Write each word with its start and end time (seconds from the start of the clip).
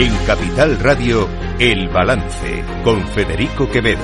En 0.00 0.16
Capital 0.26 0.78
Radio, 0.80 1.28
El 1.58 1.90
Balance, 1.90 2.64
con 2.82 3.06
Federico 3.08 3.70
Quevedo. 3.70 4.00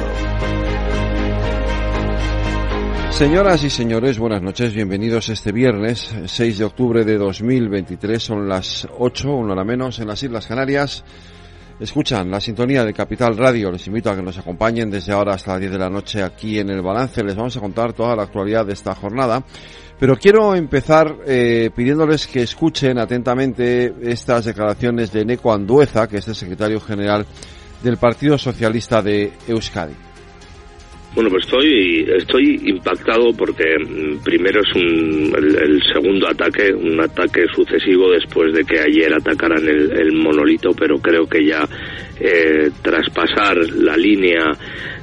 Señoras 3.08 3.64
y 3.64 3.70
señores, 3.70 4.18
buenas 4.18 4.42
noches, 4.42 4.74
bienvenidos 4.74 5.30
este 5.30 5.52
viernes 5.52 6.14
6 6.26 6.58
de 6.58 6.64
octubre 6.66 7.02
de 7.02 7.16
2023, 7.16 8.22
son 8.22 8.46
las 8.46 8.86
8, 8.98 9.36
una 9.36 9.54
hora 9.54 9.64
menos, 9.64 9.98
en 9.98 10.08
las 10.08 10.22
Islas 10.22 10.46
Canarias. 10.46 11.02
Escuchan 11.80 12.30
la 12.30 12.42
sintonía 12.42 12.84
de 12.84 12.92
Capital 12.92 13.34
Radio, 13.34 13.72
les 13.72 13.86
invito 13.86 14.10
a 14.10 14.16
que 14.16 14.22
nos 14.22 14.36
acompañen 14.36 14.90
desde 14.90 15.14
ahora 15.14 15.32
hasta 15.32 15.52
las 15.52 15.60
10 15.60 15.72
de 15.72 15.78
la 15.78 15.88
noche 15.88 16.22
aquí 16.22 16.58
en 16.58 16.68
El 16.68 16.82
Balance, 16.82 17.24
les 17.24 17.36
vamos 17.36 17.56
a 17.56 17.60
contar 17.60 17.94
toda 17.94 18.14
la 18.14 18.24
actualidad 18.24 18.66
de 18.66 18.74
esta 18.74 18.94
jornada. 18.94 19.42
Pero 19.98 20.16
quiero 20.16 20.54
empezar 20.54 21.16
eh, 21.26 21.70
pidiéndoles 21.74 22.26
que 22.26 22.42
escuchen 22.42 22.98
atentamente 22.98 23.94
estas 24.02 24.44
declaraciones 24.44 25.10
de 25.12 25.24
Neco 25.24 25.52
Andueza, 25.52 26.06
que 26.06 26.18
es 26.18 26.28
el 26.28 26.34
secretario 26.34 26.80
general 26.80 27.24
del 27.82 27.96
Partido 27.96 28.36
Socialista 28.36 29.00
de 29.00 29.32
Euskadi. 29.48 29.94
Bueno, 31.16 31.30
pues 31.30 31.46
estoy, 31.46 32.06
estoy 32.14 32.60
impactado 32.66 33.32
porque 33.32 33.64
mm, 33.78 34.22
primero 34.22 34.60
es 34.60 34.74
un, 34.74 35.34
el, 35.34 35.82
segundo 35.90 36.28
ataque, 36.28 36.74
un 36.74 37.00
ataque 37.00 37.46
sucesivo 37.54 38.10
después 38.10 38.52
de 38.52 38.62
que 38.64 38.78
ayer 38.80 39.14
atacaran 39.14 39.66
el, 39.66 40.12
monolito, 40.12 40.72
pero 40.78 40.98
creo 40.98 41.26
que 41.26 41.46
ya 41.46 41.66
eh, 42.20 42.68
traspasar 42.82 43.56
la 43.76 43.96
línea 43.96 44.44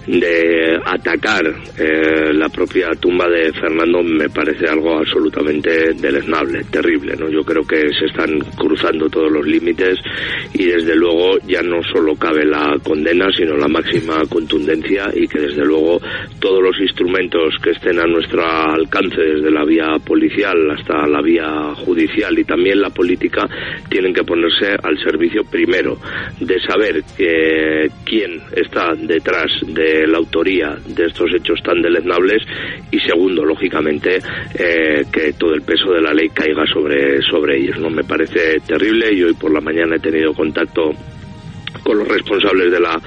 de 0.07 0.79
atacar 0.85 1.45
eh, 1.77 2.33
la 2.33 2.49
propia 2.49 2.89
tumba 2.99 3.27
de 3.27 3.53
Fernando 3.53 4.03
me 4.03 4.29
parece 4.29 4.67
algo 4.67 4.97
absolutamente 4.99 5.93
deleznable, 5.93 6.63
terrible, 6.65 7.15
¿no? 7.17 7.29
Yo 7.29 7.41
creo 7.41 7.63
que 7.63 7.81
se 7.97 8.05
están 8.05 8.39
cruzando 8.57 9.09
todos 9.09 9.31
los 9.31 9.45
límites 9.45 9.99
y 10.53 10.65
desde 10.65 10.95
luego 10.95 11.37
ya 11.47 11.61
no 11.61 11.81
solo 11.83 12.15
cabe 12.15 12.45
la 12.45 12.77
condena, 12.83 13.27
sino 13.35 13.55
la 13.55 13.67
máxima 13.67 14.21
contundencia 14.29 15.09
y 15.13 15.27
que 15.27 15.39
desde 15.39 15.63
luego 15.63 16.01
todos 16.39 16.61
los 16.61 16.79
instrumentos 16.79 17.55
que 17.63 17.71
estén 17.71 17.99
a 17.99 18.05
nuestro 18.05 18.45
alcance 18.45 19.21
desde 19.21 19.51
la 19.51 19.63
vía 19.63 19.95
policial 20.05 20.71
hasta 20.71 21.07
la 21.07 21.21
vía 21.21 21.73
judicial 21.85 22.37
y 22.37 22.43
también 22.43 22.81
la 22.81 22.89
política 22.89 23.47
tienen 23.89 24.13
que 24.13 24.23
ponerse 24.23 24.75
al 24.83 24.97
servicio 24.99 25.43
primero 25.45 25.97
de 26.39 26.59
saber 26.59 27.03
que, 27.15 27.89
quién 28.05 28.41
está 28.55 28.93
detrás 28.95 29.51
de 29.67 29.92
la 30.07 30.17
autoría 30.17 30.75
de 30.87 31.05
estos 31.05 31.29
hechos 31.33 31.61
tan 31.63 31.81
deleznables 31.81 32.41
y 32.91 32.99
segundo, 32.99 33.43
lógicamente, 33.43 34.19
eh, 34.55 35.03
que 35.11 35.33
todo 35.33 35.53
el 35.53 35.61
peso 35.61 35.91
de 35.91 36.01
la 36.01 36.13
ley 36.13 36.29
caiga 36.29 36.65
sobre, 36.65 37.21
sobre 37.21 37.59
ellos. 37.59 37.79
¿no? 37.79 37.89
Me 37.89 38.03
parece 38.03 38.59
terrible 38.65 39.13
y 39.13 39.23
hoy 39.23 39.33
por 39.33 39.53
la 39.53 39.61
mañana 39.61 39.95
he 39.95 39.99
tenido 39.99 40.33
contacto 40.33 40.91
con 41.83 41.97
los 41.97 42.07
responsables 42.07 42.71
de 42.71 42.79
la 42.79 42.99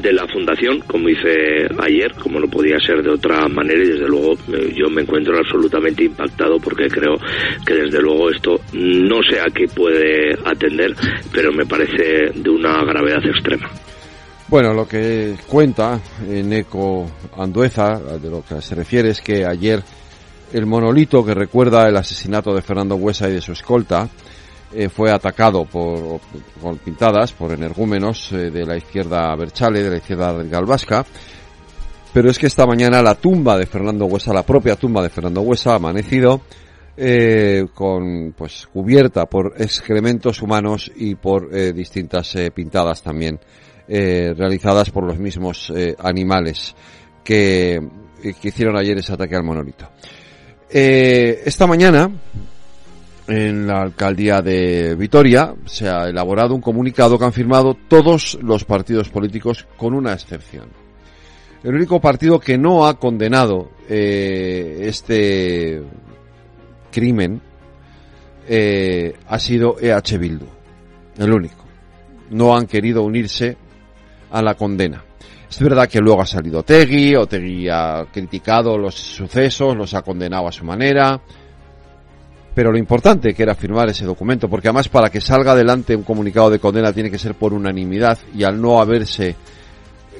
de 0.00 0.12
la 0.12 0.26
fundación, 0.26 0.80
como 0.80 1.08
hice 1.08 1.66
ayer, 1.78 2.12
como 2.14 2.40
no 2.40 2.48
podía 2.48 2.78
ser 2.78 3.02
de 3.02 3.10
otra 3.10 3.46
manera 3.48 3.82
y 3.82 3.88
desde 3.88 4.08
luego 4.08 4.34
eh, 4.52 4.72
yo 4.74 4.88
me 4.90 5.02
encuentro 5.02 5.36
absolutamente 5.36 6.04
impactado 6.04 6.58
porque 6.58 6.88
creo 6.88 7.16
que 7.64 7.74
desde 7.74 8.00
luego 8.00 8.30
esto 8.30 8.60
no 8.72 9.22
sé 9.22 9.40
a 9.40 9.46
qué 9.54 9.66
puede 9.68 10.32
atender, 10.44 10.94
pero 11.32 11.52
me 11.52 11.66
parece 11.66 12.32
de 12.34 12.50
una 12.50 12.84
gravedad 12.84 13.24
extrema. 13.24 13.70
Bueno, 14.48 14.72
lo 14.72 14.86
que 14.86 15.36
cuenta 15.48 16.00
Eco 16.52 17.04
Andueza, 17.36 17.98
de 17.98 18.30
lo 18.30 18.44
que 18.44 18.62
se 18.62 18.76
refiere 18.76 19.10
es 19.10 19.20
que 19.20 19.44
ayer 19.44 19.82
el 20.52 20.66
monolito 20.66 21.24
que 21.24 21.34
recuerda 21.34 21.88
el 21.88 21.96
asesinato 21.96 22.54
de 22.54 22.62
Fernando 22.62 22.94
Huesa 22.94 23.28
y 23.28 23.32
de 23.32 23.40
su 23.40 23.50
escolta 23.50 24.08
eh, 24.72 24.88
fue 24.88 25.10
atacado 25.10 25.64
por, 25.64 26.20
por, 26.62 26.78
pintadas 26.78 27.32
por 27.32 27.52
energúmenos 27.52 28.30
eh, 28.30 28.50
de 28.52 28.64
la 28.64 28.76
izquierda 28.76 29.34
Berchale, 29.34 29.82
de 29.82 29.90
la 29.90 29.96
izquierda 29.96 30.32
Galvasca. 30.44 31.04
Pero 32.12 32.30
es 32.30 32.38
que 32.38 32.46
esta 32.46 32.66
mañana 32.66 33.02
la 33.02 33.16
tumba 33.16 33.58
de 33.58 33.66
Fernando 33.66 34.06
Huesa, 34.06 34.32
la 34.32 34.46
propia 34.46 34.76
tumba 34.76 35.02
de 35.02 35.10
Fernando 35.10 35.40
Huesa, 35.40 35.72
ha 35.72 35.76
amanecido 35.76 36.42
eh, 36.96 37.66
con 37.74 38.32
pues 38.38 38.68
cubierta 38.72 39.26
por 39.26 39.54
excrementos 39.58 40.40
humanos 40.40 40.90
y 40.94 41.16
por 41.16 41.50
distintas 41.74 42.36
pintadas 42.54 43.02
también 43.02 43.40
eh, 43.88 44.34
realizadas 44.36 44.90
por 44.90 45.04
los 45.04 45.16
mismos 45.16 45.72
eh, 45.72 45.94
animales 46.00 46.74
que, 47.22 47.80
que, 48.20 48.48
hicieron 48.48 48.76
ayer 48.76 48.98
ese 48.98 49.12
ataque 49.12 49.36
al 49.36 49.44
monolito. 49.44 49.88
Eh, 50.68 51.42
esta 51.44 51.68
mañana, 51.68 52.10
en 53.28 53.64
la 53.64 53.82
alcaldía 53.82 54.42
de 54.42 54.96
Vitoria, 54.96 55.54
se 55.66 55.88
ha 55.88 56.08
elaborado 56.08 56.52
un 56.52 56.60
comunicado 56.60 57.16
que 57.16 57.26
han 57.26 57.32
firmado 57.32 57.76
todos 57.86 58.36
los 58.42 58.64
partidos 58.64 59.08
políticos 59.08 59.68
con 59.76 59.94
una 59.94 60.12
excepción. 60.14 60.68
El 61.62 61.76
único 61.76 62.00
partido 62.00 62.40
que 62.40 62.58
no 62.58 62.88
ha 62.88 62.98
condenado 62.98 63.70
este 63.88 65.80
crimen 66.90 67.40
ha 69.28 69.38
sido 69.38 69.76
EH 69.80 70.18
Bildu. 70.18 70.46
El 71.18 71.32
único. 71.32 71.64
No 72.30 72.56
han 72.56 72.66
querido 72.66 73.02
unirse 73.02 73.56
a 74.30 74.42
la 74.42 74.54
condena. 74.54 75.02
Es 75.48 75.60
verdad 75.60 75.88
que 75.88 76.00
luego 76.00 76.22
ha 76.22 76.26
salido 76.26 76.62
Tegui, 76.62 77.14
o 77.14 77.26
Tegui 77.26 77.68
ha 77.68 78.06
criticado 78.12 78.76
los 78.76 78.94
sucesos, 78.94 79.76
los 79.76 79.94
ha 79.94 80.02
condenado 80.02 80.48
a 80.48 80.52
su 80.52 80.64
manera, 80.64 81.20
pero 82.54 82.72
lo 82.72 82.78
importante 82.78 83.32
que 83.34 83.42
era 83.42 83.54
firmar 83.54 83.88
ese 83.88 84.04
documento, 84.04 84.48
porque 84.48 84.68
además 84.68 84.88
para 84.88 85.08
que 85.08 85.20
salga 85.20 85.52
adelante 85.52 85.94
un 85.94 86.02
comunicado 86.02 86.50
de 86.50 86.58
condena 86.58 86.92
tiene 86.92 87.10
que 87.10 87.18
ser 87.18 87.34
por 87.34 87.52
unanimidad 87.52 88.18
y 88.34 88.44
al 88.44 88.60
no 88.60 88.80
haberse 88.80 89.36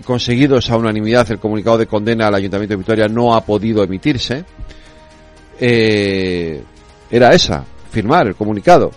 conseguido 0.05 0.59
esa 0.59 0.77
unanimidad, 0.77 1.31
el 1.31 1.39
comunicado 1.39 1.79
de 1.79 1.87
condena 1.87 2.29
al 2.29 2.35
Ayuntamiento 2.35 2.75
de 2.75 2.79
Victoria 2.79 3.09
no 3.09 3.35
ha 3.35 3.41
podido 3.41 3.83
emitirse, 3.83 4.45
eh, 5.59 6.63
era 7.11 7.33
esa, 7.33 7.65
firmar 7.91 8.29
el 8.29 8.35
comunicado. 8.35 8.91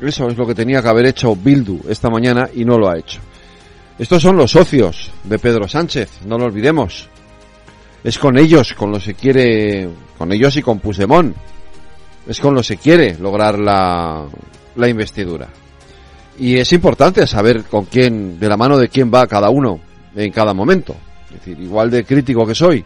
Eso 0.00 0.28
es 0.28 0.36
lo 0.36 0.46
que 0.46 0.54
tenía 0.54 0.82
que 0.82 0.88
haber 0.88 1.06
hecho 1.06 1.34
Bildu 1.34 1.80
esta 1.88 2.10
mañana 2.10 2.48
y 2.54 2.64
no 2.64 2.78
lo 2.78 2.88
ha 2.88 2.98
hecho. 2.98 3.20
Estos 3.98 4.22
son 4.22 4.36
los 4.36 4.50
socios 4.50 5.10
de 5.24 5.38
Pedro 5.38 5.66
Sánchez, 5.66 6.20
no 6.26 6.36
lo 6.36 6.44
olvidemos. 6.44 7.08
Es 8.04 8.18
con 8.18 8.36
ellos 8.36 8.74
con 8.74 8.90
los 8.90 9.04
que 9.04 9.14
quiere, 9.14 9.88
con 10.18 10.32
ellos 10.32 10.54
y 10.56 10.62
con 10.62 10.80
Puigdemont. 10.80 11.34
Es 12.28 12.38
con 12.40 12.54
los 12.54 12.68
que 12.68 12.76
quiere 12.76 13.16
lograr 13.18 13.58
la, 13.58 14.26
la 14.76 14.88
investidura. 14.88 15.48
Y 16.38 16.56
es 16.56 16.72
importante 16.72 17.26
saber 17.26 17.64
con 17.64 17.86
quién, 17.86 18.38
de 18.38 18.48
la 18.48 18.56
mano 18.56 18.76
de 18.76 18.88
quién 18.88 19.10
va 19.12 19.26
cada 19.26 19.48
uno 19.48 19.80
en 20.14 20.30
cada 20.30 20.52
momento. 20.52 20.94
Es 21.26 21.38
decir, 21.38 21.58
igual 21.58 21.90
de 21.90 22.04
crítico 22.04 22.46
que 22.46 22.54
soy, 22.54 22.84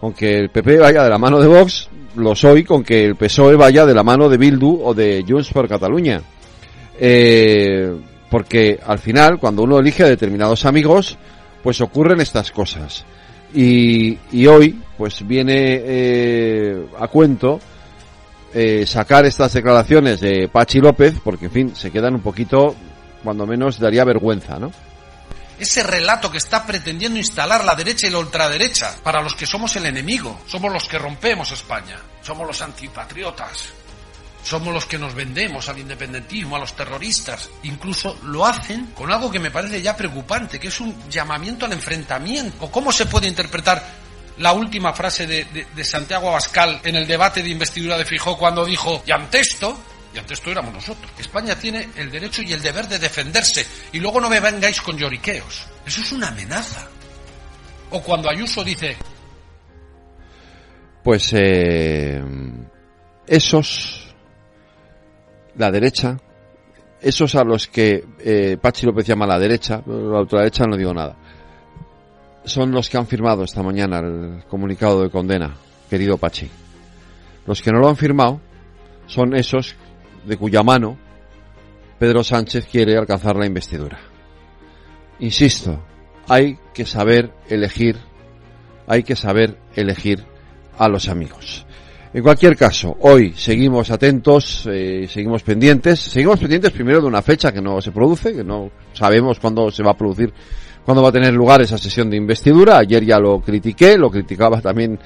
con 0.00 0.12
que 0.12 0.36
el 0.36 0.50
PP 0.50 0.78
vaya 0.78 1.04
de 1.04 1.10
la 1.10 1.18
mano 1.18 1.38
de 1.38 1.46
Vox, 1.46 1.88
lo 2.16 2.34
soy 2.34 2.64
con 2.64 2.82
que 2.82 3.04
el 3.04 3.16
PSOE 3.16 3.54
vaya 3.54 3.86
de 3.86 3.94
la 3.94 4.02
mano 4.02 4.28
de 4.28 4.36
Bildu 4.36 4.80
o 4.82 4.94
de 4.94 5.24
Junts 5.26 5.52
por 5.52 5.68
Cataluña. 5.68 6.20
Eh, 6.98 7.92
porque 8.30 8.80
al 8.84 8.98
final, 8.98 9.38
cuando 9.38 9.62
uno 9.62 9.78
elige 9.78 10.02
a 10.02 10.08
determinados 10.08 10.64
amigos, 10.64 11.18
pues 11.62 11.80
ocurren 11.80 12.20
estas 12.20 12.50
cosas. 12.50 13.04
Y, 13.54 14.46
hoy, 14.46 14.80
pues 14.98 15.26
viene 15.26 15.80
eh, 15.84 16.86
a 16.98 17.06
cuento 17.08 17.60
eh, 18.52 18.84
sacar 18.86 19.24
estas 19.24 19.52
declaraciones 19.52 20.20
de 20.20 20.48
Pachi 20.48 20.80
López, 20.80 21.14
porque 21.22 21.46
en 21.46 21.52
fin, 21.52 21.76
se 21.76 21.90
quedan 21.90 22.14
un 22.14 22.22
poquito, 22.22 22.74
cuando 23.22 23.46
menos 23.46 23.78
daría 23.78 24.04
vergüenza, 24.04 24.58
¿no? 24.58 24.72
ese 25.58 25.82
relato 25.82 26.30
que 26.30 26.38
está 26.38 26.66
pretendiendo 26.66 27.18
instalar 27.18 27.64
la 27.64 27.74
derecha 27.74 28.06
y 28.06 28.10
la 28.10 28.18
ultraderecha, 28.18 28.94
para 29.02 29.22
los 29.22 29.34
que 29.34 29.46
somos 29.46 29.74
el 29.76 29.86
enemigo, 29.86 30.40
somos 30.46 30.72
los 30.72 30.88
que 30.88 30.98
rompemos 30.98 31.52
España, 31.52 31.98
somos 32.22 32.46
los 32.46 32.60
antipatriotas, 32.60 33.72
somos 34.44 34.74
los 34.74 34.84
que 34.84 34.98
nos 34.98 35.14
vendemos 35.14 35.68
al 35.68 35.78
independentismo, 35.78 36.56
a 36.56 36.58
los 36.58 36.76
terroristas. 36.76 37.48
Incluso 37.62 38.18
lo 38.24 38.44
hacen 38.44 38.88
con 38.88 39.10
algo 39.10 39.30
que 39.30 39.40
me 39.40 39.50
parece 39.50 39.80
ya 39.80 39.96
preocupante, 39.96 40.60
que 40.60 40.68
es 40.68 40.80
un 40.80 41.08
llamamiento 41.08 41.64
al 41.64 41.72
enfrentamiento. 41.72 42.70
¿Cómo 42.70 42.92
se 42.92 43.06
puede 43.06 43.26
interpretar 43.26 43.82
la 44.38 44.52
última 44.52 44.92
frase 44.92 45.26
de, 45.26 45.84
Santiago 45.84 46.28
Abascal 46.28 46.80
en 46.84 46.96
el 46.96 47.06
debate 47.06 47.42
de 47.42 47.48
investidura 47.48 47.96
de 47.96 48.04
Fijó 48.04 48.36
cuando 48.36 48.66
dijo, 48.66 49.02
y 49.06 49.12
ante 49.12 49.40
esto, 49.40 49.78
y 50.14 50.18
ante 50.18 50.34
esto 50.34 50.50
éramos 50.50 50.74
nosotros, 50.74 51.10
España 51.18 51.58
tiene 51.58 51.88
el 51.96 52.10
derecho 52.10 52.42
y 52.42 52.52
el 52.52 52.60
deber 52.60 52.86
de 52.86 52.98
defenderse, 52.98 53.66
y 53.92 53.98
luego 53.98 54.20
no 54.20 54.28
me 54.28 54.40
vengáis 54.40 54.80
con 54.82 54.98
lloriqueos. 54.98 55.66
Eso 55.86 56.02
es 56.02 56.12
una 56.12 56.28
amenaza. 56.28 56.86
O 57.90 58.02
cuando 58.02 58.28
Ayuso 58.28 58.62
dice... 58.62 58.96
Pues 61.02 61.30
eh, 61.32 62.22
esos 63.26 64.03
la 65.56 65.70
derecha, 65.70 66.18
esos 67.00 67.34
a 67.34 67.44
los 67.44 67.66
que 67.66 68.04
eh, 68.18 68.56
Pachi 68.60 68.86
López 68.86 69.06
llama 69.06 69.26
la 69.26 69.38
derecha, 69.38 69.82
la 69.86 70.20
ultraderecha 70.20 70.64
no 70.64 70.76
digo 70.76 70.94
nada, 70.94 71.16
son 72.44 72.72
los 72.72 72.88
que 72.88 72.98
han 72.98 73.06
firmado 73.06 73.44
esta 73.44 73.62
mañana 73.62 74.00
el 74.00 74.44
comunicado 74.48 75.02
de 75.02 75.10
condena, 75.10 75.54
querido 75.88 76.18
Pachi. 76.18 76.48
Los 77.46 77.60
que 77.62 77.70
no 77.70 77.78
lo 77.78 77.88
han 77.88 77.96
firmado 77.96 78.40
son 79.06 79.34
esos 79.34 79.76
de 80.24 80.36
cuya 80.36 80.62
mano 80.62 80.96
Pedro 81.98 82.24
Sánchez 82.24 82.66
quiere 82.66 82.96
alcanzar 82.96 83.36
la 83.36 83.46
investidura. 83.46 83.98
Insisto, 85.20 85.82
hay 86.28 86.58
que 86.72 86.86
saber 86.86 87.32
elegir, 87.48 87.96
hay 88.86 89.02
que 89.02 89.16
saber 89.16 89.58
elegir 89.76 90.24
a 90.78 90.88
los 90.88 91.08
amigos. 91.08 91.66
En 92.14 92.22
cualquier 92.22 92.56
caso, 92.56 92.96
hoy 93.00 93.34
seguimos 93.36 93.90
atentos, 93.90 94.68
eh, 94.70 95.08
seguimos 95.08 95.42
pendientes, 95.42 95.98
seguimos 95.98 96.38
pendientes 96.38 96.70
primero 96.70 97.00
de 97.00 97.08
una 97.08 97.22
fecha 97.22 97.50
que 97.50 97.60
no 97.60 97.82
se 97.82 97.90
produce, 97.90 98.32
que 98.32 98.44
no 98.44 98.70
sabemos 98.92 99.40
cuándo 99.40 99.68
se 99.72 99.82
va 99.82 99.90
a 99.90 99.96
producir, 99.96 100.32
cuándo 100.84 101.02
va 101.02 101.08
a 101.08 101.12
tener 101.12 101.34
lugar 101.34 101.60
esa 101.62 101.76
sesión 101.76 102.08
de 102.08 102.16
investidura. 102.16 102.78
Ayer 102.78 103.04
ya 103.04 103.18
lo 103.18 103.40
critiqué, 103.40 103.98
lo 103.98 104.12
criticaba 104.12 104.60
también 104.60 104.96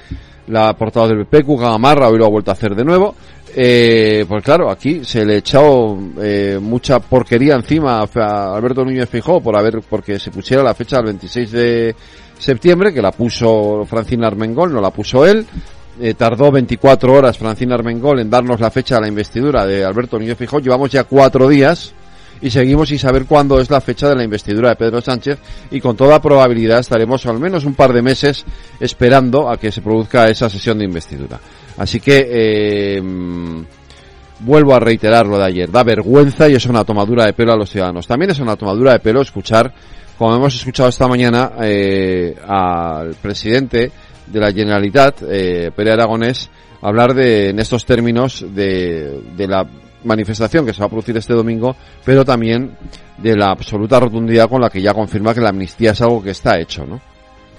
la 0.49 0.77
portada 0.77 1.07
del 1.07 1.25
PP, 1.25 1.55
Gamarra, 1.57 2.09
hoy 2.09 2.19
lo 2.19 2.27
ha 2.27 2.29
vuelto 2.29 2.51
a 2.51 2.53
hacer 2.53 2.75
de 2.75 2.85
nuevo. 2.85 3.15
Eh, 3.55 4.23
pues 4.27 4.43
claro, 4.43 4.69
aquí 4.69 5.03
se 5.03 5.25
le 5.25 5.37
echó 5.37 5.97
eh, 6.21 6.59
mucha 6.61 6.99
porquería 6.99 7.55
encima 7.55 8.01
a 8.03 8.55
Alberto 8.55 8.85
Núñez 8.85 9.09
Fijó 9.09 9.41
por 9.41 9.57
haber, 9.57 9.81
porque 9.81 10.19
se 10.19 10.29
pusiera 10.29 10.61
la 10.61 10.75
fecha 10.75 10.97
del 10.97 11.05
26 11.07 11.51
de 11.51 11.95
septiembre, 12.37 12.93
que 12.93 13.01
la 13.01 13.11
puso 13.11 13.83
Francina 13.87 14.27
Armengol, 14.27 14.71
no 14.71 14.79
la 14.79 14.91
puso 14.91 15.25
él. 15.25 15.43
Eh, 16.01 16.13
tardó 16.13 16.51
24 16.51 17.13
horas 17.13 17.37
Francina 17.37 17.75
Armengol 17.75 18.19
en 18.19 18.29
darnos 18.29 18.59
la 18.59 18.71
fecha 18.71 18.95
de 18.95 19.01
la 19.01 19.07
investidura 19.07 19.65
de 19.65 19.83
Alberto 19.83 20.17
Núñez 20.17 20.37
Fijó. 20.37 20.59
Llevamos 20.59 20.89
ya 20.91 21.03
cuatro 21.03 21.49
días 21.49 21.93
y 22.41 22.49
seguimos 22.49 22.89
sin 22.89 22.99
saber 22.99 23.25
cuándo 23.25 23.59
es 23.59 23.69
la 23.69 23.81
fecha 23.81 24.07
de 24.07 24.15
la 24.15 24.23
investidura 24.23 24.69
de 24.69 24.75
Pedro 24.77 25.01
Sánchez 25.01 25.39
y 25.71 25.81
con 25.81 25.97
toda 25.97 26.21
probabilidad 26.21 26.79
estaremos 26.79 27.25
al 27.25 27.39
menos 27.39 27.65
un 27.65 27.73
par 27.73 27.91
de 27.91 28.01
meses 28.01 28.45
esperando 28.79 29.49
a 29.49 29.57
que 29.57 29.71
se 29.71 29.81
produzca 29.81 30.29
esa 30.29 30.49
sesión 30.49 30.77
de 30.77 30.85
investidura. 30.85 31.39
Así 31.77 31.99
que 31.99 32.27
eh, 32.29 33.01
vuelvo 34.39 34.73
a 34.73 34.79
reiterar 34.79 35.25
lo 35.25 35.37
de 35.37 35.45
ayer. 35.45 35.71
Da 35.71 35.83
vergüenza 35.83 36.47
y 36.47 36.55
es 36.55 36.65
una 36.65 36.83
tomadura 36.83 37.25
de 37.25 37.33
pelo 37.33 37.53
a 37.53 37.57
los 37.57 37.69
ciudadanos. 37.69 38.07
También 38.07 38.31
es 38.31 38.39
una 38.39 38.55
tomadura 38.55 38.93
de 38.93 38.99
pelo 38.99 39.21
escuchar, 39.21 39.73
como 40.17 40.35
hemos 40.35 40.55
escuchado 40.55 40.89
esta 40.89 41.07
mañana, 41.07 41.51
eh, 41.61 42.35
al 42.47 43.15
presidente 43.15 43.91
de 44.31 44.39
la 44.39 44.51
Generalitat, 44.51 45.21
eh, 45.27 45.71
Pere 45.75 45.93
Aragonés, 45.93 46.49
hablar 46.81 47.13
de, 47.13 47.49
en 47.49 47.59
estos 47.59 47.85
términos 47.85 48.45
de, 48.47 49.21
de 49.35 49.47
la 49.47 49.67
manifestación 50.03 50.65
que 50.65 50.73
se 50.73 50.79
va 50.79 50.85
a 50.85 50.89
producir 50.89 51.15
este 51.17 51.33
domingo, 51.33 51.75
pero 52.05 52.23
también 52.23 52.77
de 53.17 53.35
la 53.35 53.51
absoluta 53.51 53.99
rotundidad 53.99 54.49
con 54.49 54.61
la 54.61 54.69
que 54.69 54.81
ya 54.81 54.93
confirma 54.93 55.33
que 55.33 55.41
la 55.41 55.49
amnistía 55.49 55.91
es 55.91 56.01
algo 56.01 56.23
que 56.23 56.31
está 56.31 56.59
hecho, 56.59 56.85
¿no? 56.85 57.01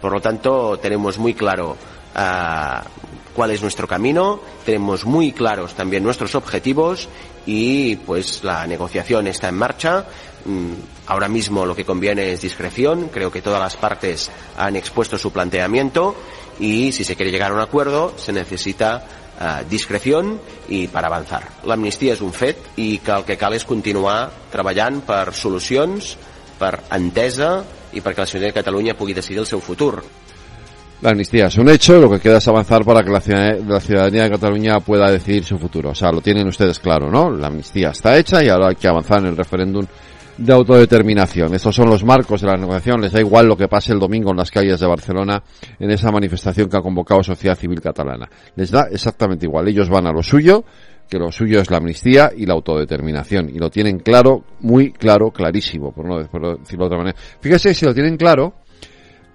Por 0.01 0.13
lo 0.13 0.21
tanto, 0.21 0.79
tenemos 0.79 1.19
muy 1.19 1.35
claro 1.35 1.77
uh, 2.17 2.89
cuál 3.35 3.51
es 3.51 3.61
nuestro 3.61 3.87
camino, 3.87 4.41
tenemos 4.65 5.05
muy 5.05 5.33
claros 5.33 5.75
también 5.75 6.03
nuestros 6.03 6.35
objetivos 6.35 7.09
y 7.45 7.97
pues 7.97 8.43
la 8.43 8.67
negociación 8.67 9.27
está 9.27 9.49
en 9.49 9.57
marcha. 9.57 10.07
Mm, 10.47 10.73
ahora 11.09 11.29
mismo 11.29 11.67
lo 11.67 11.77
que 11.77 11.85
conviene 11.85 12.33
es 12.33 12.41
discreción. 12.41 13.11
Creo 13.13 13.31
que 13.31 13.43
todas 13.43 13.61
las 13.61 13.77
partes 13.77 14.31
han 14.57 14.77
expuesto 14.77 15.19
su 15.19 15.31
planteamiento 15.31 16.17
y 16.61 16.93
si 16.93 17.05
se 17.05 17.17
quiere 17.17 17.33
llegar 17.33 17.51
a 17.51 17.55
un 17.55 17.61
acuerdo 17.61 18.15
se 18.17 18.33
necesita 18.33 19.03
uh, 19.41 19.69
discreción 19.69 20.39
i 20.69 20.87
per 20.93 21.03
avançar. 21.09 21.43
L'amnistia 21.67 22.15
és 22.15 22.23
un 22.23 22.35
fet 22.37 22.77
i 22.79 23.01
que 23.03 23.17
el 23.17 23.27
que 23.27 23.39
cal 23.41 23.57
és 23.57 23.67
continuar 23.67 24.29
treballant 24.53 25.01
per 25.03 25.33
solucions, 25.35 26.15
per 26.61 26.77
entesa 26.95 27.57
i 27.97 28.05
perquè 28.05 28.23
la 28.23 28.29
ciutadania 28.29 28.53
de 28.53 28.61
Catalunya 28.61 28.99
pugui 28.99 29.17
decidir 29.17 29.41
el 29.43 29.49
seu 29.49 29.65
futur. 29.65 30.03
La 31.01 31.13
amnistía 31.13 31.47
es 31.47 31.57
un 31.57 31.71
hecho, 31.71 31.99
lo 31.99 32.11
que 32.11 32.21
queda 32.21 32.37
es 32.37 32.49
avanzar 32.49 32.85
para 32.85 33.03
que 33.03 33.11
la 33.11 33.23
ciudadanía, 33.23 33.65
la 33.67 33.81
ciudadanía 33.81 34.25
de 34.25 34.31
Cataluña 34.33 34.81
pueda 34.81 35.11
decidir 35.11 35.45
su 35.45 35.59
futuro. 35.59 35.91
O 35.91 35.95
sea, 35.95 36.13
lo 36.13 36.21
tienen 36.21 36.47
ustedes 36.47 36.79
claro, 36.79 37.11
¿no? 37.11 37.31
La 37.31 37.47
amnistía 37.47 37.89
está 37.89 38.19
hecha 38.19 38.45
y 38.45 38.51
ahora 38.51 38.69
hay 38.69 38.75
que 38.77 38.87
avanzar 38.87 39.21
en 39.21 39.29
el 39.29 39.37
referéndum 39.37 39.87
de 40.41 40.55
autodeterminación. 40.55 41.55
Estos 41.55 41.75
son 41.75 41.91
los 41.91 42.03
marcos 42.03 42.41
de 42.41 42.47
la 42.47 42.57
negociación. 42.57 43.03
Les 43.03 43.13
da 43.13 43.21
igual 43.21 43.47
lo 43.47 43.57
que 43.57 43.69
pase 43.69 43.93
el 43.93 43.99
domingo 43.99 44.31
en 44.31 44.39
las 44.39 44.51
calles 44.51 44.81
de 44.81 44.87
Barcelona 44.87 45.43
en 45.79 45.91
esa 45.91 46.11
manifestación 46.11 46.69
que 46.69 46.79
ha 46.79 46.81
convocado 46.81 47.23
Sociedad 47.23 47.57
Civil 47.57 47.81
Catalana. 47.81 48.29
Les 48.57 48.71
da 48.71 48.89
exactamente 48.91 49.45
igual. 49.45 49.69
Ellos 49.69 49.91
van 49.91 50.07
a 50.07 50.13
lo 50.13 50.23
suyo, 50.23 50.65
que 51.09 51.19
lo 51.19 51.31
suyo 51.31 51.61
es 51.61 51.71
la 51.71 51.77
amnistía 51.77 52.33
y 52.35 52.47
la 52.47 52.55
autodeterminación. 52.55 53.51
Y 53.51 53.59
lo 53.59 53.71
tienen 53.71 53.99
claro, 53.99 54.45
muy 54.61 54.93
claro, 54.93 55.31
clarísimo, 55.31 55.93
por 55.93 56.07
no 56.07 56.19
decirlo 56.21 56.59
de 56.59 56.85
otra 56.85 56.99
manera. 56.99 57.19
Fíjese 57.41 57.75
si 57.75 57.85
lo 57.85 57.93
tienen 57.93 58.17
claro, 58.17 58.55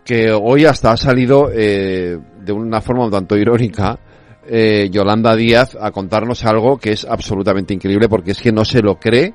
que 0.03 0.31
hoy 0.31 0.65
hasta 0.65 0.91
ha 0.91 0.97
salido 0.97 1.51
eh, 1.53 2.17
de 2.41 2.51
una 2.51 2.81
forma 2.81 3.05
un 3.05 3.11
tanto 3.11 3.37
irónica 3.37 3.99
eh, 4.47 4.89
Yolanda 4.91 5.35
Díaz 5.35 5.77
a 5.79 5.91
contarnos 5.91 6.45
algo 6.45 6.77
que 6.77 6.93
es 6.93 7.05
absolutamente 7.05 7.73
increíble 7.73 8.09
porque 8.09 8.31
es 8.31 8.41
que 8.41 8.51
no 8.51 8.65
se 8.65 8.81
lo 8.81 8.99
cree 8.99 9.33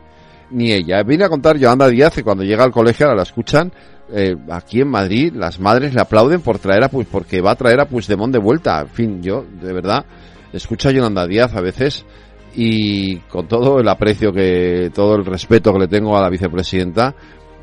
ni 0.50 0.72
ella. 0.72 1.02
Vine 1.02 1.24
a 1.24 1.28
contar 1.28 1.56
Yolanda 1.56 1.88
Díaz 1.88 2.14
que 2.14 2.24
cuando 2.24 2.44
llega 2.44 2.64
al 2.64 2.72
colegio, 2.72 3.06
ahora 3.06 3.16
la 3.16 3.22
escuchan, 3.22 3.72
eh, 4.12 4.36
aquí 4.50 4.80
en 4.80 4.88
Madrid 4.88 5.32
las 5.34 5.60
madres 5.60 5.94
le 5.94 6.00
aplauden 6.00 6.40
por 6.40 6.58
traer 6.58 6.84
a, 6.84 6.88
pues, 6.88 7.06
porque 7.10 7.40
va 7.40 7.52
a 7.52 7.56
traer 7.56 7.80
a 7.80 7.88
Puigdemont 7.88 8.32
de 8.32 8.38
vuelta. 8.38 8.80
En 8.80 8.88
fin, 8.88 9.22
yo, 9.22 9.44
de 9.60 9.72
verdad, 9.72 10.04
escucho 10.52 10.88
a 10.88 10.92
Yolanda 10.92 11.26
Díaz 11.26 11.54
a 11.54 11.60
veces 11.60 12.04
y 12.54 13.16
con 13.18 13.46
todo 13.46 13.78
el 13.78 13.88
aprecio 13.88 14.32
que, 14.32 14.90
todo 14.92 15.14
el 15.14 15.24
respeto 15.24 15.72
que 15.72 15.80
le 15.80 15.88
tengo 15.88 16.16
a 16.16 16.22
la 16.22 16.28
vicepresidenta, 16.28 17.14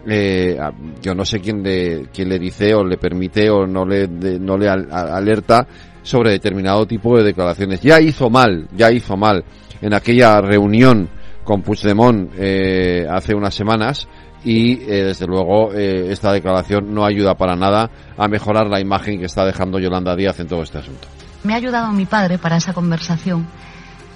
eh, 0.10 0.58
yo 1.02 1.14
no 1.14 1.26
sé 1.26 1.42
quién 1.42 1.62
le, 1.62 2.08
quién 2.14 2.30
le 2.30 2.40
dice 2.40 2.74
o 2.74 2.84
le 2.84 2.98
permite 2.98 3.50
o 3.50 3.68
no 3.68 3.86
le, 3.86 4.08
no 4.08 4.58
le 4.58 4.70
alerta 4.70 5.68
sobre 6.02 6.32
determinado 6.32 6.86
tipo 6.86 7.18
de 7.18 7.24
declaraciones. 7.26 7.82
Ya 7.82 8.00
hizo 8.00 8.30
mal, 8.30 8.70
ya 8.74 8.90
hizo 8.90 9.18
mal 9.18 9.44
en 9.82 9.94
aquella 9.94 10.40
reunión 10.40 11.10
con 11.48 11.62
Puigdemont 11.62 12.30
eh, 12.38 13.08
hace 13.10 13.34
unas 13.34 13.56
semanas 13.56 14.10
y 14.44 14.82
eh, 14.84 15.06
desde 15.06 15.26
luego 15.26 15.74
eh, 15.74 16.12
esta 16.12 16.34
declaración 16.34 16.94
no 16.94 17.06
ayuda 17.06 17.36
para 17.36 17.56
nada 17.56 17.90
a 18.18 18.28
mejorar 18.28 18.68
la 18.68 18.82
imagen 18.82 19.18
que 19.18 19.28
está 19.28 19.46
dejando 19.46 19.80
Yolanda 19.80 20.14
Díaz 20.18 20.42
en 20.42 20.50
todo 20.50 20.62
este 20.62 20.80
asunto. 20.80 21.08
Me 21.46 21.54
ha 21.54 21.56
ayudado 21.56 21.94
mi 21.94 22.06
padre 22.06 22.38
para 22.38 22.58
esa 22.58 22.74
conversación 22.74 23.48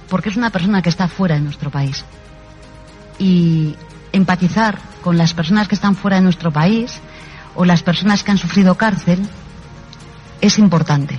porque 0.09 0.27
es 0.27 0.35
una 0.35 0.49
persona 0.49 0.81
que 0.81 0.89
está 0.89 1.07
fuera 1.07 1.35
de 1.35 1.41
nuestro 1.41 1.71
país 1.71 2.03
y 3.17 3.77
empatizar 4.11 4.77
con 5.01 5.17
las 5.17 5.33
personas 5.33 5.69
que 5.69 5.75
están 5.75 5.95
fuera 5.95 6.17
de 6.17 6.23
nuestro 6.23 6.51
país 6.51 6.99
o 7.55 7.63
las 7.63 7.81
personas 7.81 8.25
que 8.25 8.31
han 8.31 8.39
sufrido 8.39 8.75
cárcel 8.75 9.19
es 10.41 10.59
importante. 10.59 11.17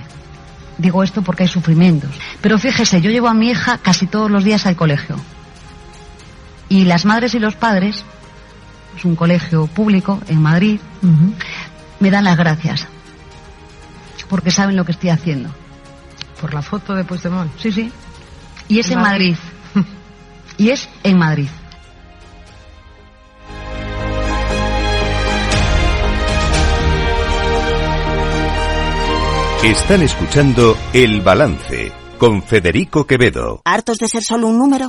Digo 0.77 1.01
esto 1.01 1.23
porque 1.23 1.43
hay 1.43 1.49
sufrimientos. 1.49 2.11
Pero 2.39 2.59
fíjese, 2.59 3.01
yo 3.01 3.09
llevo 3.09 3.29
a 3.29 3.33
mi 3.33 3.49
hija 3.49 3.79
casi 3.79 4.05
todos 4.05 4.29
los 4.29 4.43
días 4.43 4.67
al 4.67 4.75
colegio 4.75 5.15
y 6.73 6.85
las 6.85 7.05
madres 7.05 7.35
y 7.35 7.39
los 7.39 7.53
padres, 7.53 8.03
es 8.97 9.05
un 9.05 9.15
colegio 9.15 9.67
público 9.67 10.19
en 10.27 10.41
Madrid, 10.41 10.79
me 11.99 12.09
dan 12.09 12.23
las 12.23 12.35
gracias. 12.35 12.87
Porque 14.27 14.49
saben 14.49 14.75
lo 14.75 14.83
que 14.83 14.93
estoy 14.93 15.11
haciendo. 15.11 15.53
Por 16.41 16.51
la 16.51 16.63
foto 16.63 16.95
de 16.95 17.03
Puigdemont. 17.03 17.51
Sí, 17.59 17.71
sí. 17.71 17.91
Y 18.69 18.79
es 18.79 18.89
en, 18.89 18.99
Madrid. 18.99 19.35
y 20.57 20.69
es 20.71 20.89
en 21.03 21.19
Madrid. 21.19 21.47
Están 29.63 30.01
escuchando 30.01 30.75
El 30.91 31.21
Balance 31.21 32.02
con 32.23 32.41
Federico 32.41 33.05
Quevedo. 33.05 33.61
¿Hartos 33.65 33.97
de 33.97 34.07
ser 34.07 34.23
solo 34.23 34.47
un 34.47 34.57
número? 34.57 34.87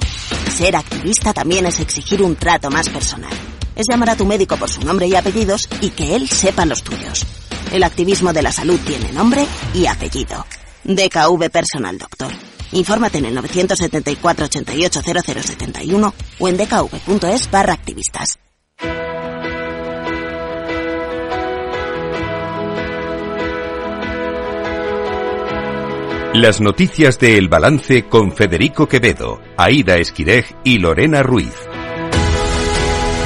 Ser 0.56 0.76
activista 0.76 1.32
también 1.32 1.66
es 1.66 1.80
exigir 1.80 2.22
un 2.22 2.36
trato 2.36 2.70
más 2.70 2.88
personal. 2.88 3.32
Es 3.74 3.86
llamar 3.90 4.10
a 4.10 4.16
tu 4.16 4.24
médico 4.24 4.56
por 4.56 4.70
su 4.70 4.84
nombre 4.84 5.08
y 5.08 5.16
apellidos 5.16 5.68
y 5.80 5.90
que 5.90 6.14
él 6.14 6.28
sepa 6.28 6.64
los 6.64 6.84
tuyos. 6.84 7.26
El 7.72 7.82
activismo 7.82 8.32
de 8.32 8.42
la 8.42 8.52
salud 8.52 8.78
tiene 8.86 9.10
nombre 9.10 9.44
y 9.74 9.86
apellido. 9.86 10.46
DKV 10.84 11.50
Personal 11.50 11.98
Doctor. 11.98 12.30
Infórmate 12.70 13.18
en 13.18 13.24
el 13.24 13.34
974 13.34 14.44
88 14.44 15.00
0071 15.02 16.14
o 16.38 16.48
en 16.48 16.56
dkv.es 16.56 17.50
barra 17.50 17.72
activistas. 17.72 18.38
Las 26.34 26.60
noticias 26.60 27.20
de 27.20 27.38
El 27.38 27.48
Balance 27.48 28.08
con 28.08 28.32
Federico 28.32 28.88
Quevedo, 28.88 29.38
Aida 29.56 29.98
Esquirej 29.98 30.44
y 30.64 30.78
Lorena 30.78 31.22
Ruiz. 31.22 31.54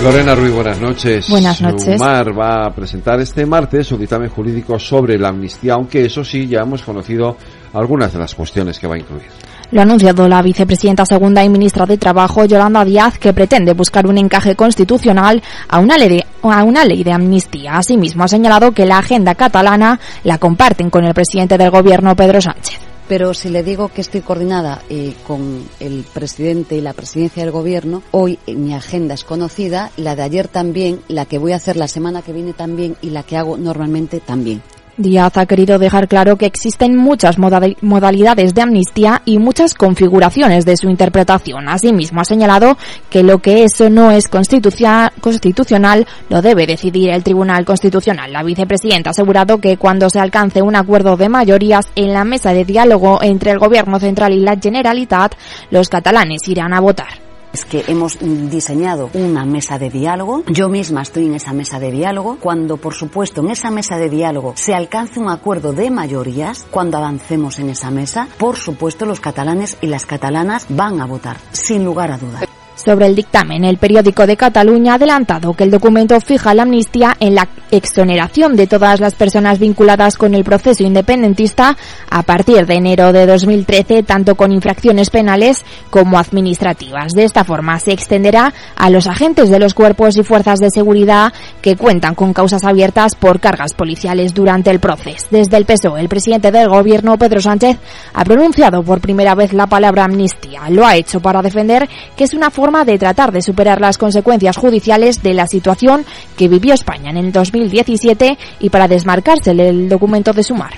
Lorena 0.04 0.34
Ruiz, 0.34 0.52
buenas 0.52 0.78
noches. 0.78 1.26
Buenas 1.30 1.58
noches. 1.62 1.98
Mar 1.98 2.38
va 2.38 2.66
a 2.66 2.70
presentar 2.70 3.18
este 3.18 3.46
martes 3.46 3.86
su 3.86 3.96
dictamen 3.96 4.28
jurídico 4.28 4.78
sobre 4.78 5.18
la 5.18 5.28
amnistía, 5.28 5.72
aunque 5.72 6.04
eso 6.04 6.22
sí, 6.22 6.46
ya 6.48 6.60
hemos 6.60 6.82
conocido 6.82 7.38
algunas 7.72 8.12
de 8.12 8.18
las 8.18 8.34
cuestiones 8.34 8.78
que 8.78 8.86
va 8.86 8.96
a 8.96 8.98
incluir. 8.98 9.28
Lo 9.70 9.80
ha 9.80 9.84
anunciado 9.84 10.28
la 10.28 10.42
vicepresidenta 10.42 11.06
segunda 11.06 11.42
y 11.42 11.48
ministra 11.48 11.86
de 11.86 11.96
Trabajo, 11.96 12.44
Yolanda 12.44 12.84
Díaz, 12.84 13.18
que 13.18 13.32
pretende 13.32 13.72
buscar 13.72 14.06
un 14.06 14.18
encaje 14.18 14.54
constitucional 14.54 15.42
a 15.66 15.78
una 15.78 15.96
ley 15.96 16.10
de, 16.10 16.26
a 16.42 16.62
una 16.62 16.84
ley 16.84 17.04
de 17.04 17.12
amnistía. 17.12 17.78
Asimismo, 17.78 18.24
ha 18.24 18.28
señalado 18.28 18.72
que 18.72 18.84
la 18.84 18.98
agenda 18.98 19.34
catalana 19.34 19.98
la 20.24 20.36
comparten 20.36 20.90
con 20.90 21.06
el 21.06 21.14
presidente 21.14 21.56
del 21.56 21.70
gobierno, 21.70 22.14
Pedro 22.14 22.42
Sánchez. 22.42 22.87
Pero 23.08 23.32
si 23.32 23.48
le 23.48 23.62
digo 23.62 23.88
que 23.88 24.02
estoy 24.02 24.20
coordinada 24.20 24.82
eh, 24.90 25.14
con 25.26 25.66
el 25.80 26.04
presidente 26.12 26.76
y 26.76 26.82
la 26.82 26.92
presidencia 26.92 27.42
del 27.42 27.52
gobierno, 27.52 28.02
hoy 28.10 28.38
en 28.46 28.64
mi 28.64 28.74
agenda 28.74 29.14
es 29.14 29.24
conocida, 29.24 29.90
la 29.96 30.14
de 30.14 30.22
ayer 30.22 30.46
también, 30.46 31.00
la 31.08 31.24
que 31.24 31.38
voy 31.38 31.52
a 31.52 31.56
hacer 31.56 31.76
la 31.76 31.88
semana 31.88 32.20
que 32.20 32.34
viene 32.34 32.52
también 32.52 32.96
y 33.00 33.10
la 33.10 33.22
que 33.22 33.38
hago 33.38 33.56
normalmente 33.56 34.20
también. 34.20 34.62
Díaz 34.98 35.36
ha 35.36 35.46
querido 35.46 35.78
dejar 35.78 36.08
claro 36.08 36.36
que 36.36 36.46
existen 36.46 36.96
muchas 36.96 37.38
modalidades 37.38 38.52
de 38.52 38.62
amnistía 38.62 39.22
y 39.24 39.38
muchas 39.38 39.74
configuraciones 39.74 40.64
de 40.64 40.76
su 40.76 40.90
interpretación. 40.90 41.68
Asimismo, 41.68 42.20
ha 42.20 42.24
señalado 42.24 42.76
que 43.08 43.22
lo 43.22 43.38
que 43.38 43.62
eso 43.62 43.88
no 43.90 44.10
es 44.10 44.26
constitucional 44.28 46.06
lo 46.28 46.42
debe 46.42 46.66
decidir 46.66 47.10
el 47.10 47.22
Tribunal 47.22 47.64
Constitucional. 47.64 48.32
La 48.32 48.42
vicepresidenta 48.42 49.10
ha 49.10 49.12
asegurado 49.12 49.58
que 49.58 49.76
cuando 49.76 50.10
se 50.10 50.18
alcance 50.18 50.62
un 50.62 50.74
acuerdo 50.74 51.16
de 51.16 51.28
mayorías 51.28 51.86
en 51.94 52.12
la 52.12 52.24
mesa 52.24 52.52
de 52.52 52.64
diálogo 52.64 53.22
entre 53.22 53.52
el 53.52 53.58
Gobierno 53.58 54.00
central 54.00 54.32
y 54.32 54.40
la 54.40 54.58
Generalitat, 54.60 55.34
los 55.70 55.88
catalanes 55.88 56.48
irán 56.48 56.74
a 56.74 56.80
votar. 56.80 57.27
Es 57.52 57.64
que 57.64 57.84
hemos 57.88 58.18
diseñado 58.20 59.10
una 59.14 59.44
mesa 59.44 59.78
de 59.78 59.90
diálogo. 59.90 60.44
Yo 60.48 60.68
misma 60.68 61.02
estoy 61.02 61.26
en 61.26 61.34
esa 61.34 61.52
mesa 61.52 61.78
de 61.78 61.90
diálogo. 61.90 62.38
Cuando, 62.40 62.76
por 62.76 62.94
supuesto, 62.94 63.40
en 63.40 63.50
esa 63.50 63.70
mesa 63.70 63.96
de 63.96 64.08
diálogo 64.08 64.52
se 64.56 64.74
alcance 64.74 65.20
un 65.20 65.28
acuerdo 65.28 65.72
de 65.72 65.90
mayorías, 65.90 66.66
cuando 66.70 66.98
avancemos 66.98 67.58
en 67.58 67.70
esa 67.70 67.90
mesa, 67.90 68.28
por 68.38 68.56
supuesto, 68.56 69.06
los 69.06 69.20
catalanes 69.20 69.76
y 69.80 69.86
las 69.86 70.06
catalanas 70.06 70.66
van 70.68 71.00
a 71.00 71.06
votar, 71.06 71.36
sin 71.52 71.84
lugar 71.84 72.12
a 72.12 72.18
dudas. 72.18 72.47
Sobre 72.84 73.06
el 73.06 73.16
dictamen, 73.16 73.64
el 73.64 73.76
periódico 73.76 74.24
de 74.24 74.36
Cataluña 74.36 74.92
ha 74.92 74.94
adelantado 74.94 75.52
que 75.52 75.64
el 75.64 75.70
documento 75.72 76.18
fija 76.20 76.54
la 76.54 76.62
amnistía 76.62 77.16
en 77.18 77.34
la 77.34 77.48
exoneración 77.72 78.54
de 78.54 78.68
todas 78.68 79.00
las 79.00 79.16
personas 79.16 79.58
vinculadas 79.58 80.16
con 80.16 80.32
el 80.32 80.44
proceso 80.44 80.84
independentista 80.84 81.76
a 82.08 82.22
partir 82.22 82.66
de 82.66 82.74
enero 82.74 83.12
de 83.12 83.26
2013, 83.26 84.04
tanto 84.04 84.36
con 84.36 84.52
infracciones 84.52 85.10
penales 85.10 85.64
como 85.90 86.20
administrativas. 86.20 87.14
De 87.14 87.24
esta 87.24 87.42
forma 87.42 87.80
se 87.80 87.92
extenderá 87.92 88.54
a 88.76 88.90
los 88.90 89.08
agentes 89.08 89.50
de 89.50 89.58
los 89.58 89.74
cuerpos 89.74 90.16
y 90.16 90.22
fuerzas 90.22 90.60
de 90.60 90.70
seguridad 90.70 91.32
que 91.60 91.76
cuentan 91.76 92.14
con 92.14 92.32
causas 92.32 92.62
abiertas 92.62 93.16
por 93.16 93.40
cargas 93.40 93.74
policiales 93.74 94.34
durante 94.34 94.70
el 94.70 94.78
proceso. 94.78 95.26
Desde 95.32 95.56
el 95.56 95.66
PSOE, 95.66 96.00
el 96.00 96.08
presidente 96.08 96.52
del 96.52 96.68
gobierno, 96.68 97.18
Pedro 97.18 97.40
Sánchez, 97.40 97.76
ha 98.14 98.24
pronunciado 98.24 98.84
por 98.84 99.00
primera 99.00 99.34
vez 99.34 99.52
la 99.52 99.66
palabra 99.66 100.04
amnistía. 100.04 100.70
Lo 100.70 100.86
ha 100.86 100.94
hecho 100.94 101.18
para 101.18 101.42
defender 101.42 101.88
que 102.16 102.22
es 102.22 102.34
una 102.34 102.50
forma 102.50 102.67
de 102.68 102.98
tratar 102.98 103.32
de 103.32 103.40
superar 103.40 103.80
las 103.80 103.96
consecuencias 103.96 104.58
judiciales 104.58 105.22
de 105.22 105.32
la 105.32 105.46
situación 105.46 106.04
que 106.36 106.48
vivió 106.48 106.74
España 106.74 107.10
en 107.10 107.16
el 107.16 107.32
2017 107.32 108.36
y 108.60 108.68
para 108.68 108.86
desmarcarse 108.86 109.54
del 109.54 109.88
documento 109.88 110.32
de 110.34 110.42
Sumar 110.42 110.74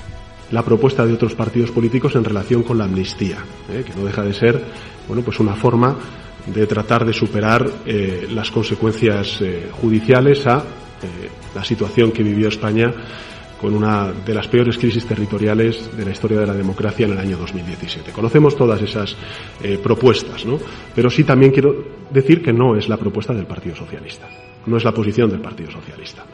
la 0.51 0.63
propuesta 0.63 1.05
de 1.05 1.13
otros 1.13 1.33
partidos 1.33 1.71
políticos 1.71 2.13
en 2.15 2.25
relación 2.25 2.63
con 2.63 2.77
la 2.77 2.83
amnistía, 2.83 3.37
¿eh? 3.71 3.85
que 3.85 3.93
no 3.97 4.05
deja 4.05 4.21
de 4.21 4.33
ser 4.33 4.61
bueno, 5.07 5.23
pues 5.23 5.39
una 5.39 5.55
forma 5.55 5.97
de 6.45 6.67
tratar 6.67 7.05
de 7.05 7.13
superar 7.13 7.65
eh, 7.85 8.27
las 8.31 8.51
consecuencias 8.51 9.39
eh, 9.41 9.69
judiciales 9.71 10.45
a 10.47 10.63
la 11.55 11.63
situación 11.63 12.11
que 12.11 12.21
vivió 12.21 12.47
España 12.47 12.93
con 13.61 13.75
una 13.75 14.11
de 14.11 14.33
las 14.33 14.47
peores 14.47 14.77
crisis 14.77 15.05
territoriales 15.05 15.95
de 15.95 16.03
la 16.03 16.11
historia 16.11 16.39
de 16.39 16.47
la 16.47 16.53
democracia 16.53 17.05
en 17.05 17.13
el 17.13 17.19
año 17.19 17.37
2017. 17.37 18.11
Conocemos 18.11 18.55
todas 18.55 18.81
esas 18.81 19.15
eh, 19.61 19.79
propuestas, 19.81 20.45
¿no? 20.45 20.57
Pero 20.95 21.11
sí 21.11 21.23
también 21.23 21.51
quiero 21.51 21.75
decir 22.09 22.41
que 22.41 22.51
no 22.51 22.75
es 22.75 22.89
la 22.89 22.97
propuesta 22.97 23.33
del 23.33 23.45
Partido 23.45 23.75
Socialista, 23.75 24.27
no 24.65 24.77
es 24.77 24.83
la 24.83 24.91
posición 24.91 25.29
del 25.29 25.41
Partido 25.41 25.69
Socialista. 25.69 26.25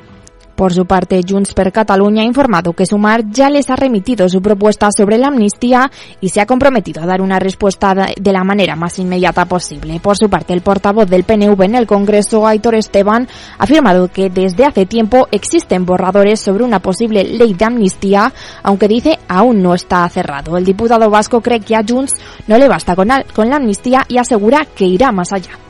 Por 0.58 0.74
su 0.74 0.88
parte, 0.88 1.22
Junts 1.22 1.54
per 1.54 1.72
Catalunya 1.72 2.24
ha 2.24 2.26
informado 2.26 2.74
que 2.74 2.88
Sumar 2.88 3.30
ya 3.30 3.48
les 3.52 3.70
ha 3.70 3.76
remitido 3.76 4.28
su 4.28 4.42
propuesta 4.42 4.90
sobre 4.92 5.20
la 5.20 5.28
amnistía 5.28 5.92
y 6.20 6.30
se 6.30 6.42
ha 6.42 6.48
comprometido 6.48 7.04
a 7.04 7.06
dar 7.06 7.22
una 7.22 7.38
respuesta 7.38 7.94
de 7.94 8.34
la 8.34 8.44
manera 8.44 8.76
más 8.76 8.98
inmediata 8.98 9.46
posible. 9.46 10.00
Por 10.00 10.18
su 10.18 10.32
parte, 10.32 10.54
el 10.54 10.62
portavoz 10.62 11.08
del 11.08 11.26
PNV 11.26 11.62
en 11.62 11.76
el 11.76 11.86
Congreso, 11.86 12.48
Aitor 12.48 12.74
Esteban, 12.74 13.28
ha 13.60 13.66
afirmado 13.66 14.08
que 14.08 14.32
desde 14.32 14.66
hace 14.66 14.88
tiempo 14.88 15.28
existen 15.32 15.86
borradores 15.86 16.40
sobre 16.40 16.64
una 16.64 16.80
posible 16.80 17.24
ley 17.24 17.54
de 17.54 17.66
amnistía, 17.66 18.34
aunque 18.64 18.88
dice 18.88 19.20
aún 19.28 19.62
no 19.62 19.76
está 19.76 20.10
cerrado. 20.10 20.58
El 20.58 20.66
diputado 20.66 21.08
vasco 21.12 21.40
cree 21.40 21.60
que 21.60 21.76
a 21.76 21.84
Junts 21.88 22.14
no 22.48 22.58
le 22.58 22.68
basta 22.68 22.96
con 22.96 23.08
la 23.50 23.56
amnistía 23.56 24.06
y 24.08 24.18
asegura 24.18 24.66
que 24.66 24.86
irá 24.86 25.12
más 25.12 25.32
allá. 25.34 25.67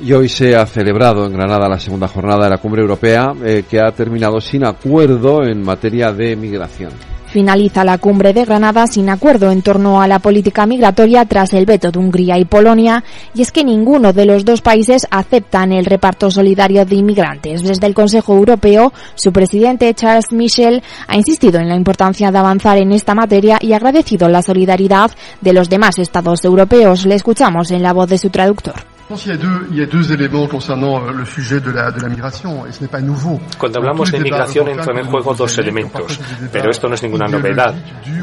Y 0.00 0.12
hoy 0.12 0.28
se 0.28 0.54
ha 0.54 0.64
celebrado 0.64 1.26
en 1.26 1.32
Granada 1.32 1.68
la 1.68 1.80
segunda 1.80 2.06
jornada 2.06 2.44
de 2.44 2.50
la 2.50 2.58
Cumbre 2.58 2.82
Europea 2.82 3.32
eh, 3.44 3.64
que 3.68 3.80
ha 3.80 3.90
terminado 3.90 4.40
sin 4.40 4.64
acuerdo 4.64 5.44
en 5.44 5.62
materia 5.62 6.12
de 6.12 6.36
migración. 6.36 6.92
Finaliza 7.26 7.84
la 7.84 7.98
cumbre 7.98 8.32
de 8.32 8.46
Granada 8.46 8.86
sin 8.86 9.10
acuerdo 9.10 9.50
en 9.50 9.60
torno 9.60 10.00
a 10.00 10.08
la 10.08 10.18
política 10.18 10.64
migratoria 10.66 11.26
tras 11.26 11.52
el 11.52 11.66
veto 11.66 11.90
de 11.90 11.98
Hungría 11.98 12.38
y 12.38 12.46
Polonia, 12.46 13.04
y 13.34 13.42
es 13.42 13.52
que 13.52 13.64
ninguno 13.64 14.14
de 14.14 14.24
los 14.24 14.46
dos 14.46 14.62
países 14.62 15.06
aceptan 15.10 15.72
el 15.72 15.84
reparto 15.84 16.30
solidario 16.30 16.86
de 16.86 16.94
inmigrantes. 16.94 17.62
Desde 17.62 17.86
el 17.86 17.92
Consejo 17.92 18.34
Europeo, 18.34 18.94
su 19.14 19.30
presidente 19.30 19.92
Charles 19.92 20.32
Michel 20.32 20.82
ha 21.06 21.16
insistido 21.16 21.60
en 21.60 21.68
la 21.68 21.76
importancia 21.76 22.30
de 22.30 22.38
avanzar 22.38 22.78
en 22.78 22.92
esta 22.92 23.14
materia 23.14 23.58
y 23.60 23.74
ha 23.74 23.76
agradecido 23.76 24.28
la 24.30 24.40
solidaridad 24.40 25.10
de 25.42 25.52
los 25.52 25.68
demás 25.68 25.98
estados 25.98 26.42
europeos. 26.44 27.04
Le 27.04 27.16
escuchamos 27.16 27.70
en 27.72 27.82
la 27.82 27.92
voz 27.92 28.08
de 28.08 28.16
su 28.16 28.30
traductor. 28.30 28.87
Cuando 33.56 33.78
hablamos 33.78 34.12
de 34.12 34.20
migración 34.20 34.68
entran 34.68 34.98
en 34.98 35.06
juego 35.06 35.34
dos 35.34 35.56
elementos, 35.56 36.20
pero 36.52 36.70
esto 36.70 36.88
no 36.88 36.94
es 36.94 37.02
ninguna 37.02 37.26
novedad. 37.26 37.74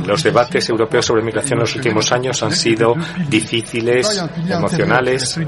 Los 0.06 0.22
debates 0.22 0.70
europeos 0.70 1.06
sobre 1.06 1.24
migración 1.24 1.58
en 1.58 1.62
los 1.62 1.76
últimos 1.76 2.12
años 2.12 2.44
han 2.44 2.52
sido 2.52 2.94
difíciles, 3.28 4.24
emocionales, 4.48 5.40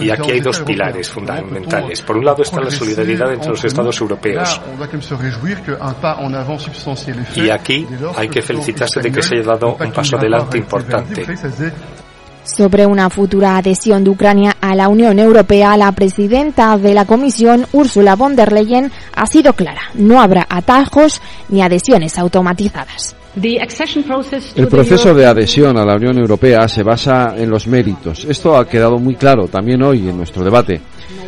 y 0.00 0.10
aquí 0.10 0.30
hay 0.32 0.40
dos 0.40 0.60
pilares 0.60 1.10
fundamentales. 1.10 2.02
Por 2.02 2.18
un 2.18 2.24
lado 2.26 2.42
está 2.42 2.60
la 2.60 2.70
solidaridad 2.70 3.32
entre 3.32 3.50
los 3.50 3.64
Estados 3.64 3.98
europeos. 4.00 4.60
Y 7.34 7.48
aquí 7.48 7.86
hay 8.14 8.28
que 8.28 8.42
felicitarse 8.42 9.00
de 9.00 9.10
que 9.10 9.22
se 9.22 9.36
haya 9.36 9.46
dado 9.46 9.76
un 9.80 9.92
paso 9.92 10.18
adelante 10.18 10.58
importante. 10.58 11.24
Sobre 12.46 12.86
una 12.86 13.10
futura 13.10 13.56
adhesión 13.56 14.04
de 14.04 14.10
Ucrania 14.10 14.56
a 14.60 14.76
la 14.76 14.88
Unión 14.88 15.18
Europea, 15.18 15.76
la 15.76 15.90
presidenta 15.92 16.78
de 16.78 16.94
la 16.94 17.04
Comisión, 17.04 17.66
Ursula 17.72 18.14
von 18.14 18.36
der 18.36 18.52
Leyen, 18.52 18.92
ha 19.14 19.26
sido 19.26 19.52
clara. 19.52 19.82
No 19.94 20.20
habrá 20.20 20.46
atajos 20.48 21.20
ni 21.48 21.60
adhesiones 21.60 22.16
automatizadas. 22.18 23.16
El 23.34 24.68
proceso 24.68 25.12
de 25.12 25.26
adhesión 25.26 25.76
a 25.76 25.84
la 25.84 25.96
Unión 25.96 26.16
Europea 26.18 26.68
se 26.68 26.82
basa 26.82 27.34
en 27.36 27.50
los 27.50 27.66
méritos. 27.66 28.24
Esto 28.24 28.56
ha 28.56 28.66
quedado 28.66 28.98
muy 28.98 29.16
claro 29.16 29.48
también 29.48 29.82
hoy 29.82 30.08
en 30.08 30.16
nuestro 30.16 30.44
debate. 30.44 30.80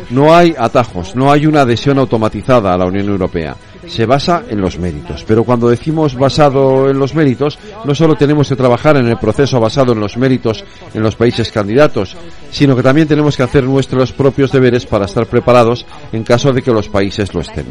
No 0.09 0.33
hay 0.33 0.55
atajos, 0.57 1.15
no 1.15 1.31
hay 1.31 1.45
una 1.45 1.61
adhesión 1.61 1.99
automatizada 1.99 2.73
a 2.73 2.77
la 2.77 2.85
Unión 2.85 3.09
Europea 3.09 3.55
se 3.89 4.05
basa 4.05 4.43
en 4.47 4.61
los 4.61 4.77
méritos. 4.79 5.25
Pero 5.27 5.43
cuando 5.43 5.69
decimos 5.69 6.15
basado 6.15 6.89
en 6.89 6.97
los 6.97 7.15
méritos, 7.15 7.57
no 7.83 7.95
solo 7.95 8.15
tenemos 8.15 8.47
que 8.47 8.55
trabajar 8.55 8.97
en 8.97 9.07
el 9.07 9.17
proceso 9.17 9.59
basado 9.59 9.93
en 9.93 9.99
los 9.99 10.15
méritos 10.17 10.63
en 10.93 11.01
los 11.01 11.15
países 11.15 11.51
candidatos, 11.51 12.15
sino 12.51 12.75
que 12.75 12.83
también 12.83 13.07
tenemos 13.07 13.35
que 13.35 13.43
hacer 13.43 13.63
nuestros 13.63 14.11
propios 14.11 14.51
deberes 14.51 14.85
para 14.85 15.05
estar 15.05 15.25
preparados 15.25 15.85
en 16.11 16.23
caso 16.23 16.53
de 16.53 16.61
que 16.61 16.71
los 16.71 16.87
países 16.87 17.33
lo 17.33 17.41
estén. 17.41 17.65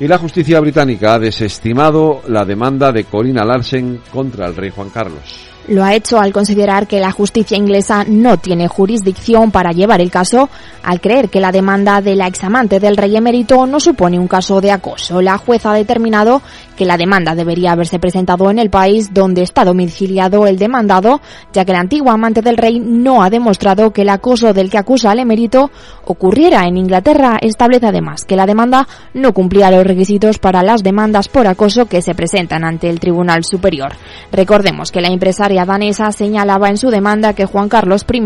Y 0.00 0.08
la 0.08 0.18
justicia 0.18 0.60
británica 0.60 1.14
ha 1.14 1.18
desestimado 1.18 2.22
la 2.28 2.44
demanda 2.44 2.92
de 2.92 3.04
Corina 3.04 3.44
Larsen 3.44 4.00
contra 4.12 4.46
el 4.46 4.56
rey 4.56 4.70
Juan 4.70 4.90
Carlos. 4.90 5.53
Lo 5.68 5.82
ha 5.82 5.94
hecho 5.94 6.20
al 6.20 6.32
considerar 6.32 6.86
que 6.86 7.00
la 7.00 7.10
justicia 7.10 7.56
inglesa 7.56 8.04
no 8.06 8.36
tiene 8.38 8.68
jurisdicción 8.68 9.50
para 9.50 9.72
llevar 9.72 10.00
el 10.00 10.10
caso, 10.10 10.50
al 10.82 11.00
creer 11.00 11.30
que 11.30 11.40
la 11.40 11.52
demanda 11.52 12.00
de 12.00 12.16
la 12.16 12.26
examante 12.26 12.80
del 12.80 12.96
rey 12.96 13.16
emérito 13.16 13.66
no 13.66 13.80
supone 13.80 14.18
un 14.18 14.28
caso 14.28 14.60
de 14.60 14.72
acoso. 14.72 15.22
La 15.22 15.38
jueza 15.38 15.72
ha 15.72 15.74
determinado 15.74 16.42
que 16.76 16.84
la 16.84 16.96
demanda 16.96 17.34
debería 17.34 17.72
haberse 17.72 17.98
presentado 17.98 18.50
en 18.50 18.58
el 18.58 18.68
país 18.68 19.14
donde 19.14 19.42
está 19.42 19.64
domiciliado 19.64 20.46
el 20.46 20.58
demandado, 20.58 21.20
ya 21.52 21.64
que 21.64 21.72
la 21.72 21.80
antigua 21.80 22.12
amante 22.12 22.42
del 22.42 22.56
rey 22.56 22.80
no 22.80 23.22
ha 23.22 23.30
demostrado 23.30 23.92
que 23.92 24.02
el 24.02 24.08
acoso 24.08 24.52
del 24.52 24.70
que 24.70 24.78
acusa 24.78 25.10
al 25.10 25.20
emérito 25.20 25.70
ocurriera 26.04 26.66
en 26.66 26.76
Inglaterra. 26.76 27.38
Establece 27.40 27.86
además 27.86 28.24
que 28.24 28.36
la 28.36 28.46
demanda 28.46 28.86
no 29.14 29.32
cumplía 29.32 29.70
los 29.70 29.86
requisitos 29.86 30.38
para 30.38 30.62
las 30.62 30.82
demandas 30.82 31.28
por 31.28 31.46
acoso 31.46 31.86
que 31.86 32.02
se 32.02 32.14
presentan 32.14 32.64
ante 32.64 32.90
el 32.90 33.00
Tribunal 33.00 33.44
Superior. 33.44 33.92
Recordemos 34.32 34.90
que 34.90 35.00
la 35.00 35.08
empresaria 35.08 35.53
danesa 35.64 36.10
señalaba 36.10 36.68
en 36.68 36.76
su 36.76 36.90
demanda 36.90 37.32
que 37.34 37.46
Juan 37.46 37.68
Carlos 37.68 38.04
I 38.12 38.20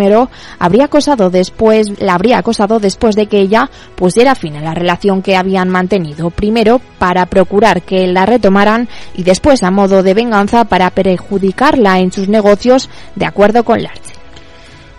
habría 0.58 0.87
acosado 0.87 1.30
después, 1.30 2.00
la 2.00 2.14
habría 2.14 2.38
acosado 2.38 2.80
después 2.80 3.14
de 3.14 3.26
que 3.26 3.40
ella 3.40 3.70
pusiera 3.94 4.35
fin 4.35 4.56
a 4.56 4.62
la 4.62 4.75
relación 4.75 5.20
que 5.20 5.37
habían 5.37 5.68
mantenido, 5.68 6.30
primero 6.30 6.80
para 6.99 7.26
procurar 7.26 7.82
que 7.82 8.06
la 8.06 8.25
retomaran 8.25 8.88
y 9.14 9.23
después 9.23 9.62
a 9.62 9.70
modo 9.70 10.02
de 10.02 10.14
venganza 10.14 10.64
para 10.64 10.90
perjudicarla 10.90 12.00
en 12.00 12.11
sus 12.11 12.28
negocios 12.28 12.88
de 13.14 13.26
acuerdo 13.26 13.64
con 13.64 13.82
Larche. 13.82 14.14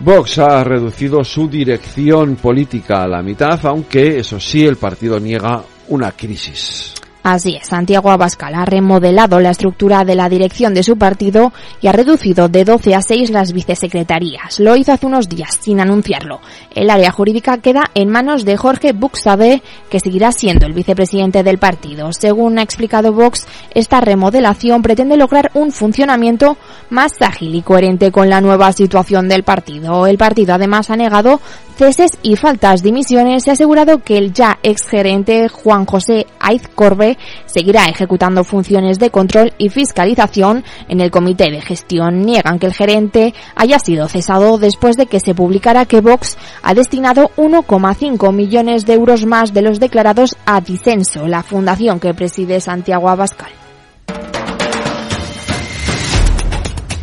Vox 0.01 0.39
ha 0.39 0.63
reducido 0.63 1.24
su 1.25 1.50
dirección 1.50 2.38
política 2.38 3.03
a 3.03 3.07
la 3.07 3.21
mitad, 3.21 3.59
aunque 3.65 4.17
eso 4.19 4.39
sí 4.39 4.65
el 4.65 4.77
partido 4.77 5.19
niega 5.19 5.62
una 5.89 6.13
crisis. 6.13 6.93
Así 7.31 7.55
es, 7.55 7.67
Santiago 7.67 8.09
Abascal 8.09 8.55
ha 8.55 8.65
remodelado 8.65 9.39
la 9.39 9.51
estructura 9.51 10.03
de 10.03 10.15
la 10.15 10.29
dirección 10.29 10.74
de 10.74 10.81
su 10.81 10.98
partido 10.98 11.53
y 11.79 11.86
ha 11.86 11.91
reducido 11.91 12.50
de 12.50 12.65
12 12.65 12.95
a 12.95 13.03
6 13.03 13.29
las 13.29 13.53
vicesecretarías. 13.53 14.59
Lo 14.59 14.75
hizo 14.75 14.93
hace 14.93 15.05
unos 15.05 15.29
días, 15.29 15.59
sin 15.62 15.79
anunciarlo. 15.79 16.41
El 16.74 16.89
área 16.89 17.12
jurídica 17.12 17.59
queda 17.59 17.83
en 17.93 18.09
manos 18.09 18.45
de 18.45 18.57
Jorge 18.57 18.93
Buxade, 18.93 19.62
que 19.91 20.00
seguirá 20.00 20.31
siendo 20.31 20.65
el 20.65 20.74
vicepresidente 20.74 21.43
del 21.43 21.59
partido. 21.59 22.12
Según 22.13 22.57
ha 22.57 22.63
explicado 22.63 23.13
Vox, 23.13 23.45
esta 23.75 24.01
remodelación 24.01 24.81
pretende 24.81 25.15
lograr 25.15 25.51
un 25.53 25.71
funcionamiento 25.71 26.57
más 26.89 27.12
ágil 27.21 27.53
y 27.53 27.62
coherente 27.62 28.12
con 28.12 28.31
la 28.31 28.41
nueva 28.41 28.74
situación 28.74 29.29
del 29.29 29.43
partido. 29.43 30.07
El 30.07 30.17
partido 30.17 30.55
además 30.55 30.89
ha 30.89 30.95
negado 30.95 31.39
ceses 31.77 32.17
y 32.24 32.36
faltas 32.38 32.81
de 32.81 32.89
dimisiones 32.89 33.45
y 33.45 33.51
ha 33.51 33.53
asegurado 33.53 34.03
que 34.03 34.17
el 34.17 34.33
ya 34.33 34.57
exgerente 34.63 35.48
Juan 35.48 35.86
José 35.86 36.25
Aiz 36.39 36.67
Corbe 36.74 37.19
seguirá 37.46 37.86
ejecutando 37.86 38.44
funciones 38.44 39.00
de 39.00 39.10
control 39.10 39.54
y 39.58 39.70
fiscalización 39.70 40.64
en 40.88 41.02
el 41.02 41.12
comité 41.12 41.52
de 41.52 41.62
gestión. 41.62 42.22
Niegan 42.22 42.60
que 42.60 42.68
el 42.68 42.74
gerente 42.74 43.34
haya 43.56 43.80
sido 43.80 44.08
cesado 44.08 44.58
después 44.58 44.98
de 44.98 45.06
que 45.06 45.20
se 45.20 45.36
publicara 45.36 45.86
que 45.86 46.02
Vox 46.02 46.38
ha 46.64 46.74
destinado 46.74 47.32
1,5 47.38 48.34
millones 48.34 48.86
de 48.86 48.94
euros 48.94 49.26
más 49.26 49.54
de 49.54 49.62
los 49.62 49.80
declarados 49.80 50.36
a 50.46 50.62
Disenso, 50.62 51.28
la 51.28 51.44
fundación 51.44 52.00
que 52.00 52.14
preside 52.14 52.60
Santiago 52.62 53.10
Abascal. 53.10 53.69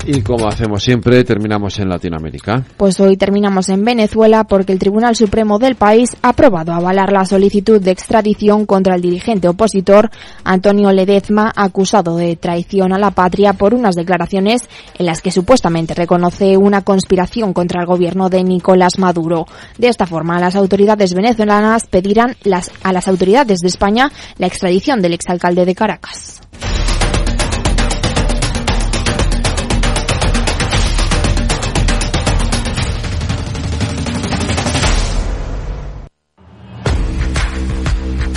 Y 0.09 0.23
como 0.23 0.47
hacemos 0.47 0.85
siempre, 0.85 1.25
terminamos 1.25 1.81
en 1.81 1.89
Latinoamérica. 1.89 2.65
Pues 2.77 3.01
hoy 3.01 3.17
terminamos 3.17 3.69
en 3.71 3.85
Venezuela 3.85 4.45
porque 4.45 4.73
el 4.73 4.79
Tribunal 4.79 5.17
Supremo 5.17 5.59
del 5.59 5.75
país 5.75 6.17
ha 6.23 6.29
aprobado 6.29 6.73
avalar 6.73 7.13
la 7.13 7.25
solicitud 7.25 7.81
de 7.81 7.91
extradición 7.91 8.67
contra 8.67 8.95
el 8.95 9.03
dirigente 9.03 9.49
opositor 9.49 10.13
Antonio 10.45 10.93
Ledezma, 10.93 11.53
acusado 11.57 12.17
de 12.17 12.37
traición 12.37 12.93
a 12.93 12.99
la 12.99 13.11
patria 13.11 13.55
por 13.55 13.75
unas 13.75 13.97
declaraciones 13.97 14.69
en 14.97 15.07
las 15.07 15.23
que 15.23 15.33
supuestamente 15.33 15.95
reconoce 15.95 16.57
una 16.57 16.83
conspiración 16.83 17.53
contra 17.53 17.81
el 17.81 17.89
gobierno 17.89 18.29
de 18.29 18.45
Nicolás 18.45 19.01
Maduro. 19.01 19.47
De 19.77 19.89
esta 19.89 20.07
forma, 20.07 20.39
las 20.39 20.55
autoridades 20.55 21.15
venezolanas 21.15 21.89
pedirán 21.89 22.37
las, 22.45 22.71
a 22.85 22.93
las 22.93 23.09
autoridades 23.09 23.59
de 23.59 23.67
España 23.67 24.13
la 24.39 24.47
extradición 24.47 25.03
del 25.03 25.15
exalcalde 25.15 25.65
de 25.65 25.75
Caracas. 25.75 26.41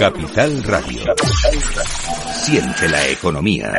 Capital 0.00 0.62
Radio. 0.62 1.02
Siente 2.32 2.88
la 2.88 3.06
economía. 3.08 3.70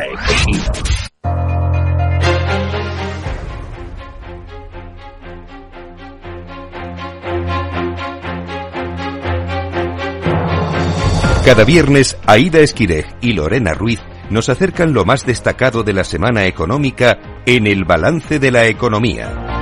Cada 11.43 11.63
viernes, 11.63 12.15
Aida 12.27 12.59
Esquirej 12.59 13.07
y 13.21 13.33
Lorena 13.33 13.73
Ruiz 13.73 13.99
nos 14.29 14.49
acercan 14.49 14.93
lo 14.93 15.05
más 15.05 15.25
destacado 15.25 15.81
de 15.81 15.93
la 15.93 16.03
semana 16.03 16.45
económica 16.45 17.17
en 17.47 17.65
el 17.65 17.83
balance 17.83 18.37
de 18.37 18.51
la 18.51 18.67
economía. 18.67 19.60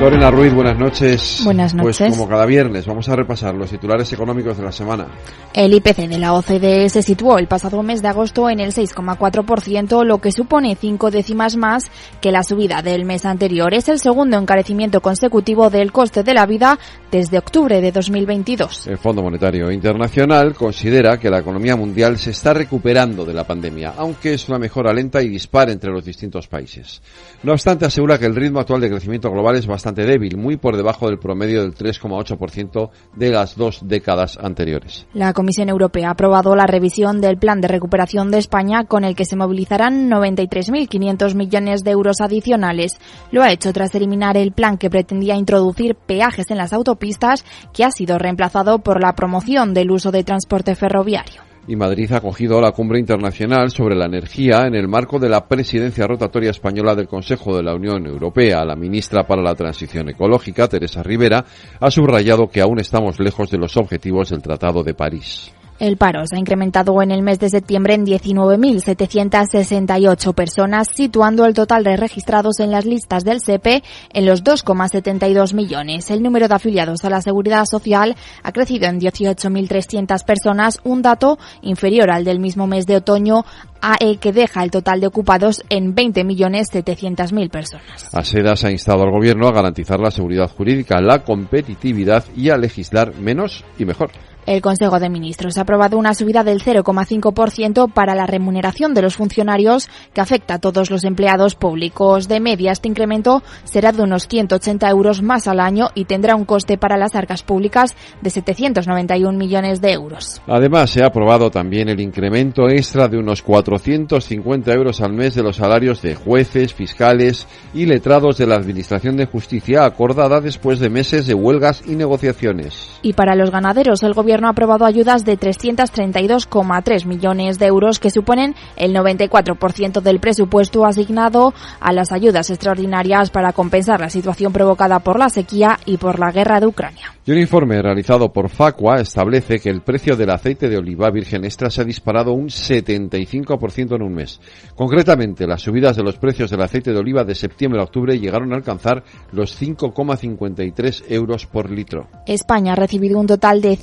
Lorena 0.00 0.30
Ruiz, 0.30 0.54
buenas 0.54 0.78
noches. 0.78 1.42
Buenas 1.44 1.74
noches. 1.74 1.98
Pues 1.98 2.10
como 2.10 2.26
cada 2.26 2.46
viernes 2.46 2.86
vamos 2.86 3.06
a 3.10 3.16
repasar 3.16 3.54
los 3.54 3.68
titulares 3.68 4.10
económicos 4.14 4.56
de 4.56 4.64
la 4.64 4.72
semana. 4.72 5.08
El 5.52 5.74
IPC 5.74 6.08
de 6.08 6.18
la 6.18 6.32
OCDE 6.32 6.88
se 6.88 7.02
situó 7.02 7.36
el 7.36 7.48
pasado 7.48 7.82
mes 7.82 8.00
de 8.00 8.08
agosto 8.08 8.48
en 8.48 8.60
el 8.60 8.72
6,4%, 8.72 10.02
lo 10.06 10.16
que 10.16 10.32
supone 10.32 10.74
cinco 10.74 11.10
décimas 11.10 11.58
más 11.58 11.90
que 12.22 12.32
la 12.32 12.42
subida 12.44 12.80
del 12.80 13.04
mes 13.04 13.26
anterior. 13.26 13.74
Es 13.74 13.90
el 13.90 13.98
segundo 13.98 14.38
encarecimiento 14.38 15.02
consecutivo 15.02 15.68
del 15.68 15.92
coste 15.92 16.22
de 16.22 16.32
la 16.32 16.46
vida 16.46 16.78
desde 17.10 17.36
octubre 17.36 17.82
de 17.82 17.92
2022. 17.92 18.86
El 18.86 18.96
Fondo 18.96 19.22
Monetario 19.22 19.70
Internacional 19.70 20.54
considera 20.54 21.18
que 21.18 21.28
la 21.28 21.40
economía 21.40 21.76
mundial 21.76 22.16
se 22.16 22.30
está 22.30 22.54
recuperando 22.54 23.26
de 23.26 23.34
la 23.34 23.44
pandemia, 23.44 23.92
aunque 23.98 24.32
es 24.32 24.48
una 24.48 24.58
mejora 24.58 24.94
lenta 24.94 25.20
y 25.20 25.28
dispar 25.28 25.68
entre 25.68 25.92
los 25.92 26.06
distintos 26.06 26.48
países. 26.48 27.02
No 27.42 27.52
obstante, 27.52 27.86
asegura 27.86 28.18
que 28.18 28.26
el 28.26 28.36
ritmo 28.36 28.60
actual 28.60 28.82
de 28.82 28.90
crecimiento 28.90 29.30
global 29.30 29.56
es 29.56 29.66
bastante 29.66 30.04
débil, 30.04 30.36
muy 30.36 30.58
por 30.58 30.76
debajo 30.76 31.06
del 31.06 31.18
promedio 31.18 31.62
del 31.62 31.74
3,8% 31.74 32.90
de 33.16 33.30
las 33.30 33.56
dos 33.56 33.80
décadas 33.82 34.38
anteriores. 34.38 35.06
La 35.14 35.32
Comisión 35.32 35.70
Europea 35.70 36.08
ha 36.08 36.12
aprobado 36.12 36.54
la 36.54 36.66
revisión 36.66 37.22
del 37.22 37.38
plan 37.38 37.62
de 37.62 37.68
recuperación 37.68 38.30
de 38.30 38.36
España 38.36 38.84
con 38.84 39.04
el 39.04 39.14
que 39.14 39.24
se 39.24 39.36
movilizarán 39.36 40.10
93.500 40.10 41.34
millones 41.34 41.82
de 41.82 41.92
euros 41.92 42.20
adicionales. 42.20 42.98
Lo 43.32 43.42
ha 43.42 43.52
hecho 43.52 43.72
tras 43.72 43.94
eliminar 43.94 44.36
el 44.36 44.52
plan 44.52 44.76
que 44.76 44.90
pretendía 44.90 45.34
introducir 45.36 45.94
peajes 45.94 46.50
en 46.50 46.58
las 46.58 46.74
autopistas 46.74 47.46
que 47.72 47.84
ha 47.84 47.90
sido 47.90 48.18
reemplazado 48.18 48.80
por 48.80 49.00
la 49.00 49.14
promoción 49.14 49.72
del 49.72 49.90
uso 49.90 50.10
de 50.10 50.24
transporte 50.24 50.74
ferroviario 50.74 51.49
y 51.66 51.76
Madrid 51.76 52.10
ha 52.12 52.16
acogido 52.16 52.60
la 52.60 52.72
cumbre 52.72 52.98
internacional 52.98 53.70
sobre 53.70 53.94
la 53.94 54.06
energía 54.06 54.66
en 54.66 54.74
el 54.74 54.88
marco 54.88 55.18
de 55.18 55.28
la 55.28 55.46
presidencia 55.46 56.06
rotatoria 56.06 56.50
española 56.50 56.94
del 56.94 57.08
Consejo 57.08 57.56
de 57.56 57.62
la 57.62 57.74
Unión 57.74 58.06
Europea. 58.06 58.64
La 58.64 58.76
ministra 58.76 59.24
para 59.26 59.42
la 59.42 59.54
Transición 59.54 60.08
Ecológica, 60.08 60.68
Teresa 60.68 61.02
Rivera, 61.02 61.44
ha 61.78 61.90
subrayado 61.90 62.48
que 62.48 62.60
aún 62.60 62.80
estamos 62.80 63.20
lejos 63.20 63.50
de 63.50 63.58
los 63.58 63.76
objetivos 63.76 64.30
del 64.30 64.42
Tratado 64.42 64.82
de 64.82 64.94
París. 64.94 65.52
El 65.80 65.96
paro 65.96 66.24
se 66.26 66.36
ha 66.36 66.38
incrementado 66.38 67.00
en 67.00 67.10
el 67.10 67.22
mes 67.22 67.38
de 67.38 67.48
septiembre 67.48 67.94
en 67.94 68.04
19.768 68.04 70.34
personas, 70.34 70.88
situando 70.94 71.46
el 71.46 71.54
total 71.54 71.84
de 71.84 71.96
registrados 71.96 72.60
en 72.60 72.70
las 72.70 72.84
listas 72.84 73.24
del 73.24 73.40
SEPE 73.40 73.82
en 74.12 74.26
los 74.26 74.44
2,72 74.44 75.54
millones. 75.54 76.10
El 76.10 76.22
número 76.22 76.48
de 76.48 76.54
afiliados 76.54 77.06
a 77.06 77.10
la 77.10 77.22
Seguridad 77.22 77.64
Social 77.64 78.14
ha 78.42 78.52
crecido 78.52 78.88
en 78.88 79.00
18.300 79.00 80.22
personas, 80.26 80.80
un 80.84 81.00
dato 81.00 81.38
inferior 81.62 82.10
al 82.10 82.24
del 82.24 82.40
mismo 82.40 82.66
mes 82.66 82.86
de 82.86 82.96
otoño, 82.96 83.46
AE 83.80 84.18
que 84.18 84.34
deja 84.34 84.62
el 84.62 84.70
total 84.70 85.00
de 85.00 85.06
ocupados 85.06 85.64
en 85.70 85.94
20.700.000 85.94 87.48
personas. 87.48 88.10
ASEDAS 88.12 88.64
ha 88.64 88.70
instado 88.70 89.04
al 89.04 89.12
Gobierno 89.12 89.48
a 89.48 89.52
garantizar 89.52 89.98
la 89.98 90.10
seguridad 90.10 90.50
jurídica, 90.50 91.00
la 91.00 91.24
competitividad 91.24 92.26
y 92.36 92.50
a 92.50 92.58
legislar 92.58 93.14
menos 93.14 93.64
y 93.78 93.86
mejor. 93.86 94.10
El 94.50 94.62
Consejo 94.62 94.98
de 94.98 95.08
Ministros 95.08 95.56
ha 95.56 95.60
aprobado 95.60 95.96
una 95.96 96.12
subida 96.12 96.42
del 96.42 96.60
0,5% 96.60 97.92
para 97.92 98.16
la 98.16 98.26
remuneración 98.26 98.94
de 98.94 99.02
los 99.02 99.14
funcionarios 99.14 99.88
que 100.12 100.20
afecta 100.20 100.54
a 100.54 100.58
todos 100.58 100.90
los 100.90 101.04
empleados 101.04 101.54
públicos. 101.54 102.26
De 102.26 102.40
media, 102.40 102.72
este 102.72 102.88
incremento 102.88 103.44
será 103.62 103.92
de 103.92 104.02
unos 104.02 104.26
180 104.26 104.90
euros 104.90 105.22
más 105.22 105.46
al 105.46 105.60
año 105.60 105.90
y 105.94 106.06
tendrá 106.06 106.34
un 106.34 106.46
coste 106.46 106.78
para 106.78 106.96
las 106.96 107.14
arcas 107.14 107.44
públicas 107.44 107.94
de 108.22 108.30
791 108.30 109.38
millones 109.38 109.80
de 109.80 109.92
euros. 109.92 110.42
Además, 110.48 110.90
se 110.90 111.04
ha 111.04 111.06
aprobado 111.06 111.48
también 111.52 111.88
el 111.88 112.00
incremento 112.00 112.68
extra 112.68 113.06
de 113.06 113.18
unos 113.18 113.42
450 113.42 114.72
euros 114.72 115.00
al 115.00 115.12
mes 115.12 115.36
de 115.36 115.44
los 115.44 115.58
salarios 115.58 116.02
de 116.02 116.16
jueces, 116.16 116.74
fiscales 116.74 117.46
y 117.72 117.86
letrados 117.86 118.36
de 118.36 118.48
la 118.48 118.56
Administración 118.56 119.16
de 119.16 119.26
Justicia 119.26 119.84
acordada 119.84 120.40
después 120.40 120.80
de 120.80 120.90
meses 120.90 121.28
de 121.28 121.34
huelgas 121.34 121.84
y 121.86 121.94
negociaciones. 121.94 122.98
Y 123.02 123.12
para 123.12 123.36
los 123.36 123.52
ganaderos, 123.52 124.02
el 124.02 124.12
Gobierno 124.12 124.39
Gobierno 124.40 124.48
ha 124.48 124.52
aprobado 124.52 124.86
ayudas 124.86 125.26
de 125.26 125.38
332,3 125.38 127.04
millones 127.04 127.58
de 127.58 127.66
euros 127.66 127.98
que 127.98 128.08
suponen 128.08 128.54
el 128.76 128.94
94% 128.94 130.00
del 130.00 130.18
presupuesto 130.18 130.86
asignado 130.86 131.52
a 131.78 131.92
las 131.92 132.10
ayudas 132.10 132.48
extraordinarias 132.48 133.28
para 133.28 133.52
compensar 133.52 134.00
la 134.00 134.08
situación 134.08 134.54
provocada 134.54 135.00
por 135.00 135.18
la 135.18 135.28
sequía 135.28 135.78
y 135.84 135.98
por 135.98 136.18
la 136.18 136.32
guerra 136.32 136.58
de 136.58 136.68
Ucrania. 136.68 137.12
Y 137.26 137.32
un 137.32 137.38
informe 137.38 137.82
realizado 137.82 138.32
por 138.32 138.48
Facua 138.48 138.96
establece 138.96 139.58
que 139.60 139.68
el 139.68 139.82
precio 139.82 140.16
del 140.16 140.30
aceite 140.30 140.70
de 140.70 140.78
oliva 140.78 141.10
virgen 141.10 141.44
extra 141.44 141.68
se 141.68 141.82
ha 141.82 141.84
disparado 141.84 142.32
un 142.32 142.46
75% 142.46 143.94
en 143.94 144.02
un 144.02 144.14
mes. 144.14 144.40
Concretamente, 144.74 145.46
las 145.46 145.60
subidas 145.60 145.96
de 145.96 146.02
los 146.02 146.16
precios 146.16 146.50
del 146.50 146.62
aceite 146.62 146.92
de 146.92 146.98
oliva 146.98 147.24
de 147.24 147.34
septiembre 147.34 147.80
a 147.80 147.84
octubre 147.84 148.18
llegaron 148.18 148.54
a 148.54 148.56
alcanzar 148.56 149.04
los 149.32 149.60
5,53 149.60 151.04
euros 151.10 151.46
por 151.46 151.70
litro. 151.70 152.08
España 152.26 152.72
ha 152.72 152.76
recibido 152.76 153.20
un 153.20 153.26
total 153.26 153.60
de 153.60 153.76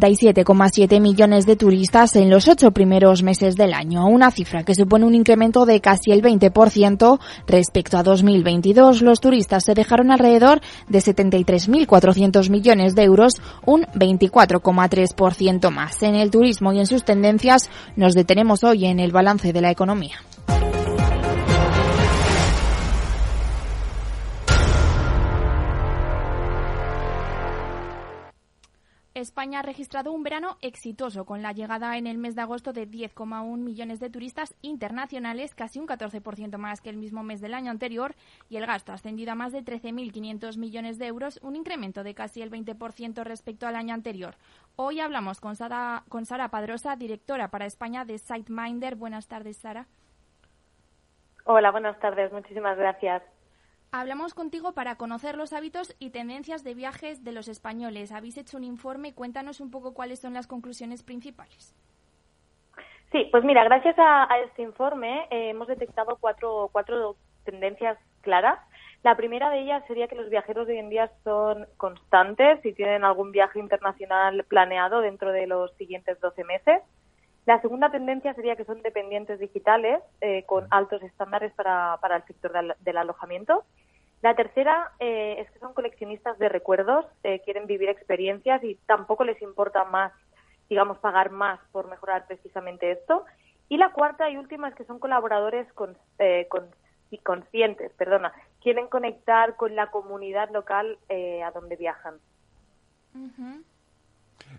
57,7 0.00 1.00
millones 1.00 1.46
de 1.46 1.56
turistas 1.56 2.16
en 2.16 2.30
los 2.30 2.48
ocho 2.48 2.72
primeros 2.72 3.22
meses 3.22 3.56
del 3.56 3.74
año, 3.74 4.06
una 4.06 4.30
cifra 4.30 4.64
que 4.64 4.74
supone 4.74 5.04
un 5.04 5.14
incremento 5.14 5.66
de 5.66 5.80
casi 5.80 6.10
el 6.10 6.22
20% 6.22 7.18
respecto 7.46 7.98
a 7.98 8.02
2022. 8.02 9.02
Los 9.02 9.20
turistas 9.20 9.64
se 9.64 9.74
dejaron 9.74 10.10
alrededor 10.10 10.60
de 10.88 10.98
73.400 10.98 12.50
millones 12.50 12.94
de 12.94 13.04
euros, 13.04 13.34
un 13.64 13.82
24,3% 13.94 15.70
más. 15.70 16.02
En 16.02 16.14
el 16.14 16.30
turismo 16.30 16.72
y 16.72 16.80
en 16.80 16.86
sus 16.86 17.04
tendencias 17.04 17.70
nos 17.96 18.14
detenemos 18.14 18.64
hoy 18.64 18.86
en 18.86 19.00
el 19.00 19.12
balance 19.12 19.52
de 19.52 19.60
la 19.60 19.70
economía. 19.70 20.16
España 29.14 29.60
ha 29.60 29.62
registrado 29.62 30.10
un 30.10 30.24
verano 30.24 30.58
exitoso 30.60 31.24
con 31.24 31.40
la 31.40 31.52
llegada 31.52 31.96
en 31.96 32.08
el 32.08 32.18
mes 32.18 32.34
de 32.34 32.42
agosto 32.42 32.72
de 32.72 32.88
10,1 32.88 33.58
millones 33.58 34.00
de 34.00 34.10
turistas 34.10 34.56
internacionales, 34.60 35.54
casi 35.54 35.78
un 35.78 35.86
14% 35.86 36.58
más 36.58 36.80
que 36.80 36.90
el 36.90 36.96
mismo 36.96 37.22
mes 37.22 37.40
del 37.40 37.54
año 37.54 37.70
anterior, 37.70 38.16
y 38.48 38.56
el 38.56 38.66
gasto 38.66 38.90
ha 38.90 38.96
ascendido 38.96 39.30
a 39.30 39.36
más 39.36 39.52
de 39.52 39.64
13.500 39.64 40.58
millones 40.58 40.98
de 40.98 41.06
euros, 41.06 41.38
un 41.44 41.54
incremento 41.54 42.02
de 42.02 42.14
casi 42.14 42.42
el 42.42 42.50
20% 42.50 43.22
respecto 43.22 43.68
al 43.68 43.76
año 43.76 43.94
anterior. 43.94 44.34
Hoy 44.74 44.98
hablamos 44.98 45.40
con 45.40 45.54
Sara, 45.54 46.02
con 46.08 46.26
Sara 46.26 46.48
Padrosa, 46.48 46.96
directora 46.96 47.52
para 47.52 47.66
España 47.66 48.04
de 48.04 48.18
SiteMinder. 48.18 48.96
Buenas 48.96 49.28
tardes, 49.28 49.58
Sara. 49.58 49.86
Hola, 51.44 51.70
buenas 51.70 52.00
tardes. 52.00 52.32
Muchísimas 52.32 52.76
gracias. 52.76 53.22
Hablamos 53.96 54.34
contigo 54.34 54.72
para 54.72 54.96
conocer 54.96 55.36
los 55.36 55.52
hábitos 55.52 55.94
y 56.00 56.10
tendencias 56.10 56.64
de 56.64 56.74
viajes 56.74 57.22
de 57.22 57.30
los 57.30 57.46
españoles. 57.46 58.10
Habéis 58.10 58.36
hecho 58.36 58.56
un 58.56 58.64
informe, 58.64 59.14
cuéntanos 59.14 59.60
un 59.60 59.70
poco 59.70 59.94
cuáles 59.94 60.18
son 60.18 60.34
las 60.34 60.48
conclusiones 60.48 61.04
principales. 61.04 61.76
Sí, 63.12 63.28
pues 63.30 63.44
mira, 63.44 63.62
gracias 63.62 63.94
a, 63.96 64.26
este 64.46 64.62
informe 64.62 65.28
eh, 65.30 65.50
hemos 65.50 65.68
detectado 65.68 66.18
cuatro, 66.20 66.70
cuatro 66.72 67.14
tendencias 67.44 67.96
claras. 68.22 68.58
La 69.04 69.16
primera 69.16 69.48
de 69.50 69.60
ellas 69.60 69.84
sería 69.86 70.08
que 70.08 70.16
los 70.16 70.28
viajeros 70.28 70.66
de 70.66 70.72
hoy 70.72 70.80
en 70.80 70.90
día 70.90 71.12
son 71.22 71.68
constantes 71.76 72.66
y 72.66 72.72
tienen 72.72 73.04
algún 73.04 73.30
viaje 73.30 73.60
internacional 73.60 74.42
planeado 74.48 75.02
dentro 75.02 75.30
de 75.30 75.46
los 75.46 75.72
siguientes 75.76 76.18
12 76.18 76.42
meses. 76.42 76.82
La 77.46 77.60
segunda 77.60 77.90
tendencia 77.90 78.32
sería 78.34 78.56
que 78.56 78.64
son 78.64 78.80
dependientes 78.82 79.38
digitales 79.38 80.00
eh, 80.20 80.44
con 80.46 80.66
altos 80.70 81.02
estándares 81.02 81.52
para, 81.52 81.98
para 82.00 82.16
el 82.16 82.24
sector 82.24 82.52
del 82.80 82.96
alojamiento. 82.96 83.64
La 84.24 84.34
tercera 84.34 84.90
eh, 85.00 85.36
es 85.38 85.50
que 85.50 85.58
son 85.58 85.74
coleccionistas 85.74 86.38
de 86.38 86.48
recuerdos, 86.48 87.04
eh, 87.24 87.42
quieren 87.44 87.66
vivir 87.66 87.90
experiencias 87.90 88.64
y 88.64 88.76
tampoco 88.86 89.22
les 89.22 89.42
importa 89.42 89.84
más, 89.84 90.14
digamos, 90.70 90.96
pagar 90.96 91.30
más 91.30 91.60
por 91.72 91.90
mejorar 91.90 92.26
precisamente 92.26 92.90
esto. 92.90 93.26
Y 93.68 93.76
la 93.76 93.92
cuarta 93.92 94.30
y 94.30 94.38
última 94.38 94.68
es 94.68 94.74
que 94.76 94.86
son 94.86 94.98
colaboradores 94.98 95.70
con, 95.74 95.94
eh, 96.18 96.48
conscientes, 97.22 97.92
perdona, 97.98 98.32
quieren 98.62 98.88
conectar 98.88 99.56
con 99.56 99.76
la 99.76 99.90
comunidad 99.90 100.48
local 100.52 100.96
a 101.10 101.50
donde 101.50 101.76
viajan. 101.76 102.14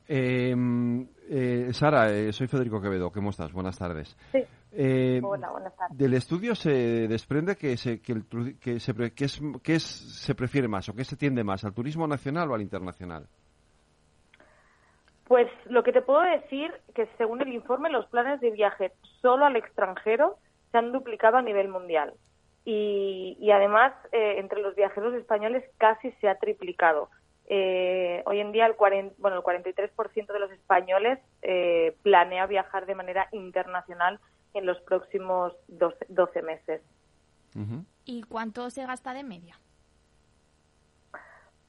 Em, 0.07 1.07
Sara, 1.71 2.31
soy 2.31 2.47
Federico 2.47 2.81
Quevedo. 2.81 3.11
¿Cómo 3.11 3.31
estás? 3.31 3.51
Buenas 3.51 3.77
tardes. 3.77 4.15
Sí. 4.31 4.43
Eh, 4.77 5.21
del 5.91 6.13
estudio 6.15 6.53
se 6.53 7.07
desprende 7.07 7.55
que, 7.55 7.77
se, 7.77 8.01
que, 8.01 8.11
el, 8.11 8.25
que, 8.59 8.79
se, 8.81 8.93
que, 8.93 9.25
es, 9.25 9.41
que 9.63 9.75
es, 9.75 9.83
se 9.83 10.35
prefiere 10.35 10.67
más 10.67 10.89
o 10.89 10.93
que 10.93 11.05
se 11.05 11.15
tiende 11.15 11.45
más 11.45 11.63
al 11.63 11.73
turismo 11.73 12.05
nacional 12.07 12.51
o 12.51 12.55
al 12.55 12.61
internacional. 12.61 13.25
Pues 15.27 15.47
lo 15.65 15.81
que 15.83 15.93
te 15.93 16.01
puedo 16.01 16.21
decir 16.21 16.71
que 16.93 17.07
según 17.17 17.41
el 17.41 17.53
informe 17.53 17.89
los 17.89 18.05
planes 18.07 18.41
de 18.41 18.51
viaje 18.51 18.91
solo 19.21 19.45
al 19.45 19.55
extranjero 19.55 20.37
se 20.71 20.77
han 20.77 20.91
duplicado 20.91 21.37
a 21.37 21.41
nivel 21.41 21.69
mundial 21.69 22.13
y, 22.65 23.37
y 23.39 23.51
además 23.51 23.93
eh, 24.11 24.39
entre 24.39 24.61
los 24.61 24.75
viajeros 24.75 25.13
españoles 25.15 25.63
casi 25.77 26.11
se 26.19 26.27
ha 26.27 26.35
triplicado. 26.35 27.09
Eh, 27.47 28.23
hoy 28.25 28.39
en 28.39 28.51
día 28.51 28.65
el, 28.65 28.75
40, 28.75 29.15
bueno, 29.19 29.37
el 29.37 29.43
43% 29.43 30.33
de 30.33 30.39
los 30.39 30.51
españoles 30.51 31.19
eh, 31.41 31.95
planea 32.01 32.47
viajar 32.47 32.85
de 32.85 32.95
manera 32.95 33.27
internacional 33.31 34.19
en 34.53 34.65
los 34.65 34.79
próximos 34.81 35.53
12, 35.67 36.41
meses. 36.41 36.81
¿Y 38.05 38.23
cuánto 38.23 38.69
se 38.69 38.85
gasta 38.85 39.13
de 39.13 39.23
media? 39.23 39.57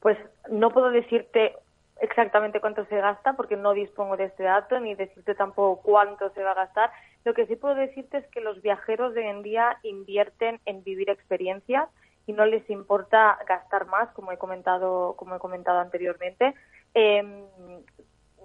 Pues 0.00 0.18
no 0.50 0.70
puedo 0.70 0.90
decirte 0.90 1.56
exactamente 2.00 2.60
cuánto 2.60 2.84
se 2.86 2.96
gasta 2.96 3.34
porque 3.34 3.56
no 3.56 3.72
dispongo 3.72 4.16
de 4.16 4.24
este 4.24 4.44
dato 4.44 4.78
ni 4.80 4.94
decirte 4.94 5.34
tampoco 5.34 5.82
cuánto 5.82 6.30
se 6.30 6.42
va 6.42 6.52
a 6.52 6.54
gastar. 6.54 6.90
Lo 7.24 7.34
que 7.34 7.46
sí 7.46 7.56
puedo 7.56 7.74
decirte 7.74 8.18
es 8.18 8.26
que 8.28 8.40
los 8.40 8.62
viajeros 8.62 9.14
de 9.14 9.20
hoy 9.20 9.26
en 9.26 9.42
día 9.42 9.78
invierten 9.82 10.60
en 10.64 10.82
vivir 10.82 11.10
experiencias 11.10 11.88
y 12.26 12.32
no 12.32 12.44
les 12.44 12.68
importa 12.70 13.38
gastar 13.46 13.86
más, 13.86 14.10
como 14.12 14.32
he 14.32 14.38
comentado, 14.38 15.14
como 15.16 15.36
he 15.36 15.38
comentado 15.38 15.78
anteriormente. 15.78 16.54
Em, 16.94 17.44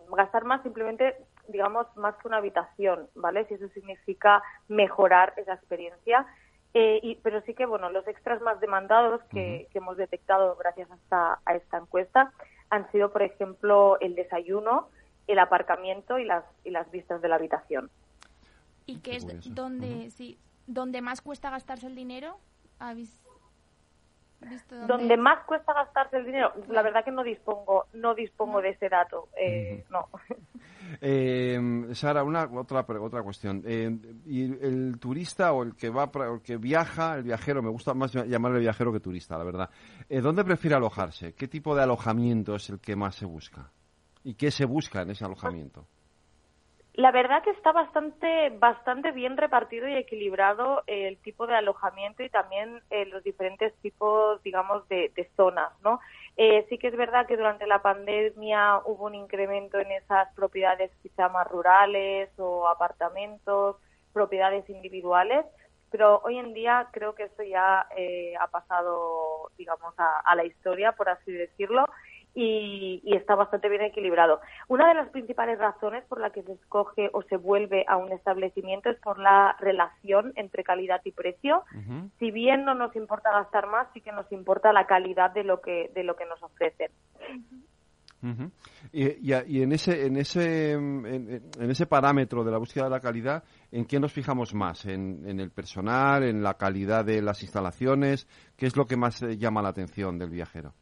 gastar 0.09 0.43
más 0.43 0.61
simplemente 0.61 1.15
digamos, 1.51 1.87
más 1.95 2.15
que 2.17 2.27
una 2.27 2.37
habitación, 2.37 3.07
¿vale? 3.15 3.45
Si 3.45 3.55
eso 3.55 3.67
significa 3.69 4.41
mejorar 4.67 5.33
esa 5.37 5.53
experiencia. 5.53 6.25
Eh, 6.73 6.99
y, 7.03 7.15
pero 7.15 7.41
sí 7.41 7.53
que, 7.53 7.65
bueno, 7.65 7.89
los 7.89 8.07
extras 8.07 8.41
más 8.41 8.59
demandados 8.61 9.21
que, 9.25 9.67
hemos 9.73 9.97
detectado 9.97 10.55
gracias 10.55 10.89
a 10.89 10.95
esta, 10.95 11.39
a 11.45 11.55
esta 11.55 11.77
encuesta 11.77 12.31
han 12.69 12.89
sido, 12.91 13.11
por 13.11 13.23
ejemplo, 13.23 13.99
el 13.99 14.15
desayuno, 14.15 14.87
el 15.27 15.39
aparcamiento 15.39 16.17
y 16.17 16.25
las, 16.25 16.45
y 16.63 16.69
las 16.69 16.89
vistas 16.89 17.21
de 17.21 17.27
la 17.27 17.35
habitación. 17.35 17.89
¿Y 18.85 18.99
qué 18.99 19.17
es 19.17 19.53
donde, 19.53 20.09
sí, 20.11 20.39
donde 20.67 21.01
más 21.01 21.21
cuesta 21.21 21.49
gastarse 21.49 21.87
el 21.87 21.95
dinero? 21.95 22.37
Donde... 24.87 25.17
más 25.17 25.45
cuesta 25.45 25.73
gastarse 25.73 26.17
el 26.17 26.25
dinero 26.25 26.51
la 26.69 26.81
verdad 26.81 27.03
que 27.03 27.11
no 27.11 27.23
dispongo 27.23 27.85
no 27.93 28.15
dispongo 28.15 28.61
de 28.61 28.69
ese 28.69 28.89
dato 28.89 29.29
eh, 29.37 29.85
no 29.89 30.07
Eh, 30.99 31.87
Sara, 31.93 32.23
una 32.23 32.43
otra 32.43 32.85
otra 32.99 33.23
cuestión. 33.23 33.63
Eh, 33.65 33.89
y 34.25 34.43
el 34.43 34.97
turista 34.99 35.53
o 35.53 35.63
el 35.63 35.75
que 35.75 35.89
va, 35.89 36.11
el 36.33 36.41
que 36.41 36.57
viaja, 36.57 37.15
el 37.15 37.23
viajero, 37.23 37.61
me 37.61 37.69
gusta 37.69 37.93
más 37.93 38.11
llamarle 38.13 38.59
viajero 38.59 38.91
que 38.91 38.99
turista, 38.99 39.37
la 39.37 39.43
verdad. 39.43 39.69
Eh, 40.09 40.21
¿Dónde 40.21 40.43
prefiere 40.43 40.75
alojarse? 40.75 41.33
¿Qué 41.33 41.47
tipo 41.47 41.75
de 41.75 41.83
alojamiento 41.83 42.55
es 42.55 42.69
el 42.69 42.79
que 42.79 42.95
más 42.95 43.15
se 43.15 43.25
busca? 43.25 43.71
¿Y 44.23 44.33
qué 44.33 44.51
se 44.51 44.65
busca 44.65 45.01
en 45.01 45.11
ese 45.11 45.25
alojamiento? 45.25 45.87
La 46.93 47.11
verdad 47.11 47.41
que 47.41 47.51
está 47.51 47.71
bastante, 47.71 48.49
bastante 48.59 49.11
bien 49.11 49.37
repartido 49.37 49.87
y 49.87 49.95
equilibrado 49.95 50.83
el 50.87 51.17
tipo 51.19 51.47
de 51.47 51.55
alojamiento 51.55 52.21
y 52.21 52.29
también 52.29 52.81
eh, 52.89 53.05
los 53.05 53.23
diferentes 53.23 53.73
tipos, 53.75 54.43
digamos, 54.43 54.85
de, 54.89 55.11
zonas, 55.37 55.71
¿no? 55.83 56.01
Eh, 56.35 56.65
sí 56.67 56.77
que 56.77 56.87
es 56.87 56.97
verdad 56.97 57.27
que 57.27 57.37
durante 57.37 57.65
la 57.65 57.81
pandemia 57.81 58.81
hubo 58.85 59.05
un 59.05 59.15
incremento 59.15 59.79
en 59.79 59.91
esas 59.91 60.33
propiedades 60.35 60.91
quizá 61.01 61.29
más 61.29 61.47
rurales 61.47 62.29
o 62.37 62.67
apartamentos, 62.67 63.77
propiedades 64.11 64.69
individuales, 64.69 65.45
pero 65.91 66.21
hoy 66.25 66.39
en 66.39 66.53
día 66.53 66.89
creo 66.91 67.15
que 67.15 67.23
eso 67.23 67.43
ya 67.43 67.87
eh, 67.95 68.33
ha 68.37 68.47
pasado, 68.47 69.49
digamos, 69.57 69.93
a 69.97 70.35
la 70.35 70.43
historia, 70.43 70.91
por 70.91 71.07
así 71.07 71.31
decirlo, 71.31 71.85
y, 72.33 73.01
está 73.15 73.35
bastante 73.35 73.69
bien 73.69 73.81
equilibrado. 73.81 74.39
Una 74.67 74.87
de 74.87 74.95
las 74.95 75.09
principales 75.09 75.59
razones 75.59 76.03
por 76.05 76.19
la 76.19 76.29
que 76.31 76.43
se 76.43 76.53
escoge 76.53 77.09
o 77.13 77.23
se 77.23 77.37
vuelve 77.37 77.85
a 77.87 77.97
un 77.97 78.11
establecimiento 78.11 78.89
es 78.89 78.99
por 78.99 79.19
la 79.19 79.55
relación 79.59 80.31
entre 80.35 80.63
calidad 80.63 81.01
y 81.03 81.11
precio. 81.11 81.63
Si 82.19 82.31
bien 82.31 82.63
no 82.63 82.73
nos 82.73 82.95
importa 82.95 83.31
gastar 83.31 83.67
más, 83.67 83.87
sí 83.93 84.01
que 84.01 84.11
nos 84.11 84.31
importa 84.31 84.71
la 84.71 84.85
calidad 84.85 85.31
de 85.31 85.43
lo 85.43 85.61
que, 85.61 85.91
de 85.93 86.03
lo 86.03 86.15
que 86.15 86.25
nos 86.25 86.41
ofrecen. 86.41 86.91
y, 88.93 89.33
en 89.33 89.71
ese 89.71 90.05
en 90.05 90.15
ese 90.15 90.73
en, 90.73 91.41
ese 91.57 91.85
parámetro 91.87 92.43
de 92.43 92.51
la 92.51 92.59
búsqueda 92.59 92.85
de 92.85 92.91
la 92.91 92.99
calidad, 92.99 93.43
¿en 93.71 93.85
qué 93.85 93.99
nos 93.99 94.13
fijamos 94.13 94.53
más? 94.53 94.85
¿En, 94.85 95.27
en 95.27 95.39
el 95.39 95.51
personal, 95.51 96.23
en 96.23 96.43
la 96.43 96.53
calidad 96.53 97.03
de 97.03 97.21
las 97.21 97.41
instalaciones? 97.41 98.27
¿Qué 98.55 98.67
es 98.67 98.77
lo 98.77 98.85
que 98.85 98.95
más 98.95 99.21
llama 99.21 99.61
la 99.61 99.69
atención 99.69 100.17
del 100.17 100.29
viajero? 100.29 100.73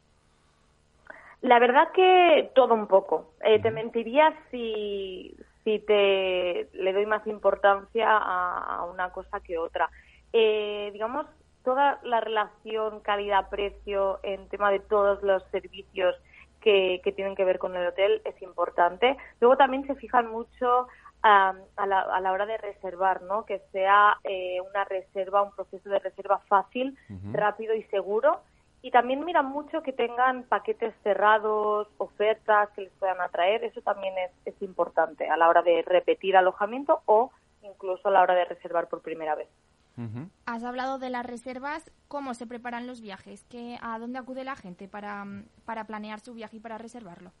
La 1.42 1.58
verdad 1.58 1.90
que 1.92 2.50
todo 2.54 2.74
un 2.74 2.86
poco. 2.86 3.32
Eh, 3.42 3.60
te 3.60 3.70
mentiría 3.70 4.34
si, 4.50 5.34
si 5.64 5.78
te 5.80 6.68
le 6.72 6.92
doy 6.92 7.06
más 7.06 7.26
importancia 7.26 8.06
a, 8.10 8.84
una 8.84 9.10
cosa 9.10 9.40
que 9.40 9.56
otra. 9.56 9.88
Eh, 10.32 10.90
digamos, 10.92 11.26
toda 11.64 11.98
la 12.02 12.20
relación 12.20 13.00
calidad-precio 13.00 14.20
en 14.22 14.48
tema 14.48 14.70
de 14.70 14.80
todos 14.80 15.22
los 15.22 15.42
servicios 15.50 16.14
que, 16.60 17.00
tienen 17.16 17.34
que 17.34 17.44
ver 17.44 17.58
con 17.58 17.74
el 17.74 17.86
hotel 17.86 18.20
es 18.26 18.40
importante. 18.42 19.16
Luego 19.40 19.56
también 19.56 19.86
se 19.86 19.94
fijan 19.94 20.30
mucho 20.30 20.88
a, 21.22 21.54
la, 21.86 22.32
hora 22.32 22.44
de 22.44 22.58
reservar, 22.58 23.22
¿no? 23.22 23.46
Que 23.46 23.60
sea 23.72 24.18
eh, 24.24 24.58
una 24.60 24.84
reserva, 24.84 25.42
un 25.42 25.52
proceso 25.52 25.88
de 25.88 26.00
reserva 26.00 26.38
fácil, 26.48 26.98
rápido 27.32 27.74
y 27.74 27.82
seguro 27.84 28.40
y 28.82 28.90
también 28.90 29.24
miran 29.24 29.46
mucho 29.46 29.82
que 29.82 29.92
tengan 29.92 30.44
paquetes 30.44 30.94
cerrados, 31.02 31.88
ofertas 31.98 32.70
que 32.70 32.82
les 32.82 32.92
puedan 32.94 33.20
atraer. 33.20 33.64
Eso 33.64 33.82
también 33.82 34.14
es, 34.18 34.30
es 34.46 34.62
importante 34.62 35.28
a 35.28 35.36
la 35.36 35.48
hora 35.48 35.62
de 35.62 35.82
repetir 35.82 36.36
alojamiento 36.36 37.02
o 37.06 37.30
incluso 37.62 38.08
a 38.08 38.10
la 38.10 38.22
hora 38.22 38.34
de 38.34 38.46
reservar 38.46 38.88
por 38.88 39.02
primera 39.02 39.34
vez. 39.34 39.48
Has 40.46 40.64
hablado 40.64 40.98
de 40.98 41.10
las 41.10 41.26
reservas. 41.26 41.90
¿Cómo 42.08 42.32
se 42.32 42.46
preparan 42.46 42.86
los 42.86 43.02
viajes? 43.02 43.44
¿Qué, 43.44 43.76
¿A 43.82 43.98
dónde 43.98 44.18
acude 44.18 44.44
la 44.44 44.56
gente 44.56 44.88
para, 44.88 45.26
para 45.66 45.84
planear 45.84 46.20
su 46.20 46.32
viaje 46.32 46.56
y 46.56 46.60
para 46.60 46.78
reservarlo? 46.78 47.32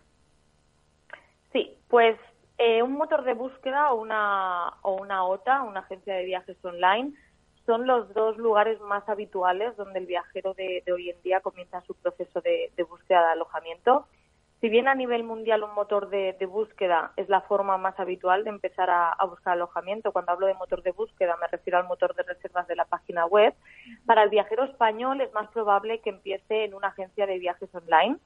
Sí, 1.52 1.78
pues 1.88 2.18
eh, 2.58 2.82
un 2.82 2.92
motor 2.92 3.24
de 3.24 3.32
búsqueda 3.32 3.92
o 3.92 4.02
una, 4.02 4.74
o 4.82 5.00
una 5.00 5.24
OTA, 5.24 5.62
una 5.62 5.80
agencia 5.80 6.14
de 6.14 6.24
viajes 6.26 6.62
online, 6.62 7.14
son 7.70 7.86
los 7.86 8.12
dos 8.14 8.36
lugares 8.36 8.80
más 8.80 9.08
habituales 9.08 9.76
donde 9.76 10.00
el 10.00 10.06
viajero 10.06 10.54
de, 10.54 10.82
hoy 10.92 11.10
en 11.10 11.22
día 11.22 11.38
comienza 11.38 11.80
su 11.82 11.94
proceso 11.94 12.40
de, 12.40 12.72
búsqueda 12.82 13.26
de 13.26 13.32
alojamiento. 13.34 14.08
Si 14.60 14.68
bien 14.68 14.88
a 14.88 14.96
nivel 14.96 15.22
mundial 15.22 15.62
un 15.62 15.72
motor 15.74 16.08
de, 16.08 16.34
búsqueda 16.46 17.12
es 17.16 17.28
la 17.28 17.42
forma 17.42 17.78
más 17.78 17.94
habitual 18.00 18.42
de 18.42 18.50
empezar 18.50 18.90
a, 18.90 19.14
buscar 19.24 19.52
alojamiento, 19.52 20.10
cuando 20.10 20.32
hablo 20.32 20.48
de 20.48 20.54
motor 20.54 20.82
de 20.82 20.90
búsqueda 20.90 21.36
me 21.40 21.46
refiero 21.46 21.78
al 21.78 21.86
motor 21.86 22.12
de 22.16 22.24
reservas 22.24 22.66
de 22.66 22.74
la 22.74 22.86
página 22.86 23.24
web, 23.26 23.54
para 24.04 24.24
el 24.24 24.30
viajero 24.30 24.64
español 24.64 25.20
es 25.20 25.32
más 25.32 25.48
probable 25.52 26.00
que 26.00 26.10
empiece 26.10 26.64
en 26.64 26.74
una 26.74 26.88
agencia 26.88 27.24
de 27.24 27.38
viajes 27.38 27.72
online. 27.72 28.16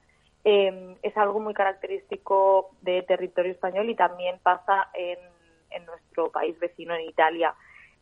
Eh, 0.43 0.97
es 1.03 1.15
algo 1.17 1.39
muy 1.39 1.53
característico 1.53 2.71
de 2.81 3.03
territorio 3.03 3.51
español 3.51 3.91
y 3.91 3.95
también 3.95 4.39
pasa 4.41 4.89
en 4.95 5.85
nuestro 5.85 6.31
país 6.31 6.57
vecino, 6.57 6.95
en 6.95 7.01
Italia. 7.01 7.53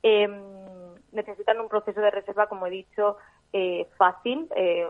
Eh, 0.04 0.28
necesitan 1.14 1.60
un 1.60 1.70
proceso 1.70 2.02
de 2.02 2.12
reserva, 2.12 2.48
como 2.48 2.68
he 2.68 2.72
dicho, 2.72 3.18
eh, 3.54 3.88
fácil, 3.98 4.48
eh, 4.56 4.86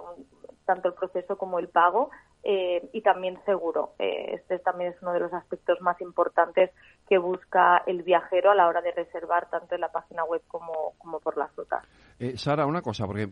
tanto 0.66 0.88
el 0.88 0.94
proceso 0.94 1.38
como 1.38 1.60
el 1.60 1.68
pago, 1.68 2.10
eh, 2.46 2.90
y 2.92 3.02
también 3.02 3.40
seguro. 3.46 3.94
este 4.00 4.60
también 4.60 4.92
es 4.92 5.02
uno 5.02 5.14
de 5.14 5.20
los 5.22 5.34
aspectos 5.34 5.80
más 5.82 6.00
importantes 6.02 6.72
que 7.08 7.18
busca 7.18 7.84
el 7.86 8.04
viajero 8.04 8.52
a 8.52 8.56
la 8.56 8.68
hora 8.68 8.82
de 8.82 8.92
reservar 8.92 9.50
tanto 9.50 9.76
en 9.76 9.82
la 9.82 9.92
página 9.92 10.26
web 10.26 10.42
como, 10.48 10.94
como 10.98 11.20
por 11.20 11.38
las 11.38 11.56
rutas. 11.56 11.86
Sara, 12.36 12.66
una 12.66 12.82
cosa, 12.82 13.06
porque 13.06 13.30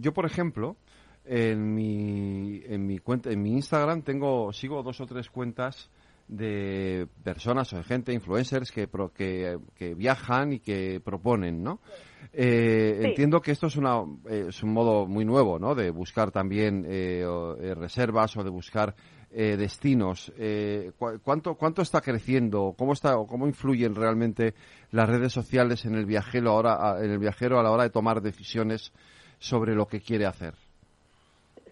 yo, 0.00 0.12
por 0.12 0.26
ejemplo, 0.26 0.76
en 1.24 1.74
mi, 1.74 2.62
en 2.66 2.86
mi 2.86 2.98
cuenta, 2.98 3.30
en 3.30 3.42
mi 3.42 3.52
Instagram 3.52 4.02
tengo, 4.02 4.52
sigo 4.52 4.82
dos 4.82 5.00
o 5.00 5.06
tres 5.06 5.30
cuentas 5.30 5.90
de 6.30 7.08
personas 7.24 7.72
o 7.72 7.78
de 7.78 7.82
gente, 7.82 8.12
influencers 8.12 8.70
que, 8.70 8.88
que, 9.16 9.94
viajan 9.94 10.52
y 10.52 10.60
que 10.60 11.00
proponen, 11.04 11.62
¿no? 11.62 11.80
Eh, 12.32 13.00
entiendo 13.02 13.40
que 13.40 13.50
esto 13.50 13.66
es, 13.66 13.76
una, 13.76 14.02
eh, 14.28 14.46
es 14.48 14.62
un 14.62 14.72
modo 14.72 15.06
muy 15.06 15.24
nuevo, 15.24 15.58
¿no? 15.58 15.74
De 15.74 15.90
buscar 15.90 16.30
también 16.30 16.86
eh, 16.88 17.24
reservas 17.76 18.36
o 18.36 18.44
de 18.44 18.50
buscar 18.50 18.94
destinos. 19.32 20.32
¿cuánto, 21.22 21.54
¿Cuánto 21.54 21.82
está 21.82 22.00
creciendo? 22.00 22.74
¿Cómo 22.76 22.94
está 22.94 23.16
o 23.16 23.28
cómo 23.28 23.46
influyen 23.46 23.94
realmente 23.94 24.54
las 24.90 25.08
redes 25.08 25.32
sociales 25.32 25.84
en 25.84 25.94
el 25.94 26.04
viajero 26.04 26.50
ahora, 26.50 26.96
en 26.98 27.12
el 27.12 27.18
viajero 27.20 27.60
a 27.60 27.62
la 27.62 27.70
hora 27.70 27.84
de 27.84 27.90
tomar 27.90 28.22
decisiones 28.22 28.92
sobre 29.38 29.76
lo 29.76 29.86
que 29.86 30.00
quiere 30.00 30.26
hacer? 30.26 30.54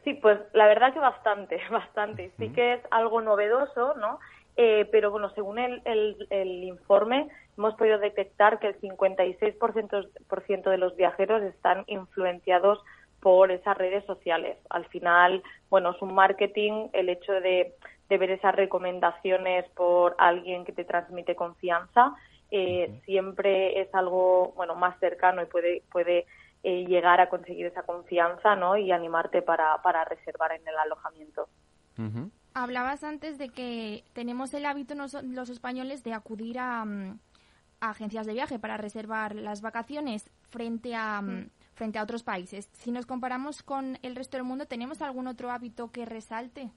Sí, 0.05 0.15
pues 0.15 0.39
la 0.55 0.67
verdad 0.67 0.93
que 0.95 1.01
bastante, 1.01 1.61
bastante. 1.71 2.33
Sí 2.39 2.49
que 2.51 2.75
es 2.75 2.81
algo 2.91 3.21
novedoso, 3.21 3.95
¿no? 3.97 4.21
Eh, 4.61 4.89
pero 4.91 5.13
bueno, 5.13 5.31
según 5.37 5.61
el, 5.61 5.81
el, 5.85 6.65
informe, 6.65 7.29
hemos 7.57 7.77
podido 7.77 7.99
detectar 7.99 8.59
que 8.59 8.67
el 8.67 8.81
56% 8.81 10.71
de 10.71 10.79
los 10.79 10.97
viajeros 10.97 11.45
están 11.45 11.85
influenciados 11.87 12.81
por 13.21 13.53
esas 13.53 13.79
redes 13.79 14.05
sociales. 14.05 14.59
Al 14.69 14.85
final, 14.87 15.45
bueno, 15.71 15.93
es 15.93 16.03
un 16.03 16.13
marketing 16.13 16.89
el 16.93 17.09
hecho 17.09 17.35
de, 17.35 17.73
de 18.09 18.19
ver 18.19 18.33
esas 18.33 18.53
recomendaciones 18.53 19.65
por 19.77 20.17
alguien 20.19 20.65
que 20.65 20.73
te 20.73 20.85
transmite 20.85 21.37
confianza. 21.37 22.17
Eh, 22.51 23.01
siempre 23.05 23.81
es 23.81 23.95
algo, 23.95 24.55
bueno, 24.57 24.75
más 24.75 24.99
cercano 24.99 25.41
y 25.41 25.47
puede, 25.47 25.85
puede 25.93 26.27
eh, 26.65 26.85
llegar 26.85 27.21
a 27.21 27.29
conseguir 27.29 27.67
esa 27.67 27.85
confianza, 27.85 28.57
¿no? 28.57 28.77
Y 28.77 28.91
animarte 28.91 29.41
para, 29.41 29.81
para 29.83 30.05
reservar 30.05 30.51
en 30.51 30.67
el 30.67 30.77
alojamiento. 30.79 31.49
Hablabas 32.59 33.05
antes 33.05 33.39
de 33.39 33.51
que 33.51 34.03
tenemos 34.15 34.53
el 34.53 34.67
hábito 34.67 34.95
los 34.97 35.49
españoles 35.49 36.03
de 36.03 36.13
acudir 36.13 36.57
mm, 36.57 37.19
a, 37.81 37.91
agencias 37.91 38.27
de 38.27 38.33
viaje 38.33 38.59
para 38.59 38.77
reservar 38.77 39.37
las 39.37 39.63
vacaciones 39.63 40.29
frente 40.51 40.97
a, 40.97 41.23
mm, 41.23 41.51
frente 41.75 41.99
a 41.99 42.03
otros 42.03 42.25
países. 42.25 42.69
Si 42.73 42.91
nos 42.91 43.07
comparamos 43.07 43.63
con 43.63 43.99
el 44.03 44.17
resto 44.17 44.37
del 44.37 44.45
mundo, 44.45 44.67
¿tenemos 44.67 45.01
algún 45.03 45.29
otro 45.29 45.53
hábito 45.53 45.93
que 45.93 46.05
resalte? 46.05 46.71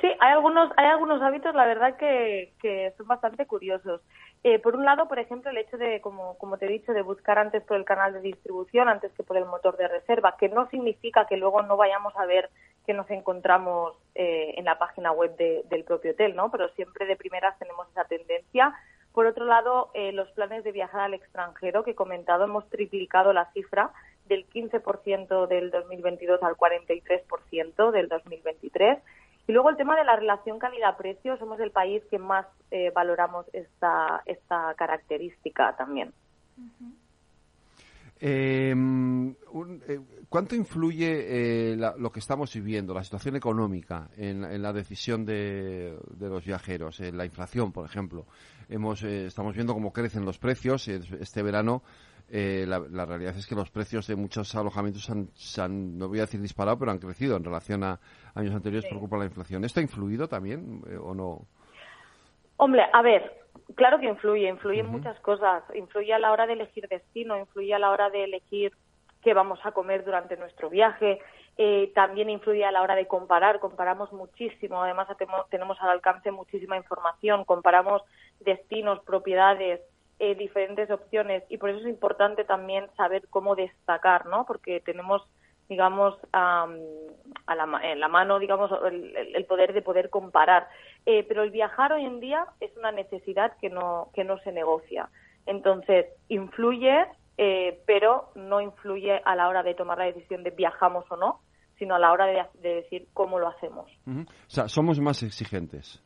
Sí, 0.00 0.08
hay 0.20 0.32
algunos, 0.32 0.70
hay 0.76 0.86
algunos 0.86 1.20
hábitos, 1.20 1.54
la 1.54 1.66
verdad, 1.66 1.96
que, 1.96 2.52
que 2.60 2.94
son 2.96 3.08
bastante 3.08 3.46
curiosos. 3.46 4.00
Eh, 4.44 4.58
por 4.58 4.74
un 4.74 4.84
lado, 4.84 5.06
por 5.06 5.20
ejemplo, 5.20 5.50
el 5.50 5.58
hecho 5.58 5.78
de, 5.78 6.00
como, 6.00 6.36
como 6.38 6.58
te 6.58 6.66
he 6.66 6.68
dicho, 6.68 6.92
de 6.92 7.02
buscar 7.02 7.38
antes 7.38 7.62
por 7.62 7.76
el 7.76 7.84
canal 7.84 8.12
de 8.12 8.20
distribución, 8.20 8.88
antes 8.88 9.12
que 9.12 9.22
por 9.22 9.36
el 9.36 9.44
motor 9.44 9.76
de 9.76 9.86
reserva, 9.86 10.36
que 10.36 10.48
no 10.48 10.68
significa 10.68 11.26
que 11.26 11.36
luego 11.36 11.62
no 11.62 11.76
vayamos 11.76 12.12
a 12.16 12.26
ver 12.26 12.50
que 12.84 12.92
nos 12.92 13.08
encontramos 13.10 13.94
eh, 14.16 14.54
en 14.56 14.64
la 14.64 14.78
página 14.78 15.12
web 15.12 15.36
del 15.36 15.84
propio 15.84 16.10
hotel, 16.10 16.34
¿no? 16.34 16.50
Pero 16.50 16.68
siempre 16.70 17.06
de 17.06 17.14
primeras 17.14 17.56
tenemos 17.60 17.88
esa 17.90 18.04
tendencia. 18.04 18.74
Por 19.12 19.26
otro 19.26 19.44
lado, 19.44 19.90
eh, 19.94 20.10
los 20.10 20.28
planes 20.32 20.64
de 20.64 20.72
viajar 20.72 21.02
al 21.02 21.14
extranjero, 21.14 21.84
que 21.84 21.92
he 21.92 21.94
comentado, 21.94 22.44
hemos 22.44 22.68
triplicado 22.68 23.32
la 23.32 23.52
cifra 23.52 23.92
del 24.26 24.48
15% 24.48 25.46
del 25.46 25.70
2022 25.70 26.42
al 26.42 26.56
43% 26.56 27.90
del 27.92 28.08
2023. 28.08 28.98
Y 29.46 29.52
luego 29.52 29.70
el 29.70 29.76
tema 29.76 29.96
de 29.96 30.04
la 30.04 30.16
relación 30.16 30.58
calidad-precio, 30.58 31.36
somos 31.36 31.58
el 31.60 31.72
país 31.72 32.02
que 32.10 32.18
más 32.18 32.46
eh, 32.70 32.90
valoramos 32.94 33.46
esta, 33.52 34.22
esta 34.24 34.74
característica 34.74 35.74
también. 35.76 36.12
Em, 38.24 39.30
eh, 39.30 40.00
¿Cuánto 40.28 40.54
influye 40.54 41.72
eh, 41.72 41.76
lo 41.76 42.12
que 42.12 42.20
estamos 42.20 42.54
viviendo, 42.54 42.94
la 42.94 43.02
situación 43.02 43.34
económica, 43.34 44.10
en, 44.16 44.62
la 44.62 44.72
decisión 44.72 45.24
de, 45.24 45.98
los 46.20 46.44
viajeros? 46.44 47.00
En 47.00 47.16
la 47.16 47.24
inflación, 47.24 47.72
por 47.72 47.84
ejemplo. 47.84 48.26
Hemos, 48.68 49.02
eh, 49.02 49.26
estamos 49.26 49.56
viendo 49.56 49.74
cómo 49.74 49.92
crecen 49.92 50.24
los 50.24 50.38
precios. 50.38 50.86
Este 50.86 51.42
verano 51.42 51.82
la, 52.32 53.04
realidad 53.04 53.36
es 53.36 53.46
que 53.46 53.54
los 53.54 53.70
precios 53.70 54.06
de 54.06 54.16
muchos 54.16 54.54
alojamientos 54.54 55.10
se 55.34 55.60
han, 55.60 55.98
no 55.98 56.08
voy 56.08 56.18
a 56.18 56.22
decir 56.22 56.40
disparado, 56.40 56.78
pero 56.78 56.90
han 56.90 56.98
crecido 56.98 57.36
en 57.36 57.44
relación 57.44 57.84
a 57.84 58.00
años 58.34 58.54
anteriores 58.54 58.88
por 58.88 59.00
culpa 59.00 59.16
de 59.16 59.20
la 59.20 59.26
inflación. 59.26 59.64
¿Esto 59.64 59.80
ha 59.80 59.82
influido 59.82 60.28
también 60.28 60.82
o 61.02 61.14
no? 61.14 61.46
Hombre, 62.56 62.84
a 62.92 63.02
ver, 63.02 63.42
Claro 63.74 63.98
que 63.98 64.06
influye, 64.06 64.48
influye 64.48 64.80
en 64.80 64.86
muchas 64.86 65.18
cosas. 65.20 65.62
Influye 65.74 66.12
a 66.12 66.18
la 66.18 66.32
hora 66.32 66.46
de 66.46 66.54
elegir 66.54 66.88
destino, 66.88 67.38
influye 67.38 67.74
a 67.74 67.78
la 67.78 67.90
hora 67.90 68.10
de 68.10 68.24
elegir 68.24 68.72
qué 69.22 69.34
vamos 69.34 69.60
a 69.64 69.72
comer 69.72 70.04
durante 70.04 70.36
nuestro 70.36 70.68
viaje. 70.68 71.20
Eh, 71.56 71.92
también 71.94 72.30
influye 72.30 72.64
a 72.64 72.72
la 72.72 72.82
hora 72.82 72.94
de 72.94 73.06
comparar, 73.06 73.60
comparamos 73.60 74.12
muchísimo, 74.12 74.82
además 74.82 75.06
tenemos 75.50 75.76
al 75.80 75.90
alcance 75.90 76.30
muchísima 76.30 76.78
información, 76.78 77.44
comparamos 77.44 78.02
destinos, 78.40 79.00
propiedades, 79.04 79.80
eh, 80.24 80.36
diferentes 80.36 80.88
opciones 80.88 81.42
y 81.48 81.58
por 81.58 81.70
eso 81.70 81.80
es 81.80 81.88
importante 81.88 82.44
también 82.44 82.86
saber 82.96 83.26
cómo 83.28 83.56
destacar, 83.56 84.26
¿no? 84.26 84.46
Porque 84.46 84.78
tenemos 84.78 85.22
digamos, 85.68 86.14
a, 86.32 86.68
la, 87.48 87.80
en 87.82 87.98
la 87.98 88.08
mano, 88.08 88.38
digamos, 88.38 88.70
el, 88.84 89.44
poder 89.46 89.72
de 89.72 89.82
poder 89.82 90.10
comparar. 90.10 90.68
Eh, 91.06 91.24
pero 91.26 91.42
el 91.42 91.50
viajar 91.50 91.92
hoy 91.92 92.04
en 92.04 92.20
día 92.20 92.46
es 92.60 92.70
una 92.76 92.92
necesidad 92.92 93.56
que 93.60 93.70
no, 93.70 94.10
que 94.14 94.22
no 94.22 94.38
se 94.40 94.52
negocia. 94.52 95.08
Entonces, 95.46 96.06
influye, 96.28 97.06
eh, 97.38 97.80
pero 97.86 98.28
no 98.36 98.60
influye 98.60 99.20
a 99.24 99.34
la 99.34 99.48
hora 99.48 99.62
de 99.62 99.74
tomar 99.74 99.98
la 99.98 100.04
decisión 100.04 100.44
de 100.44 100.50
viajamos 100.50 101.04
o 101.10 101.16
no, 101.16 101.40
sino 101.78 101.94
a 101.94 101.98
la 101.98 102.12
hora 102.12 102.26
de, 102.26 102.46
decir 102.60 103.08
cómo 103.12 103.40
lo 103.40 103.48
hacemos. 103.48 103.90
O 104.06 104.50
sea, 104.50 104.68
somos 104.68 105.00
más 105.00 105.22
exigentes. 105.22 106.00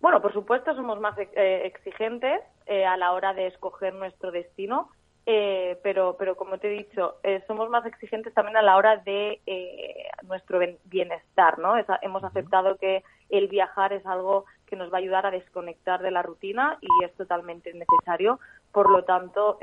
Bueno, 0.00 0.20
por 0.20 0.32
supuesto, 0.32 0.74
somos 0.74 1.00
más 1.00 1.16
eh, 1.18 1.62
exigentes 1.64 2.40
a 2.68 2.96
la 2.96 3.12
hora 3.12 3.34
de 3.34 3.46
escoger 3.46 3.94
nuestro 3.94 4.30
destino 4.30 4.90
Eh, 5.30 5.78
pero, 5.82 6.16
pero 6.18 6.36
como 6.36 6.56
te 6.56 6.68
he 6.68 6.78
dicho, 6.84 7.16
eh, 7.22 7.44
somos 7.46 7.68
más 7.68 7.84
exigentes 7.84 8.32
también 8.32 8.56
a 8.56 8.62
la 8.62 8.78
hora 8.78 8.96
de 8.96 9.42
eh, 9.44 10.08
nuestro 10.26 10.58
bienestar, 10.84 11.58
¿no? 11.58 11.74
hemos 12.00 12.24
aceptado 12.24 12.78
que 12.78 13.04
el 13.28 13.46
viajar 13.48 13.92
es 13.92 14.06
algo 14.06 14.46
que 14.64 14.74
nos 14.74 14.90
va 14.90 14.96
a 14.96 15.00
ayudar 15.00 15.26
a 15.26 15.30
desconectar 15.30 16.00
de 16.00 16.12
la 16.12 16.22
rutina 16.22 16.78
y 16.80 17.04
es 17.04 17.12
totalmente 17.14 17.74
necesario. 17.74 18.40
Por 18.72 18.88
lo 18.90 19.04
tanto, 19.04 19.58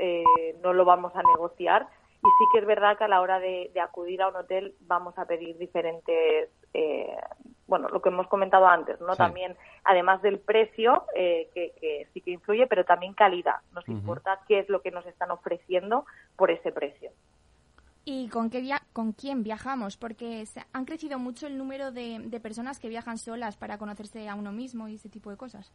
no 0.62 0.72
lo 0.72 0.84
vamos 0.84 1.16
a 1.16 1.24
negociar. 1.24 1.88
Y 2.22 2.28
sí 2.38 2.44
que 2.52 2.60
es 2.60 2.66
verdad 2.66 2.96
que 2.96 3.04
a 3.04 3.08
la 3.08 3.20
hora 3.20 3.40
de, 3.40 3.72
acudir 3.82 4.22
a 4.22 4.28
un 4.28 4.36
hotel 4.36 4.72
vamos 4.82 5.18
a 5.18 5.24
pedir 5.24 5.58
diferentes 5.58 6.48
bueno, 7.66 7.88
lo 7.88 8.00
que 8.00 8.10
hemos 8.10 8.28
comentado 8.28 8.66
antes, 8.66 9.00
¿no? 9.00 9.16
También, 9.16 9.56
además 9.84 10.22
del 10.22 10.38
precio, 10.38 11.04
eh, 11.14 11.50
que, 11.52 12.08
sí 12.12 12.20
que 12.20 12.30
influye, 12.30 12.66
pero 12.66 12.84
también 12.84 13.14
calidad. 13.14 13.56
Nos 13.72 13.86
importa 13.88 14.40
qué 14.46 14.60
es 14.60 14.68
lo 14.68 14.82
que 14.82 14.90
nos 14.90 15.04
están 15.06 15.30
ofreciendo 15.30 16.06
por 16.36 16.50
ese 16.50 16.70
precio. 16.70 17.10
¿Y 18.04 18.28
con, 18.28 18.50
qué 18.50 18.62
con 18.92 19.12
quién 19.12 19.42
viajamos? 19.42 19.96
Porque 19.96 20.46
se 20.46 20.62
han 20.72 20.84
crecido 20.84 21.18
mucho 21.18 21.48
el 21.48 21.58
número 21.58 21.90
de, 21.90 22.20
de 22.20 22.40
personas 22.40 22.78
que 22.78 22.88
viajan 22.88 23.18
solas 23.18 23.56
para 23.56 23.78
conocerse 23.78 24.28
a 24.28 24.36
uno 24.36 24.52
mismo 24.52 24.86
y 24.86 24.94
ese 24.94 25.08
tipo 25.08 25.30
de 25.30 25.36
cosas. 25.36 25.72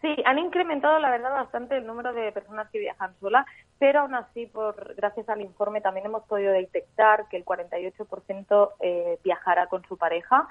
Sí, 0.00 0.16
han 0.24 0.38
incrementado, 0.38 0.98
la 0.98 1.10
verdad, 1.10 1.32
bastante 1.32 1.76
el 1.76 1.86
número 1.86 2.14
de 2.14 2.32
personas 2.32 2.70
que 2.70 2.78
viajan 2.78 3.14
solas, 3.20 3.44
pero 3.80 4.00
aún 4.00 4.14
así, 4.14 4.44
por 4.44 4.94
gracias 4.94 5.26
al 5.30 5.40
informe, 5.40 5.80
también 5.80 6.04
hemos 6.04 6.22
podido 6.24 6.52
detectar 6.52 7.28
que 7.30 7.38
el 7.38 7.46
48% 7.46 8.72
eh, 8.78 9.18
viajará 9.24 9.68
con 9.68 9.82
su 9.86 9.96
pareja, 9.96 10.46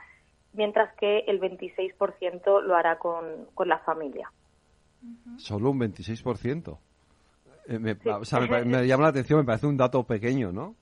mientras 0.54 0.92
que 0.96 1.20
el 1.28 1.40
26% 1.40 2.64
lo 2.64 2.76
hará 2.76 2.98
con, 2.98 3.46
con 3.54 3.70
la 3.70 3.78
familia. 3.78 4.32
Solo 5.38 5.70
un 5.70 5.80
26%. 5.80 6.78
Eh, 7.68 7.78
me, 7.78 7.92
o 8.12 8.26
sea, 8.26 8.40
me, 8.40 8.88
llama 8.88 9.04
la 9.04 9.10
atención, 9.10 9.40
me 9.42 9.46
parece 9.46 9.68
un 9.68 9.78
dato 9.78 10.04
pequeño, 10.04 10.52
¿no? 10.52 10.74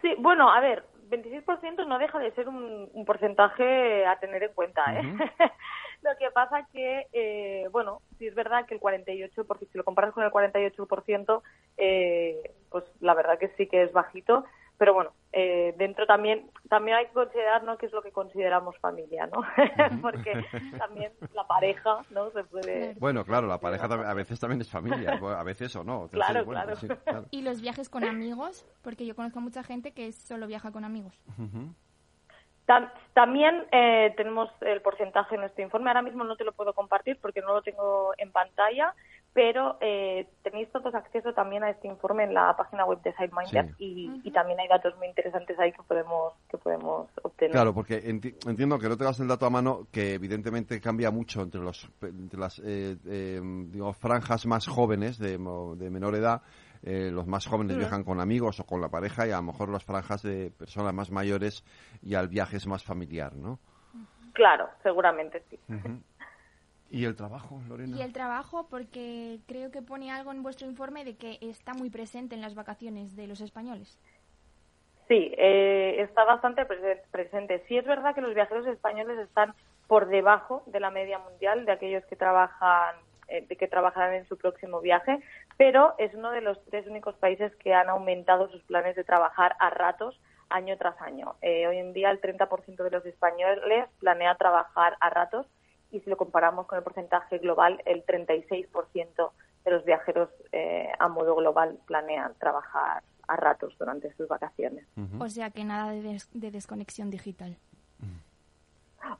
Sí, 0.00 0.14
bueno, 0.18 0.50
a 0.50 0.58
ver, 0.60 0.86
26% 1.10 1.86
no 1.86 1.98
deja 1.98 2.18
de 2.18 2.32
ser 2.32 2.48
un, 2.48 3.04
porcentaje 3.06 4.06
a 4.06 4.18
tener 4.20 4.42
en 4.42 4.52
cuenta, 4.54 4.82
¿eh? 4.94 5.02
Lo 6.04 6.16
que 6.18 6.30
pasa 6.30 6.68
que, 6.70 7.06
eh, 7.14 7.66
bueno, 7.72 8.02
sí 8.18 8.26
es 8.26 8.34
verdad 8.34 8.66
que 8.66 8.74
el 8.74 8.80
48%, 8.80 9.46
porque 9.46 9.64
si 9.66 9.78
lo 9.78 9.84
comparas 9.84 10.12
con 10.12 10.22
el 10.22 10.30
48%, 10.30 11.42
eh, 11.78 12.52
pues 12.68 12.84
la 13.00 13.14
verdad 13.14 13.38
que 13.38 13.48
sí 13.56 13.66
que 13.66 13.82
es 13.82 13.92
bajito, 13.92 14.44
pero 14.76 14.92
bueno, 14.92 15.12
eh, 15.32 15.74
dentro 15.78 16.06
también 16.06 16.50
también 16.68 16.98
hay 16.98 17.06
que 17.06 17.12
considerar 17.12 17.64
¿no? 17.64 17.78
qué 17.78 17.86
es 17.86 17.92
lo 17.92 18.02
que 18.02 18.12
consideramos 18.12 18.76
familia, 18.78 19.26
¿no? 19.28 19.42
Porque 20.02 20.44
también 20.76 21.10
la 21.32 21.46
pareja, 21.46 22.00
¿no? 22.10 22.30
Se 22.32 22.44
puede... 22.44 22.94
Bueno, 22.98 23.24
claro, 23.24 23.46
la 23.46 23.58
pareja 23.58 23.86
a 23.86 24.14
veces 24.14 24.38
también 24.38 24.60
es 24.60 24.68
familia, 24.68 25.12
a 25.38 25.42
veces 25.42 25.74
o 25.76 25.84
no. 25.84 26.08
Claro, 26.08 26.44
claro. 26.44 26.74
¿Y 27.30 27.40
los 27.42 27.62
viajes 27.62 27.88
con 27.88 28.04
amigos? 28.04 28.66
Porque 28.82 29.06
yo 29.06 29.16
conozco 29.16 29.38
a 29.38 29.42
mucha 29.42 29.62
gente 29.62 29.92
que 29.92 30.12
solo 30.12 30.46
viaja 30.46 30.70
con 30.70 30.84
amigos 30.84 31.14
también 33.12 33.64
eh, 33.72 34.14
tenemos 34.16 34.50
el 34.62 34.80
porcentaje 34.80 35.34
en 35.34 35.44
este 35.44 35.62
informe. 35.62 35.90
Ahora 35.90 36.02
mismo 36.02 36.24
no 36.24 36.36
te 36.36 36.44
lo 36.44 36.52
puedo 36.52 36.72
compartir 36.72 37.18
porque 37.20 37.40
no 37.42 37.52
lo 37.52 37.62
tengo 37.62 38.12
en 38.16 38.32
pantalla, 38.32 38.94
pero 39.34 39.76
eh, 39.80 40.26
tenéis 40.42 40.70
todos 40.70 40.94
acceso 40.94 41.34
también 41.34 41.62
a 41.62 41.70
este 41.70 41.88
informe 41.88 42.24
en 42.24 42.32
la 42.32 42.56
página 42.56 42.86
web 42.86 43.02
de 43.02 43.12
SideMinder 43.12 43.74
y, 43.78 44.30
también 44.32 44.58
hay 44.58 44.66
datos 44.66 44.96
muy 44.96 45.06
interesantes 45.06 45.56
ahí 45.60 45.70
que 45.70 45.82
podemos 45.82 46.32
que 46.50 46.58
podemos 46.58 47.08
obtener. 47.22 47.52
Claro, 47.52 47.72
porque 47.72 48.02
entiendo 48.04 48.78
que 48.78 48.88
no 48.88 48.96
tengas 48.96 49.20
el 49.20 49.28
dato 49.28 49.46
a 49.46 49.50
mano, 49.50 49.86
que 49.92 50.14
evidentemente 50.14 50.80
cambia 50.80 51.12
mucho 51.12 51.42
entre 51.42 51.60
los 51.60 51.88
entre 52.02 52.40
las 52.40 52.60
eh, 52.64 53.40
franjas 54.00 54.46
más 54.46 54.66
jóvenes 54.66 55.18
de, 55.18 55.38
de 55.38 55.90
menor 55.90 56.16
edad 56.16 56.42
eh, 56.86 57.10
los 57.10 57.26
más 57.26 57.46
jóvenes 57.46 57.78
viajan 57.78 58.04
con 58.04 58.20
amigos 58.20 58.60
o 58.60 58.66
con 58.66 58.80
la 58.82 58.90
pareja 58.90 59.26
y 59.26 59.30
a 59.30 59.36
lo 59.36 59.44
mejor 59.44 59.70
las 59.70 59.84
franjas 59.84 60.22
de 60.22 60.50
personas 60.50 60.92
más 60.92 61.10
mayores 61.10 61.64
y 62.02 62.14
al 62.14 62.28
viaje 62.28 62.58
es 62.58 62.66
más 62.66 62.84
familiar, 62.84 63.34
¿no? 63.34 63.58
Claro, 64.34 64.68
seguramente 64.82 65.42
sí. 65.48 65.58
¿Y 66.90 67.06
el 67.06 67.16
trabajo, 67.16 67.58
Lorena? 67.66 67.96
Y 67.96 68.02
el 68.02 68.12
trabajo, 68.12 68.66
porque 68.68 69.38
creo 69.46 69.70
que 69.70 69.80
pone 69.80 70.12
algo 70.12 70.30
en 70.30 70.42
vuestro 70.42 70.66
informe 70.66 71.06
de 71.06 71.16
que 71.16 71.38
está 71.40 71.72
muy 71.72 71.88
presente 71.88 72.34
en 72.34 72.42
las 72.42 72.54
vacaciones 72.54 73.16
de 73.16 73.28
los 73.28 73.40
españoles. 73.40 73.98
Sí, 75.08 75.32
eh, 75.38 75.96
está 76.02 76.24
bastante 76.24 76.66
presente. 77.10 77.64
Sí 77.66 77.78
es 77.78 77.86
verdad 77.86 78.14
que 78.14 78.20
los 78.20 78.34
viajeros 78.34 78.66
españoles 78.66 79.18
están 79.20 79.54
por 79.86 80.06
debajo 80.06 80.62
de 80.66 80.80
la 80.80 80.90
media 80.90 81.18
mundial 81.18 81.64
de 81.64 81.72
aquellos 81.72 82.04
que 82.06 82.16
trabajan 82.16 82.96
eh, 83.28 83.46
que 83.46 83.68
trabajarán 83.68 84.14
en 84.14 84.28
su 84.28 84.36
próximo 84.36 84.82
viaje, 84.82 85.18
pero 85.56 85.94
es 85.98 86.14
uno 86.14 86.30
de 86.30 86.40
los 86.40 86.62
tres 86.64 86.86
únicos 86.86 87.14
países 87.16 87.54
que 87.56 87.74
han 87.74 87.88
aumentado 87.88 88.48
sus 88.50 88.62
planes 88.62 88.96
de 88.96 89.04
trabajar 89.04 89.56
a 89.60 89.70
ratos 89.70 90.20
año 90.50 90.76
tras 90.76 91.00
año. 91.00 91.34
Eh, 91.42 91.66
hoy 91.66 91.78
en 91.78 91.92
día 91.92 92.10
el 92.10 92.20
30% 92.20 92.82
de 92.82 92.90
los 92.90 93.04
españoles 93.06 93.88
planea 93.98 94.34
trabajar 94.36 94.96
a 95.00 95.10
ratos 95.10 95.46
y 95.90 96.00
si 96.00 96.10
lo 96.10 96.16
comparamos 96.16 96.66
con 96.66 96.78
el 96.78 96.84
porcentaje 96.84 97.38
global, 97.38 97.80
el 97.86 98.04
36% 98.04 99.30
de 99.64 99.70
los 99.70 99.84
viajeros 99.84 100.28
eh, 100.52 100.90
a 100.98 101.08
modo 101.08 101.34
global 101.36 101.78
planean 101.86 102.34
trabajar 102.34 103.02
a 103.26 103.36
ratos 103.36 103.74
durante 103.78 104.12
sus 104.14 104.28
vacaciones. 104.28 104.86
O 105.18 105.28
sea 105.28 105.50
que 105.50 105.64
nada 105.64 105.92
de 105.92 106.50
desconexión 106.50 107.10
digital. 107.10 107.56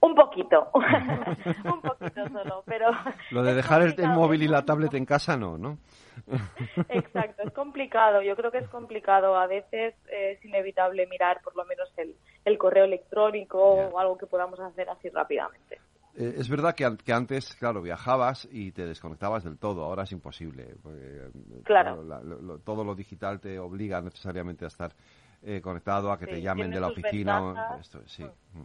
Un 0.00 0.14
poquito, 0.14 0.70
un 1.64 1.80
poquito 1.80 2.28
solo, 2.28 2.62
pero... 2.66 2.90
Lo 3.30 3.42
de 3.42 3.54
dejar 3.54 3.82
el, 3.82 4.08
móvil 4.08 4.42
y 4.42 4.48
la 4.48 4.64
tablet 4.64 4.94
en 4.94 5.04
casa 5.04 5.36
no, 5.36 5.58
¿no? 5.58 5.78
Exacto, 6.88 7.42
es 7.42 7.52
complicado, 7.52 8.22
yo 8.22 8.36
creo 8.36 8.50
que 8.50 8.58
es 8.58 8.68
complicado. 8.68 9.36
A 9.36 9.46
veces 9.46 9.94
es 10.08 10.44
inevitable 10.44 11.06
mirar 11.06 11.40
por 11.42 11.56
lo 11.56 11.64
menos 11.64 11.92
el, 11.96 12.14
el 12.44 12.58
correo 12.58 12.84
electrónico 12.84 13.58
o 13.60 13.98
algo 13.98 14.16
que 14.18 14.26
podamos 14.26 14.58
hacer 14.60 14.88
así 14.88 15.08
rápidamente. 15.08 15.80
Eh, 16.16 16.34
es 16.36 16.48
verdad 16.48 16.74
que, 16.74 16.96
que, 17.04 17.12
antes, 17.12 17.56
claro, 17.56 17.82
viajabas 17.82 18.48
y 18.50 18.70
te 18.72 18.86
desconectabas 18.86 19.42
del 19.42 19.58
todo, 19.58 19.84
ahora 19.84 20.04
es 20.04 20.12
imposible. 20.12 20.76
claro. 21.64 22.04
todo 22.64 22.84
lo 22.84 22.94
digital 22.94 23.40
te 23.40 23.58
obliga 23.58 24.00
necesariamente 24.00 24.64
a 24.64 24.68
estar 24.68 24.92
eh, 25.42 25.60
conectado, 25.60 26.12
a 26.12 26.18
que 26.18 26.26
te 26.26 26.40
llamen 26.40 26.70
de 26.70 26.80
la 26.80 26.88
oficina. 26.88 27.76
Esto, 27.80 28.00
sí. 28.06 28.24
Mm. 28.24 28.64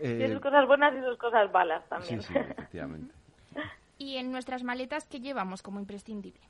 Tiene 0.00 0.32
sus 0.32 0.40
cosas 0.40 0.66
buenas 0.66 0.94
y 0.96 1.04
sus 1.04 1.18
cosas 1.18 1.52
malas 1.52 1.86
también. 1.88 2.22
Sí, 2.22 2.32
sí, 2.32 2.38
efectivamente. 2.38 3.14
¿Y 4.00 4.16
en 4.16 4.32
nuestras 4.32 4.64
maletas 4.64 5.06
qué 5.06 5.20
llevamos 5.20 5.60
como 5.60 5.78
imprescindible? 5.78 6.40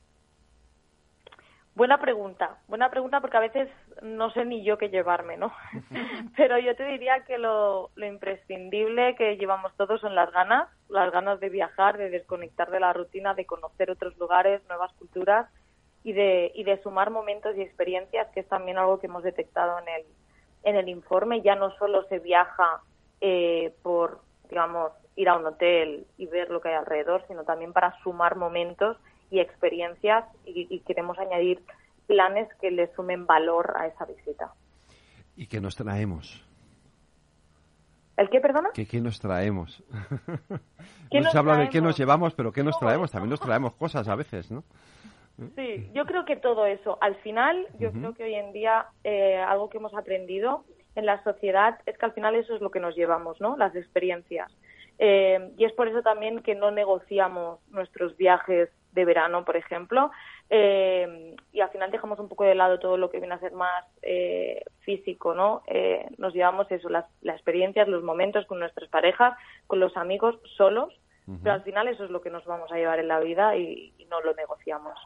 Buena 1.75 1.99
pregunta, 1.99 2.61
buena 2.69 2.91
pregunta 2.91 3.21
porque 3.21 3.39
a 3.39 3.41
veces 3.41 3.69
no 4.03 4.31
sé 4.31 4.45
ni 4.45 4.63
yo 4.63 4.79
qué 4.79 4.89
llevarme, 4.89 5.37
¿no? 5.37 5.53
Pero 6.37 6.61
yo 6.61 6.77
te 6.77 6.85
diría 6.85 7.25
que 7.25 7.39
lo, 7.39 7.91
lo, 7.97 8.07
imprescindible 8.07 9.17
que 9.17 9.37
llevamos 9.37 9.75
todos 9.77 10.01
son 10.01 10.15
las 10.15 10.31
ganas, 10.31 10.69
las 10.89 11.11
ganas 11.11 11.41
de 11.41 11.49
viajar, 11.49 11.99
de 11.99 12.11
desconectar 12.11 12.71
de 12.71 12.79
la 12.79 12.93
rutina, 12.93 13.35
de 13.35 13.47
conocer 13.47 13.91
otros 13.91 14.17
lugares, 14.17 14.63
nuevas 14.69 14.93
culturas 14.93 15.51
y 16.05 16.13
de, 16.13 16.53
y 16.55 16.63
de 16.63 16.81
sumar 16.85 17.11
momentos 17.11 17.57
y 17.57 17.63
experiencias, 17.63 18.29
que 18.33 18.41
es 18.41 18.49
también 18.49 18.79
algo 18.79 19.01
que 19.01 19.09
hemos 19.09 19.25
detectado 19.25 19.77
en 19.81 19.89
el, 19.89 20.07
en 20.63 20.77
el 20.77 20.89
informe. 20.89 21.43
Ya 21.43 21.57
no 21.57 21.77
solo 21.79 22.05
se 22.05 22.21
viaja 22.21 22.81
eh, 23.21 23.75
por, 23.83 24.21
digamos, 24.49 24.93
ir 25.17 25.29
a 25.29 25.37
un 25.37 25.47
hotel 25.47 26.07
y 26.17 26.27
ver 26.27 26.51
lo 26.51 26.61
que 26.61 26.69
hay 26.69 26.75
alrededor, 26.75 27.25
sino 27.29 27.45
también 27.45 27.73
para 27.73 27.99
sumar 28.03 28.37
momentos 28.37 28.97
y 29.31 29.41
experiencias 29.41 30.25
y, 30.45 30.81
queremos 30.81 31.19
añadir 31.19 31.63
planes 32.07 32.49
que 32.61 32.71
le 32.71 32.93
sumen 32.95 33.27
valor 33.27 33.75
a 33.77 33.87
esa 33.87 34.05
visita. 34.05 34.53
¿Y 35.37 35.47
qué 35.47 35.61
nos 35.61 35.77
traemos? 35.77 36.45
¿El 38.17 38.29
qué, 38.29 38.41
perdona? 38.41 38.71
¿Qué, 38.75 38.87
qué 38.87 39.01
nos 39.01 39.21
traemos? 39.21 39.83
no 41.13 41.31
se 41.31 41.39
habla 41.39 41.57
de 41.57 41.69
qué 41.69 41.81
nos 41.81 41.97
llevamos, 41.97 42.35
pero 42.35 42.53
qué 42.53 42.63
nos 42.63 42.79
traemos. 42.79 43.11
También 43.11 43.31
nos 43.31 43.41
traemos 43.41 43.75
cosas 43.75 44.09
a 44.09 44.17
veces, 44.17 44.51
¿no? 44.51 44.65
Sí, 45.57 45.91
yo 45.95 46.05
creo 46.05 46.25
que 46.27 46.37
todo 46.37 46.67
eso. 46.67 46.99
Al 47.01 47.15
final, 47.17 47.67
yo 47.79 47.93
creo 47.93 48.13
que 48.13 48.25
hoy 48.25 48.35
en 48.35 48.53
día 48.53 48.87
eh, 49.05 49.37
algo 49.39 49.71
que 49.71 49.79
hemos 49.79 49.95
aprendido 49.95 50.65
en 50.97 51.07
la 51.07 51.23
sociedad 51.23 51.79
es 51.87 51.97
que 51.97 52.05
al 52.05 52.13
final 52.13 52.35
eso 52.35 52.55
es 52.55 52.61
lo 52.61 52.71
que 52.71 52.81
nos 52.81 52.95
llevamos, 52.95 53.41
¿no? 53.41 53.57
Las 53.57 53.75
experiencias. 53.75 54.53
Eh, 55.03 55.53
y 55.57 55.65
es 55.65 55.73
por 55.73 55.89
eso 55.89 56.03
también 56.03 56.41
que 56.41 56.55
no 56.55 56.71
negociamos 56.71 57.59
nuestros 57.71 58.19
viajes 58.19 58.69
de 58.93 59.05
verano, 59.07 59.47
por 59.47 59.57
ejemplo, 59.57 60.11
eh, 60.51 61.35
y 61.53 61.61
al 61.61 61.71
final 61.71 61.91
dejamos 61.91 62.19
un 62.19 62.29
poco 62.29 62.45
de 62.45 62.55
lado 62.55 62.79
todo 62.79 62.99
lo 62.99 63.11
que 63.11 63.19
viene 63.19 63.35
a 63.35 63.41
ser 63.41 63.53
más 63.53 63.87
eh, 64.03 64.63
físico, 64.81 65.33
¿no? 65.33 65.63
nos 66.19 66.35
llevamos 66.35 66.71
eso, 66.71 66.91
las, 66.91 67.07
las 67.23 67.37
experiencias, 67.37 67.89
los 67.89 68.03
momentos 68.03 68.45
con 68.45 68.59
nuestras 68.59 68.91
parejas, 68.91 69.39
con 69.67 69.81
los 69.81 69.97
amigos, 69.97 70.39
solos, 70.57 70.93
pero 71.43 71.55
al 71.55 71.63
final 71.63 71.89
eso 71.89 72.05
es 72.05 72.11
lo 72.11 72.21
que 72.21 72.31
nos 72.31 72.45
vamos 72.45 72.71
a 72.73 72.77
llevar 72.77 72.99
en 72.99 73.09
la 73.09 73.21
vida 73.21 73.57
y, 73.57 73.95
no 74.11 74.21
lo 74.23 74.35
negociamos. 74.35 74.99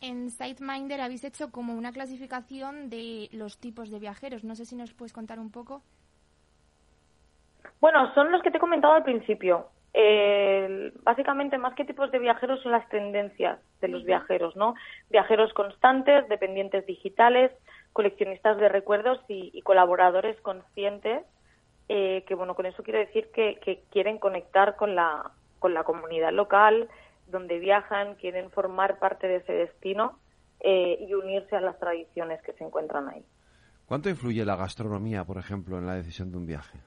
En 0.00 0.30
SiteMinder 0.30 1.00
habéis 1.00 1.24
hecho 1.24 1.50
como 1.50 1.74
una 1.74 1.90
clasificación 1.90 2.88
de 2.88 3.28
los 3.32 3.58
tipos 3.58 3.90
de 3.90 3.98
viajeros. 3.98 4.44
No 4.44 4.54
sé 4.54 4.66
si 4.66 4.76
nos 4.76 4.94
puedes 4.94 5.12
contar 5.12 5.40
un 5.40 5.50
poco. 5.50 5.82
Bueno, 7.80 8.12
son 8.14 8.32
los 8.32 8.42
que 8.42 8.50
te 8.50 8.58
he 8.58 8.60
comentado 8.60 8.94
al 8.94 9.04
principio. 9.04 9.68
básicamente, 11.04 11.56
más 11.58 11.74
que 11.74 11.84
tipos 11.84 12.10
de 12.10 12.18
viajeros, 12.18 12.60
son 12.62 12.72
las 12.72 12.88
tendencias 12.88 13.60
de 13.80 13.88
los 13.88 14.04
viajeros, 14.04 14.56
¿no? 14.56 14.74
Viajeros 15.10 15.52
constantes, 15.52 16.28
dependientes 16.28 16.84
digitales, 16.86 17.52
coleccionistas 17.94 18.58
de 18.58 18.68
recuerdos 18.68 19.20
y, 19.28 19.62
colaboradores 19.62 20.38
conscientes, 20.40 21.24
eh, 21.88 22.24
que, 22.26 22.34
bueno, 22.34 22.54
con 22.54 22.66
eso 22.66 22.82
quiero 22.82 22.98
decir 22.98 23.30
que, 23.32 23.84
quieren 23.90 24.18
conectar 24.18 24.76
con 24.76 24.94
la, 24.94 25.30
con 25.60 25.72
la 25.74 25.84
comunidad 25.84 26.32
local, 26.32 26.88
donde 27.28 27.58
viajan, 27.58 28.16
quieren 28.16 28.50
formar 28.50 28.98
parte 28.98 29.28
de 29.28 29.36
ese 29.36 29.52
destino 29.52 30.18
eh, 30.60 30.98
y 31.00 31.14
unirse 31.14 31.56
a 31.56 31.60
las 31.60 31.78
tradiciones 31.78 32.42
que 32.42 32.52
se 32.54 32.64
encuentran 32.64 33.08
ahí. 33.08 33.24
¿Cuánto 33.86 34.08
influye 34.08 34.44
la 34.44 34.56
gastronomía, 34.56 35.24
por 35.24 35.38
ejemplo, 35.38 35.78
en 35.78 35.86
la 35.86 35.94
decisión 35.94 36.32
de 36.32 36.38
un 36.38 36.46
viaje? 36.46 36.78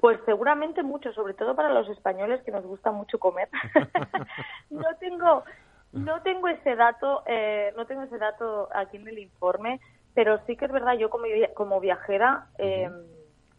Pues 0.00 0.18
seguramente 0.24 0.82
mucho, 0.82 1.12
sobre 1.12 1.34
todo 1.34 1.54
para 1.54 1.68
los 1.68 1.86
españoles 1.90 2.42
que 2.42 2.50
nos 2.50 2.64
gusta 2.64 2.90
mucho 2.90 3.18
comer. 3.18 3.50
no 4.70 4.96
tengo 4.98 5.44
no 5.92 6.22
tengo 6.22 6.48
ese 6.48 6.74
dato, 6.74 7.22
eh, 7.26 7.72
no 7.76 7.84
tengo 7.84 8.02
ese 8.04 8.16
dato 8.16 8.68
aquí 8.72 8.96
en 8.96 9.08
el 9.08 9.18
informe, 9.18 9.80
pero 10.14 10.40
sí 10.46 10.56
que 10.56 10.64
es 10.64 10.72
verdad 10.72 10.94
yo 10.94 11.10
como 11.10 11.26
como 11.54 11.80
viajera 11.80 12.46
eh, 12.58 12.88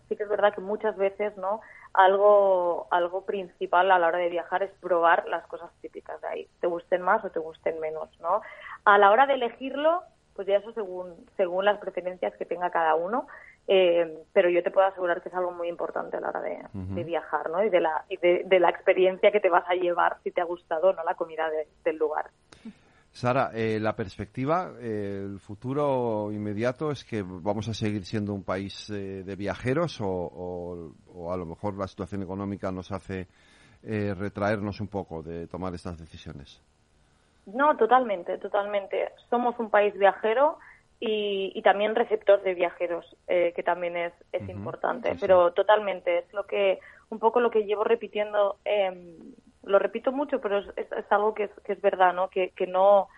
sí 0.09 0.15
que 0.15 0.23
es 0.23 0.29
verdad 0.29 0.53
que 0.53 0.61
muchas 0.61 0.97
veces 0.97 1.37
no 1.37 1.61
algo 1.93 2.87
algo 2.89 3.23
principal 3.25 3.91
a 3.91 3.99
la 3.99 4.07
hora 4.07 4.17
de 4.17 4.29
viajar 4.29 4.63
es 4.63 4.71
probar 4.81 5.27
las 5.27 5.45
cosas 5.47 5.69
típicas 5.81 6.19
de 6.21 6.27
ahí, 6.27 6.47
te 6.59 6.67
gusten 6.67 7.03
más 7.03 7.23
o 7.23 7.29
te 7.29 7.39
gusten 7.39 7.79
menos, 7.79 8.09
¿no? 8.19 8.41
A 8.85 8.97
la 8.97 9.11
hora 9.11 9.27
de 9.27 9.35
elegirlo, 9.35 10.03
pues 10.35 10.47
ya 10.47 10.57
eso 10.57 10.73
según 10.73 11.13
según 11.37 11.65
las 11.65 11.77
preferencias 11.77 12.35
que 12.35 12.45
tenga 12.45 12.71
cada 12.71 12.95
uno 12.95 13.27
eh, 13.67 14.25
pero 14.33 14.49
yo 14.49 14.63
te 14.63 14.71
puedo 14.71 14.87
asegurar 14.87 15.21
que 15.21 15.29
es 15.29 15.35
algo 15.35 15.51
muy 15.51 15.67
importante 15.67 16.17
a 16.17 16.19
la 16.19 16.29
hora 16.29 16.41
de, 16.41 17.03
viajar, 17.03 17.49
¿no? 17.49 17.63
Y 17.63 17.69
de 17.69 17.79
la 17.79 18.05
de, 18.09 18.59
la 18.59 18.69
experiencia 18.69 19.31
que 19.31 19.39
te 19.39 19.49
vas 19.49 19.63
a 19.67 19.75
llevar 19.75 20.17
si 20.23 20.31
te 20.31 20.41
ha 20.41 20.45
gustado, 20.45 20.93
¿no? 20.93 21.03
La 21.03 21.15
comida 21.15 21.49
del 21.83 21.97
lugar. 21.97 22.29
Sara, 23.11 23.51
eh, 23.53 23.79
la 23.79 23.95
perspectiva, 23.95 24.71
eh, 24.79 25.21
el 25.25 25.39
futuro 25.39 26.31
inmediato 26.31 26.91
es 26.91 27.03
que 27.03 27.23
vamos 27.23 27.67
a 27.67 27.73
seguir 27.73 28.05
siendo 28.05 28.33
un 28.33 28.43
país 28.43 28.87
de 28.87 29.35
viajeros 29.35 29.99
o, 30.01 30.93
a 31.31 31.37
lo 31.37 31.45
mejor 31.45 31.77
la 31.77 31.87
situación 31.87 32.23
económica 32.23 32.71
nos 32.71 32.91
hace 32.91 33.27
retraernos 33.83 34.79
un 34.79 34.87
poco 34.87 35.23
de 35.23 35.47
tomar 35.47 35.73
estas 35.73 35.97
decisiones. 35.97 36.61
No, 37.47 37.75
totalmente, 37.75 38.37
totalmente. 38.37 39.11
Somos 39.29 39.57
un 39.59 39.69
país 39.69 39.97
viajero 39.97 40.59
y, 41.03 41.59
también 41.63 41.95
receptor 41.95 42.43
de 42.43 42.53
viajeros, 42.53 43.17
eh, 43.27 43.53
que 43.55 43.63
también 43.63 43.97
es, 43.97 44.13
es 44.31 44.47
importante. 44.47 45.15
Pero 45.19 45.51
totalmente, 45.51 46.19
es 46.19 46.31
lo 46.31 46.45
que 46.45 46.79
un 47.09 47.17
poco 47.17 47.39
lo 47.39 47.49
que 47.49 47.65
llevo 47.65 47.83
repitiendo, 47.83 48.57
eh, 48.65 49.17
lo 49.63 49.79
repito 49.79 50.11
mucho, 50.11 50.39
pero 50.39 50.59
es, 50.59 50.67
es, 50.77 51.11
algo 51.11 51.33
que 51.33 51.45
es, 51.45 51.51
que 51.65 51.73
es 51.73 51.81
verdad, 51.81 52.13
¿no? 52.13 52.29
Que, 52.29 52.51
que 52.51 52.67
no 52.67 53.09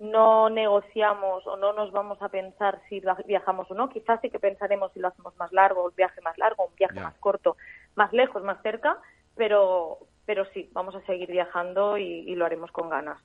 no 0.00 0.50
negociamos 0.50 1.46
o 1.46 1.56
no 1.56 1.72
nos 1.72 1.92
vamos 1.92 2.20
a 2.20 2.28
pensar 2.28 2.80
si 2.88 3.00
viajamos 3.26 3.70
o 3.70 3.74
no. 3.74 3.88
Quizás 3.88 4.20
sí 4.20 4.28
que 4.28 4.40
pensaremos 4.40 4.92
si 4.92 5.00
lo 5.00 5.08
hacemos 5.08 5.34
más 5.36 5.52
largo, 5.52 5.84
un 5.86 5.94
viaje 5.96 6.20
más 6.20 6.36
largo, 6.36 6.66
un 6.66 6.74
viaje 6.74 7.00
más 7.00 7.14
corto, 7.20 7.56
más 7.94 8.12
lejos, 8.12 8.42
más 8.42 8.60
cerca, 8.60 8.98
pero, 9.36 10.00
pero 10.26 10.44
sí, 10.52 10.68
vamos 10.72 10.94
a 10.96 11.00
seguir 11.06 11.30
viajando 11.30 11.96
y 11.96 12.34
lo 12.34 12.44
haremos 12.44 12.70
con 12.72 12.90
ganas. 12.90 13.18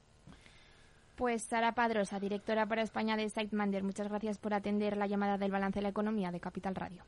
Pues 1.20 1.44
Sara 1.44 1.74
Padrosa, 1.74 2.18
directora 2.18 2.66
para 2.66 2.82
España 2.82 3.18
de 3.18 3.28
SiteMander, 3.28 3.84
muchas 3.84 4.08
gracias 4.08 4.38
por 4.38 4.54
atender 4.54 4.96
la 4.96 5.06
llamada 5.06 5.38
del 5.38 5.52
balance 5.52 5.80
de 5.80 5.84
la 5.84 5.90
economía 5.90 6.32
de 6.32 6.40
Capital 6.40 6.76
Radio. 6.76 7.04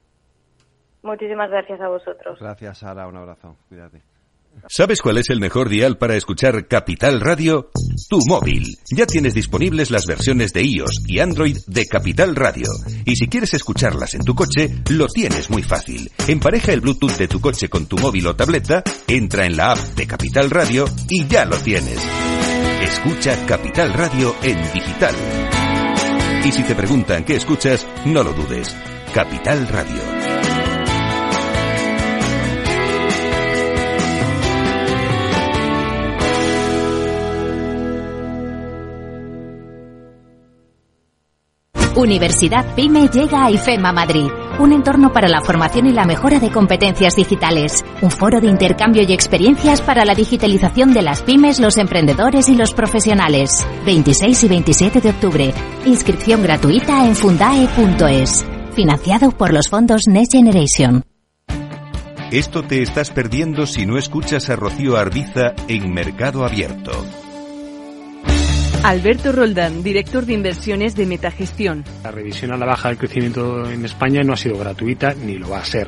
Muchísimas 1.01 1.49
gracias 1.49 1.80
a 1.80 1.88
vosotros. 1.88 2.38
Gracias, 2.38 2.80
Sara. 2.80 3.07
Un 3.07 3.16
abrazo. 3.16 3.55
Cuídate. 3.70 4.01
¿Sabes 4.68 5.01
cuál 5.01 5.20
es 5.20 5.30
el 5.30 5.39
mejor 5.39 5.70
dial 5.70 5.97
para 5.97 6.18
escuchar 6.18 6.68
Capital 6.68 7.22
Radio? 7.22 7.70
Tu 8.09 8.20
móvil. 8.28 8.66
Ya 8.93 9.05
tienes 9.05 9.34
disponibles 9.34 9.91
las 9.91 10.05
versiones 10.05 10.51
de 10.51 10.64
iOS 10.64 11.05
y 11.07 11.20
Android 11.20 11.55
de 11.68 11.86
Capital 11.86 12.36
Radio. 12.36 12.68
Y 13.05 13.16
si 13.16 13.30
quieres 13.30 13.53
escucharlas 13.53 14.14
en 14.14 14.26
tu 14.26 14.36
coche, 14.36 14.68
lo 14.89 15.07
tienes 15.07 15.49
muy 15.49 15.64
fácil. 15.64 16.12
Empareja 16.28 16.74
el 16.74 16.82
Bluetooth 16.82 17.16
de 17.18 17.30
tu 17.30 17.39
coche 17.39 17.70
con 17.70 17.86
tu 17.86 17.95
móvil 17.97 18.28
o 18.28 18.36
tableta, 18.36 18.84
entra 19.07 19.45
en 19.45 19.55
la 19.55 19.72
app 19.72 19.80
de 19.95 20.05
Capital 20.05 20.49
Radio 20.49 20.84
y 21.07 21.26
ya 21.28 21.45
lo 21.45 21.55
tienes. 21.55 22.61
Escucha 22.82 23.38
Capital 23.45 23.93
Radio 23.93 24.36
en 24.41 24.57
digital. 24.73 25.13
Y 26.43 26.51
si 26.51 26.63
te 26.63 26.73
preguntan 26.73 27.23
qué 27.23 27.36
escuchas, 27.36 27.88
no 28.05 28.23
lo 28.23 28.34
dudes. 28.34 28.75
Capital 29.13 29.67
Radio. 29.67 30.01
Universidad 41.95 42.73
PyME 42.73 43.09
llega 43.09 43.45
a 43.45 43.51
IFEMA 43.51 43.91
Madrid 43.91 44.27
un 44.62 44.72
entorno 44.74 45.12
para 45.12 45.28
la 45.28 45.41
formación 45.41 45.88
y 45.88 45.91
la 45.91 46.05
mejora 46.05 46.39
de 46.39 46.51
competencias 46.51 47.16
digitales, 47.16 47.84
un 48.01 48.12
foro 48.12 48.39
de 48.39 48.47
intercambio 48.47 49.03
y 49.03 49.12
experiencias 49.12 49.82
para 49.82 50.05
la 50.05 50.16
digitalización 50.16 50.93
de 50.93 51.01
las 51.01 51.22
pymes, 51.22 51.59
los 51.59 51.78
emprendedores 51.78 52.47
y 52.49 52.55
los 52.55 52.74
profesionales. 52.74 53.68
26 53.86 54.43
y 54.43 54.47
27 54.47 55.01
de 55.01 55.09
octubre. 55.09 55.53
Inscripción 55.86 56.43
gratuita 56.43 57.05
en 57.05 57.16
fundae.es. 57.16 58.45
Financiado 58.74 59.32
por 59.32 59.51
los 59.51 59.70
fondos 59.70 60.03
Next 60.07 60.34
Generation. 60.34 61.03
Esto 62.32 62.64
te 62.64 62.82
estás 62.82 63.09
perdiendo 63.09 63.66
si 63.66 63.86
no 63.86 63.97
escuchas 63.97 64.49
a 64.49 64.55
Rocío 64.55 64.95
Arbiza 64.95 65.53
en 65.68 65.93
Mercado 65.93 66.45
Abierto. 66.45 66.91
Alberto 68.84 69.32
Roldán, 69.32 69.84
director 69.84 70.25
de 70.25 70.34
inversiones 70.34 70.95
de 70.95 71.05
Metagestión. 71.05 71.86
La 72.03 72.09
revisión 72.09 72.51
a 72.51 72.57
la 72.57 72.65
baja 72.65 72.89
del 72.89 72.97
crecimiento 72.97 73.69
en 73.69 73.86
España 73.86 74.23
no 74.23 74.34
ha 74.34 74.38
sido 74.38 74.57
gratuita 74.57 75.13
ni 75.13 75.38
lo 75.38 75.49
va 75.49 75.59
a 75.59 75.65
ser. 75.65 75.88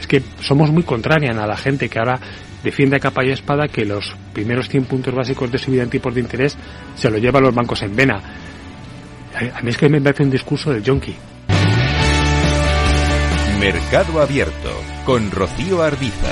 Es 0.00 0.06
que 0.06 0.22
somos 0.40 0.70
muy 0.70 0.82
contrarian 0.82 1.38
a 1.38 1.46
la 1.46 1.56
gente 1.56 1.88
que 1.88 1.98
ahora 1.98 2.18
defiende 2.64 2.96
a 2.96 3.00
capa 3.00 3.24
y 3.24 3.30
espada 3.30 3.68
que 3.68 3.84
los 3.84 4.16
primeros 4.32 4.68
100 4.68 4.84
puntos 4.84 5.14
básicos 5.14 5.50
de 5.50 5.58
subida 5.58 5.82
en 5.82 5.90
tipos 5.90 6.14
de 6.14 6.20
interés 6.20 6.56
se 6.94 7.10
lo 7.10 7.18
llevan 7.18 7.42
los 7.42 7.54
bancos 7.54 7.82
en 7.82 7.96
vena 7.96 8.22
a 9.34 9.62
mí 9.62 9.70
es 9.70 9.76
que 9.76 9.88
me 9.88 10.00
parece 10.00 10.22
un 10.22 10.30
discurso 10.30 10.72
del 10.72 10.82
yonki. 10.82 11.14
Mercado 13.58 14.20
Abierto 14.20 14.82
con 15.04 15.30
Rocío 15.30 15.82
Arbiza. 15.82 16.28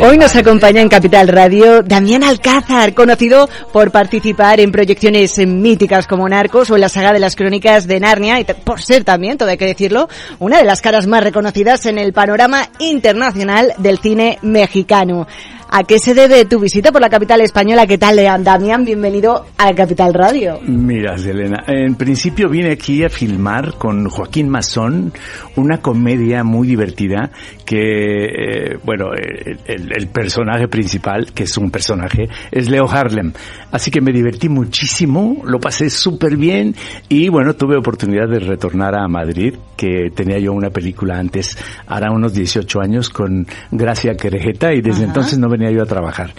Hoy 0.00 0.18
nos 0.18 0.34
acompaña 0.36 0.80
en 0.82 0.88
Capital 0.88 1.28
Radio 1.28 1.82
Damián 1.82 2.24
Alcázar, 2.24 2.94
conocido 2.94 3.48
por 3.72 3.90
participar 3.90 4.60
en 4.60 4.72
proyecciones 4.72 5.38
míticas 5.46 6.06
como 6.06 6.28
Narcos 6.28 6.70
o 6.70 6.74
en 6.74 6.80
la 6.80 6.88
saga 6.88 7.12
de 7.12 7.20
las 7.20 7.36
crónicas 7.36 7.86
de 7.86 8.00
Narnia 8.00 8.40
y 8.40 8.44
por 8.44 8.82
ser 8.82 9.04
también, 9.04 9.38
todo 9.38 9.48
hay 9.48 9.56
que 9.56 9.66
decirlo, 9.66 10.08
una 10.38 10.58
de 10.58 10.64
las 10.64 10.80
caras 10.80 11.06
más 11.06 11.22
reconocidas 11.22 11.86
en 11.86 11.98
el 11.98 12.12
panorama 12.12 12.68
internacional 12.78 13.72
del 13.78 13.98
cine 13.98 14.38
mexicano. 14.42 15.26
¿A 15.70 15.82
qué 15.84 15.98
se 15.98 16.14
debe 16.14 16.44
tu 16.44 16.60
visita 16.60 16.92
por 16.92 17.00
la 17.00 17.10
capital 17.10 17.40
española? 17.40 17.86
¿Qué 17.86 17.98
tal, 17.98 18.20
Damián? 18.44 18.84
Bienvenido 18.84 19.46
a 19.58 19.74
Capital 19.74 20.14
Radio. 20.14 20.60
Mira, 20.62 21.18
Selena, 21.18 21.64
en 21.66 21.96
principio 21.96 22.48
vine 22.48 22.72
aquí 22.72 23.02
a 23.02 23.08
filmar 23.08 23.74
con 23.74 24.08
Joaquín 24.08 24.48
Mazón 24.48 25.12
una 25.56 25.78
comedia 25.78 26.44
muy 26.44 26.68
divertida 26.68 27.30
que, 27.64 28.24
eh, 28.26 28.78
bueno, 28.84 29.06
el, 29.14 29.92
el, 29.92 30.08
personaje 30.08 30.68
principal, 30.68 31.32
que 31.32 31.44
es 31.44 31.56
un 31.56 31.70
personaje, 31.70 32.28
es 32.50 32.68
Leo 32.68 32.88
Harlem. 32.88 33.32
Así 33.72 33.90
que 33.90 34.00
me 34.00 34.12
divertí 34.12 34.48
muchísimo, 34.48 35.42
lo 35.44 35.58
pasé 35.58 35.90
súper 35.90 36.36
bien 36.36 36.74
y, 37.08 37.28
bueno, 37.28 37.54
tuve 37.54 37.76
oportunidad 37.76 38.28
de 38.28 38.38
retornar 38.38 38.94
a 38.94 39.08
Madrid, 39.08 39.54
que 39.76 40.10
tenía 40.14 40.38
yo 40.38 40.52
una 40.52 40.70
película 40.70 41.18
antes, 41.18 41.58
hará 41.86 42.12
unos 42.12 42.34
18 42.34 42.80
años, 42.80 43.08
con 43.08 43.46
Gracia 43.70 44.14
Querejeta 44.14 44.72
y 44.72 44.80
desde 44.80 45.04
entonces 45.04 45.38
no 45.38 45.48
venía 45.48 45.63
yo 45.70 45.82
a 45.82 45.86
trabajar. 45.86 46.32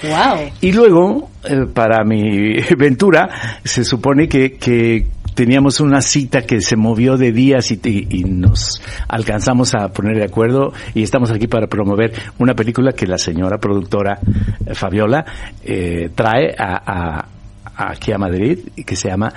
Y 0.61 0.71
luego, 0.71 1.29
eh, 1.43 1.65
para 1.73 2.03
mi 2.03 2.59
ventura, 2.77 3.29
se 3.63 3.83
supone 3.83 4.27
que, 4.27 4.53
que 4.53 5.07
teníamos 5.35 5.79
una 5.81 6.01
cita 6.01 6.41
que 6.43 6.61
se 6.61 6.75
movió 6.75 7.17
de 7.17 7.31
días 7.31 7.69
y, 7.71 7.79
y, 7.83 8.23
nos 8.23 8.81
alcanzamos 9.07 9.75
a 9.75 9.89
poner 9.89 10.17
de 10.17 10.23
acuerdo 10.23 10.73
y 10.93 11.03
estamos 11.03 11.29
aquí 11.31 11.47
para 11.47 11.67
promover 11.67 12.13
una 12.39 12.55
película 12.55 12.93
que 12.93 13.05
la 13.05 13.17
señora 13.17 13.57
productora 13.57 14.17
eh, 14.65 14.73
Fabiola 14.73 15.25
eh, 15.63 16.09
trae 16.15 16.55
a, 16.57 17.25
a, 17.25 17.89
aquí 17.91 18.13
a 18.13 18.17
Madrid 18.17 18.59
que 18.85 18.95
se 18.95 19.09
llama 19.09 19.33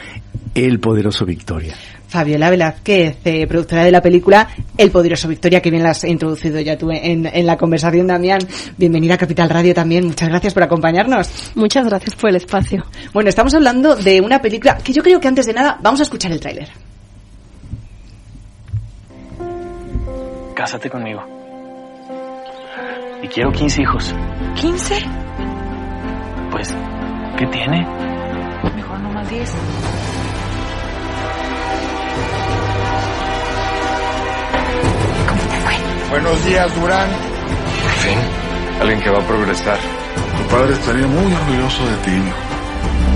El 0.55 0.79
Poderoso 0.79 1.27
Victoria. 1.27 1.75
Fabiola 2.09 2.51
Velázquez, 2.51 3.19
eh, 3.25 3.47
productora 3.47 3.85
de 3.85 3.93
la 3.93 4.01
película 4.01 4.49
El 4.77 4.91
Poderoso 4.91 5.29
Victoria, 5.29 5.61
que 5.61 5.71
bien 5.71 5.83
la 5.83 5.91
has 5.91 6.05
introducido 6.05 6.59
ya 6.61 6.77
tú 6.77 6.91
en, 6.91 7.27
en, 7.27 7.47
la 7.47 7.57
conversación, 7.57 8.07
Damián. 8.07 8.41
Bienvenida 8.79 9.15
a 9.15 9.19
Capital 9.19 9.51
Radio 9.51 9.75
también. 9.75 10.07
Muchas 10.07 10.29
gracias 10.29 10.55
por 10.55 10.63
acompañarnos. 10.63 11.53
Muchas 11.55 11.87
gracias 11.87 12.17
por 12.17 12.31
el 12.31 12.37
espacio. 12.37 12.85
Bueno, 13.13 13.29
estamos 13.29 13.53
hablando 13.55 13.95
de 13.95 14.21
una 14.23 14.41
película 14.41 14.79
que 14.79 14.93
yo 14.93 15.03
creo 15.03 15.21
que 15.21 15.29
antes 15.29 15.47
de 15.47 15.53
nada 15.53 15.79
vamos 15.83 16.01
a 16.01 16.05
escuchar 16.05 16.33
el 16.33 16.41
tráiler. 16.41 16.69
Cásate 20.55 20.89
conmigo. 20.91 21.23
Y 23.23 23.29
quiero 23.29 23.53
15 23.53 23.83
hijos. 23.83 24.15
¿15? 24.57 26.51
Pues, 26.51 26.75
¿qué 27.37 27.47
tiene? 27.47 27.87
Mejor 28.75 29.01
no 29.01 29.11
más 29.11 29.29
10. 29.31 29.98
Buenos 36.11 36.43
días, 36.47 36.75
Durán. 36.75 37.11
Por 37.83 37.91
fin, 37.91 38.19
alguien 38.81 39.01
que 39.01 39.11
va 39.11 39.19
a 39.19 39.27
progresar. 39.27 39.79
Tu 40.39 40.55
padre 40.55 40.73
estaría 40.73 41.07
muy 41.07 41.33
orgulloso 41.35 41.85
de 41.85 41.97
ti. 41.97 42.23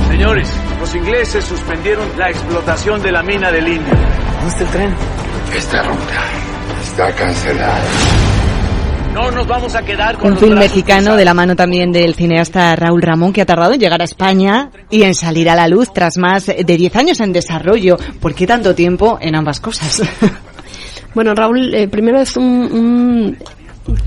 Señores, 0.09 0.51
los 0.78 0.95
ingleses 0.95 1.43
suspendieron 1.43 2.07
la 2.18 2.28
explotación 2.28 3.01
de 3.01 3.12
la 3.12 3.22
mina 3.22 3.51
del 3.51 3.66
Indio. 3.66 3.95
¿Dónde 3.95 4.49
está 4.49 4.64
el 4.64 4.70
tren? 4.70 4.95
Esta 5.57 5.82
ruta 5.84 6.22
está 6.82 7.14
cancelada. 7.14 7.80
No 9.14 9.30
nos 9.30 9.47
vamos 9.47 9.74
a 9.74 9.82
quedar 9.82 10.18
con 10.18 10.32
un 10.32 10.38
film 10.38 10.59
mexicano 10.59 11.16
de 11.16 11.24
la 11.24 11.32
mano 11.32 11.57
también 11.57 11.93
del 11.93 12.14
cineasta 12.14 12.76
Raúl 12.76 13.01
Ramón 13.01 13.32
que 13.32 13.40
ha 13.40 13.47
tardado 13.47 13.72
en 13.72 13.80
llegar 13.80 14.03
a 14.03 14.05
España 14.05 14.70
y 14.90 15.03
en 15.03 15.14
salir 15.14 15.49
a 15.49 15.55
la 15.55 15.66
luz 15.66 15.93
tras 15.95 16.18
más 16.18 16.47
de 16.47 16.64
10 16.64 16.97
años 16.97 17.20
en 17.20 17.32
desarrollo. 17.32 17.97
¿Por 18.20 18.34
qué 18.34 18.47
tanto 18.47 18.74
tiempo 18.74 19.18
en 19.20 19.34
ambas 19.34 19.61
cosas? 19.61 20.03
Bueno, 21.14 21.34
Raúl, 21.34 21.74
eh, 21.74 21.88
primero 21.88 22.20
es 22.20 22.36
un, 22.36 23.36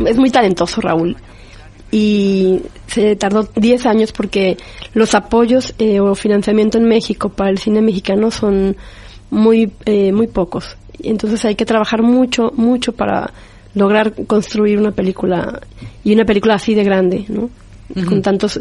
es 0.06 0.18
muy 0.18 0.30
talentoso 0.32 0.82
Raúl 0.82 1.16
y 1.92 2.62
se 2.88 3.16
tardó 3.16 3.48
10 3.56 3.86
años 3.86 4.12
porque 4.12 4.58
los 4.94 5.14
apoyos 5.14 5.76
eh, 5.78 6.00
o 6.00 6.16
financiamiento 6.16 6.78
en 6.78 6.86
México 6.86 7.30
para 7.30 7.50
el 7.52 7.60
cine 7.60 7.82
mexicano 7.82 8.32
son 8.32 8.76
muy 9.30 9.72
eh, 9.86 10.12
muy 10.12 10.28
pocos. 10.28 10.78
Entonces 11.04 11.46
hay 11.46 11.56
que 11.56 11.66
trabajar 11.66 12.02
mucho 12.02 12.52
mucho 12.56 12.94
para 12.94 13.32
lograr 13.76 14.14
construir 14.26 14.80
una 14.80 14.92
película 14.92 15.62
y 16.04 16.14
una 16.14 16.26
película 16.26 16.56
así 16.56 16.74
de 16.74 16.84
grande, 16.84 17.26
¿no? 17.28 17.50
Con 18.08 18.22
tantos 18.22 18.60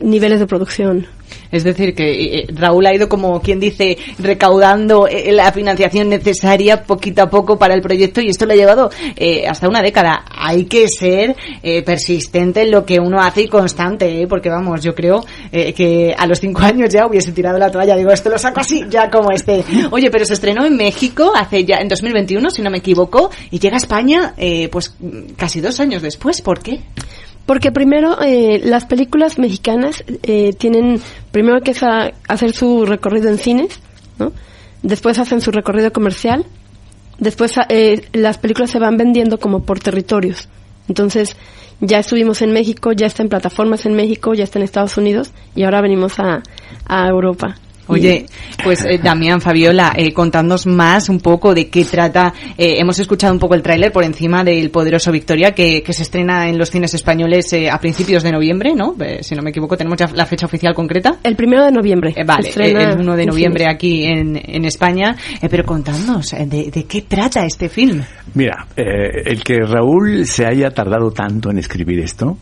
niveles 0.00 0.40
de 0.40 0.46
producción. 0.46 1.06
Es 1.50 1.64
decir, 1.64 1.94
que 1.94 2.10
eh, 2.10 2.38
eh, 2.38 2.46
Raúl 2.52 2.86
ha 2.86 2.94
ido, 2.94 3.08
como 3.08 3.40
quien 3.40 3.60
dice, 3.60 3.96
recaudando 4.18 5.06
eh, 5.06 5.32
la 5.32 5.52
financiación 5.52 6.08
necesaria 6.08 6.82
poquito 6.82 7.22
a 7.22 7.30
poco 7.30 7.58
para 7.58 7.74
el 7.74 7.82
proyecto 7.82 8.20
y 8.20 8.28
esto 8.28 8.46
lo 8.46 8.52
ha 8.52 8.56
llevado 8.56 8.90
hasta 9.48 9.68
una 9.68 9.82
década. 9.82 10.24
Hay 10.30 10.64
que 10.64 10.88
ser 10.88 11.36
persistente 11.84 12.62
en 12.62 12.70
lo 12.70 12.84
que 12.84 13.00
uno 13.00 13.20
hace 13.20 13.42
y 13.42 13.48
constante, 13.48 14.26
porque 14.28 14.48
vamos, 14.48 14.82
yo 14.82 14.94
creo 14.94 15.24
que 15.50 16.14
a 16.16 16.26
los 16.26 16.40
cinco 16.40 16.62
años 16.62 16.90
ya 16.90 17.06
hubiese 17.06 17.32
tirado 17.32 17.58
la 17.58 17.70
toalla. 17.70 17.96
Digo, 17.96 18.10
esto 18.10 18.30
lo 18.30 18.38
saco 18.38 18.60
así, 18.60 18.84
ya 18.88 19.10
como 19.10 19.30
este. 19.30 19.64
Oye, 19.90 20.10
pero 20.10 20.24
se 20.24 20.34
estrenó 20.34 20.64
en 20.64 20.76
México 20.76 21.32
hace 21.34 21.64
ya, 21.64 21.76
en 21.76 21.88
2021, 21.88 22.50
si 22.50 22.62
no 22.62 22.70
me 22.70 22.78
equivoco, 22.78 23.30
y 23.50 23.58
llega 23.58 23.76
a 23.76 23.78
España, 23.78 24.34
pues 24.70 24.94
casi 25.36 25.60
dos 25.60 25.80
años 25.80 26.02
después. 26.02 26.40
¿Por 26.40 26.60
qué? 26.60 26.80
Porque 27.46 27.70
primero 27.70 28.20
eh, 28.20 28.60
las 28.64 28.86
películas 28.86 29.38
mexicanas 29.38 30.04
eh, 30.24 30.52
tienen 30.58 31.00
primero 31.30 31.60
que 31.60 31.72
hacer 32.28 32.52
su 32.52 32.84
recorrido 32.84 33.28
en 33.28 33.38
cines, 33.38 33.80
¿no? 34.18 34.32
Después 34.82 35.18
hacen 35.18 35.40
su 35.40 35.52
recorrido 35.52 35.92
comercial, 35.92 36.44
después 37.18 37.54
eh, 37.68 38.08
las 38.12 38.38
películas 38.38 38.70
se 38.70 38.80
van 38.80 38.96
vendiendo 38.96 39.38
como 39.38 39.62
por 39.62 39.78
territorios. 39.78 40.48
Entonces 40.88 41.36
ya 41.80 42.00
estuvimos 42.00 42.42
en 42.42 42.52
México, 42.52 42.92
ya 42.92 43.06
está 43.06 43.22
en 43.22 43.28
plataformas 43.28 43.86
en 43.86 43.94
México, 43.94 44.34
ya 44.34 44.44
está 44.44 44.58
en 44.58 44.64
Estados 44.64 44.96
Unidos 44.96 45.32
y 45.54 45.62
ahora 45.62 45.80
venimos 45.80 46.18
a, 46.18 46.42
a 46.84 47.08
Europa. 47.08 47.56
Oye, 47.88 48.26
pues 48.62 48.84
eh, 48.84 48.98
Damián, 49.02 49.40
Fabiola, 49.40 49.92
eh, 49.96 50.12
contándonos 50.12 50.66
más 50.66 51.08
un 51.08 51.20
poco 51.20 51.54
de 51.54 51.68
qué 51.68 51.84
trata. 51.84 52.34
Eh, 52.58 52.74
hemos 52.78 52.98
escuchado 52.98 53.32
un 53.32 53.38
poco 53.38 53.54
el 53.54 53.62
tráiler 53.62 53.92
por 53.92 54.04
encima 54.04 54.42
del 54.42 54.70
Poderoso 54.70 55.12
Victoria 55.12 55.52
que, 55.52 55.82
que 55.82 55.92
se 55.92 56.02
estrena 56.02 56.48
en 56.48 56.58
los 56.58 56.70
cines 56.70 56.94
españoles 56.94 57.52
eh, 57.52 57.70
a 57.70 57.78
principios 57.78 58.22
de 58.22 58.32
noviembre, 58.32 58.74
¿no? 58.74 58.96
si 59.20 59.34
no 59.34 59.42
me 59.42 59.50
equivoco, 59.50 59.76
tenemos 59.76 59.98
ya 59.98 60.06
la 60.12 60.26
fecha 60.26 60.46
oficial 60.46 60.74
concreta. 60.74 61.18
El 61.22 61.36
primero 61.36 61.64
de 61.64 61.70
noviembre. 61.70 62.14
vale, 62.24 62.50
el 62.56 63.00
1 63.00 63.16
de 63.16 63.26
noviembre 63.26 63.66
aquí 63.68 64.04
en, 64.04 64.40
en 64.42 64.64
España. 64.64 65.16
pero 65.48 65.64
contándonos, 65.64 66.30
de, 66.30 66.70
de, 66.72 66.84
qué 66.84 67.02
trata 67.02 67.44
este 67.44 67.68
film? 67.68 68.02
Mira, 68.34 68.66
el 68.76 69.42
que 69.42 69.58
Raúl 69.60 70.26
se 70.26 70.44
haya 70.44 70.70
tardado 70.70 71.10
tanto 71.10 71.50
en 71.50 71.58
escribir 71.58 72.00
esto, 72.00 72.38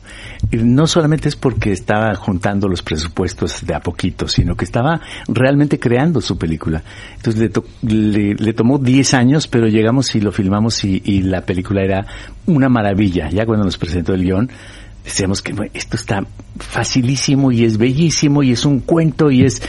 no 0.53 0.87
solamente 0.87 1.29
es 1.29 1.37
porque 1.37 1.73
estaba 1.73 2.15
juntando 2.15 2.69
los 2.69 2.83
presupuestos 2.83 3.65
de 3.67 3.75
a 3.75 3.81
poquito, 3.81 4.29
sino 4.29 4.55
que 4.57 4.65
estaba 4.65 5.01
realmente 5.35 5.79
creando 5.79 6.21
su 6.21 6.39
película. 6.39 6.83
Entonces 7.17 7.51
le, 7.83 8.35
le, 8.35 8.53
tomó 8.53 8.79
10 8.79 9.15
años, 9.15 9.49
pero 9.49 9.67
llegamos 9.67 10.15
y 10.15 10.21
lo 10.21 10.33
filmamos 10.33 10.85
y, 10.85 11.03
y, 11.05 11.23
la 11.23 11.43
película 11.43 11.83
era 11.83 12.07
una 12.47 12.69
maravilla. 12.69 13.29
Ya 13.31 13.45
cuando 13.45 13.65
nos 13.65 13.77
presentó 13.77 14.15
el 14.15 14.23
guion, 14.23 14.51
decíamos 15.05 15.43
que 15.43 15.55
esto 15.75 15.97
está 15.97 16.23
facilísimo 16.59 17.53
y 17.53 17.65
es 17.65 17.77
bellísimo 17.77 18.43
y 18.43 18.53
es 18.53 18.65
un 18.65 18.81
cuento 18.81 19.31
y 19.31 19.45
es 19.45 19.61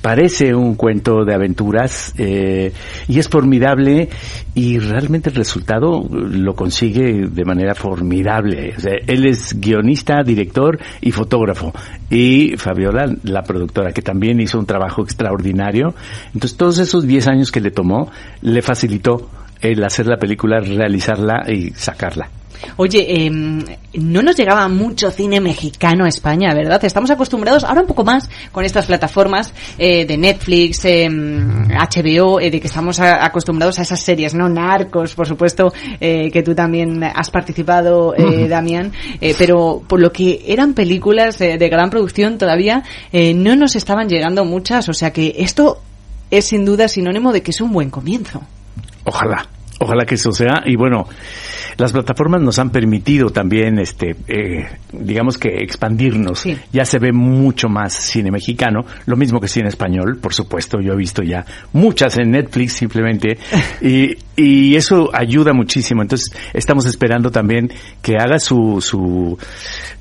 parece 0.00 0.54
un 0.54 0.76
cuento 0.76 1.24
de 1.24 1.34
aventuras 1.34 2.14
eh, 2.16 2.72
y 3.06 3.18
es 3.18 3.28
formidable 3.28 4.08
y 4.54 4.78
realmente 4.78 5.30
el 5.30 5.36
resultado 5.36 6.08
lo 6.08 6.54
consigue 6.54 7.28
de 7.28 7.44
manera 7.44 7.74
formidable. 7.74 8.74
O 8.76 8.80
sea, 8.80 8.94
él 9.06 9.26
es 9.26 9.60
guionista, 9.60 10.22
director 10.22 10.78
y 11.00 11.12
fotógrafo 11.12 11.72
y 12.08 12.56
Fabiola, 12.56 13.12
la 13.24 13.42
productora, 13.42 13.92
que 13.92 14.02
también 14.02 14.40
hizo 14.40 14.58
un 14.58 14.66
trabajo 14.66 15.02
extraordinario. 15.02 15.94
Entonces 16.32 16.56
todos 16.56 16.78
esos 16.78 17.06
10 17.06 17.28
años 17.28 17.52
que 17.52 17.60
le 17.60 17.70
tomó 17.70 18.10
le 18.40 18.62
facilitó 18.62 19.28
el 19.60 19.82
hacer 19.84 20.06
la 20.06 20.16
película, 20.16 20.60
realizarla 20.60 21.44
y 21.50 21.70
sacarla. 21.70 22.30
Oye, 22.76 23.26
eh, 23.26 23.30
no 23.30 24.22
nos 24.22 24.36
llegaba 24.36 24.68
mucho 24.68 25.10
cine 25.10 25.40
mexicano 25.40 26.04
a 26.04 26.08
España, 26.08 26.54
¿verdad? 26.54 26.84
Estamos 26.84 27.10
acostumbrados, 27.10 27.64
ahora 27.64 27.82
un 27.82 27.86
poco 27.86 28.04
más, 28.04 28.28
con 28.52 28.64
estas 28.64 28.86
plataformas 28.86 29.52
eh, 29.78 30.04
de 30.06 30.16
Netflix, 30.16 30.84
eh, 30.84 31.08
HBO, 31.08 32.38
de 32.38 32.60
que 32.60 32.66
estamos 32.66 33.00
acostumbrados 33.00 33.78
a 33.78 33.82
esas 33.82 34.00
series, 34.00 34.34
¿no? 34.34 34.48
Narcos, 34.48 35.14
por 35.14 35.26
supuesto, 35.26 35.72
eh, 36.00 36.30
que 36.30 36.42
tú 36.42 36.54
también 36.54 37.02
has 37.02 37.30
participado, 37.30 38.14
eh, 38.16 38.48
Damián, 38.48 38.92
pero 39.38 39.82
por 39.86 40.00
lo 40.00 40.12
que 40.12 40.44
eran 40.46 40.74
películas 40.74 41.38
de 41.38 41.68
gran 41.68 41.90
producción 41.90 42.38
todavía 42.38 42.82
no 43.12 43.56
nos 43.56 43.76
estaban 43.76 44.08
llegando 44.08 44.44
muchas, 44.44 44.88
o 44.88 44.92
sea 44.92 45.12
que 45.12 45.34
esto 45.38 45.80
es 46.30 46.46
sin 46.46 46.64
duda 46.64 46.88
sinónimo 46.88 47.32
de 47.32 47.42
que 47.42 47.50
es 47.50 47.60
un 47.60 47.72
buen 47.72 47.90
comienzo. 47.90 48.42
Ojalá, 49.04 49.46
Ojalá 49.80 50.04
que 50.04 50.16
eso 50.16 50.32
sea. 50.32 50.62
Y 50.66 50.76
bueno, 50.76 51.06
las 51.76 51.92
plataformas 51.92 52.40
nos 52.40 52.58
han 52.58 52.70
permitido 52.70 53.30
también, 53.30 53.78
este, 53.78 54.16
eh, 54.26 54.66
digamos 54.92 55.38
que 55.38 55.48
expandirnos. 55.62 56.44
Ya 56.72 56.84
se 56.84 56.98
ve 56.98 57.12
mucho 57.12 57.68
más 57.68 57.94
cine 57.94 58.30
mexicano, 58.30 58.84
lo 59.06 59.16
mismo 59.16 59.40
que 59.40 59.46
cine 59.46 59.68
español, 59.68 60.18
por 60.20 60.34
supuesto. 60.34 60.80
Yo 60.80 60.94
he 60.94 60.96
visto 60.96 61.22
ya 61.22 61.44
muchas 61.72 62.18
en 62.18 62.32
Netflix 62.32 62.72
simplemente. 62.72 63.38
y, 63.80 64.16
y 64.36 64.74
eso 64.74 65.10
ayuda 65.12 65.52
muchísimo. 65.52 66.02
Entonces, 66.02 66.36
estamos 66.52 66.84
esperando 66.86 67.30
también 67.30 67.70
que 68.02 68.16
haga 68.16 68.40
su, 68.40 68.80
su, 68.80 69.38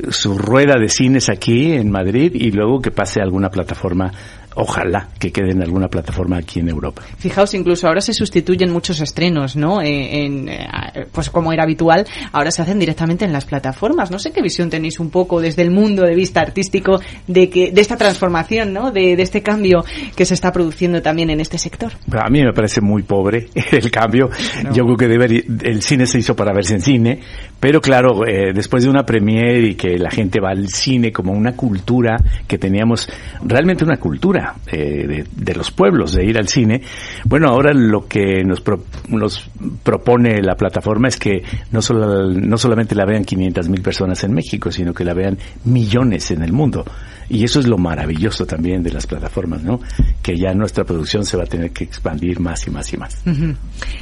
su 0.09 0.37
rueda 0.37 0.79
de 0.79 0.89
cines 0.89 1.29
aquí 1.29 1.73
en 1.73 1.91
Madrid 1.91 2.31
y 2.33 2.51
luego 2.51 2.79
que 2.81 2.89
pase 2.89 3.19
a 3.19 3.23
alguna 3.23 3.49
plataforma 3.49 4.11
ojalá 4.57 5.07
que 5.19 5.31
quede 5.31 5.51
en 5.51 5.61
alguna 5.61 5.87
plataforma 5.87 6.37
aquí 6.37 6.59
en 6.59 6.69
Europa. 6.69 7.03
Fijaos, 7.17 7.53
incluso 7.53 7.87
ahora 7.87 8.01
se 8.01 8.13
sustituyen 8.13 8.71
muchos 8.71 8.99
estrenos, 8.99 9.55
¿no? 9.55 9.81
Eh, 9.81 10.25
en, 10.25 10.49
eh, 10.49 10.67
pues 11.11 11.29
como 11.29 11.53
era 11.53 11.63
habitual, 11.63 12.05
ahora 12.31 12.49
se 12.49 12.63
hacen 12.63 12.79
directamente 12.79 13.23
en 13.23 13.31
las 13.31 13.45
plataformas. 13.45 14.09
No 14.09 14.17
sé 14.17 14.31
qué 14.31 14.41
visión 14.41 14.69
tenéis 14.69 14.99
un 14.99 15.11
poco 15.11 15.39
desde 15.41 15.61
el 15.61 15.69
mundo 15.69 16.03
de 16.03 16.15
vista 16.15 16.41
artístico 16.41 16.99
de 17.27 17.49
que 17.49 17.71
de 17.71 17.81
esta 17.81 17.97
transformación, 17.97 18.73
¿no? 18.73 18.91
De, 18.91 19.13
este 19.17 19.41
cambio 19.41 19.83
que 20.15 20.25
se 20.25 20.35
está 20.35 20.51
produciendo 20.51 21.01
también 21.01 21.29
en 21.29 21.39
este 21.39 21.57
sector. 21.57 21.91
A 22.11 22.29
mí 22.29 22.43
me 22.43 22.53
parece 22.53 22.81
muy 22.81 23.03
pobre 23.03 23.49
el 23.71 23.91
cambio. 23.91 24.29
Yo 24.73 24.83
creo 24.85 24.97
que 24.97 25.07
debe, 25.07 25.43
el 25.63 25.81
cine 25.81 26.05
se 26.05 26.19
hizo 26.19 26.35
para 26.35 26.53
verse 26.53 26.75
en 26.75 26.81
cine, 26.81 27.19
pero 27.59 27.81
claro, 27.81 28.25
eh, 28.25 28.53
después 28.53 28.83
de 28.83 28.89
una 28.89 29.03
premiere 29.03 29.69
y 29.69 29.75
que 29.75 29.97
la 29.97 30.09
gente 30.09 30.39
va 30.39 30.51
al 30.51 30.67
cine 30.69 31.11
como 31.11 31.33
una 31.33 31.53
cultura 31.53 32.17
que 32.47 32.57
teníamos, 32.57 33.09
realmente 33.43 33.83
una 33.83 33.97
cultura 33.97 34.46
eh, 34.71 35.25
de, 35.29 35.55
los 35.55 35.71
pueblos 35.71 36.13
de 36.13 36.25
ir 36.25 36.37
al 36.37 36.47
cine. 36.47 36.81
Bueno, 37.25 37.49
ahora 37.49 37.73
lo 37.73 38.07
que 38.07 38.43
nos, 38.43 38.63
nos 39.09 39.49
propone 39.83 40.41
la 40.41 40.55
plataforma 40.55 41.07
es 41.07 41.17
que 41.17 41.43
no, 41.71 41.81
solo, 41.81 42.27
no 42.27 42.57
solamente 42.57 42.95
la 42.95 43.05
vean 43.05 43.23
500 43.23 43.69
mil 43.69 43.81
personas 43.81 44.23
en 44.23 44.33
México, 44.33 44.71
sino 44.71 44.93
que 44.93 45.03
la 45.03 45.13
vean 45.13 45.37
millones 45.65 46.31
en 46.31 46.43
el 46.43 46.53
mundo. 46.53 46.85
Y 47.29 47.43
eso 47.43 47.59
es 47.59 47.67
lo 47.67 47.77
maravilloso 47.77 48.45
también 48.45 48.83
de 48.83 48.91
las 48.91 49.05
plataformas, 49.05 49.63
¿no? 49.63 49.79
Que 50.21 50.37
ya 50.37 50.53
nuestra 50.53 50.83
producción 50.83 51.25
se 51.25 51.37
va 51.37 51.43
a 51.43 51.47
tener 51.47 51.71
que 51.71 51.83
expandir 51.83 52.39
más 52.39 52.65
y 52.67 52.71
más 52.71 52.93
y 52.93 52.97
más. 52.97 53.21
Eh, 53.25 53.33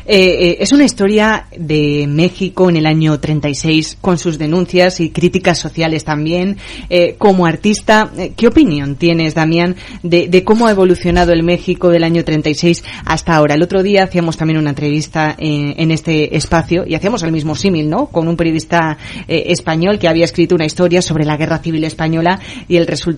eh, 0.06 0.58
es 0.60 0.72
una 0.72 0.84
historia 0.84 1.48
de 1.58 2.06
México 2.08 2.70
en 2.70 2.78
el 2.78 2.86
año 2.86 3.20
36 3.20 3.98
con 4.02 4.18
sus 4.18 4.38
denuncias 4.38 5.00
y 5.00 5.10
críticas 5.10 5.58
sociales 5.58 6.04
también. 6.04 6.58
como 7.18 7.46
artista, 7.46 8.12
¿qué 8.36 8.48
opinión 8.48 8.96
tienes, 8.96 9.34
Damián, 9.34 9.76
de, 10.04 10.44
cómo 10.44 10.68
ha 10.68 10.72
evolucionado 10.72 11.32
el 11.32 11.44
México 11.44 11.90
del 11.90 12.04
año 12.04 12.24
36 12.24 12.84
hasta 13.06 13.36
ahora. 13.36 13.56
El 13.56 13.64
otro 13.64 13.84
día 13.84 14.04
hacíamos 14.04 14.38
también 14.38 14.60
una 14.60 14.72
entrevista 14.72 15.36
en, 15.38 15.92
este 15.92 16.36
espacio 16.36 16.84
y 16.88 16.96
hacíamos 16.96 17.24
el 17.24 17.32
mismo 17.32 17.56
símil, 17.56 17.90
¿no? 17.90 18.08
Con 18.08 18.28
un 18.28 18.36
periodista 18.36 18.98
eh, 19.28 19.44
español 19.48 20.00
que 20.00 20.08
había 20.08 20.26
escrito 20.26 20.56
una 20.56 20.66
historia 20.66 21.02
sobre 21.02 21.26
la 21.26 21.38
guerra 21.38 21.60
civil 21.60 21.84
española 21.84 22.40
y 22.68 22.78
el 22.78 22.88
resultado, 22.88 23.15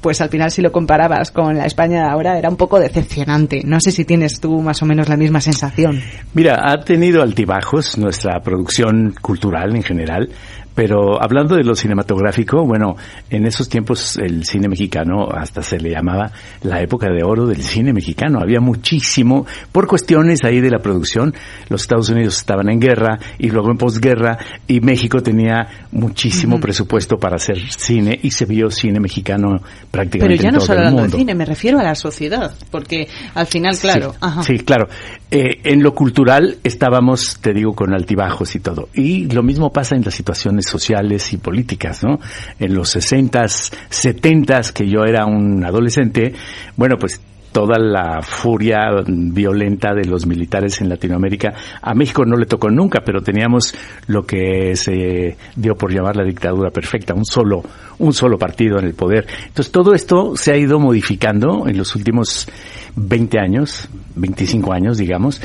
pues 0.00 0.20
al 0.20 0.28
final 0.28 0.50
si 0.50 0.60
lo 0.60 0.70
comparabas 0.70 1.30
con 1.30 1.56
la 1.56 1.64
España 1.64 2.02
de 2.02 2.10
ahora 2.10 2.38
era 2.38 2.50
un 2.50 2.56
poco 2.56 2.78
decepcionante. 2.78 3.62
No 3.64 3.80
sé 3.80 3.90
si 3.90 4.04
tienes 4.04 4.38
tú 4.38 4.60
más 4.60 4.82
o 4.82 4.86
menos 4.86 5.08
la 5.08 5.16
misma 5.16 5.40
sensación. 5.40 6.02
Mira, 6.34 6.60
ha 6.62 6.84
tenido 6.84 7.22
altibajos 7.22 7.96
nuestra 7.96 8.40
producción 8.40 9.14
cultural 9.22 9.74
en 9.74 9.82
general. 9.82 10.28
Pero 10.74 11.22
hablando 11.22 11.54
de 11.54 11.62
lo 11.62 11.74
cinematográfico, 11.76 12.64
bueno, 12.64 12.96
en 13.30 13.46
esos 13.46 13.68
tiempos 13.68 14.16
el 14.16 14.44
cine 14.44 14.68
mexicano 14.68 15.28
hasta 15.30 15.62
se 15.62 15.78
le 15.78 15.90
llamaba 15.90 16.32
la 16.62 16.80
época 16.80 17.08
de 17.08 17.22
oro 17.22 17.46
del 17.46 17.62
cine 17.62 17.92
mexicano. 17.92 18.40
Había 18.40 18.60
muchísimo, 18.60 19.46
por 19.70 19.86
cuestiones 19.86 20.40
ahí 20.44 20.60
de 20.60 20.70
la 20.70 20.78
producción, 20.78 21.34
los 21.68 21.82
Estados 21.82 22.08
Unidos 22.08 22.36
estaban 22.38 22.68
en 22.70 22.80
guerra 22.80 23.18
y 23.38 23.50
luego 23.50 23.70
en 23.70 23.78
posguerra 23.78 24.38
y 24.66 24.80
México 24.80 25.22
tenía 25.22 25.86
muchísimo 25.92 26.58
presupuesto 26.58 27.16
para 27.16 27.36
hacer 27.36 27.58
cine 27.70 28.18
y 28.22 28.30
se 28.32 28.44
vio 28.44 28.70
cine 28.70 28.98
mexicano 28.98 29.60
prácticamente 29.90 30.42
Pero 30.42 30.50
ya 30.50 30.50
no 30.50 30.60
solo 30.60 30.80
hablando 30.80 31.02
de 31.04 31.10
cine, 31.10 31.34
me 31.34 31.44
refiero 31.44 31.78
a 31.78 31.84
la 31.84 31.94
sociedad, 31.94 32.52
porque 32.70 33.08
al 33.34 33.46
final, 33.46 33.76
claro. 33.78 34.14
Sí, 34.42 34.58
claro. 34.58 34.88
Eh, 35.30 35.60
en 35.64 35.82
lo 35.82 35.94
cultural 35.94 36.58
estábamos, 36.64 37.38
te 37.40 37.52
digo, 37.52 37.74
con 37.74 37.92
altibajos 37.94 38.54
y 38.56 38.60
todo. 38.60 38.88
Y 38.94 39.26
lo 39.26 39.42
mismo 39.42 39.70
pasa 39.70 39.94
en 39.96 40.02
las 40.02 40.14
situaciones 40.14 40.63
sociales 40.64 41.32
y 41.32 41.38
políticas, 41.38 42.02
¿no? 42.02 42.18
En 42.58 42.74
los 42.74 42.96
60s, 42.96 43.72
70s, 43.90 44.72
que 44.72 44.88
yo 44.88 45.04
era 45.04 45.26
un 45.26 45.64
adolescente, 45.64 46.34
bueno, 46.76 46.96
pues 46.98 47.20
toda 47.54 47.78
la 47.78 48.20
furia 48.20 48.88
violenta 49.06 49.94
de 49.94 50.04
los 50.06 50.26
militares 50.26 50.80
en 50.80 50.88
Latinoamérica. 50.88 51.54
A 51.80 51.94
México 51.94 52.24
no 52.24 52.36
le 52.36 52.46
tocó 52.46 52.68
nunca, 52.68 53.02
pero 53.06 53.20
teníamos 53.20 53.72
lo 54.08 54.26
que 54.26 54.74
se 54.74 55.36
dio 55.54 55.76
por 55.76 55.94
llamar 55.94 56.16
la 56.16 56.24
dictadura 56.24 56.70
perfecta, 56.70 57.14
un 57.14 57.24
solo, 57.24 57.62
un 58.00 58.12
solo 58.12 58.38
partido 58.38 58.80
en 58.80 58.86
el 58.86 58.94
poder. 58.94 59.28
Entonces 59.46 59.70
todo 59.70 59.94
esto 59.94 60.32
se 60.34 60.52
ha 60.52 60.56
ido 60.56 60.80
modificando 60.80 61.68
en 61.68 61.78
los 61.78 61.94
últimos 61.94 62.48
20 62.96 63.38
años, 63.38 63.88
25 64.16 64.72
años, 64.72 64.98
digamos, 64.98 65.40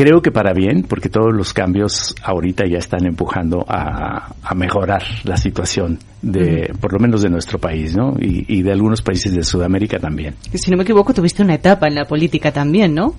creo 0.00 0.22
que 0.22 0.32
para 0.32 0.54
bien, 0.54 0.84
porque 0.84 1.10
todos 1.10 1.34
los 1.34 1.52
cambios 1.52 2.14
ahorita 2.22 2.64
ya 2.66 2.78
están 2.78 3.04
empujando 3.04 3.66
a, 3.68 4.32
mejorar 4.56 5.02
la 5.24 5.36
situación 5.36 5.98
de, 6.22 6.72
por 6.80 6.94
lo 6.94 6.98
menos 6.98 7.20
de 7.20 7.28
nuestro 7.28 7.58
país, 7.58 7.94
¿no? 7.94 8.14
Y, 8.18 8.62
de 8.62 8.72
algunos 8.72 9.02
países 9.02 9.34
de 9.34 9.42
Sudamérica 9.42 9.98
también. 9.98 10.36
Si 10.54 10.70
no 10.70 10.78
me 10.78 10.84
equivoco, 10.84 11.12
tuviste 11.12 11.42
una 11.42 11.54
etapa 11.54 11.86
en 11.86 11.94
la 11.96 12.06
política 12.06 12.50
también, 12.50 12.94
¿no? 12.94 13.14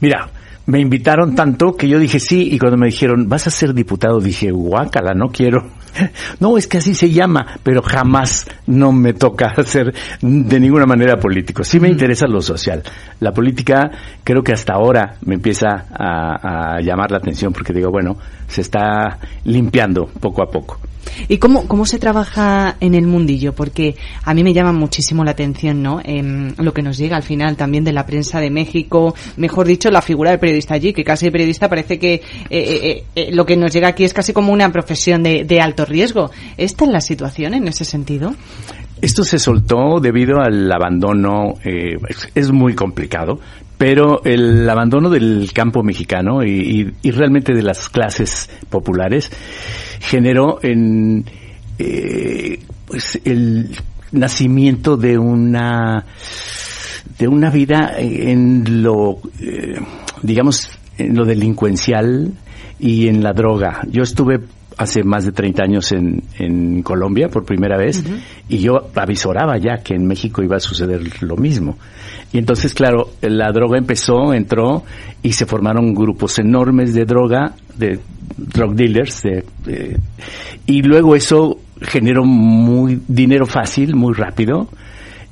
Mira, 0.00 0.28
me 0.66 0.80
invitaron 0.80 1.34
tanto 1.34 1.74
que 1.76 1.88
yo 1.88 1.98
dije 1.98 2.20
sí 2.20 2.50
y 2.52 2.58
cuando 2.58 2.76
me 2.76 2.86
dijeron 2.86 3.26
vas 3.28 3.46
a 3.46 3.50
ser 3.50 3.72
diputado 3.72 4.20
dije 4.20 4.50
guácala 4.50 5.14
no 5.14 5.28
quiero 5.28 5.70
no 6.40 6.56
es 6.56 6.66
que 6.66 6.78
así 6.78 6.94
se 6.94 7.10
llama 7.10 7.58
pero 7.62 7.82
jamás 7.82 8.46
no 8.66 8.92
me 8.92 9.12
toca 9.12 9.46
hacer 9.56 9.94
de 10.20 10.60
ninguna 10.60 10.86
manera 10.86 11.18
político 11.18 11.64
sí 11.64 11.80
me 11.80 11.88
interesa 11.88 12.26
lo 12.26 12.40
social 12.40 12.82
la 13.20 13.32
política 13.32 13.90
creo 14.24 14.42
que 14.42 14.52
hasta 14.52 14.74
ahora 14.74 15.16
me 15.22 15.34
empieza 15.34 15.86
a, 15.92 16.76
a 16.76 16.80
llamar 16.80 17.10
la 17.10 17.18
atención 17.18 17.52
porque 17.52 17.72
digo 17.72 17.90
bueno 17.90 18.16
se 18.46 18.60
está 18.60 19.18
limpiando 19.44 20.06
poco 20.06 20.42
a 20.42 20.50
poco 20.50 20.78
¿Y 21.28 21.38
cómo, 21.38 21.66
cómo 21.66 21.86
se 21.86 21.98
trabaja 21.98 22.76
en 22.80 22.94
el 22.94 23.06
mundillo? 23.06 23.54
Porque 23.54 23.96
a 24.24 24.34
mí 24.34 24.44
me 24.44 24.52
llama 24.52 24.72
muchísimo 24.72 25.24
la 25.24 25.32
atención, 25.32 25.82
¿no? 25.82 26.00
En 26.04 26.54
lo 26.58 26.72
que 26.72 26.82
nos 26.82 26.98
llega 26.98 27.16
al 27.16 27.22
final 27.22 27.56
también 27.56 27.84
de 27.84 27.92
la 27.92 28.06
prensa 28.06 28.40
de 28.40 28.50
México, 28.50 29.14
mejor 29.36 29.66
dicho, 29.66 29.90
la 29.90 30.02
figura 30.02 30.30
del 30.30 30.40
periodista 30.40 30.74
allí, 30.74 30.92
que 30.92 31.04
casi 31.04 31.30
periodista 31.30 31.68
parece 31.68 31.98
que 31.98 32.14
eh, 32.14 32.20
eh, 32.50 33.04
eh, 33.14 33.30
lo 33.32 33.46
que 33.46 33.56
nos 33.56 33.72
llega 33.72 33.88
aquí 33.88 34.04
es 34.04 34.12
casi 34.12 34.32
como 34.32 34.52
una 34.52 34.70
profesión 34.70 35.22
de, 35.22 35.44
de 35.44 35.60
alto 35.60 35.84
riesgo. 35.86 36.30
¿Esta 36.56 36.84
es 36.84 36.90
la 36.90 37.00
situación 37.00 37.54
en 37.54 37.68
ese 37.68 37.84
sentido? 37.84 38.34
Esto 39.00 39.24
se 39.24 39.38
soltó 39.38 40.00
debido 40.00 40.40
al 40.40 40.70
abandono, 40.72 41.54
eh, 41.64 41.96
es 42.34 42.50
muy 42.50 42.74
complicado, 42.74 43.38
pero 43.76 44.24
el 44.24 44.68
abandono 44.68 45.10
del 45.10 45.50
campo 45.52 45.82
mexicano 45.82 46.42
y, 46.42 46.94
realmente 47.04 47.52
de 47.52 47.62
las 47.62 47.88
clases 47.90 48.48
populares 48.70 49.30
generó 50.00 50.58
en 50.62 51.24
eh, 51.78 52.58
pues 52.86 53.20
el 53.24 53.76
nacimiento 54.12 54.96
de 54.96 55.18
una 55.18 56.06
de 57.18 57.28
una 57.28 57.50
vida 57.50 57.94
en 57.98 58.82
lo 58.82 59.18
eh, 59.40 59.78
digamos 60.22 60.70
en 60.96 61.14
lo 61.14 61.24
delincuencial 61.24 62.32
y 62.78 63.08
en 63.08 63.22
la 63.22 63.32
droga. 63.32 63.82
Yo 63.88 64.02
estuve 64.02 64.40
hace 64.76 65.02
más 65.02 65.24
de 65.24 65.32
30 65.32 65.62
años 65.62 65.92
en, 65.92 66.22
en 66.38 66.82
Colombia 66.82 67.28
por 67.28 67.44
primera 67.44 67.78
vez 67.78 68.04
y 68.48 68.58
yo 68.58 68.88
avisoraba 68.94 69.56
ya 69.56 69.82
que 69.82 69.94
en 69.94 70.06
México 70.06 70.42
iba 70.42 70.56
a 70.56 70.60
suceder 70.60 71.22
lo 71.22 71.36
mismo. 71.36 71.78
Y 72.32 72.38
entonces, 72.38 72.74
claro, 72.74 73.10
la 73.22 73.50
droga 73.52 73.78
empezó, 73.78 74.34
entró 74.34 74.84
y 75.22 75.32
se 75.32 75.46
formaron 75.46 75.94
grupos 75.94 76.38
enormes 76.38 76.92
de 76.92 77.04
droga, 77.04 77.54
de 77.76 78.00
drug 78.36 78.74
dealers, 78.74 79.22
y 80.66 80.82
luego 80.82 81.16
eso 81.16 81.58
generó 81.80 82.24
muy 82.24 83.00
dinero 83.08 83.46
fácil, 83.46 83.94
muy 83.94 84.12
rápido 84.12 84.68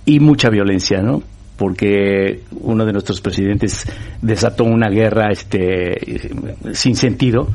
y 0.06 0.20
mucha 0.20 0.48
violencia, 0.48 1.02
¿no? 1.02 1.22
porque 1.56 2.40
uno 2.50 2.84
de 2.84 2.92
nuestros 2.92 3.20
presidentes 3.20 3.86
desató 4.20 4.64
una 4.64 4.88
guerra 4.88 5.30
este 5.30 6.32
sin 6.72 6.96
sentido 6.96 7.48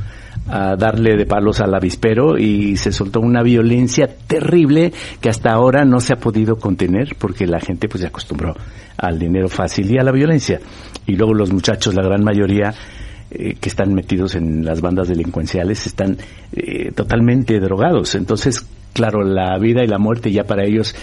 a 0.49 0.75
darle 0.75 1.15
de 1.15 1.25
palos 1.25 1.61
al 1.61 1.73
avispero 1.73 2.37
y 2.37 2.77
se 2.77 2.91
soltó 2.91 3.19
una 3.19 3.43
violencia 3.43 4.07
terrible 4.07 4.91
que 5.21 5.29
hasta 5.29 5.51
ahora 5.51 5.85
no 5.85 6.01
se 6.01 6.13
ha 6.13 6.17
podido 6.17 6.57
contener 6.57 7.15
porque 7.17 7.45
la 7.45 7.59
gente 7.59 7.87
pues 7.87 8.01
se 8.01 8.07
acostumbró 8.07 8.55
al 8.97 9.19
dinero 9.19 9.49
fácil 9.49 9.89
y 9.91 9.97
a 9.97 10.03
la 10.03 10.11
violencia. 10.11 10.59
Y 11.05 11.15
luego 11.15 11.33
los 11.33 11.51
muchachos, 11.51 11.95
la 11.95 12.03
gran 12.03 12.23
mayoría 12.23 12.73
eh, 13.31 13.55
que 13.59 13.69
están 13.69 13.93
metidos 13.93 14.35
en 14.35 14.65
las 14.65 14.81
bandas 14.81 15.07
delincuenciales 15.07 15.85
están 15.85 16.17
eh, 16.51 16.91
totalmente 16.93 17.59
drogados. 17.59 18.15
Entonces, 18.15 18.65
claro, 18.93 19.23
la 19.23 19.57
vida 19.59 19.83
y 19.83 19.87
la 19.87 19.99
muerte 19.99 20.31
ya 20.31 20.43
para 20.43 20.65
ellos 20.65 20.95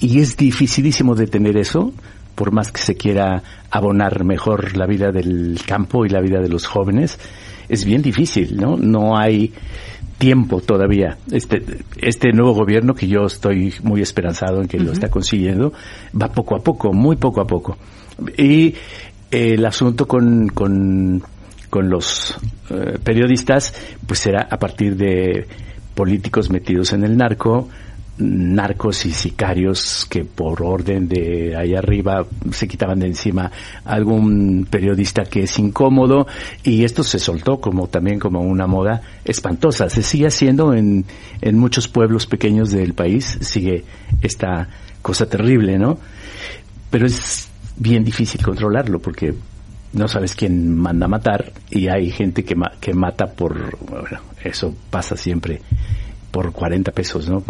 y 0.00 0.20
es 0.20 0.36
dificilísimo 0.36 1.14
detener 1.14 1.56
eso 1.56 1.92
por 2.34 2.52
más 2.52 2.72
que 2.72 2.80
se 2.80 2.96
quiera 2.96 3.42
abonar 3.70 4.24
mejor 4.24 4.76
la 4.76 4.86
vida 4.86 5.12
del 5.12 5.60
campo 5.66 6.04
y 6.04 6.08
la 6.08 6.20
vida 6.20 6.40
de 6.40 6.48
los 6.48 6.66
jóvenes, 6.66 7.18
es 7.68 7.84
bien 7.84 8.02
difícil, 8.02 8.56
¿no? 8.56 8.76
No 8.76 9.16
hay 9.16 9.52
tiempo 10.18 10.60
todavía. 10.60 11.18
Este, 11.30 11.62
este 12.00 12.32
nuevo 12.32 12.54
gobierno, 12.54 12.94
que 12.94 13.08
yo 13.08 13.26
estoy 13.26 13.74
muy 13.82 14.00
esperanzado 14.00 14.60
en 14.60 14.68
que 14.68 14.78
lo 14.78 14.92
está 14.92 15.08
consiguiendo, 15.08 15.72
va 16.20 16.28
poco 16.28 16.56
a 16.56 16.60
poco, 16.60 16.92
muy 16.92 17.16
poco 17.16 17.40
a 17.40 17.46
poco. 17.46 17.76
Y 18.38 18.74
el 19.30 19.64
asunto 19.66 20.06
con, 20.06 20.48
con, 20.48 21.22
con 21.68 21.90
los 21.90 22.36
eh, 22.70 22.98
periodistas, 23.02 23.74
pues 24.06 24.20
será 24.20 24.46
a 24.50 24.58
partir 24.58 24.96
de 24.96 25.46
políticos 25.94 26.50
metidos 26.50 26.92
en 26.92 27.04
el 27.04 27.16
narco, 27.16 27.68
narcos 28.16 29.06
y 29.06 29.12
sicarios 29.12 30.06
que 30.08 30.24
por 30.24 30.62
orden 30.62 31.08
de 31.08 31.56
ahí 31.56 31.74
arriba 31.74 32.24
se 32.52 32.68
quitaban 32.68 33.00
de 33.00 33.06
encima 33.08 33.50
algún 33.84 34.66
periodista 34.70 35.24
que 35.24 35.42
es 35.42 35.58
incómodo 35.58 36.26
y 36.62 36.84
esto 36.84 37.02
se 37.02 37.18
soltó 37.18 37.60
como 37.60 37.88
también 37.88 38.18
como 38.18 38.40
una 38.40 38.66
moda 38.66 39.02
espantosa. 39.24 39.90
Se 39.90 40.02
sigue 40.02 40.28
haciendo 40.28 40.74
en, 40.74 41.04
en 41.40 41.58
muchos 41.58 41.88
pueblos 41.88 42.26
pequeños 42.26 42.70
del 42.70 42.94
país, 42.94 43.38
sigue 43.40 43.84
esta 44.22 44.68
cosa 45.02 45.26
terrible, 45.26 45.78
¿no? 45.78 45.98
Pero 46.90 47.06
es 47.06 47.48
bien 47.76 48.04
difícil 48.04 48.42
controlarlo 48.42 49.00
porque 49.00 49.34
no 49.92 50.08
sabes 50.08 50.34
quién 50.34 50.76
manda 50.76 51.06
a 51.06 51.08
matar 51.08 51.52
y 51.70 51.88
hay 51.88 52.10
gente 52.10 52.44
que, 52.44 52.54
que 52.80 52.94
mata 52.94 53.26
por, 53.26 53.76
bueno, 53.78 54.20
eso 54.42 54.74
pasa 54.90 55.16
siempre, 55.16 55.60
por 56.30 56.52
40 56.52 56.92
pesos, 56.92 57.28
¿no? 57.28 57.40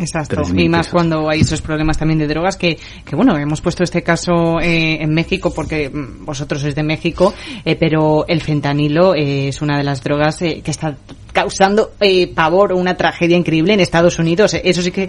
Exacto. 0.00 0.42
Y 0.54 0.68
más 0.68 0.88
cuando 0.88 1.28
hay 1.28 1.40
esos 1.40 1.60
problemas 1.60 1.98
también 1.98 2.18
de 2.18 2.26
drogas 2.26 2.56
que, 2.56 2.78
que 3.04 3.16
bueno, 3.16 3.36
hemos 3.36 3.60
puesto 3.60 3.84
este 3.84 4.02
caso 4.02 4.58
eh, 4.60 5.02
en 5.02 5.12
México 5.12 5.52
porque 5.54 5.90
mm, 5.90 6.24
vosotros 6.24 6.62
sois 6.62 6.74
de 6.74 6.82
México, 6.82 7.34
eh, 7.64 7.76
pero 7.76 8.24
el 8.26 8.40
fentanilo 8.40 9.14
eh, 9.14 9.48
es 9.48 9.60
una 9.60 9.76
de 9.76 9.84
las 9.84 10.02
drogas 10.02 10.38
que 10.38 10.62
está 10.64 10.96
causando 11.32 11.92
pavor 12.34 12.72
o 12.72 12.76
una 12.76 12.96
tragedia 12.96 13.36
increíble 13.36 13.74
en 13.74 13.80
Estados 13.80 14.18
Unidos. 14.18 14.54
Eso 14.54 14.82
sí 14.82 14.90
que, 14.90 15.08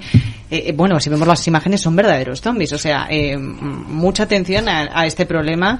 bueno, 0.75 0.99
si 0.99 1.09
vemos 1.09 1.27
las 1.27 1.47
imágenes 1.47 1.81
son 1.81 1.95
verdaderos 1.95 2.41
zombies. 2.41 2.73
O 2.73 2.77
sea, 2.77 3.09
mucha 3.39 4.23
atención 4.23 4.69
a, 4.69 5.05
este 5.07 5.25
problema 5.25 5.79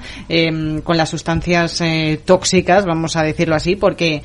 con 0.82 0.96
las 0.96 1.08
sustancias 1.08 1.80
tóxicas, 2.24 2.84
vamos 2.84 3.14
a 3.14 3.22
decirlo 3.22 3.54
así, 3.54 3.76
porque 3.76 4.20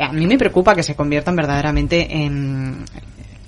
a 0.00 0.12
mí 0.12 0.26
me 0.26 0.36
preocupa 0.36 0.74
que 0.74 0.82
se 0.82 0.96
conviertan 0.96 1.36
verdaderamente 1.36 2.16
en 2.16 2.84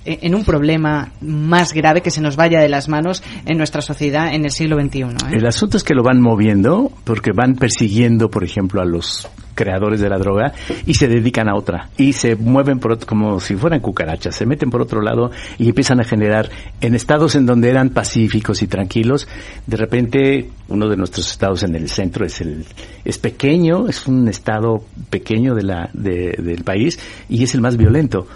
en 0.05 0.35
un 0.35 0.43
problema 0.43 1.11
más 1.21 1.73
grave 1.73 2.01
que 2.01 2.11
se 2.11 2.21
nos 2.21 2.35
vaya 2.35 2.59
de 2.59 2.69
las 2.69 2.89
manos 2.89 3.23
en 3.45 3.57
nuestra 3.57 3.81
sociedad 3.81 4.33
en 4.33 4.45
el 4.45 4.51
siglo 4.51 4.79
XXI. 4.79 5.01
¿eh? 5.01 5.07
El 5.31 5.45
asunto 5.45 5.77
es 5.77 5.83
que 5.83 5.93
lo 5.93 6.03
van 6.03 6.21
moviendo 6.21 6.91
porque 7.03 7.31
van 7.33 7.55
persiguiendo, 7.55 8.29
por 8.29 8.43
ejemplo, 8.43 8.81
a 8.81 8.85
los 8.85 9.29
creadores 9.55 10.01
de 10.01 10.09
la 10.09 10.17
droga 10.17 10.53
y 10.85 10.95
se 10.95 11.07
dedican 11.07 11.47
a 11.47 11.55
otra 11.55 11.89
y 11.97 12.13
se 12.13 12.35
mueven 12.35 12.79
por 12.79 13.05
como 13.05 13.39
si 13.39 13.55
fueran 13.55 13.79
cucarachas, 13.79 14.35
se 14.35 14.45
meten 14.45 14.69
por 14.69 14.81
otro 14.81 15.01
lado 15.01 15.31
y 15.57 15.69
empiezan 15.69 15.99
a 15.99 16.03
generar 16.03 16.49
en 16.81 16.95
estados 16.95 17.35
en 17.35 17.45
donde 17.45 17.69
eran 17.69 17.89
pacíficos 17.89 18.61
y 18.61 18.67
tranquilos, 18.67 19.27
de 19.67 19.77
repente 19.77 20.49
uno 20.69 20.89
de 20.89 20.97
nuestros 20.97 21.29
estados 21.29 21.63
en 21.63 21.75
el 21.75 21.89
centro 21.89 22.25
es 22.25 22.41
el 22.41 22.65
es 23.05 23.17
pequeño, 23.17 23.87
es 23.87 24.07
un 24.07 24.27
estado 24.27 24.83
pequeño 25.09 25.55
de 25.55 25.63
la 25.63 25.89
del 25.93 26.63
país 26.63 26.99
y 27.29 27.43
es 27.43 27.53
el 27.53 27.61
más 27.61 27.77
violento 27.77 28.27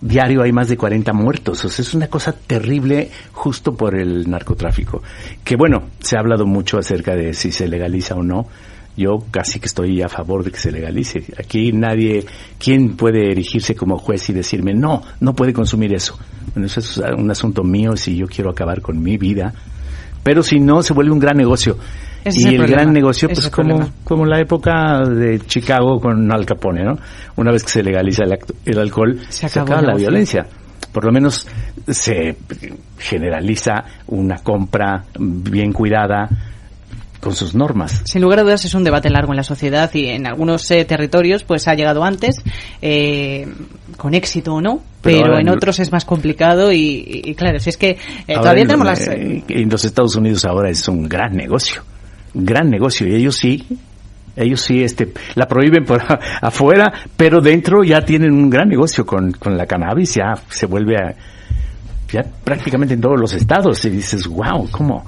diario 0.00 0.42
hay 0.42 0.52
más 0.52 0.68
de 0.68 0.76
40 0.76 1.12
muertos. 1.12 1.64
O 1.64 1.68
sea, 1.68 1.82
es 1.82 1.94
una 1.94 2.08
cosa 2.08 2.32
terrible 2.32 3.10
justo 3.32 3.74
por 3.74 3.94
el 3.94 4.28
narcotráfico. 4.28 5.02
Que 5.44 5.56
bueno, 5.56 5.84
se 6.00 6.16
ha 6.16 6.20
hablado 6.20 6.46
mucho 6.46 6.78
acerca 6.78 7.14
de 7.14 7.34
si 7.34 7.52
se 7.52 7.68
legaliza 7.68 8.14
o 8.14 8.22
no. 8.22 8.46
Yo 8.96 9.24
casi 9.30 9.60
que 9.60 9.66
estoy 9.66 10.00
a 10.00 10.08
favor 10.08 10.42
de 10.42 10.50
que 10.50 10.58
se 10.58 10.72
legalice. 10.72 11.24
Aquí 11.38 11.70
nadie, 11.72 12.24
¿quién 12.58 12.96
puede 12.96 13.30
erigirse 13.30 13.74
como 13.74 13.98
juez 13.98 14.30
y 14.30 14.32
decirme, 14.32 14.72
no, 14.72 15.02
no 15.20 15.34
puede 15.34 15.52
consumir 15.52 15.92
eso? 15.92 16.18
Bueno, 16.54 16.66
eso 16.66 16.80
es 16.80 16.96
un 16.96 17.30
asunto 17.30 17.62
mío 17.62 17.94
si 17.96 18.16
yo 18.16 18.26
quiero 18.26 18.50
acabar 18.50 18.80
con 18.80 19.02
mi 19.02 19.18
vida. 19.18 19.52
Pero 20.22 20.42
si 20.42 20.60
no, 20.60 20.82
se 20.82 20.94
vuelve 20.94 21.12
un 21.12 21.18
gran 21.18 21.36
negocio 21.36 21.76
y 22.32 22.54
el, 22.54 22.66
gran 22.66 22.92
negocio, 22.92 23.28
pues 23.28 23.48
como, 23.50 23.90
como 24.04 24.24
la 24.26 24.40
época 24.40 25.04
de 25.04 25.38
Chicago 25.40 26.00
con 26.00 26.32
Al 26.32 26.44
Capone, 26.44 26.84
¿no? 26.84 26.98
Una 27.36 27.52
vez 27.52 27.62
que 27.62 27.70
se 27.70 27.82
legaliza 27.82 28.24
el, 28.64 28.78
alcohol, 28.78 29.20
se, 29.28 29.46
acaba 29.46 29.82
la 29.82 29.94
violencia. 29.94 30.46
Por 30.92 31.04
lo 31.04 31.12
menos 31.12 31.46
se 31.86 32.36
generaliza 32.98 33.84
una 34.06 34.36
compra 34.36 35.04
bien 35.18 35.72
cuidada, 35.72 36.28
con 37.20 37.34
sus 37.34 37.54
normas. 37.54 38.02
Sin 38.04 38.22
lugar 38.22 38.40
a 38.40 38.42
dudas 38.42 38.64
es 38.64 38.74
un 38.74 38.84
debate 38.84 39.10
largo 39.10 39.32
en 39.32 39.36
la 39.36 39.42
sociedad 39.42 39.90
y 39.94 40.06
en 40.06 40.26
algunos 40.26 40.70
eh, 40.70 40.84
territorios 40.84 41.42
pues 41.42 41.66
ha 41.66 41.74
llegado 41.74 42.04
antes, 42.04 42.36
eh, 42.80 43.48
con 43.96 44.14
éxito 44.14 44.54
o 44.54 44.60
no, 44.60 44.80
pero, 45.02 45.38
en 45.38 45.48
otros 45.48 45.80
es 45.80 45.90
más 45.90 46.04
complicado 46.04 46.70
y, 46.72 47.34
claro, 47.36 47.58
si 47.58 47.70
es 47.70 47.76
que 47.76 47.98
eh, 48.28 48.34
todavía 48.34 48.64
tenemos 48.64 48.86
las... 48.86 49.08
en 49.08 49.68
los 49.68 49.84
Estados 49.84 50.14
Unidos 50.16 50.44
ahora 50.44 50.70
es 50.70 50.86
un 50.86 51.08
gran 51.08 51.32
negocio 51.32 51.82
gran 52.44 52.70
negocio. 52.70 53.06
Y 53.06 53.14
ellos 53.14 53.36
sí 53.36 53.66
ellos 54.36 54.60
sí 54.60 54.82
este 54.82 55.12
la 55.34 55.48
prohíben 55.48 55.84
por 55.86 56.02
afuera 56.42 56.92
pero 57.16 57.40
dentro 57.40 57.82
ya 57.82 58.02
tienen 58.02 58.32
un 58.32 58.50
gran 58.50 58.68
negocio 58.68 59.06
con, 59.06 59.32
con 59.32 59.56
la 59.56 59.64
cannabis 59.64 60.14
ya 60.16 60.34
se 60.50 60.66
vuelve 60.66 60.96
a 60.98 61.14
ya 62.12 62.22
prácticamente 62.44 62.94
en 62.94 63.00
todos 63.00 63.18
los 63.18 63.32
estados. 63.32 63.84
Y 63.84 63.90
dices 63.90 64.26
wow 64.26 64.68
cómo 64.70 65.04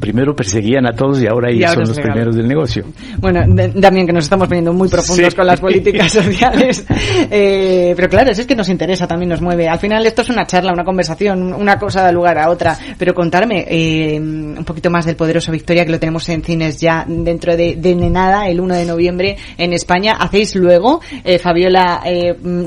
primero 0.00 0.34
perseguían 0.34 0.86
a 0.86 0.92
todos 0.92 1.22
y 1.22 1.26
ahora 1.26 1.50
ellos 1.50 1.72
son 1.72 1.84
los 1.84 2.00
primeros 2.00 2.34
del 2.34 2.48
negocio. 2.48 2.84
Bueno, 3.18 3.40
también 3.80 4.06
que 4.06 4.12
nos 4.12 4.24
estamos 4.24 4.48
poniendo 4.48 4.72
muy 4.72 4.88
profundos 4.88 5.34
con 5.34 5.46
las 5.46 5.60
políticas 5.60 6.10
sociales. 6.10 6.84
Eh, 7.30 7.92
pero 7.94 8.08
claro, 8.08 8.30
es 8.30 8.46
que 8.46 8.56
nos 8.56 8.68
interesa, 8.68 9.06
también 9.06 9.28
nos 9.28 9.42
mueve. 9.42 9.68
Al 9.68 9.78
final 9.78 10.04
esto 10.06 10.22
es 10.22 10.30
una 10.30 10.46
charla, 10.46 10.72
una 10.72 10.84
conversación, 10.84 11.52
una 11.52 11.78
cosa 11.78 12.02
da 12.02 12.10
lugar 12.10 12.38
a 12.38 12.50
otra. 12.50 12.76
Pero 12.98 13.14
contarme 13.14 13.66
eh, 13.68 14.18
un 14.18 14.64
poquito 14.64 14.90
más 14.90 15.04
del 15.04 15.16
poderoso 15.16 15.52
Victoria, 15.52 15.84
que 15.84 15.92
lo 15.92 15.98
tenemos 15.98 16.28
en 16.30 16.42
cines 16.42 16.80
ya 16.80 17.04
dentro 17.06 17.56
de, 17.56 17.76
de 17.76 17.94
nada, 17.94 18.48
el 18.48 18.60
1 18.60 18.74
de 18.74 18.86
noviembre 18.86 19.36
en 19.58 19.72
España. 19.74 20.14
¿Hacéis 20.18 20.56
luego, 20.56 21.00
eh, 21.24 21.38
Fabiola, 21.38 22.02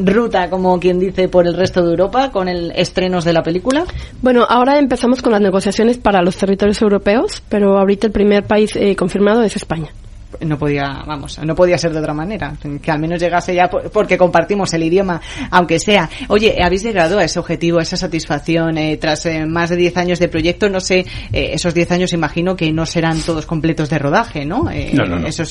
ruta, 0.05 0.49
como 0.49 0.79
quien 0.79 0.99
dice, 0.99 1.27
por 1.27 1.47
el 1.47 1.55
resto 1.55 1.83
de 1.83 1.89
Europa 1.89 2.31
con 2.31 2.47
el 2.47 2.71
estrenos 2.75 3.25
de 3.25 3.33
la 3.33 3.41
película? 3.41 3.85
Bueno, 4.21 4.45
ahora 4.47 4.77
empezamos 4.77 5.21
con 5.21 5.31
las 5.31 5.41
negociaciones 5.41 5.97
para 5.97 6.21
los 6.21 6.37
territorios 6.37 6.81
europeos 6.81 7.22
pero 7.49 7.77
ahorita 7.77 8.07
el 8.07 8.13
primer 8.13 8.43
país 8.45 8.75
eh, 8.75 8.95
confirmado 8.95 9.43
es 9.43 9.55
España 9.55 9.89
no 10.41 10.57
podía, 10.57 11.03
vamos, 11.05 11.39
no 11.43 11.55
podía 11.55 11.77
ser 11.77 11.93
de 11.93 11.99
otra 11.99 12.13
manera, 12.13 12.53
que 12.81 12.91
al 12.91 12.99
menos 12.99 13.21
llegase 13.21 13.53
ya 13.55 13.69
porque 13.69 14.17
compartimos 14.17 14.73
el 14.73 14.83
idioma, 14.83 15.21
aunque 15.51 15.79
sea. 15.79 16.09
Oye, 16.27 16.57
¿habéis 16.61 16.83
llegado 16.83 17.19
a 17.19 17.23
ese 17.23 17.39
objetivo, 17.39 17.79
a 17.79 17.83
esa 17.83 17.97
satisfacción 17.97 18.77
eh, 18.77 18.97
tras 18.97 19.25
eh, 19.25 19.45
más 19.45 19.69
de 19.69 19.75
10 19.77 19.97
años 19.97 20.19
de 20.19 20.27
proyecto? 20.27 20.69
No 20.69 20.79
sé, 20.79 21.05
eh, 21.31 21.51
esos 21.53 21.73
10 21.73 21.91
años 21.91 22.13
imagino 22.13 22.55
que 22.55 22.71
no 22.71 22.85
serán 22.85 23.19
todos 23.21 23.45
completos 23.45 23.89
de 23.89 23.99
rodaje, 23.99 24.45
¿no? 24.45 24.63
no, 24.93 25.05
no, 25.05 25.27
Eso 25.27 25.43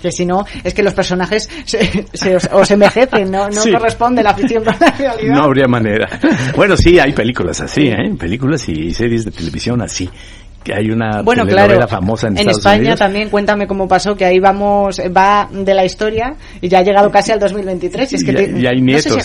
que 0.00 0.12
si 0.12 0.24
no, 0.24 0.44
es 0.62 0.74
que 0.74 0.82
los 0.82 0.94
personajes 0.94 1.48
se, 1.64 2.06
se 2.12 2.36
os, 2.36 2.70
envejecen, 2.70 3.30
¿no? 3.30 3.48
No 3.48 3.62
corresponde 3.72 4.22
la 4.22 4.34
ficción 4.34 4.64
con 4.64 4.74
la 4.78 4.90
realidad. 4.90 5.34
No 5.34 5.44
habría 5.44 5.66
manera. 5.66 6.08
Bueno, 6.54 6.76
sí, 6.76 6.98
hay 6.98 7.12
películas 7.12 7.60
así, 7.60 7.88
¿eh? 7.88 8.14
Películas 8.18 8.68
y 8.68 8.92
series 8.92 9.24
de 9.24 9.30
televisión 9.30 9.80
así 9.82 10.08
hay 10.74 10.90
una 10.90 11.22
bueno, 11.22 11.46
claro, 11.46 11.86
famosa 11.88 12.28
en, 12.28 12.38
en 12.38 12.50
España 12.50 12.94
también 12.96 13.30
cuéntame 13.30 13.66
cómo 13.66 13.88
pasó 13.88 14.14
que 14.14 14.24
ahí 14.24 14.38
vamos 14.38 15.00
va 15.16 15.48
de 15.50 15.74
la 15.74 15.84
historia 15.84 16.34
y 16.60 16.68
ya 16.68 16.80
ha 16.80 16.82
llegado 16.82 17.10
casi 17.10 17.32
al 17.32 17.40
2023 17.40 18.12
y 18.12 18.16
es 18.16 18.24
que 18.24 18.52
y, 18.56 18.66
hay 18.66 18.80
nietos 18.80 19.16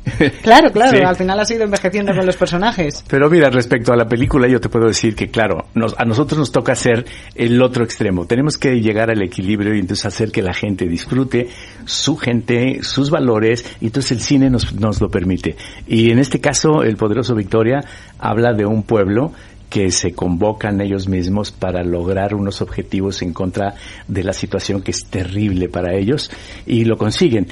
claro 0.42 0.70
claro 0.72 1.06
al 1.06 1.16
final 1.16 1.38
ha 1.38 1.44
sido 1.44 1.64
envejeciendo 1.64 2.12
con 2.14 2.26
los 2.26 2.36
personajes. 2.36 3.04
Pero 3.08 3.28
mira 3.28 3.50
respecto 3.50 3.92
a 3.92 3.96
la 3.96 4.06
película 4.06 4.48
yo 4.48 4.60
te 4.60 4.68
puedo 4.68 4.86
decir 4.86 5.14
que 5.14 5.28
claro 5.28 5.66
nos, 5.74 5.98
a 5.98 6.04
nosotros 6.04 6.38
nos 6.38 6.52
toca 6.52 6.72
hacer 6.72 7.04
el 7.34 7.62
otro 7.62 7.84
extremo. 7.84 8.26
Tenemos 8.26 8.58
que 8.58 8.80
llegar 8.80 9.10
al 9.10 9.22
equilibrio 9.22 9.74
y 9.74 9.80
entonces 9.80 10.06
hacer 10.06 10.32
que 10.32 10.42
la 10.42 10.54
gente 10.54 10.86
disfrute 10.86 11.48
su 11.84 12.16
gente 12.16 12.78
sus 12.82 13.10
valores 13.10 13.64
y 13.80 13.86
entonces 13.86 14.12
el 14.12 14.20
cine 14.20 14.50
nos, 14.50 14.74
nos 14.74 15.00
lo 15.00 15.08
permite. 15.08 15.56
Y 15.86 16.10
en 16.10 16.18
este 16.18 16.40
caso 16.40 16.82
el 16.82 16.96
poderoso 16.96 17.34
Victoria 17.34 17.80
habla 18.18 18.52
de 18.52 18.66
un 18.66 18.82
pueblo 18.82 19.32
que 19.70 19.92
se 19.92 20.12
convocan 20.12 20.80
ellos 20.80 21.08
mismos 21.08 21.52
para 21.52 21.82
lograr 21.84 22.34
unos 22.34 22.60
objetivos 22.60 23.22
en 23.22 23.32
contra 23.32 23.76
de 24.08 24.24
la 24.24 24.32
situación 24.32 24.82
que 24.82 24.90
es 24.90 25.06
terrible 25.06 25.68
para 25.68 25.94
ellos 25.94 26.30
y 26.66 26.84
lo 26.84 26.98
consiguen. 26.98 27.46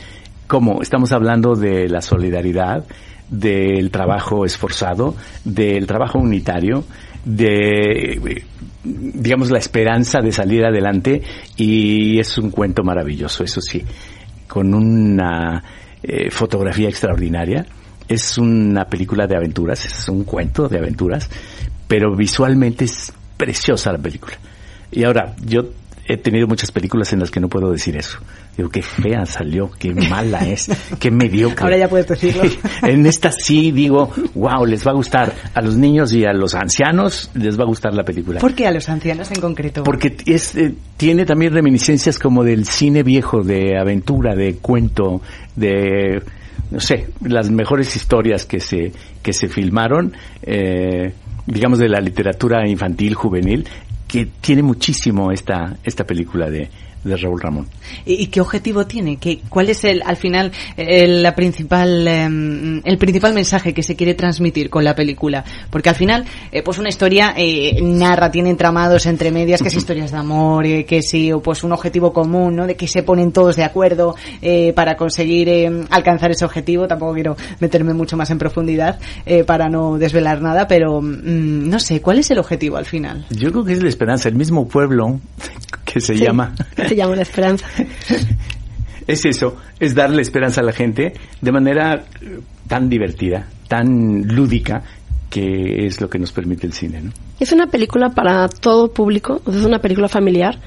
Como 0.48 0.82
estamos 0.82 1.12
hablando 1.12 1.54
de 1.54 1.88
la 1.88 2.02
solidaridad, 2.02 2.84
del 3.30 3.90
trabajo 3.90 4.44
esforzado, 4.44 5.14
del 5.44 5.86
trabajo 5.86 6.18
unitario, 6.18 6.84
de 7.24 8.42
digamos 8.82 9.50
la 9.50 9.58
esperanza 9.58 10.20
de 10.20 10.32
salir 10.32 10.64
adelante 10.64 11.22
y 11.56 12.18
es 12.18 12.38
un 12.38 12.50
cuento 12.50 12.82
maravilloso, 12.82 13.44
eso 13.44 13.60
sí, 13.60 13.84
con 14.48 14.74
una 14.74 15.62
eh, 16.02 16.30
fotografía 16.30 16.88
extraordinaria. 16.88 17.64
Es 18.08 18.38
una 18.38 18.86
película 18.86 19.26
de 19.26 19.36
aventuras, 19.36 19.84
es 19.84 20.08
un 20.08 20.24
cuento 20.24 20.66
de 20.66 20.78
aventuras 20.78 21.28
pero 21.88 22.14
visualmente 22.14 22.84
es 22.84 23.12
preciosa 23.36 23.90
la 23.90 23.98
película. 23.98 24.36
Y 24.92 25.04
ahora, 25.04 25.34
yo 25.44 25.62
he 26.06 26.16
tenido 26.16 26.46
muchas 26.46 26.70
películas 26.70 27.12
en 27.12 27.20
las 27.20 27.30
que 27.30 27.40
no 27.40 27.48
puedo 27.48 27.70
decir 27.70 27.96
eso. 27.96 28.18
Digo, 28.56 28.70
qué 28.70 28.82
fea 28.82 29.24
salió, 29.26 29.70
qué 29.78 29.92
mala 29.92 30.40
es, 30.48 30.68
qué 30.98 31.10
mediocre. 31.10 31.64
Ahora 31.64 31.76
ya 31.76 31.88
puedes 31.88 32.08
decirlo. 32.08 32.42
en 32.82 33.06
esta 33.06 33.30
sí 33.30 33.70
digo, 33.72 34.10
wow, 34.34 34.64
les 34.64 34.86
va 34.86 34.92
a 34.92 34.94
gustar. 34.94 35.32
A 35.54 35.60
los 35.60 35.76
niños 35.76 36.12
y 36.12 36.24
a 36.24 36.32
los 36.32 36.54
ancianos 36.54 37.30
les 37.34 37.58
va 37.58 37.64
a 37.64 37.66
gustar 37.66 37.94
la 37.94 38.04
película. 38.04 38.40
¿Por 38.40 38.54
qué 38.54 38.66
a 38.66 38.72
los 38.72 38.88
ancianos 38.88 39.30
en 39.30 39.40
concreto? 39.40 39.84
Porque 39.84 40.16
es, 40.26 40.54
eh, 40.56 40.74
tiene 40.96 41.24
también 41.24 41.52
reminiscencias 41.52 42.18
como 42.18 42.42
del 42.42 42.64
cine 42.64 43.02
viejo, 43.02 43.42
de 43.42 43.78
aventura, 43.78 44.34
de 44.34 44.56
cuento, 44.56 45.20
de 45.54 46.22
no 46.70 46.80
sé, 46.80 47.08
las 47.24 47.50
mejores 47.50 47.94
historias 47.96 48.44
que 48.44 48.60
se, 48.60 48.92
que 49.22 49.32
se 49.32 49.48
filmaron, 49.48 50.12
eh, 50.42 51.12
digamos, 51.48 51.78
de 51.78 51.88
la 51.88 52.00
literatura 52.00 52.68
infantil, 52.68 53.14
juvenil, 53.14 53.66
que 54.06 54.26
tiene 54.40 54.62
muchísimo 54.62 55.32
esta, 55.32 55.76
esta 55.82 56.04
película 56.04 56.50
de, 56.50 56.68
de 57.04 57.16
Raúl 57.16 57.40
Ramón. 57.40 57.68
¿Y, 58.04 58.26
qué 58.26 58.40
objetivo 58.40 58.86
tiene? 58.86 59.16
¿Qué, 59.16 59.40
¿Cuál 59.48 59.70
es 59.70 59.84
el, 59.84 60.02
al 60.04 60.16
final 60.16 60.52
el, 60.76 61.22
la 61.22 61.34
principal, 61.34 62.06
em, 62.06 62.80
el 62.84 62.98
principal 62.98 63.34
mensaje 63.34 63.72
que 63.72 63.82
se 63.82 63.96
quiere 63.96 64.14
transmitir 64.14 64.70
con 64.70 64.84
la 64.84 64.94
película? 64.94 65.44
Porque 65.70 65.88
al 65.88 65.94
final, 65.94 66.24
eh, 66.52 66.62
pues 66.62 66.78
una 66.78 66.88
historia 66.88 67.34
eh, 67.36 67.80
narra, 67.82 68.30
tiene 68.30 68.50
entramados 68.50 69.06
entre 69.06 69.30
medias, 69.30 69.62
que 69.62 69.68
es 69.68 69.74
historias 69.74 70.10
de 70.10 70.18
amor, 70.18 70.66
eh, 70.66 70.84
que 70.84 71.02
sí, 71.02 71.32
o 71.32 71.40
pues 71.40 71.64
un 71.64 71.72
objetivo 71.72 72.12
común, 72.12 72.56
¿no? 72.56 72.66
De 72.66 72.76
que 72.76 72.88
se 72.88 73.02
ponen 73.02 73.32
todos 73.32 73.56
de 73.56 73.64
acuerdo 73.64 74.14
para 74.74 74.96
conseguir 74.96 75.48
em, 75.48 75.84
alcanzar 75.90 76.30
ese 76.30 76.44
objetivo. 76.44 76.86
Tampoco 76.86 77.14
quiero 77.14 77.36
meterme 77.60 77.94
mucho 77.94 78.16
más 78.16 78.30
en 78.30 78.38
profundidad 78.38 78.98
para 79.46 79.68
no 79.68 79.98
desvelar 79.98 80.40
nada, 80.40 80.66
pero 80.66 81.00
mm, 81.00 81.68
no 81.68 81.78
sé, 81.78 82.00
¿cuál 82.00 82.18
es 82.18 82.30
el 82.30 82.38
objetivo 82.38 82.76
al 82.76 82.86
final? 82.86 83.26
Yo 83.30 83.50
creo 83.50 83.64
que 83.64 83.72
es 83.72 83.82
la 83.82 83.88
esperanza, 83.88 84.28
el 84.28 84.34
mismo 84.34 84.66
pueblo 84.66 85.20
que 85.84 86.00
se 86.00 86.16
llama 86.16 86.54
se 86.88 86.96
llama 86.96 87.16
la 87.16 87.22
esperanza. 87.22 87.66
es 89.06 89.24
eso, 89.24 89.56
es 89.78 89.94
darle 89.94 90.22
esperanza 90.22 90.60
a 90.60 90.64
la 90.64 90.72
gente 90.72 91.12
de 91.40 91.52
manera 91.52 92.04
eh, 92.20 92.40
tan 92.66 92.88
divertida, 92.88 93.46
tan 93.68 94.22
lúdica, 94.26 94.82
que 95.30 95.86
es 95.86 96.00
lo 96.00 96.08
que 96.08 96.18
nos 96.18 96.32
permite 96.32 96.66
el 96.66 96.72
cine. 96.72 97.02
¿no? 97.02 97.12
Es 97.38 97.52
una 97.52 97.66
película 97.66 98.10
para 98.10 98.48
todo 98.48 98.92
público, 98.92 99.42
es 99.46 99.64
una 99.64 99.78
película 99.78 100.08
familiar 100.08 100.58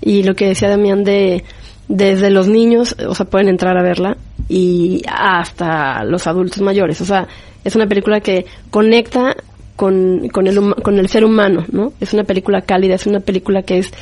y 0.00 0.22
lo 0.22 0.34
que 0.34 0.48
decía 0.48 0.68
Damián 0.68 1.04
de 1.04 1.44
desde 1.88 2.30
los 2.30 2.48
niños, 2.48 2.96
o 3.06 3.14
sea, 3.14 3.26
pueden 3.26 3.48
entrar 3.48 3.78
a 3.78 3.82
verla 3.82 4.16
y 4.48 5.02
hasta 5.08 6.02
los 6.04 6.26
adultos 6.26 6.60
mayores, 6.60 7.00
o 7.00 7.04
sea, 7.04 7.28
es 7.64 7.76
una 7.76 7.86
película 7.86 8.20
que 8.20 8.44
conecta 8.70 9.36
con, 9.76 10.28
con, 10.28 10.46
el, 10.46 10.74
con 10.82 10.98
el 10.98 11.08
ser 11.08 11.24
humano, 11.24 11.64
¿no? 11.70 11.92
Es 12.00 12.12
una 12.12 12.24
película 12.24 12.62
cálida, 12.62 12.94
es 12.94 13.06
una 13.06 13.20
película 13.20 13.62
que 13.62 13.78
es 13.78 13.92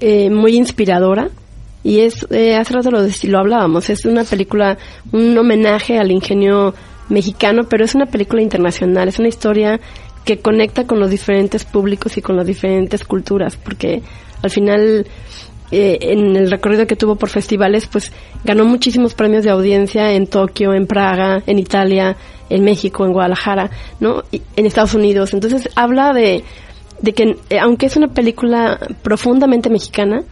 eh, 0.00 0.30
muy 0.30 0.56
inspiradora 0.56 1.30
y 1.82 2.00
es, 2.00 2.26
eh, 2.30 2.56
hace 2.56 2.74
rato 2.74 2.90
lo, 2.90 3.00
lo 3.00 3.38
hablábamos, 3.38 3.88
es 3.90 4.04
una 4.04 4.24
película, 4.24 4.76
un 5.12 5.36
homenaje 5.36 5.98
al 5.98 6.10
ingenio 6.10 6.74
mexicano, 7.08 7.62
pero 7.68 7.84
es 7.84 7.94
una 7.94 8.06
película 8.06 8.42
internacional, 8.42 9.08
es 9.08 9.18
una 9.18 9.28
historia 9.28 9.80
que 10.24 10.38
conecta 10.38 10.86
con 10.86 11.00
los 11.00 11.10
diferentes 11.10 11.64
públicos 11.64 12.16
y 12.16 12.22
con 12.22 12.36
las 12.36 12.46
diferentes 12.46 13.04
culturas, 13.04 13.56
porque 13.56 14.02
al 14.42 14.50
final 14.50 15.06
eh, 15.72 15.98
en 16.00 16.34
el 16.34 16.50
recorrido 16.50 16.86
que 16.86 16.96
tuvo 16.96 17.14
por 17.14 17.28
festivales, 17.28 17.86
pues 17.86 18.12
ganó 18.44 18.64
muchísimos 18.64 19.14
premios 19.14 19.44
de 19.44 19.50
audiencia 19.50 20.12
en 20.12 20.26
Tokio, 20.26 20.74
en 20.74 20.86
Praga, 20.86 21.42
en 21.46 21.58
Italia, 21.58 22.16
en 22.48 22.64
México, 22.64 23.04
en 23.04 23.12
Guadalajara, 23.12 23.70
¿no? 24.00 24.24
Y 24.32 24.42
en 24.56 24.66
Estados 24.66 24.94
Unidos. 24.94 25.32
Entonces 25.32 25.68
habla 25.76 26.12
de, 26.12 26.42
de 27.02 27.12
que 27.12 27.36
eh, 27.50 27.58
aunque 27.58 27.86
es 27.86 27.96
una 27.96 28.08
película 28.08 28.78
profundamente 29.02 29.70
mexicana, 29.70 30.22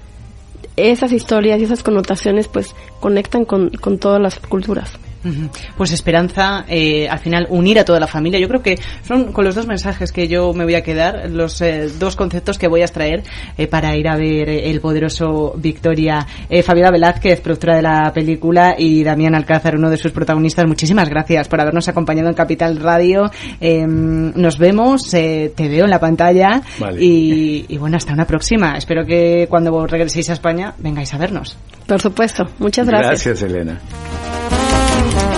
esas 0.77 1.12
historias 1.12 1.61
y 1.61 1.64
esas 1.64 1.83
connotaciones 1.83 2.49
pues 2.49 2.75
conectan 3.01 3.45
con, 3.45 3.71
con 3.71 3.99
todas 3.99 4.21
las 4.21 4.39
culturas. 4.39 4.93
Pues 5.76 5.93
esperanza, 5.93 6.64
eh, 6.68 7.09
al 7.09 7.18
final 7.18 7.47
unir 7.51 7.79
a 7.79 7.85
toda 7.85 8.01
la 8.01 8.07
familia. 8.07 8.39
Yo 8.39 8.49
creo 8.49 8.62
que 8.62 8.79
son 9.07 9.33
con 9.33 9.45
los 9.45 9.55
dos 9.55 9.66
mensajes 9.66 10.12
que 10.12 10.29
yo 10.29 10.53
me 10.53 10.64
voy 10.64 10.74
a 10.74 10.83
quedar, 10.83 11.31
los 11.31 11.61
eh, 11.61 11.89
dos 11.99 12.16
conceptos 12.16 12.59
que 12.59 12.68
voy 12.68 12.83
a 12.83 12.85
extraer 12.85 13.22
eh, 13.57 13.66
para 13.66 13.97
ir 13.97 14.09
a 14.09 14.16
ver 14.16 14.49
el 14.49 14.81
poderoso 14.81 15.55
Victoria. 15.57 16.26
Fabiola 16.64 16.91
Velázquez, 16.91 17.41
productora 17.41 17.76
de 17.76 17.83
la 17.83 18.12
película, 18.12 18.74
y 18.79 19.05
Damián 19.05 19.35
Alcázar, 19.35 19.76
uno 19.76 19.91
de 19.91 19.97
sus 19.97 20.12
protagonistas. 20.12 20.66
Muchísimas 20.66 21.09
gracias 21.09 21.49
por 21.49 21.61
habernos 21.61 21.89
acompañado 21.89 22.29
en 22.29 22.35
Capital 22.35 22.79
Radio. 22.79 23.31
Em, 23.61 24.33
nos 24.35 24.59
vemos, 24.59 25.11
te 25.11 25.53
veo 25.57 25.85
en 25.85 25.91
la 25.91 26.01
pantalla 26.01 26.62
y, 26.99 27.66
y 27.68 27.79
bueno, 27.79 27.97
hasta 27.97 28.12
una 28.12 28.26
próxima. 28.26 28.76
Espero 28.76 29.05
que 29.05 29.47
cuando 29.49 29.87
regreséis 29.87 30.31
a 30.31 30.33
España 30.35 30.74
vengáis 30.79 31.12
a 31.14 31.18
vernos. 31.18 31.57
Por 31.87 32.01
supuesto. 32.01 32.45
Muchas 32.59 32.87
gracias. 32.87 33.24
Gracias, 33.24 33.43
Elena. 33.43 33.81
Thank 34.99 35.33
you. 35.33 35.38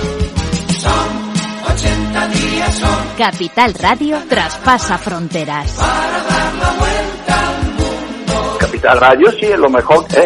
Capital 3.17 3.73
Radio 3.73 4.17
traspasa 4.29 4.97
fronteras. 4.97 5.73
Para 5.73 6.23
dar 6.23 6.53
la 6.55 6.71
vuelta 6.79 7.49
al 7.49 7.63
mundo. 7.73 8.57
Capital 8.59 8.99
Radio 8.99 9.31
sí 9.31 9.45
es 9.45 9.59
lo 9.59 9.69
mejor, 9.69 10.05
¿eh? 10.15 10.25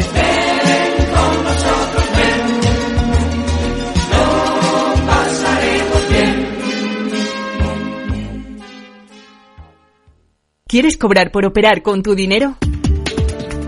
¿Quieres 10.67 10.97
cobrar 10.97 11.31
por 11.31 11.45
operar 11.45 11.81
con 11.81 12.03
tu 12.03 12.15
dinero? 12.15 12.57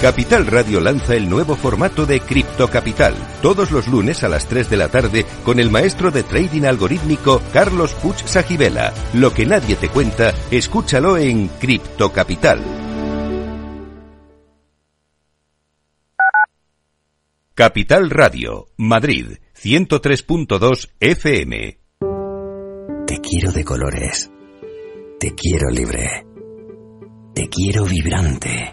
Capital 0.00 0.46
Radio 0.46 0.80
lanza 0.80 1.14
el 1.14 1.28
nuevo 1.28 1.56
formato 1.56 2.06
de 2.06 2.20
Cripto 2.20 2.68
Capital, 2.68 3.14
todos 3.42 3.70
los 3.70 3.86
lunes 3.86 4.24
a 4.24 4.30
las 4.30 4.46
3 4.46 4.70
de 4.70 4.76
la 4.78 4.88
tarde 4.88 5.26
con 5.44 5.60
el 5.60 5.70
maestro 5.70 6.10
de 6.10 6.22
trading 6.22 6.62
algorítmico 6.62 7.42
Carlos 7.52 7.92
Puch 7.92 8.24
Sajibela. 8.24 8.94
Lo 9.12 9.34
que 9.34 9.44
nadie 9.44 9.76
te 9.76 9.90
cuenta, 9.90 10.32
escúchalo 10.50 11.18
en 11.18 11.48
Cripto 11.48 12.10
Capital. 12.12 12.64
Capital 17.54 18.08
Radio, 18.08 18.68
Madrid, 18.78 19.36
103.2 19.54 20.92
FM. 20.98 21.78
quiero 23.20 23.52
de 23.52 23.64
colores. 23.64 24.30
Te 25.18 25.34
quiero 25.34 25.68
libre. 25.68 26.26
Te 27.34 27.48
quiero 27.50 27.84
vibrante. 27.84 28.72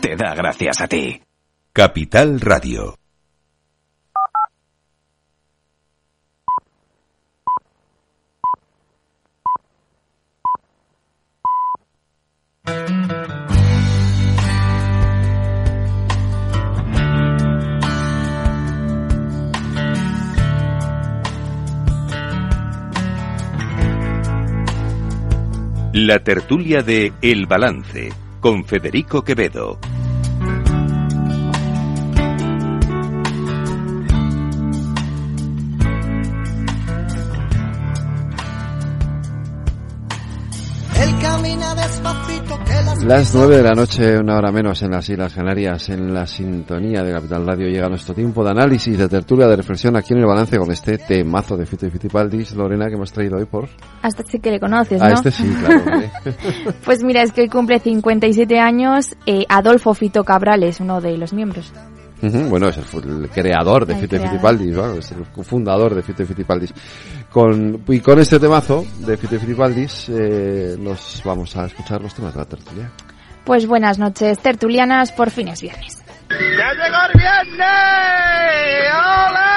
te 0.00 0.16
da 0.16 0.34
gracias 0.34 0.80
a 0.80 0.88
ti. 0.88 1.20
Capital 1.72 2.40
Radio. 2.40 2.96
La 25.92 26.18
tertulia 26.24 26.82
de 26.82 27.12
El 27.22 27.46
Balance 27.46 28.23
con 28.44 28.62
Federico 28.62 29.22
Quevedo. 29.22 30.03
Las 43.06 43.34
nueve 43.34 43.58
de 43.58 43.62
la 43.62 43.74
noche, 43.74 44.18
una 44.18 44.38
hora 44.38 44.50
menos 44.50 44.80
en 44.82 44.90
las 44.92 45.06
Islas 45.10 45.34
Canarias, 45.34 45.90
en 45.90 46.14
la 46.14 46.26
sintonía 46.26 47.02
de 47.02 47.12
Capital 47.12 47.46
Radio, 47.46 47.68
llega 47.68 47.86
nuestro 47.86 48.14
tiempo 48.14 48.42
de 48.42 48.52
análisis, 48.52 48.96
de 48.96 49.08
tertulia, 49.10 49.46
de 49.46 49.56
reflexión 49.56 49.94
aquí 49.94 50.14
en 50.14 50.20
el 50.20 50.26
balance 50.26 50.56
con 50.56 50.72
este 50.72 50.96
temazo 50.96 51.54
de 51.54 51.66
Fito 51.66 51.86
y 51.86 51.90
Fitipaldis. 51.90 52.54
Lorena, 52.54 52.86
que 52.88 52.94
hemos 52.94 53.12
traído 53.12 53.36
hoy 53.36 53.44
por... 53.44 53.68
Hasta 54.00 54.22
sí 54.22 54.38
que 54.38 54.52
le 54.52 54.58
conoces, 54.58 54.98
¿no? 55.00 55.06
A 55.06 55.12
este 55.12 55.30
sí, 55.30 55.44
claro. 55.60 55.84
pues 56.84 57.04
mira, 57.04 57.22
es 57.22 57.32
que 57.32 57.42
hoy 57.42 57.48
cumple 57.48 57.78
57 57.78 58.58
años 58.58 59.14
eh, 59.26 59.44
Adolfo 59.50 59.92
Fito 59.92 60.24
Cabrales, 60.24 60.80
uno 60.80 61.02
de 61.02 61.18
los 61.18 61.34
miembros. 61.34 61.74
Bueno, 62.48 62.68
es 62.68 62.78
el, 62.78 63.28
creador 63.28 63.84
de 63.84 63.96
Fito 63.96 64.16
y 64.16 64.20
Fitipaldis, 64.20 64.74
¿no? 64.74 64.92
es 64.94 65.12
el 65.12 65.44
fundador 65.44 65.94
de 65.94 66.02
Fito 66.02 66.22
y 66.22 66.26
Fitipaldis. 66.26 66.72
Con, 67.34 67.82
y 67.88 67.98
con 67.98 68.20
este 68.20 68.38
temazo 68.38 68.86
de 69.00 69.16
Fito 69.16 69.34
y 69.34 69.38
Fitipaldis 69.40 70.08
eh, 70.08 70.76
nos 70.78 71.20
vamos 71.24 71.56
a 71.56 71.66
escuchar 71.66 72.00
los 72.00 72.14
temas 72.14 72.32
de 72.32 72.38
la 72.38 72.46
tertulia. 72.46 72.92
Pues 73.44 73.66
buenas 73.66 73.98
noches, 73.98 74.38
tertulianas, 74.38 75.10
por 75.10 75.30
fin 75.30 75.48
es 75.48 75.60
viernes. 75.60 76.00
¡Ya 76.30 76.72
llegó 76.74 76.96
el 77.12 77.18
viernes! 77.18 77.66
¡Ole! 78.94 79.54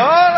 ¡Ole! 0.00 0.29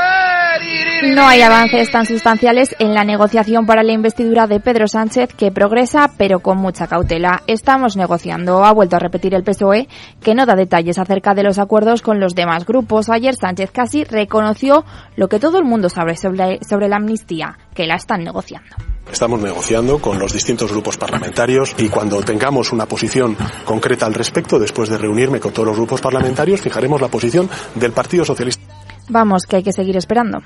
No 1.03 1.27
hay 1.27 1.43
avances 1.43 1.91
tan 1.91 2.07
sustanciales 2.07 2.77
en 2.79 2.95
la 2.95 3.03
negociación 3.03 3.67
para 3.67 3.83
la 3.83 3.91
investidura 3.91 4.47
de 4.47 4.61
Pedro 4.61 4.87
Sánchez 4.87 5.35
que 5.37 5.51
progresa 5.51 6.13
pero 6.17 6.39
con 6.39 6.59
mucha 6.59 6.87
cautela. 6.87 7.43
Estamos 7.49 7.97
negociando. 7.97 8.65
Ha 8.65 8.73
vuelto 8.73 8.95
a 8.95 8.99
repetir 9.01 9.35
el 9.35 9.43
PSOE 9.43 9.89
que 10.23 10.37
no 10.37 10.47
da 10.47 10.55
detalles 10.55 11.01
acerca 11.01 11.35
de 11.35 11.43
los 11.43 11.59
acuerdos 11.59 12.03
con 12.03 12.21
los 12.21 12.37
demás 12.37 12.65
grupos. 12.65 13.09
Ayer 13.09 13.35
Sánchez 13.35 13.73
casi 13.73 14.05
reconoció 14.05 14.85
lo 15.17 15.29
que 15.29 15.41
todo 15.41 15.59
el 15.59 15.65
mundo 15.65 15.89
sabe 15.89 16.17
sobre, 16.17 16.61
sobre 16.63 16.89
la 16.89 16.97
amnistía, 16.99 17.59
que 17.75 17.89
la 17.89 17.97
están 17.97 18.23
negociando. 18.23 18.77
Estamos 19.11 19.43
negociando 19.43 19.99
con 19.99 20.21
los 20.21 20.33
distintos 20.33 20.71
grupos 20.71 20.99
parlamentarios 20.99 21.75
y 21.79 21.89
cuando 21.89 22.23
tengamos 22.23 22.73
una 22.73 22.87
posición 22.87 23.37
concreta 23.65 24.07
al 24.07 24.15
respecto, 24.15 24.57
después 24.57 24.89
de 24.89 24.99
reunirme 24.99 25.41
con 25.41 25.53
todos 25.53 25.67
los 25.67 25.77
grupos 25.77 26.01
parlamentarios, 26.01 26.61
fijaremos 26.61 27.01
la 27.01 27.09
posición 27.09 27.51
del 27.75 27.91
Partido 27.91 28.25
Socialista. 28.25 28.72
Vamos, 29.13 29.43
que 29.47 29.57
hay 29.57 29.63
que 29.63 29.73
seguir 29.73 29.97
esperando. 29.99 30.41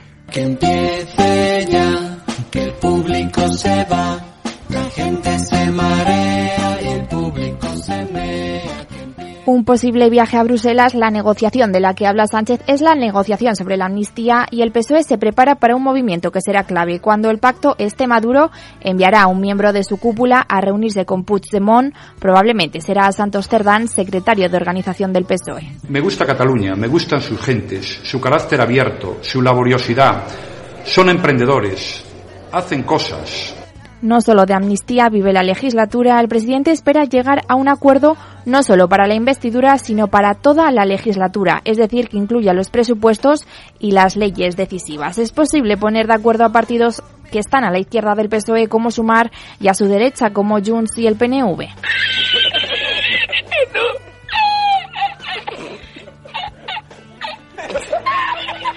Un 9.46 9.64
posible 9.64 10.10
viaje 10.10 10.36
a 10.36 10.42
Bruselas, 10.42 10.92
la 10.96 11.08
negociación 11.08 11.70
de 11.70 11.78
la 11.78 11.94
que 11.94 12.08
habla 12.08 12.26
Sánchez 12.26 12.62
es 12.66 12.80
la 12.80 12.96
negociación 12.96 13.54
sobre 13.54 13.76
la 13.76 13.84
amnistía 13.84 14.44
y 14.50 14.62
el 14.62 14.72
PSOE 14.72 15.04
se 15.04 15.18
prepara 15.18 15.54
para 15.54 15.76
un 15.76 15.84
movimiento 15.84 16.32
que 16.32 16.40
será 16.40 16.64
clave. 16.64 16.98
Cuando 16.98 17.30
el 17.30 17.38
pacto 17.38 17.76
esté 17.78 18.08
maduro, 18.08 18.50
enviará 18.80 19.22
a 19.22 19.26
un 19.28 19.40
miembro 19.40 19.72
de 19.72 19.84
su 19.84 19.98
cúpula 19.98 20.40
a 20.40 20.60
reunirse 20.60 21.04
con 21.04 21.22
Puigdemont, 21.22 21.94
probablemente 22.18 22.80
será 22.80 23.12
Santos 23.12 23.46
Cerdán, 23.46 23.86
secretario 23.86 24.48
de 24.48 24.56
organización 24.56 25.12
del 25.12 25.26
PSOE. 25.26 25.76
Me 25.90 26.00
gusta 26.00 26.26
Cataluña, 26.26 26.74
me 26.74 26.88
gustan 26.88 27.20
sus 27.20 27.40
gentes, 27.40 28.00
su 28.02 28.20
carácter 28.20 28.60
abierto, 28.60 29.18
su 29.20 29.40
laboriosidad. 29.42 30.24
Son 30.82 31.08
emprendedores, 31.08 32.04
hacen 32.50 32.82
cosas, 32.82 33.54
no 34.02 34.20
solo 34.20 34.46
de 34.46 34.54
amnistía 34.54 35.08
vive 35.08 35.32
la 35.32 35.42
legislatura, 35.42 36.20
el 36.20 36.28
presidente 36.28 36.70
espera 36.70 37.04
llegar 37.04 37.42
a 37.48 37.54
un 37.54 37.68
acuerdo 37.68 38.16
no 38.44 38.62
solo 38.62 38.88
para 38.88 39.06
la 39.06 39.14
investidura, 39.14 39.78
sino 39.78 40.08
para 40.08 40.34
toda 40.34 40.70
la 40.70 40.84
legislatura, 40.84 41.62
es 41.64 41.76
decir, 41.76 42.08
que 42.08 42.16
incluya 42.16 42.52
los 42.52 42.70
presupuestos 42.70 43.46
y 43.78 43.92
las 43.92 44.16
leyes 44.16 44.56
decisivas. 44.56 45.18
Es 45.18 45.32
posible 45.32 45.76
poner 45.76 46.06
de 46.06 46.14
acuerdo 46.14 46.44
a 46.44 46.52
partidos 46.52 47.02
que 47.30 47.38
están 47.38 47.64
a 47.64 47.70
la 47.70 47.78
izquierda 47.78 48.14
del 48.14 48.28
PSOE 48.28 48.68
como 48.68 48.90
Sumar 48.90 49.30
y 49.60 49.68
a 49.68 49.74
su 49.74 49.86
derecha 49.86 50.30
como 50.30 50.60
Junts 50.62 50.96
y 50.98 51.06
el 51.06 51.16
PNV. 51.16 51.66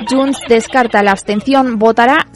Junts 0.09 0.39
descarta 0.47 1.03
la 1.03 1.11
abstención, 1.11 1.77
votará 1.77 2.28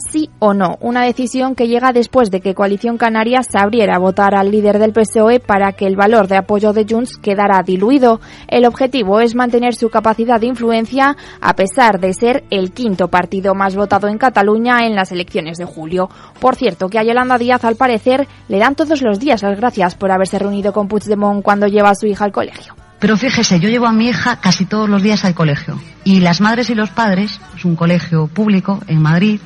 o 0.44 0.52
no, 0.52 0.76
una 0.80 1.04
decisión 1.04 1.54
que 1.54 1.68
llega 1.68 1.92
después 1.92 2.30
de 2.30 2.42
que 2.42 2.54
Coalición 2.54 2.98
Canaria 2.98 3.42
se 3.42 3.56
abriera 3.56 3.96
a 3.96 3.98
votar 3.98 4.34
al 4.34 4.50
líder 4.50 4.78
del 4.78 4.92
PSOE 4.92 5.40
para 5.40 5.72
que 5.72 5.86
el 5.86 5.96
valor 5.96 6.28
de 6.28 6.36
apoyo 6.36 6.74
de 6.74 6.84
Junts 6.86 7.16
quedara 7.16 7.62
diluido. 7.64 8.20
El 8.46 8.66
objetivo 8.66 9.20
es 9.20 9.34
mantener 9.34 9.74
su 9.74 9.88
capacidad 9.88 10.38
de 10.38 10.48
influencia 10.48 11.16
a 11.40 11.56
pesar 11.56 11.98
de 11.98 12.12
ser 12.12 12.44
el 12.50 12.72
quinto 12.72 13.08
partido 13.08 13.54
más 13.54 13.74
votado 13.74 14.08
en 14.08 14.18
Cataluña 14.18 14.86
en 14.86 14.94
las 14.94 15.12
elecciones 15.12 15.56
de 15.56 15.64
julio. 15.64 16.10
Por 16.40 16.56
cierto, 16.56 16.90
que 16.90 16.98
a 16.98 17.04
Yolanda 17.04 17.38
Díaz 17.38 17.64
al 17.64 17.76
parecer 17.76 18.28
le 18.48 18.58
dan 18.58 18.74
todos 18.74 19.00
los 19.00 19.18
días 19.18 19.42
las 19.42 19.58
gracias 19.58 19.94
por 19.94 20.12
haberse 20.12 20.38
reunido 20.38 20.74
con 20.74 20.88
Puigdemont 20.88 21.42
cuando 21.42 21.68
lleva 21.68 21.88
a 21.88 21.94
su 21.94 22.04
hija 22.04 22.26
al 22.26 22.32
colegio. 22.32 22.74
Pero 23.04 23.18
fíjese, 23.18 23.60
yo 23.60 23.68
llevo 23.68 23.86
a 23.86 23.92
mi 23.92 24.08
hija 24.08 24.40
casi 24.40 24.64
todos 24.64 24.88
los 24.88 25.02
días 25.02 25.26
al 25.26 25.34
colegio. 25.34 25.78
Y 26.04 26.20
las 26.20 26.40
madres 26.40 26.70
y 26.70 26.74
los 26.74 26.88
padres, 26.88 27.38
es 27.54 27.64
un 27.66 27.76
colegio 27.76 28.28
público 28.28 28.80
en 28.86 29.02
Madrid, 29.02 29.40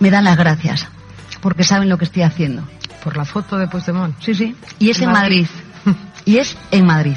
me 0.00 0.10
dan 0.10 0.24
las 0.24 0.36
gracias. 0.36 0.88
Porque 1.40 1.64
saben 1.64 1.88
lo 1.88 1.98
que 1.98 2.04
estoy 2.04 2.22
haciendo. 2.22 2.66
Por 3.02 3.16
la 3.16 3.24
foto 3.24 3.58
de 3.58 3.68
Puigdemont. 3.68 4.14
Sí, 4.20 4.34
sí. 4.34 4.56
Y 4.78 4.90
es 4.90 5.00
en 5.00 5.10
Madrid. 5.12 5.46
y 6.24 6.38
es 6.38 6.56
en 6.70 6.86
Madrid. 6.86 7.16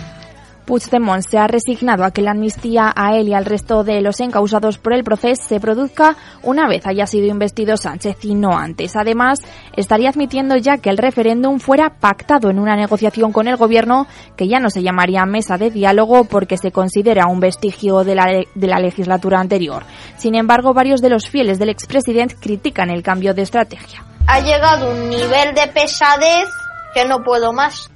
Puigdemont 0.67 1.23
se 1.25 1.37
ha 1.37 1.47
resignado 1.47 2.03
a 2.03 2.11
que 2.11 2.21
la 2.21 2.31
amnistía 2.31 2.91
a 2.93 3.15
él 3.15 3.29
y 3.29 3.33
al 3.33 3.45
resto 3.45 3.85
de 3.85 4.01
los 4.01 4.19
encausados 4.19 4.77
por 4.77 4.93
el 4.93 5.05
proceso 5.05 5.41
se 5.41 5.61
produzca 5.61 6.17
una 6.43 6.67
vez 6.67 6.85
haya 6.85 7.07
sido 7.07 7.25
investido 7.27 7.77
Sánchez 7.77 8.17
y 8.23 8.35
no 8.35 8.51
antes. 8.51 8.97
Además, 8.97 9.39
estaría 9.77 10.09
admitiendo 10.09 10.57
ya 10.57 10.77
que 10.77 10.89
el 10.89 10.97
referéndum 10.97 11.59
fuera 11.59 11.95
pactado 12.01 12.49
en 12.49 12.59
una 12.59 12.75
negociación 12.75 13.31
con 13.31 13.47
el 13.47 13.55
gobierno 13.55 14.07
que 14.35 14.49
ya 14.49 14.59
no 14.59 14.69
se 14.69 14.83
llamaría 14.83 15.25
mesa 15.25 15.57
de 15.57 15.71
diálogo 15.71 16.25
porque 16.25 16.57
se 16.57 16.73
considera 16.73 17.27
un 17.27 17.39
vestigio 17.39 18.03
de 18.03 18.15
la, 18.15 18.25
de 18.53 18.67
la 18.67 18.79
legislatura 18.79 19.39
anterior. 19.39 19.83
Sin 20.17 20.35
embargo, 20.35 20.73
varios 20.73 21.01
de 21.01 21.09
los 21.09 21.29
fieles 21.29 21.59
del 21.59 21.69
expresidente 21.69 22.35
critican 22.35 22.89
el 22.89 23.03
cambio 23.03 23.33
de 23.33 23.43
estrategia. 23.43 24.03
Ha 24.27 24.41
llegado 24.41 24.91
un 24.91 25.09
nivel 25.09 25.55
de 25.55 25.67
pesadez 25.73 26.49
que 26.93 27.05
no 27.05 27.23
puedo 27.23 27.53
más 27.53 27.89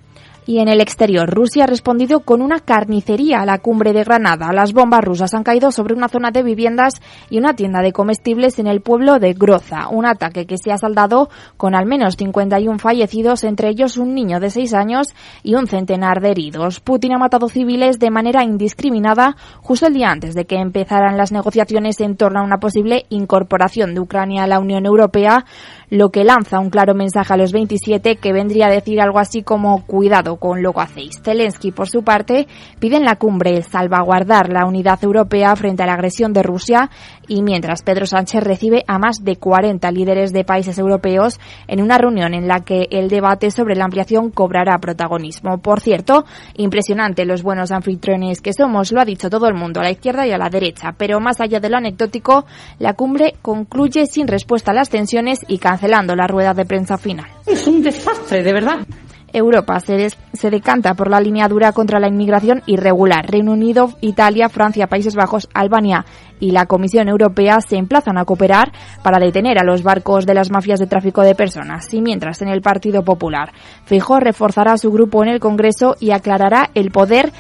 Y 0.52 0.60
en 0.60 0.68
el 0.68 0.82
exterior, 0.82 1.30
Rusia 1.30 1.64
ha 1.64 1.68
respondido 1.68 2.26
con 2.26 2.42
una 2.42 2.60
carnicería 2.60 3.40
a 3.40 3.46
la 3.46 3.60
cumbre 3.60 3.94
de 3.94 4.04
Granada. 4.04 4.52
Las 4.52 4.74
bombas 4.74 5.02
rusas 5.02 5.34
han 5.34 5.44
caído 5.44 5.72
sobre 5.72 5.94
una 5.94 6.10
zona 6.10 6.32
de 6.32 6.44
viviendas 6.44 6.96
y 7.30 7.38
una 7.38 7.56
tienda 7.56 7.80
de 7.80 7.94
comestibles 7.94 8.60
en 8.60 8.68
el 8.68 8.82
pueblo 8.82 9.18
de 9.18 9.32
Groza. 9.32 9.88
Un 9.88 10.06
ataque 10.06 10.46
que 10.46 10.58
se 10.58 10.74
ha 10.74 10.78
saldado 10.78 11.30
con 11.56 11.74
al 11.74 11.86
menos 11.86 12.18
51 12.18 12.80
fallecidos, 12.80 13.46
entre 13.46 13.70
ellos 13.70 13.96
un 13.96 14.14
niño 14.14 14.42
de 14.42 14.50
6 14.50 14.74
años 14.74 15.08
y 15.42 15.56
un 15.56 15.68
centenar 15.68 16.20
de 16.20 16.32
heridos. 16.32 16.82
Putin 16.82 17.14
ha 17.14 17.18
matado 17.18 17.48
civiles 17.48 17.98
de 17.98 18.12
manera 18.12 18.44
indiscriminada 18.44 19.38
justo 19.62 19.88
el 19.88 19.94
día 19.94 20.10
antes 20.10 20.36
de 20.36 20.44
que 20.44 20.58
empezaran 20.58 21.16
las 21.16 21.32
negociaciones 21.32 22.02
en 22.02 22.18
torno 22.18 22.42
a 22.42 22.44
una 22.44 22.60
posible 22.60 23.06
incorporación 23.08 23.94
de 23.94 24.02
Ucrania 24.02 24.44
a 24.44 24.48
la 24.48 24.60
Unión 24.60 24.86
Europea, 24.86 25.46
lo 25.92 26.10
que 26.10 26.24
lanza 26.24 26.60
un 26.60 26.70
claro 26.70 26.96
mensaje 26.96 27.34
a 27.34 27.38
los 27.38 27.52
27 27.52 28.16
que 28.16 28.32
vendría 28.32 28.68
a 28.68 28.72
decir 28.72 29.02
algo 29.02 29.20
así 29.20 29.44
como 29.44 29.86
cuidado 29.86 30.38
con 30.38 30.64
lo 30.64 30.72
que 30.72 30.80
hacéis. 30.80 31.22
Zelensky, 31.22 31.72
por 31.72 31.90
su 31.90 32.02
parte, 32.04 32.48
pide 32.80 32.96
en 32.96 33.04
la 33.04 33.18
cumbre 33.18 33.62
salvaguardar 33.62 34.48
la 34.50 34.66
unidad 34.66 35.04
europea 35.04 35.54
frente 35.58 35.84
a 35.84 35.86
la 35.86 35.96
agresión 35.96 36.32
de 36.32 36.44
Rusia 36.44 36.90
y 37.32 37.44
mientras 37.44 37.82
Pedro 37.82 38.06
Sánchez 38.06 38.44
recibe 38.44 38.84
a 38.88 39.00
más 39.00 39.24
de 39.24 39.38
40 39.38 39.90
líderes 39.92 40.34
de 40.34 40.44
países 40.44 40.78
europeos 40.78 41.40
en 41.66 41.82
una 41.82 41.98
reunión 41.98 42.34
en 42.34 42.46
la 42.46 42.60
que 42.66 42.90
el 42.92 43.08
debate 43.08 43.52
sobre 43.52 43.78
la 43.78 43.86
ampliación 43.86 44.32
cobrará 44.32 44.78
protagonismo. 44.80 45.60
Por 45.60 45.80
cierto, 45.80 46.26
impresionante 46.58 47.24
los 47.24 47.42
buenos 47.42 47.72
anfitriones 47.72 48.42
que 48.42 48.52
somos, 48.52 48.92
lo 48.92 49.00
ha 49.00 49.06
dicho 49.06 49.30
todo 49.30 49.48
el 49.48 49.54
mundo, 49.54 49.80
a 49.80 49.84
la 49.84 49.92
izquierda 49.92 50.28
y 50.28 50.32
a 50.32 50.38
la 50.38 50.50
derecha, 50.50 50.94
pero 50.98 51.22
más 51.22 51.40
allá 51.40 51.62
de 51.62 51.70
lo 51.70 51.78
anecdótico, 51.78 52.44
la 52.80 52.96
cumbre 52.96 53.36
concluye 53.42 54.08
sin 54.08 54.28
respuesta 54.28 54.72
a 54.72 54.74
las 54.74 54.90
tensiones 54.90 55.40
y 55.48 55.60
cancelando 55.60 56.18
la 56.18 56.28
rueda 56.28 56.54
de 56.54 56.66
prensa 56.66 56.98
final. 56.98 57.28
Es 57.46 57.66
un 57.66 57.82
desastre, 57.82 58.44
de 58.44 58.52
verdad. 58.52 58.80
Europa 59.34 59.80
se, 59.80 59.94
des- 59.94 60.18
se 60.34 60.50
decanta 60.50 60.94
por 60.94 61.10
la 61.10 61.20
línea 61.20 61.48
dura 61.48 61.72
contra 61.72 62.00
la 62.00 62.08
inmigración 62.08 62.62
irregular. 62.66 63.26
Reino 63.30 63.52
Unido, 63.54 63.94
Italia, 64.02 64.50
Francia, 64.50 64.88
Países 64.88 65.16
Bajos, 65.16 65.50
Albania 65.54 66.06
y 66.40 66.52
la 66.52 66.66
Comisión 66.66 67.08
Europea 67.08 67.60
se 67.62 67.78
emplazan 67.78 68.18
a 68.18 68.26
cooperar 68.26 68.72
para 69.04 69.20
detener 69.20 69.60
a 69.60 69.64
los 69.64 69.84
barcos 69.84 70.26
de 70.26 70.34
las 70.34 70.50
mafias 70.52 70.80
de 70.80 70.88
tráfico 70.88 71.22
de 71.22 71.36
personas. 71.36 71.94
Y 71.94 72.02
mientras 72.02 72.42
en 72.42 72.48
el 72.50 72.62
Partido 72.62 73.04
Popular, 73.04 73.52
Feijóo 73.86 74.20
reforzará 74.20 74.78
su 74.78 74.92
grupo 74.92 75.22
en 75.24 75.30
el 75.30 75.40
Congreso 75.40 75.96
y 76.00 76.12
aclarará 76.12 76.70
el 76.74 76.90
poder 76.92 77.32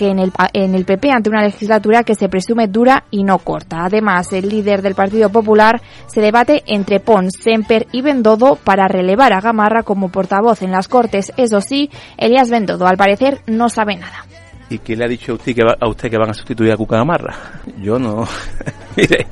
que 0.00 0.08
en 0.08 0.18
el, 0.18 0.32
en 0.54 0.74
el 0.74 0.86
PP 0.86 1.10
ante 1.10 1.28
una 1.28 1.42
legislatura 1.42 2.04
que 2.04 2.14
se 2.14 2.30
presume 2.30 2.68
dura 2.68 3.04
y 3.10 3.22
no 3.22 3.36
corta. 3.36 3.84
Además, 3.84 4.32
el 4.32 4.48
líder 4.48 4.80
del 4.80 4.94
Partido 4.94 5.28
Popular 5.28 5.82
se 6.06 6.22
debate 6.22 6.62
entre 6.66 7.00
Pons, 7.00 7.34
Semper 7.38 7.86
y 7.92 8.00
Bendodo 8.00 8.56
para 8.56 8.88
relevar 8.88 9.34
a 9.34 9.42
Gamarra 9.42 9.82
como 9.82 10.08
portavoz 10.08 10.62
en 10.62 10.70
las 10.70 10.88
Cortes. 10.88 11.32
Eso 11.36 11.60
sí, 11.60 11.90
Elías 12.16 12.48
Bendodo 12.48 12.86
al 12.86 12.96
parecer 12.96 13.42
no 13.46 13.68
sabe 13.68 13.96
nada. 13.96 14.24
¿Y 14.70 14.78
quién 14.78 15.00
le 15.00 15.04
ha 15.04 15.08
dicho 15.08 15.32
a 15.32 15.34
usted 15.34 15.54
que, 15.54 15.64
va- 15.64 15.76
a 15.78 15.86
usted 15.88 16.08
que 16.10 16.16
van 16.16 16.30
a 16.30 16.34
sustituir 16.34 16.72
a 16.72 16.78
Cuca 16.78 16.96
Gamarra? 16.96 17.34
Yo 17.82 17.98
no. 17.98 18.24
Mire. 18.96 19.26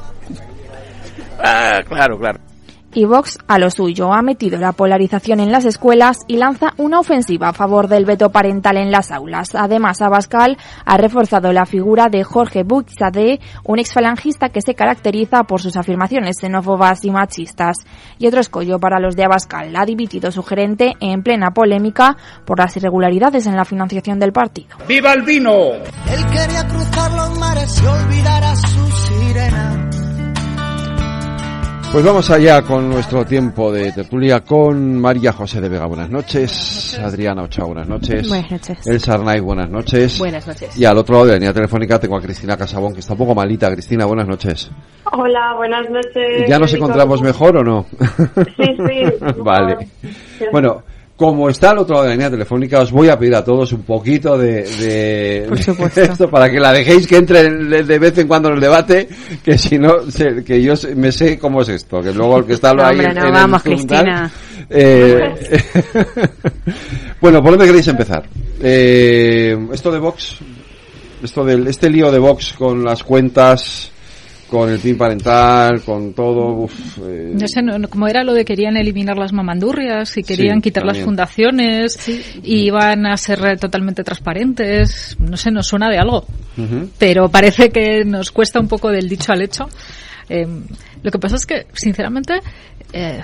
Ah, 1.42 1.80
claro, 1.88 2.18
claro. 2.18 2.40
Y 2.94 3.04
Vox 3.04 3.38
a 3.46 3.58
lo 3.58 3.70
suyo 3.70 4.12
ha 4.12 4.22
metido 4.22 4.58
la 4.58 4.72
polarización 4.72 5.40
en 5.40 5.52
las 5.52 5.66
escuelas 5.66 6.20
y 6.26 6.36
lanza 6.36 6.72
una 6.78 7.00
ofensiva 7.00 7.50
a 7.50 7.52
favor 7.52 7.86
del 7.86 8.06
veto 8.06 8.30
parental 8.30 8.78
en 8.78 8.90
las 8.90 9.12
aulas. 9.12 9.54
Además, 9.54 10.00
Abascal 10.00 10.56
ha 10.84 10.96
reforzado 10.96 11.52
la 11.52 11.66
figura 11.66 12.08
de 12.08 12.24
Jorge 12.24 12.62
Buxade, 12.62 13.40
un 13.64 13.78
exfalangista 13.78 14.48
que 14.48 14.62
se 14.62 14.74
caracteriza 14.74 15.44
por 15.44 15.60
sus 15.60 15.76
afirmaciones 15.76 16.38
xenófobas 16.40 17.04
y 17.04 17.10
machistas. 17.10 17.76
Y 18.18 18.26
otro 18.26 18.40
escollo 18.40 18.78
para 18.78 19.00
los 19.00 19.16
de 19.16 19.24
Abascal. 19.24 19.76
Ha 19.76 19.84
dimitido 19.84 20.32
su 20.32 20.42
gerente 20.42 20.94
en 21.00 21.22
plena 21.22 21.50
polémica 21.50 22.16
por 22.46 22.58
las 22.58 22.76
irregularidades 22.76 23.46
en 23.46 23.56
la 23.56 23.64
financiación 23.64 24.18
del 24.18 24.32
partido. 24.32 24.76
¡Viva 24.88 25.12
el 25.12 25.22
vino! 25.22 25.52
Él 25.52 26.26
quería 26.32 26.66
cruzar 26.66 27.12
los 27.12 27.38
mares 27.38 27.82
y 27.82 27.86
olvidar 27.86 28.44
a 28.44 28.56
su 28.56 28.90
sirena. 28.92 29.87
Pues 31.90 32.04
vamos 32.04 32.30
allá 32.30 32.60
con 32.62 32.90
nuestro 32.90 33.24
tiempo 33.24 33.72
de 33.72 33.90
tertulia 33.92 34.40
con 34.40 35.00
María 35.00 35.32
José 35.32 35.58
de 35.58 35.70
Vega. 35.70 35.86
Buenas 35.86 36.10
noches. 36.10 36.98
Adriana 37.02 37.44
Ochoa, 37.44 37.64
buenas 37.64 37.88
noches. 37.88 38.28
Buenas 38.28 38.50
noches. 38.50 38.86
El 38.86 39.00
Sarnay, 39.00 39.40
buenas 39.40 39.70
noches. 39.70 40.18
Buenas 40.18 40.46
noches. 40.46 40.76
Y 40.78 40.84
al 40.84 40.98
otro 40.98 41.14
lado 41.14 41.26
de 41.26 41.32
la 41.32 41.38
línea 41.38 41.54
telefónica 41.54 41.98
tengo 41.98 42.16
a 42.16 42.20
Cristina 42.20 42.58
Casabón, 42.58 42.92
que 42.92 43.00
está 43.00 43.14
un 43.14 43.18
poco 43.20 43.34
malita. 43.34 43.72
Cristina, 43.72 44.04
buenas 44.04 44.28
noches. 44.28 44.70
Hola, 45.12 45.54
buenas 45.56 45.88
noches. 45.88 46.46
¿Ya 46.46 46.58
nos 46.58 46.72
encontramos 46.74 47.22
mejor 47.22 47.56
o 47.56 47.64
no? 47.64 47.86
Sí, 48.56 48.76
sí. 48.86 49.02
vale. 49.42 49.88
Bueno, 50.52 50.82
como 51.18 51.50
está 51.50 51.70
al 51.72 51.78
otro 51.78 51.96
lado 51.96 52.04
de 52.04 52.08
la 52.10 52.14
línea 52.14 52.30
telefónica, 52.30 52.78
os 52.80 52.92
voy 52.92 53.08
a 53.08 53.18
pedir 53.18 53.34
a 53.34 53.44
todos 53.44 53.72
un 53.72 53.82
poquito 53.82 54.38
de, 54.38 54.62
de, 54.62 55.44
Por 55.48 55.58
de 55.58 55.64
supuesto. 55.64 56.00
esto 56.00 56.30
para 56.30 56.48
que 56.48 56.60
la 56.60 56.72
dejéis 56.72 57.06
que 57.08 57.16
entre 57.16 57.42
de 57.50 57.82
de 57.82 57.98
vez 57.98 58.16
en 58.18 58.28
cuando 58.28 58.48
en 58.50 58.54
el 58.54 58.60
debate, 58.60 59.08
que 59.44 59.58
si 59.58 59.78
no, 59.78 59.96
que 60.46 60.62
yo 60.62 60.74
me 60.94 61.10
sé 61.12 61.36
cómo 61.36 61.62
es 61.62 61.68
esto, 61.70 62.00
que 62.00 62.12
luego 62.14 62.38
el 62.38 62.44
que 62.46 62.52
está 62.54 62.72
No, 62.72 62.84
ahí 62.84 62.92
hombre, 62.92 63.12
no, 63.14 63.20
en 63.20 63.26
el 63.26 63.32
vamos, 63.32 63.66
instrumental, 63.66 64.04
Cristina. 64.04 64.32
eh, 64.70 65.34
bueno, 67.20 67.42
¿por 67.42 67.50
dónde 67.52 67.66
queréis 67.66 67.88
empezar? 67.88 68.24
Eh, 68.62 69.58
esto 69.72 69.90
de 69.90 69.98
Vox, 69.98 70.36
esto 71.22 71.44
del, 71.44 71.66
este 71.66 71.90
lío 71.90 72.12
de 72.12 72.18
Vox 72.20 72.54
con 72.56 72.84
las 72.84 73.02
cuentas, 73.02 73.90
con 74.48 74.70
el 74.70 74.78
PIN 74.78 74.96
parental, 74.96 75.82
con 75.82 76.14
todo, 76.14 76.62
uf, 76.62 76.98
eh, 77.06 77.32
No 77.34 77.46
sé, 77.46 77.62
no, 77.62 77.88
como 77.88 78.08
era 78.08 78.24
lo 78.24 78.32
de 78.32 78.44
querían 78.44 78.76
eliminar 78.76 79.16
las 79.18 79.32
mamandurrias 79.32 80.16
y 80.16 80.22
querían 80.22 80.56
Sí, 80.56 80.62
quitar 80.62 80.84
las 80.84 80.98
fundaciones 81.04 81.98
y 82.42 82.60
iban 82.66 83.06
a 83.06 83.16
ser 83.16 83.58
totalmente 83.58 84.02
transparentes. 84.04 85.16
No 85.20 85.36
sé, 85.36 85.50
nos 85.50 85.66
suena 85.66 85.90
de 85.90 85.98
algo. 85.98 86.24
Pero 86.98 87.28
parece 87.28 87.70
que 87.70 88.04
nos 88.04 88.30
cuesta 88.32 88.58
un 88.58 88.68
poco 88.68 88.88
del 88.90 89.08
dicho 89.08 89.32
al 89.32 89.42
hecho. 89.42 89.68
Eh, 90.28 90.46
lo 91.02 91.10
que 91.10 91.18
pasa 91.18 91.36
es 91.36 91.46
que, 91.46 91.66
sinceramente, 91.74 92.40
eh, 92.92 93.20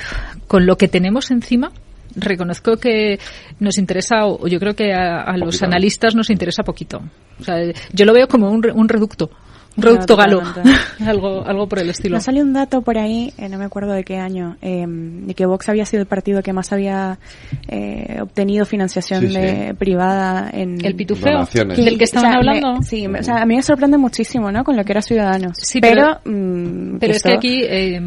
con 0.47 0.65
lo 0.67 0.77
que 0.77 0.89
tenemos 0.89 1.31
encima, 1.31 1.73
reconozco 2.17 2.77
que 2.77 3.19
nos 3.59 3.77
interesa, 3.79 4.27
o 4.27 4.47
yo 4.47 4.61
creo 4.61 4.75
que 4.77 4.93
a, 4.93 5.23
a 5.23 5.37
los 5.37 5.63
analistas 5.63 6.15
nos 6.15 6.31
interesa 6.31 6.63
poquito. 6.63 7.03
O 7.41 7.45
sea, 7.45 7.57
yo 7.93 8.05
lo 8.05 8.13
veo 8.13 8.29
como 8.29 8.51
un, 8.51 8.63
re- 8.63 8.73
un 8.73 8.89
reducto. 8.89 9.31
Reducto 9.77 10.17
galo. 10.17 10.43
algo, 11.07 11.45
algo 11.47 11.69
por 11.69 11.81
el 11.81 11.91
estilo. 11.91 12.15
Nos 12.17 12.25
salió 12.25 12.43
un 12.43 12.53
dato 12.53 12.83
por 12.83 12.97
ahí, 12.99 13.33
eh, 13.39 13.49
no 13.49 13.59
me 13.59 13.65
acuerdo 13.65 13.93
de 13.93 14.05
qué 14.05 14.17
año, 14.19 14.57
eh, 14.63 14.85
de 14.87 15.35
que 15.35 15.47
Vox 15.47 15.69
había 15.69 15.85
sido 15.85 16.01
el 16.03 16.07
partido 16.07 16.43
que 16.43 16.53
más 16.53 16.73
había 16.73 17.19
eh, 17.69 18.19
obtenido 18.21 18.65
financiación 18.67 19.21
Sí, 19.23 19.29
sí. 19.29 19.35
de, 19.35 19.75
privada 19.75 20.51
en... 20.53 20.85
El 20.85 20.95
pitufeo, 20.95 21.33
Donaciones. 21.33 21.85
del 21.85 21.99
que 21.99 22.05
estaban 22.05 22.35
hablando. 22.35 22.83
sí, 22.83 23.07
o 23.07 23.23
sea, 23.23 23.37
a 23.43 23.47
mí 23.47 23.57
me 23.57 23.63
sorprende 23.63 23.99
muchísimo, 23.99 24.53
¿no? 24.53 24.63
Con 24.65 24.77
lo 24.77 24.85
que 24.85 24.93
era 24.93 25.03
Ciudadanos. 25.03 25.57
Sí, 25.59 25.81
pero... 25.81 26.21
pero- 26.23 26.37
mm, 26.37 26.99
Pero 26.99 27.13
es 27.13 27.23
que 27.23 27.33
aquí 27.35 27.63
eh, 27.65 28.01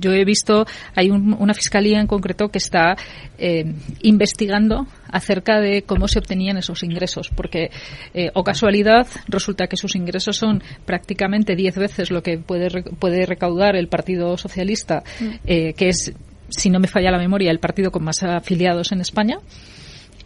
yo 0.00 0.12
he 0.12 0.24
visto, 0.24 0.64
hay 0.94 1.10
un- 1.10 1.36
una 1.38 1.52
fiscalía 1.54 2.00
en 2.00 2.06
concreto 2.06 2.48
que 2.48 2.58
está 2.58 2.96
eh, 3.38 3.72
investigando 4.02 4.86
acerca 5.12 5.60
de 5.60 5.82
cómo 5.82 6.08
se 6.08 6.18
obtenían 6.18 6.56
esos 6.56 6.82
ingresos, 6.82 7.30
porque, 7.34 7.70
eh, 8.14 8.30
o 8.34 8.44
casualidad, 8.44 9.06
resulta 9.28 9.66
que 9.66 9.76
sus 9.76 9.96
ingresos 9.96 10.36
son 10.36 10.62
prácticamente 10.84 11.56
10 11.56 11.76
veces 11.76 12.10
lo 12.10 12.22
que 12.22 12.38
puede, 12.38 12.82
puede 12.98 13.26
recaudar 13.26 13.76
el 13.76 13.88
Partido 13.88 14.36
Socialista, 14.36 15.02
Mm. 15.20 15.26
eh, 15.46 15.72
que 15.74 15.88
es, 15.88 16.12
si 16.48 16.70
no 16.70 16.80
me 16.80 16.88
falla 16.88 17.10
la 17.10 17.18
memoria, 17.18 17.50
el 17.50 17.58
partido 17.60 17.90
con 17.90 18.04
más 18.04 18.22
afiliados 18.22 18.92
en 18.92 19.00
España. 19.00 19.38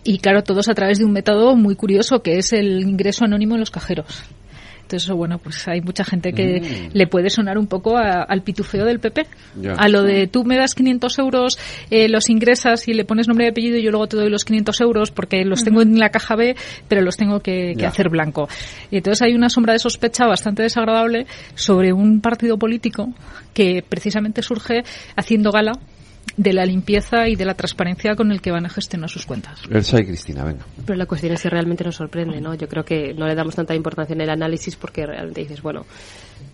Y 0.05 0.19
claro, 0.19 0.43
todos 0.43 0.69
a 0.69 0.75
través 0.75 0.99
de 0.99 1.05
un 1.05 1.13
método 1.13 1.57
muy 1.57 1.77
curioso 1.77 2.23
que 2.23 2.37
es 2.37 2.53
el 2.53 2.83
ingreso 2.83 3.25
anónimo 3.25 3.55
en 3.55 3.61
los 3.61 3.71
cajeros. 3.71 4.23
Entonces, 4.85 5.11
bueno, 5.11 5.39
pues 5.39 5.67
hay 5.67 5.81
mucha 5.81 6.05
gente 6.05 6.33
que 6.33 6.61
Mm. 6.61 6.97
le 6.97 7.07
puede 7.07 7.31
sonar 7.31 7.57
un 7.59 7.67
poco 7.67 7.97
a- 7.97 8.23
al 8.23 8.43
pitufeo 8.43 8.85
del 8.85 9.01
PP. 9.01 9.27
Ya. 9.61 9.73
A 9.73 9.89
lo 9.89 10.03
de 10.03 10.27
tú 10.27 10.45
me 10.45 10.57
das 10.57 10.75
500 10.75 11.19
euros, 11.19 11.59
eh, 11.91 12.09
los 12.09 12.29
ingresas 12.31 12.87
y 12.87 12.93
le 12.95 13.05
pones 13.05 13.27
nombre 13.27 13.47
y 13.47 13.49
apellido 13.49 13.79
y 13.79 13.83
yo 13.83 13.91
luego 13.91 14.07
te 14.07 14.17
doy 14.17 14.29
los 14.31 14.45
500 14.45 14.81
euros 14.83 15.11
porque 15.11 15.45
los 15.45 15.65
tengo 15.65 15.81
en 15.83 15.99
la 15.99 16.11
caja 16.11 16.37
B, 16.37 16.55
pero 16.87 17.01
los 17.01 17.17
tengo 17.17 17.41
que, 17.41 17.75
que 17.79 17.87
hacer 17.87 18.09
blanco. 18.11 18.47
Y 18.91 18.99
entonces 18.99 19.23
hay 19.23 19.35
una 19.35 19.49
sombra 19.49 19.73
de 19.73 19.79
sospecha 19.79 20.27
bastante 20.27 20.63
desagradable 20.63 21.27
sobre 21.55 21.93
un 21.93 22.21
partido 22.21 22.59
político 22.59 23.09
que 23.55 23.83
precisamente 23.89 24.43
surge 24.43 24.83
haciendo 25.17 25.51
gala 25.51 25.73
de 26.37 26.53
la 26.53 26.65
limpieza 26.65 27.29
y 27.29 27.37
de 27.37 27.45
la 27.45 27.55
transparencia 27.55 28.17
con 28.17 28.33
el 28.33 28.41
que 28.41 28.51
van 28.51 28.67
a 28.67 28.69
gestionar 28.69 29.09
sus 29.09 29.27
cuentas. 29.27 29.61
Elsa 29.71 30.01
y 30.01 30.07
Cristina, 30.07 30.45
venga. 30.45 30.65
Pero 30.85 30.97
la 30.97 31.07
cuestión 31.07 31.33
es 31.33 31.43
que 31.43 31.51
realmente 31.51 31.85
nos 31.85 31.97
sorprende, 31.97 32.41
¿no? 32.41 32.55
Yo 32.55 32.69
creo 32.69 32.85
que 32.85 33.15
no 33.15 33.27
le 33.27 33.35
damos 33.35 33.55
tanta 33.55 33.75
importancia 33.75 34.15
en 34.15 34.21
el 34.21 34.31
análisis 34.31 34.77
porque 34.77 35.07
realmente 35.07 35.43
dices, 35.43 35.63
bueno, 35.63 35.87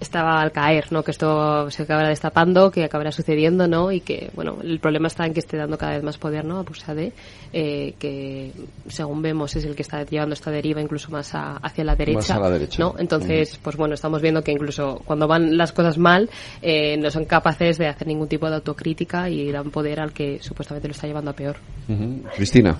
estaba 0.00 0.40
al 0.40 0.50
caer, 0.52 0.90
¿no? 0.92 1.02
Que 1.02 1.10
esto 1.10 1.70
se 1.70 1.82
acabará 1.82 2.08
destapando, 2.08 2.70
que 2.70 2.84
acabará 2.84 3.12
sucediendo, 3.12 3.68
¿no? 3.68 3.92
Y 3.92 4.00
que, 4.00 4.30
bueno, 4.34 4.58
el 4.62 4.78
problema 4.80 5.08
está 5.08 5.26
en 5.26 5.34
que 5.34 5.40
esté 5.40 5.56
dando 5.56 5.76
cada 5.76 5.92
vez 5.92 6.02
más 6.02 6.16
poder, 6.18 6.44
¿no? 6.44 6.58
A 6.58 6.62
Bursade, 6.62 7.12
eh, 7.52 7.94
que 7.98 8.52
según 8.88 9.20
vemos 9.22 9.54
es 9.56 9.64
el 9.64 9.74
que 9.76 9.82
está 9.82 10.02
llevando 10.04 10.32
esta 10.34 10.50
deriva 10.50 10.80
incluso 10.80 11.10
más 11.10 11.34
a- 11.34 11.56
hacia 11.56 11.84
la 11.84 11.94
derecha. 11.96 12.18
Más 12.18 12.30
a 12.30 12.38
la 12.40 12.50
derecha. 12.50 12.78
¿no? 12.82 12.94
Entonces, 12.98 13.58
pues 13.62 13.76
bueno, 13.76 13.94
estamos 13.94 14.22
viendo 14.22 14.42
que 14.42 14.52
incluso 14.52 15.00
cuando 15.04 15.28
van 15.28 15.56
las 15.56 15.72
cosas 15.72 15.98
mal, 15.98 16.30
eh, 16.62 16.96
no 16.96 17.10
son 17.10 17.24
capaces 17.26 17.76
de 17.78 17.86
hacer 17.88 18.06
ningún 18.06 18.28
tipo 18.28 18.48
de 18.48 18.56
autocrítica 18.56 19.28
y 19.28 19.50
dan 19.52 19.70
poder 19.70 20.00
al 20.00 20.12
que 20.12 20.38
supuestamente 20.42 20.88
lo 20.88 20.92
está 20.92 21.06
llevando 21.06 21.30
a 21.30 21.34
peor. 21.34 21.56
Cristina. 22.36 22.76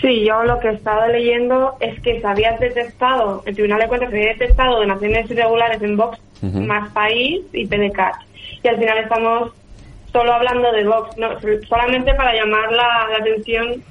Sí, 0.00 0.24
yo 0.24 0.44
lo 0.44 0.58
que 0.60 0.68
he 0.68 0.72
estado 0.72 1.08
leyendo 1.08 1.76
es 1.80 2.00
que 2.00 2.20
se 2.20 2.26
había 2.26 2.52
detectado, 2.52 3.42
el 3.44 3.54
Tribunal 3.54 3.80
de 3.80 3.88
Cuentas 3.88 4.10
se 4.10 4.16
había 4.16 4.32
detectado 4.32 4.78
donaciones 4.78 5.30
irregulares 5.30 5.82
en 5.82 5.96
Vox, 5.96 6.18
más 6.42 6.90
país 6.92 7.42
y 7.52 7.66
PDCAT. 7.66 8.14
Y 8.62 8.68
al 8.68 8.78
final 8.78 8.98
estamos 8.98 9.52
solo 10.12 10.32
hablando 10.32 10.72
de 10.72 10.84
Vox, 10.84 11.16
no, 11.18 11.28
solamente 11.68 12.14
para 12.14 12.34
llamar 12.34 12.70
la, 12.72 13.08
la 13.10 13.16
atención 13.18 13.82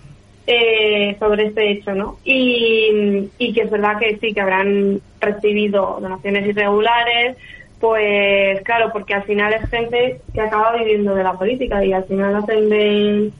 eh, 0.48 1.16
sobre 1.20 1.48
este 1.48 1.70
hecho, 1.72 1.94
¿no? 1.94 2.18
Y, 2.24 3.30
y 3.38 3.54
que 3.54 3.62
es 3.62 3.70
verdad 3.70 4.00
que 4.00 4.18
sí, 4.18 4.34
que 4.34 4.42
habrán 4.42 5.00
recibido 5.20 6.00
donaciones 6.02 6.48
irregulares, 6.48 7.38
pues 7.80 8.62
claro, 8.64 8.90
porque 8.92 9.14
al 9.14 9.24
final 9.24 9.54
es 9.54 9.70
gente 9.70 10.22
que 10.34 10.42
acaba 10.42 10.76
viviendo 10.76 11.14
de 11.14 11.24
la 11.24 11.34
política 11.34 11.84
y 11.86 11.94
al 11.94 12.04
final 12.06 12.36
hacen 12.36 12.70
de, 12.70 13.32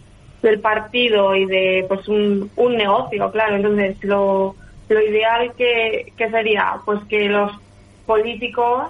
del 0.42 0.60
partido 0.60 1.36
y 1.36 1.46
de 1.46 1.86
pues 1.88 2.08
un, 2.08 2.50
un 2.56 2.78
negocio, 2.78 3.32
claro. 3.32 3.56
Entonces, 3.56 4.04
lo, 4.04 4.56
lo 4.88 5.02
ideal 5.02 5.54
que, 5.58 6.14
que 6.18 6.30
sería 6.30 6.78
pues 6.86 7.00
que 7.10 7.30
los 7.30 7.52
políticos 8.06 8.88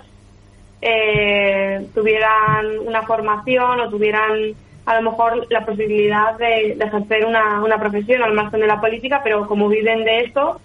eh, 0.82 1.86
tuvieran 1.94 2.80
una 2.86 3.02
formación 3.04 3.80
o 3.80 3.90
tuvieran 3.90 4.54
a 4.86 4.96
lo 5.02 5.12
mejor 5.12 5.46
la 5.52 5.66
posibilidad 5.66 6.38
de, 6.38 6.76
de 6.76 6.86
ejercer 6.86 7.26
una, 7.26 7.62
una 7.62 7.78
profesión 7.78 8.24
al 8.24 8.34
margen 8.34 8.62
de 8.62 8.68
la 8.68 8.82
política, 8.82 9.22
pero 9.24 9.46
como 9.46 9.68
viven 9.68 10.04
de 10.04 10.22
esto, 10.22 10.60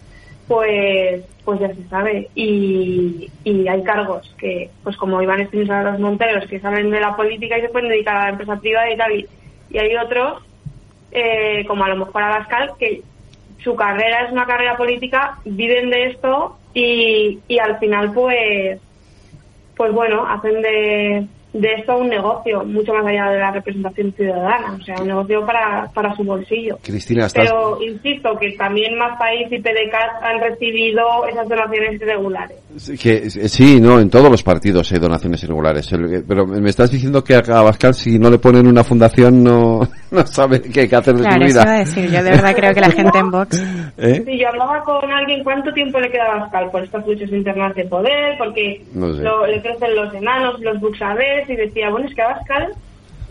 pues 0.48 1.24
pues 1.44 1.60
ya 1.60 1.74
se 1.74 1.86
sabe 1.88 2.30
y, 2.34 3.30
y 3.44 3.68
hay 3.68 3.82
cargos 3.82 4.34
que 4.38 4.70
pues 4.82 4.96
como 4.96 5.20
Iván 5.20 5.42
Espinosa 5.42 5.82
los 5.82 6.00
Monteros 6.00 6.46
que 6.46 6.58
salen 6.58 6.90
de 6.90 7.00
la 7.00 7.14
política 7.16 7.58
y 7.58 7.62
se 7.62 7.68
pueden 7.68 7.90
dedicar 7.90 8.16
a 8.16 8.24
la 8.24 8.30
empresa 8.30 8.56
privada 8.56 8.90
y 8.90 8.96
tal 8.96 9.12
y, 9.12 9.28
y 9.68 9.78
hay 9.78 9.94
otros 9.96 10.42
eh, 11.14 11.64
como 11.66 11.84
a 11.84 11.88
lo 11.88 11.96
mejor 12.04 12.22
Abascal 12.22 12.72
que 12.78 13.02
su 13.62 13.74
carrera 13.76 14.26
es 14.26 14.32
una 14.32 14.46
carrera 14.46 14.76
política 14.76 15.38
viven 15.44 15.88
de 15.88 16.06
esto 16.08 16.58
y, 16.74 17.38
y 17.48 17.58
al 17.58 17.78
final 17.78 18.12
pues 18.12 18.80
pues 19.76 19.92
bueno 19.92 20.26
hacen 20.26 20.60
de, 20.60 21.26
de 21.54 21.72
esto 21.78 21.96
un 21.98 22.08
negocio 22.08 22.64
mucho 22.64 22.92
más 22.92 23.06
allá 23.06 23.30
de 23.30 23.38
la 23.38 23.50
representación 23.52 24.12
ciudadana 24.12 24.76
o 24.78 24.84
sea 24.84 24.96
un 25.00 25.06
negocio 25.08 25.46
para, 25.46 25.88
para 25.94 26.14
su 26.16 26.24
bolsillo 26.24 26.78
Cristina, 26.82 27.26
estás... 27.26 27.44
pero 27.46 27.78
insisto 27.80 28.36
que 28.38 28.50
también 28.52 28.98
más 28.98 29.16
país 29.18 29.46
y 29.50 29.58
PDCAT 29.60 30.22
han 30.22 30.40
recibido 30.40 31.02
esas 31.30 31.48
donaciones 31.48 32.00
irregulares. 32.00 32.56
Que, 33.00 33.30
sí, 33.30 33.80
no, 33.80 34.00
en 34.00 34.10
todos 34.10 34.28
los 34.30 34.42
partidos 34.42 34.90
hay 34.92 34.98
donaciones 34.98 35.42
irregulares. 35.44 35.92
El- 35.92 36.24
Pero 36.26 36.44
me 36.46 36.68
estás 36.68 36.90
diciendo 36.90 37.22
que 37.22 37.34
a 37.36 37.38
Abascal 37.38 37.94
si 37.94 38.18
no 38.18 38.30
le 38.30 38.38
ponen 38.38 38.66
una 38.66 38.82
fundación 38.82 39.42
no, 39.44 39.80
no 40.10 40.26
sabe 40.26 40.60
qué, 40.60 40.88
qué 40.88 40.96
hacer 40.96 41.14
de 41.14 41.20
Claro, 41.22 41.36
su 41.36 41.46
eso 41.46 41.52
vida. 41.60 41.62
iba 41.62 41.72
a 41.74 41.78
decir. 41.78 42.04
Yo 42.10 42.22
de 42.24 42.30
verdad 42.30 42.56
creo 42.56 42.74
que 42.74 42.80
la 42.80 42.90
gente 42.90 43.18
en 43.18 43.30
Vox... 43.30 43.62
¿Eh? 43.98 44.22
Si 44.26 44.38
yo 44.38 44.48
hablaba 44.48 44.82
con 44.82 45.10
alguien, 45.10 45.44
¿cuánto 45.44 45.72
tiempo 45.72 46.00
le 46.00 46.10
queda 46.10 46.24
a 46.24 46.36
Abascal 46.36 46.70
por 46.70 46.82
estas 46.82 47.06
luchas 47.06 47.30
internas 47.30 47.74
de 47.76 47.84
poder? 47.84 48.36
Porque 48.38 48.82
No 48.92 49.14
sé. 49.14 49.22
lo- 49.22 49.46
le 49.46 49.62
crecen 49.62 49.94
los 49.94 50.12
enanos, 50.12 50.60
los 50.60 50.80
buxabés, 50.80 51.43
y 51.48 51.56
decía, 51.56 51.90
bueno, 51.90 52.08
es 52.08 52.14
que 52.14 52.22
Abascal 52.22 52.74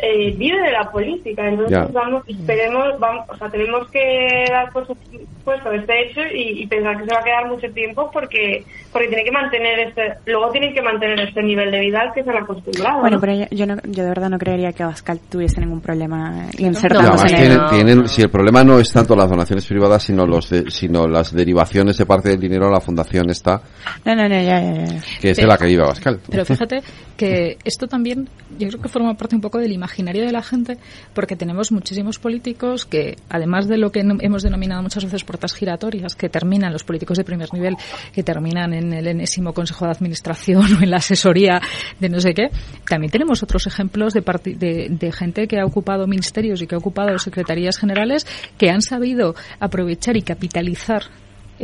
eh, 0.03 0.33
vive 0.37 0.61
de 0.61 0.71
la 0.71 0.91
política, 0.91 1.47
entonces 1.47 1.71
Ya. 1.71 1.85
vamos, 1.93 2.23
esperemos, 2.27 2.99
vamos, 2.99 3.25
o 3.29 3.37
sea, 3.37 3.49
tenemos 3.49 3.87
que 3.89 4.45
dar 4.49 4.71
por 4.73 4.85
supuesto 4.85 5.71
este 5.71 5.93
hecho 6.09 6.19
y, 6.33 6.63
y 6.63 6.67
pensar 6.67 6.97
que 6.97 7.05
se 7.05 7.13
va 7.13 7.19
a 7.21 7.23
quedar 7.23 7.47
mucho 7.47 7.67
tiempo 7.73 8.09
porque 8.11 8.63
porque 8.91 9.07
tiene 9.07 9.23
que 9.23 9.31
mantener 9.31 9.79
este, 9.87 10.01
luego 10.25 10.51
tienen 10.51 10.73
que 10.73 10.81
mantener 10.81 11.19
este 11.21 11.41
nivel 11.41 11.71
de 11.71 11.79
vida 11.79 12.01
al 12.01 12.13
que 12.13 12.23
se 12.23 12.29
han 12.29 12.37
acostumbrado. 12.43 13.01
Bueno, 13.01 13.15
¿no? 13.17 13.21
pero 13.21 13.33
yo, 13.33 13.45
yo, 13.51 13.65
no- 13.65 13.77
yo 13.85 14.03
de 14.03 14.09
verdad 14.09 14.29
no 14.29 14.37
creería 14.37 14.71
que 14.71 14.83
Abascal 14.83 15.19
tuviese 15.29 15.59
ningún 15.61 15.81
problema 15.81 16.47
Y 16.57 16.65
insertándose 16.67 17.25
además 17.25 17.31
en 17.31 17.37
tienen, 17.39 17.59
el... 17.63 17.69
tienen- 17.69 18.07
si 18.07 18.21
el 18.21 18.29
problema 18.29 18.63
no 18.63 18.79
es 18.79 18.91
tanto 18.93 19.15
las 19.15 19.29
donaciones 19.29 19.65
privadas, 19.65 20.03
sino 20.03 20.25
los 20.27 20.49
de- 20.49 20.69
sino 20.69 21.07
las 21.07 21.33
derivaciones 21.33 21.97
de 21.97 22.05
parte 22.05 22.29
del 22.29 22.39
dinero 22.39 22.67
a 22.67 22.71
la 22.71 22.79
fundación 22.81 23.29
esta, 23.29 23.61
No, 24.05 24.15
no, 24.15 24.23
no, 24.29 24.35
ya, 24.35 24.59
ya, 24.61 24.85
ya. 24.85 25.01
que 25.21 25.29
es 25.31 25.37
de 25.37 25.47
la 25.47 25.57
que 25.57 25.65
vive 25.65 25.83
Abascal. 25.83 26.19
Pero 26.29 26.45
fíjate 26.45 26.81
que 27.17 27.57
esto 27.63 27.87
también 27.87 28.27
yo 28.59 28.67
creo 28.69 28.81
que 28.81 28.89
forma 28.89 29.13
parte 29.15 29.35
un 29.35 29.41
poco 29.41 29.57
del 29.59 29.71
imaginario 29.93 30.25
de 30.25 30.31
la 30.31 30.41
gente 30.41 30.77
porque 31.13 31.35
tenemos 31.35 31.71
muchísimos 31.71 32.17
políticos 32.17 32.85
que 32.85 33.15
además 33.29 33.67
de 33.67 33.77
lo 33.77 33.91
que 33.91 33.99
hemos 33.99 34.43
denominado 34.43 34.81
muchas 34.81 35.03
veces 35.03 35.23
puertas 35.23 35.53
giratorias 35.53 36.15
que 36.15 36.29
terminan 36.29 36.73
los 36.73 36.83
políticos 36.83 37.17
de 37.17 37.23
primer 37.23 37.53
nivel 37.53 37.75
que 38.11 38.23
terminan 38.23 38.73
en 38.73 38.91
el 38.91 39.07
enésimo 39.07 39.53
consejo 39.53 39.85
de 39.85 39.91
administración 39.91 40.63
o 40.79 40.83
en 40.83 40.89
la 40.89 40.97
asesoría 40.97 41.61
de 41.99 42.09
no 42.09 42.19
sé 42.19 42.33
qué 42.33 42.49
también 42.89 43.11
tenemos 43.11 43.43
otros 43.43 43.67
ejemplos 43.67 44.13
de, 44.13 44.21
de, 44.55 44.87
de 44.89 45.11
gente 45.11 45.47
que 45.47 45.59
ha 45.59 45.65
ocupado 45.65 46.07
ministerios 46.07 46.61
y 46.61 46.67
que 46.67 46.75
ha 46.75 46.79
ocupado 46.79 47.17
secretarías 47.19 47.77
generales 47.77 48.25
que 48.57 48.69
han 48.69 48.81
sabido 48.81 49.35
aprovechar 49.59 50.17
y 50.17 50.23
capitalizar 50.23 51.03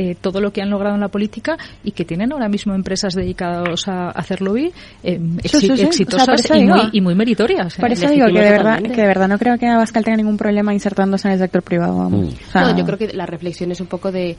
eh, 0.01 0.15
todo 0.19 0.39
lo 0.39 0.51
que 0.53 0.61
han 0.61 0.69
logrado 0.69 0.95
en 0.95 1.01
la 1.01 1.09
política 1.09 1.57
y 1.83 1.91
que 1.91 2.05
tienen 2.05 2.31
ahora 2.31 2.47
mismo 2.47 2.73
empresas 2.73 3.13
dedicadas 3.13 3.85
a 3.89 4.11
hacer 4.11 4.41
lobby 4.41 4.71
eh, 5.03 5.19
Sí, 5.43 5.59
sí, 5.59 5.67
exi- 5.67 5.67
sí. 5.67 5.71
O 5.73 5.75
sea, 5.75 5.87
exitosas 5.87 6.47
por 6.47 6.55
y, 6.57 6.61
digo. 6.61 6.75
muy, 6.77 6.89
y 6.93 7.01
muy 7.01 7.15
meritorias. 7.15 7.75
Por 7.75 7.89
eh. 7.89 7.93
eso 7.93 8.07
digo 8.09 8.27
que 8.27 8.39
de 8.41 8.49
verdad 8.51 8.81
que 8.81 9.01
de 9.01 9.07
verdad 9.07 9.27
no 9.27 9.37
creo 9.37 9.57
que 9.57 9.67
Abascal 9.67 10.05
tenga 10.05 10.15
ningún 10.17 10.37
problema 10.37 10.73
insertándose 10.73 11.27
en 11.27 11.33
el 11.33 11.39
sector 11.39 11.61
privado. 11.63 11.97
O 12.07 12.29
sea, 12.51 12.61
No, 12.61 12.77
yo 12.77 12.85
creo 12.85 12.97
que 12.97 13.09
la 13.13 13.25
reflexión 13.25 13.71
es 13.71 13.81
un 13.81 13.87
poco 13.87 14.09
de 14.11 14.37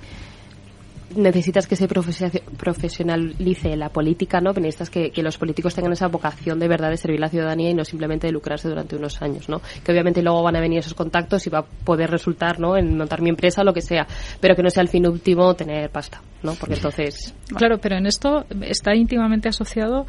necesitas 1.16 1.66
que 1.66 1.76
se 1.76 1.88
profesionalice 1.88 3.76
la 3.76 3.88
política, 3.88 4.40
¿no? 4.40 4.52
Pero 4.52 4.62
necesitas 4.62 4.90
que, 4.90 5.10
que 5.10 5.22
los 5.22 5.38
políticos 5.38 5.74
tengan 5.74 5.92
esa 5.92 6.08
vocación 6.08 6.58
de 6.58 6.68
verdad 6.68 6.90
de 6.90 6.96
servir 6.96 7.18
a 7.18 7.22
la 7.22 7.28
ciudadanía 7.28 7.70
y 7.70 7.74
no 7.74 7.84
simplemente 7.84 8.26
de 8.26 8.32
lucrarse 8.32 8.68
durante 8.68 8.96
unos 8.96 9.20
años, 9.22 9.48
¿no? 9.48 9.60
Que 9.84 9.92
obviamente 9.92 10.22
luego 10.22 10.42
van 10.42 10.56
a 10.56 10.60
venir 10.60 10.78
esos 10.78 10.94
contactos 10.94 11.46
y 11.46 11.50
va 11.50 11.60
a 11.60 11.64
poder 11.64 12.10
resultar, 12.10 12.60
¿no? 12.60 12.76
En 12.76 12.96
montar 12.96 13.22
mi 13.22 13.30
empresa 13.30 13.62
o 13.62 13.64
lo 13.64 13.72
que 13.72 13.82
sea, 13.82 14.06
pero 14.40 14.54
que 14.54 14.62
no 14.62 14.70
sea 14.70 14.82
el 14.82 14.88
fin 14.88 15.06
último 15.06 15.54
tener 15.54 15.90
pasta, 15.90 16.22
¿no? 16.42 16.54
Porque 16.54 16.74
entonces... 16.74 17.34
Claro, 17.56 17.78
pero 17.78 17.96
en 17.96 18.06
esto 18.06 18.44
está 18.62 18.94
íntimamente 18.94 19.48
asociado 19.48 20.06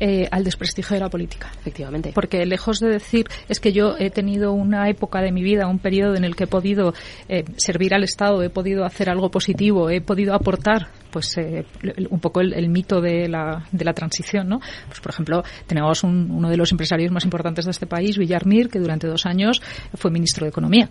eh, 0.00 0.28
al 0.30 0.42
desprestigio 0.44 0.94
de 0.94 1.00
la 1.00 1.08
política. 1.08 1.50
Efectivamente. 1.60 2.10
Porque 2.14 2.44
lejos 2.46 2.80
de 2.80 2.88
decir 2.88 3.26
es 3.48 3.60
que 3.60 3.72
yo 3.72 3.96
he 3.98 4.10
tenido 4.10 4.52
una 4.52 4.88
época 4.88 5.20
de 5.20 5.30
mi 5.32 5.42
vida, 5.42 5.66
un 5.68 5.78
periodo 5.78 6.16
en 6.16 6.24
el 6.24 6.34
que 6.36 6.44
he 6.44 6.46
podido 6.48 6.94
eh, 7.28 7.44
servir 7.56 7.94
al 7.94 8.02
Estado, 8.04 8.42
he 8.42 8.50
podido 8.50 8.84
hacer 8.84 9.08
algo 9.08 9.30
positivo, 9.30 9.90
he 9.90 10.00
podido 10.00 10.34
aportar, 10.34 10.88
pues 11.10 11.36
eh, 11.38 11.64
un 12.10 12.20
poco 12.20 12.40
el, 12.40 12.52
el 12.54 12.68
mito 12.68 13.00
de 13.00 13.28
la, 13.28 13.64
de 13.70 13.84
la 13.84 13.92
transición, 13.92 14.48
¿no? 14.48 14.60
Pues 14.88 15.00
por 15.00 15.12
ejemplo 15.12 15.42
tenemos 15.66 16.02
un- 16.02 16.30
uno 16.30 16.48
de 16.50 16.56
los 16.56 16.72
empresarios 16.72 17.12
más 17.12 17.24
importantes 17.24 17.64
de 17.64 17.70
este 17.70 17.86
país, 17.86 18.18
Villarmir, 18.18 18.68
que 18.68 18.80
durante 18.80 19.06
dos 19.06 19.26
años 19.26 19.62
fue 19.94 20.10
ministro 20.10 20.44
de 20.44 20.50
Economía. 20.50 20.88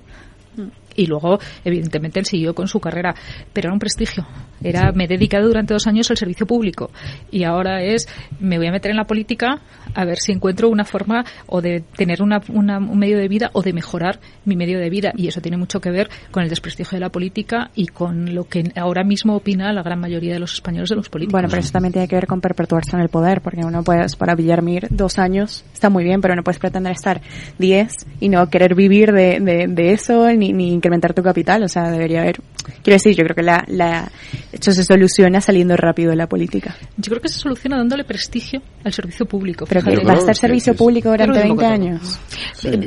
Y 0.95 1.05
luego, 1.07 1.39
evidentemente, 1.63 2.19
él 2.19 2.25
siguió 2.25 2.53
con 2.53 2.67
su 2.67 2.79
carrera, 2.79 3.13
pero 3.51 3.67
era 3.67 3.73
un 3.73 3.79
prestigio. 3.79 4.25
Era, 4.63 4.91
me 4.93 5.05
he 5.05 5.07
dedicado 5.07 5.47
durante 5.47 5.73
dos 5.73 5.87
años 5.87 6.09
al 6.09 6.17
servicio 6.17 6.45
público 6.45 6.89
y 7.31 7.43
ahora 7.43 7.83
es, 7.83 8.07
me 8.39 8.57
voy 8.57 8.67
a 8.67 8.71
meter 8.71 8.91
en 8.91 8.97
la 8.97 9.03
política 9.05 9.59
a 9.93 10.05
ver 10.05 10.17
si 10.19 10.31
encuentro 10.31 10.69
una 10.69 10.85
forma 10.85 11.25
o 11.47 11.61
de 11.61 11.81
tener 11.97 12.21
una, 12.21 12.41
una- 12.49 12.77
un 12.77 12.97
medio 12.97 13.17
de 13.17 13.27
vida 13.27 13.49
o 13.53 13.61
de 13.61 13.73
mejorar 13.73 14.19
mi 14.45 14.55
medio 14.55 14.79
de 14.79 14.89
vida. 14.89 15.11
Y 15.17 15.27
eso 15.27 15.41
tiene 15.41 15.57
mucho 15.57 15.81
que 15.81 15.91
ver 15.91 16.09
con 16.31 16.43
el 16.43 16.49
desprestigio 16.49 16.95
de 16.95 17.01
la 17.01 17.09
política 17.09 17.71
y 17.75 17.87
con 17.87 18.33
lo 18.33 18.45
que 18.45 18.71
ahora 18.75 19.03
mismo 19.03 19.35
opina 19.35 19.73
la 19.73 19.83
gran 19.83 19.99
mayoría 19.99 20.33
de 20.33 20.39
los 20.39 20.53
españoles 20.53 20.89
de 20.89 20.95
los 20.95 21.09
políticos. 21.09 21.33
Bueno, 21.33 21.49
pero 21.49 21.59
eso 21.59 21.71
también 21.73 21.91
tiene 21.91 22.07
que 22.07 22.15
ver 22.15 22.27
con 22.27 22.39
perpetuarse 22.39 22.95
en 22.95 23.01
el 23.01 23.09
poder, 23.09 23.41
porque 23.41 23.61
uno 23.65 23.83
puede, 23.83 24.05
para 24.17 24.35
Villarmir, 24.35 24.87
dos 24.91 25.19
años 25.19 25.65
está 25.73 25.89
muy 25.89 26.03
bien, 26.05 26.21
pero 26.21 26.35
no 26.35 26.43
puedes 26.43 26.59
pretender 26.59 26.93
estar 26.93 27.21
diez 27.59 27.91
y 28.21 28.29
no 28.29 28.47
querer 28.49 28.75
vivir 28.75 29.11
de, 29.11 29.39
de, 29.41 29.67
de 29.67 29.91
eso 29.91 30.31
ni, 30.31 30.53
ni 30.53 30.71
incrementar 30.83 31.13
tu 31.13 31.23
capital. 31.23 31.63
O 31.63 31.67
sea, 31.69 31.89
debería 31.89 32.21
haber. 32.21 32.39
Quiero 32.83 32.95
decir, 32.95 33.15
yo 33.15 33.23
creo 33.23 33.35
que 33.35 33.43
la, 33.43 33.63
la, 33.67 34.11
esto 34.51 34.71
se 34.71 34.83
soluciona 34.83 35.39
saliendo 35.41 35.75
rápido 35.77 36.09
de 36.11 36.17
la 36.17 36.27
política. 36.27 36.75
Yo 36.97 37.09
creo 37.09 37.21
que 37.21 37.29
se 37.29 37.39
soluciona 37.39 37.77
dándole 37.77 38.03
prestigio 38.03 38.61
al 38.83 38.91
servicio 38.93 39.25
público. 39.25 39.65
Pero 39.67 39.81
que 39.81 40.03
va 40.03 40.13
a 40.13 40.17
ser 40.17 40.35
servicio 40.35 40.75
público 40.75 41.09
durante 41.09 41.33
Pero 41.39 41.55
20 41.55 41.65
años. 41.65 42.19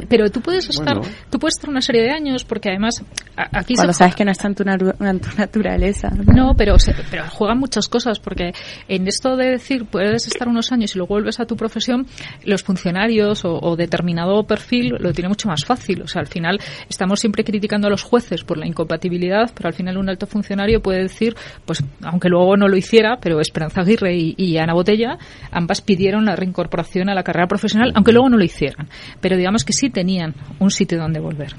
Pero 0.09 0.31
tú 0.31 0.41
puedes 0.41 0.69
estar, 0.69 0.99
Bueno. 0.99 1.15
tú 1.31 1.39
puedes 1.39 1.57
estar 1.57 1.71
una 1.71 1.81
serie 1.81 2.03
de 2.03 2.11
años 2.11 2.45
porque 2.45 2.69
además 2.71 3.03
aquí 3.37 3.75
Cuando 3.75 3.93
se 3.93 3.99
sabes 3.99 4.15
que 4.15 4.25
no 4.25 4.31
está 4.33 4.49
en 4.49 4.55
tu, 4.55 4.65
naru- 4.65 4.95
en 5.01 5.21
tu 5.21 5.29
naturaleza. 5.37 6.11
no, 6.11 6.55
pero 6.57 6.79
se- 6.79 6.95
pero 7.11 7.25
juegan 7.31 7.59
muchas 7.59 7.89
cosas 7.89 8.19
porque 8.19 8.53
en 8.89 9.07
esto 9.07 9.37
de 9.37 9.51
decir 9.51 9.85
puedes 9.87 10.27
estar 10.27 10.49
unos 10.49 10.73
años 10.73 10.95
y 10.95 10.99
luego 10.99 11.15
vuelves 11.15 11.41
a 11.41 11.47
tu 11.47 11.57
profesión, 11.57 12.07
los 12.45 12.63
funcionarios 12.63 13.45
o, 13.45 13.59
o 13.61 13.77
determinado 13.77 14.45
perfil 14.45 14.95
lo 14.99 15.13
tiene 15.13 15.29
mucho 15.29 15.49
más 15.49 15.65
fácil. 15.65 16.03
O 16.03 16.09
sea, 16.09 16.21
al 16.21 16.27
final 16.29 16.59
estamos 16.89 17.21
siempre 17.21 17.45
criticando 17.45 17.86
a 17.87 17.91
los 17.91 18.03
jueces 18.03 18.45
por 18.45 18.59
la 18.59 18.67
incompatibilidad, 18.67 19.51
pero 19.55 19.69
al 19.69 19.75
final 19.75 19.97
un 19.97 20.09
alto 20.09 20.27
funcionario 20.27 20.83
puede 20.83 21.03
decir, 21.03 21.35
pues 21.65 21.83
aunque 22.03 22.29
luego 22.29 22.57
no 22.57 22.69
lo 22.69 22.77
hiciera, 22.77 23.19
pero 23.21 23.41
Esperanza 23.41 23.81
Aguirre 23.81 24.17
y, 24.17 24.35
y 24.37 24.59
Ana 24.59 24.75
Botella 24.75 25.19
ambas 25.51 25.81
pidieron 25.81 26.25
la 26.25 26.37
reincorporación 26.37 27.09
a 27.09 27.15
la 27.15 27.23
carrera 27.23 27.47
profesional, 27.47 27.93
aunque 27.95 28.13
luego 28.13 28.29
no 28.29 28.37
lo 28.37 28.45
hicieran. 28.45 28.89
Pero 29.21 29.37
digamos 29.37 29.65
que 29.65 29.73
sí 29.73 29.91
tenían 29.91 30.35
un 30.59 30.71
sitio 30.71 30.99
donde 30.99 31.21
volver 31.21 31.55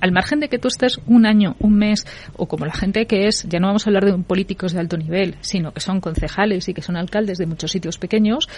al 0.00 0.12
margen 0.12 0.40
de 0.40 0.48
que 0.48 0.58
tú 0.58 0.68
estés 0.68 0.98
un 1.06 1.26
año, 1.26 1.56
un 1.60 1.76
mes, 1.76 2.06
o 2.36 2.46
como 2.46 2.66
la 2.66 2.72
gente 2.72 3.06
que 3.06 3.26
es, 3.26 3.46
ya 3.48 3.58
no 3.60 3.68
vamos 3.68 3.86
a 3.86 3.90
hablar 3.90 4.04
de 4.04 4.16
políticos 4.22 4.72
de 4.72 4.80
alto 4.80 4.96
nivel, 4.96 5.36
sino 5.40 5.72
que 5.72 5.80
son 5.80 6.00
concejales 6.00 6.68
y 6.68 6.74
que 6.74 6.82
son 6.82 6.96
alcaldes 6.96 7.38
de 7.38 7.46
muchos 7.46 7.70
sitios 7.70 7.98
pequeños, 7.98 8.48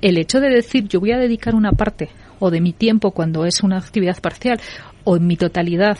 el 0.00 0.18
hecho 0.18 0.40
de 0.40 0.48
decir 0.48 0.88
yo 0.88 1.00
voy 1.00 1.12
a 1.12 1.18
dedicar 1.18 1.54
una 1.54 1.72
parte 1.72 2.10
o 2.40 2.50
de 2.50 2.60
mi 2.60 2.72
tiempo 2.72 3.12
cuando 3.12 3.44
es 3.44 3.62
una 3.62 3.78
actividad 3.78 4.20
parcial 4.20 4.60
o 5.04 5.16
en 5.16 5.26
mi 5.26 5.36
totalidad 5.36 5.98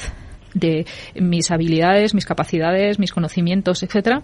de 0.55 0.87
mis 1.16 1.51
habilidades, 1.51 2.15
mis 2.15 2.25
capacidades, 2.27 2.99
mis 2.99 3.12
conocimientos, 3.12 3.83
etcétera, 3.83 4.23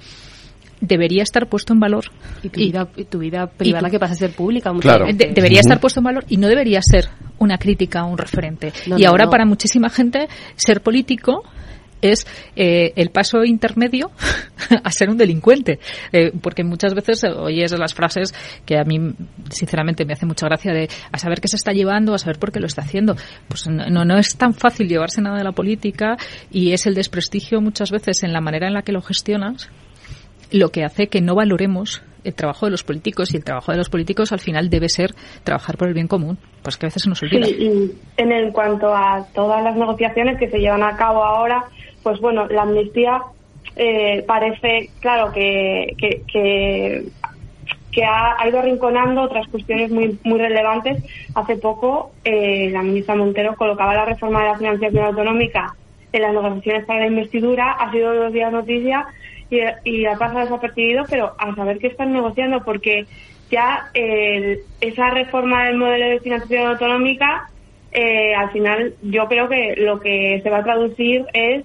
debería 0.81 1.23
estar 1.23 1.47
puesto 1.49 1.73
en 1.73 1.81
valor. 1.81 2.05
Y 2.43 2.49
tu 2.51 2.61
vida, 2.61 2.89
y 2.97 3.05
tu 3.05 3.19
vida 3.19 3.47
privada 3.47 3.87
tu- 3.89 3.93
que 3.93 3.99
pasa 3.99 4.13
a 4.13 4.17
ser 4.17 4.31
pública. 4.33 4.73
Claro. 4.81 5.07
de- 5.07 5.33
debería 5.33 5.61
estar 5.61 5.81
puesto 5.81 6.01
en 6.01 6.05
valor 6.05 6.25
y 6.29 6.37
no 6.37 6.49
debería 6.49 6.81
ser 6.83 7.09
una 7.39 7.59
crítica 7.59 8.05
o 8.05 8.09
un 8.11 8.19
referente. 8.19 8.73
No, 8.87 8.99
y 8.99 9.03
no, 9.03 9.09
ahora 9.11 9.25
no. 9.25 9.31
para 9.31 9.47
muchísima 9.47 9.89
gente 9.89 10.29
ser 10.57 10.83
político 10.83 11.43
es 12.05 12.27
eh, 12.55 12.93
el 12.97 13.11
paso 13.11 13.45
intermedio 13.45 14.11
a 14.85 14.91
ser 14.91 15.11
un 15.11 15.17
delincuente. 15.17 15.79
Eh, 16.13 16.33
porque 16.41 16.65
muchas 16.65 16.95
veces 16.95 17.25
eh, 17.25 17.31
oyes 17.31 17.73
las 17.73 17.95
frases 17.95 18.35
que 18.65 18.79
a 18.79 18.85
mí, 18.85 19.15
sinceramente, 19.51 20.05
me 20.05 20.13
hace 20.13 20.27
mucha 20.27 20.47
gracia 20.47 20.73
de 20.73 20.89
a 21.11 21.19
saber 21.19 21.41
qué 21.41 21.49
se 21.49 21.57
está 21.57 21.73
llevando, 21.73 22.15
a 22.15 22.19
saber 22.19 22.39
por 22.39 22.53
qué 22.53 22.61
lo 22.61 22.67
está 22.67 22.83
haciendo. 22.83 23.17
Pues 23.49 23.67
no, 23.67 24.05
no, 24.05 24.19
es 24.19 24.37
tan 24.37 24.55
fácil 24.55 24.89
llevarse 24.89 25.23
nada 25.23 25.39
de 25.39 25.45
la 25.45 25.53
política 25.53 26.17
y 26.51 26.73
es 26.73 26.87
el 26.87 26.95
desprestigio 26.95 27.61
muchas 27.61 27.91
veces 27.91 28.23
en 28.23 28.33
la 28.33 28.41
manera 28.41 28.67
en 28.67 28.75
la 28.75 28.83
que 28.83 28.93
lo 28.93 29.01
gestionas 29.01 29.71
lo 30.53 30.69
que 30.69 30.85
hace 30.85 31.09
que 31.09 31.21
no 31.21 31.35
valoremos 31.35 32.03
el 32.23 32.35
trabajo 32.35 32.67
de 32.67 32.71
los 32.71 32.85
políticos 32.85 33.33
y 33.33 33.37
el 33.37 33.45
trabajo 33.45 33.73
de 33.73 33.79
los 33.79 33.91
políticos 33.91 34.33
al 34.33 34.41
final 34.41 34.71
debe 34.71 34.89
ser 34.89 35.11
trabajar 35.43 35.77
por 35.77 35.89
el 35.89 35.95
bien 35.95 36.09
común. 36.09 36.39
Pues 36.63 36.77
que 36.77 36.87
a 36.87 36.89
veces 36.89 37.03
se 37.03 37.09
nos 37.09 37.23
olvida. 37.23 37.45
Sí, 37.45 37.57
y 37.59 37.67
en, 38.17 38.33
en 38.33 38.53
cuanto 38.53 38.95
a 38.95 39.27
todas 39.35 39.63
las 39.63 39.77
negociaciones 39.77 40.39
que 40.39 40.49
se 40.49 40.59
llevan 40.59 40.83
a 40.83 40.97
cabo 40.97 41.23
ahora, 41.23 41.65
pues 42.05 42.21
bueno, 42.21 42.47
la 42.47 42.63
amnistía 42.63 43.23
eh, 43.75 44.23
parece, 44.27 44.91
claro, 45.01 45.33
que, 45.33 45.97
que, 45.99 47.03
ha, 48.07 48.49
ido 48.49 48.59
arrinconando 48.59 49.23
otras 49.23 49.47
cuestiones 49.49 49.91
muy, 49.91 50.19
muy 50.23 50.39
relevantes. 50.39 51.03
Hace 51.35 51.57
poco, 51.57 52.13
eh, 52.25 52.69
la 52.71 52.83
ministra 52.83 53.17
Montero 53.17 53.57
colocaba 53.57 53.95
la 53.95 54.05
reforma 54.05 54.43
de 54.43 54.49
la 54.51 54.59
financiación 54.59 55.05
autonómica 55.05 55.75
en 56.13 56.23
las 56.23 56.33
negociaciones 56.33 56.85
para 56.85 57.01
la 57.01 57.07
investidura. 57.07 57.73
Ha 57.73 57.91
sido 57.91 58.15
dos 58.15 58.33
días 58.33 58.53
noticia 58.53 59.07
y, 59.51 59.61
y 59.85 60.07
ha 60.07 60.17
pasado 60.17 60.41
desapercibido, 60.41 61.05
pero 61.09 61.33
a 61.39 61.55
saber 61.55 61.79
qué 61.79 61.89
están 61.89 62.13
negociando, 62.13 62.63
porque 62.65 63.07
ya 63.51 63.89
el- 63.95 64.61
esa 64.81 65.11
reforma 65.11 65.67
del 65.67 65.79
modelo 65.79 66.09
de 66.11 66.21
financiación 66.21 66.69
autonómica, 66.69 67.49
eh, 67.93 68.35
al 68.35 68.51
final 68.51 68.95
yo 69.03 69.27
creo 69.29 69.49
que 69.49 69.75
lo 69.77 70.01
que 70.01 70.41
se 70.43 70.51
va 70.51 70.59
a 70.59 70.65
traducir 70.65 71.25
es 71.33 71.65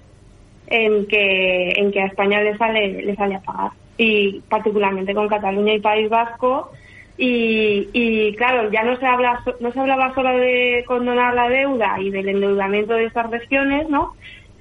en 0.70 1.06
que 1.06 1.72
en 1.72 1.92
que 1.92 2.00
a 2.00 2.06
España 2.06 2.40
le 2.42 2.56
sale 2.56 3.02
le 3.02 3.14
sale 3.16 3.34
a 3.34 3.40
pagar. 3.40 3.70
Y 3.98 4.40
particularmente 4.48 5.14
con 5.14 5.28
Cataluña 5.28 5.74
y 5.74 5.80
País 5.80 6.08
Vasco. 6.08 6.70
Y, 7.18 7.88
y 7.92 8.34
claro 8.36 8.70
ya 8.70 8.82
no 8.82 8.96
se 8.96 9.04
habla 9.04 9.42
no 9.60 9.70
se 9.72 9.80
hablaba 9.80 10.14
solo 10.14 10.30
de 10.38 10.84
condonar 10.86 11.34
la 11.34 11.50
deuda 11.50 12.00
y 12.00 12.08
del 12.10 12.30
endeudamiento 12.30 12.94
de 12.94 13.04
estas 13.04 13.28
regiones 13.30 13.90
no 13.90 14.14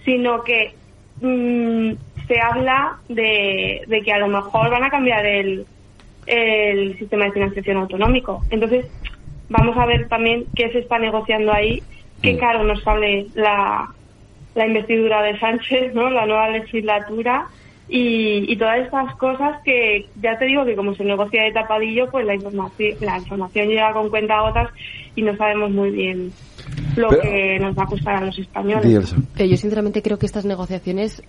sino 0.03 0.43
que 0.43 0.73
mm, 1.21 1.91
se 2.27 2.41
habla 2.41 2.97
de, 3.07 3.83
de 3.87 4.01
que 4.01 4.11
a 4.11 4.17
lo 4.17 4.27
mejor 4.27 4.69
van 4.69 4.83
a 4.83 4.89
cambiar 4.89 5.25
el 5.25 5.65
el 6.25 6.97
sistema 6.97 7.25
de 7.25 7.31
financiación 7.31 7.77
autonómico. 7.77 8.43
Entonces 8.49 8.87
vamos 9.47 9.77
a 9.77 9.85
ver 9.85 10.09
también 10.09 10.43
qué 10.53 10.69
se 10.71 10.79
está 10.79 10.99
negociando 10.99 11.53
ahí 11.53 11.81
qué 12.21 12.37
caro 12.37 12.63
nos 12.63 12.81
sale 12.83 13.27
la 13.35 13.89
la 14.55 14.67
investidura 14.67 15.21
de 15.21 15.39
Sánchez, 15.39 15.93
¿no? 15.93 16.09
La 16.09 16.25
nueva 16.25 16.49
legislatura 16.49 17.47
y, 17.87 18.51
y 18.51 18.55
todas 18.57 18.79
estas 18.79 19.15
cosas 19.15 19.61
que 19.63 20.05
ya 20.21 20.37
te 20.37 20.45
digo 20.45 20.63
que 20.65 20.75
como 20.75 20.93
se 20.93 21.03
negocia 21.03 21.43
de 21.43 21.51
tapadillo, 21.51 22.09
pues 22.11 22.25
la 22.25 22.35
información, 22.35 22.95
la 23.01 23.17
información 23.17 23.67
llega 23.67 23.93
con 23.93 24.09
cuentagotas 24.09 24.69
y 25.15 25.21
no 25.21 25.35
sabemos 25.37 25.71
muy 25.71 25.91
bien 25.91 26.31
lo 26.95 27.09
Pero- 27.09 27.21
que 27.21 27.59
nos 27.59 27.77
va 27.77 27.83
a 27.83 27.87
costar 27.87 28.15
a 28.17 28.25
los 28.25 28.37
españoles. 28.37 29.15
Pero 29.35 29.49
yo 29.49 29.57
sinceramente 29.57 30.01
creo 30.01 30.17
que 30.19 30.25
estas 30.25 30.45
negociaciones, 30.45 31.23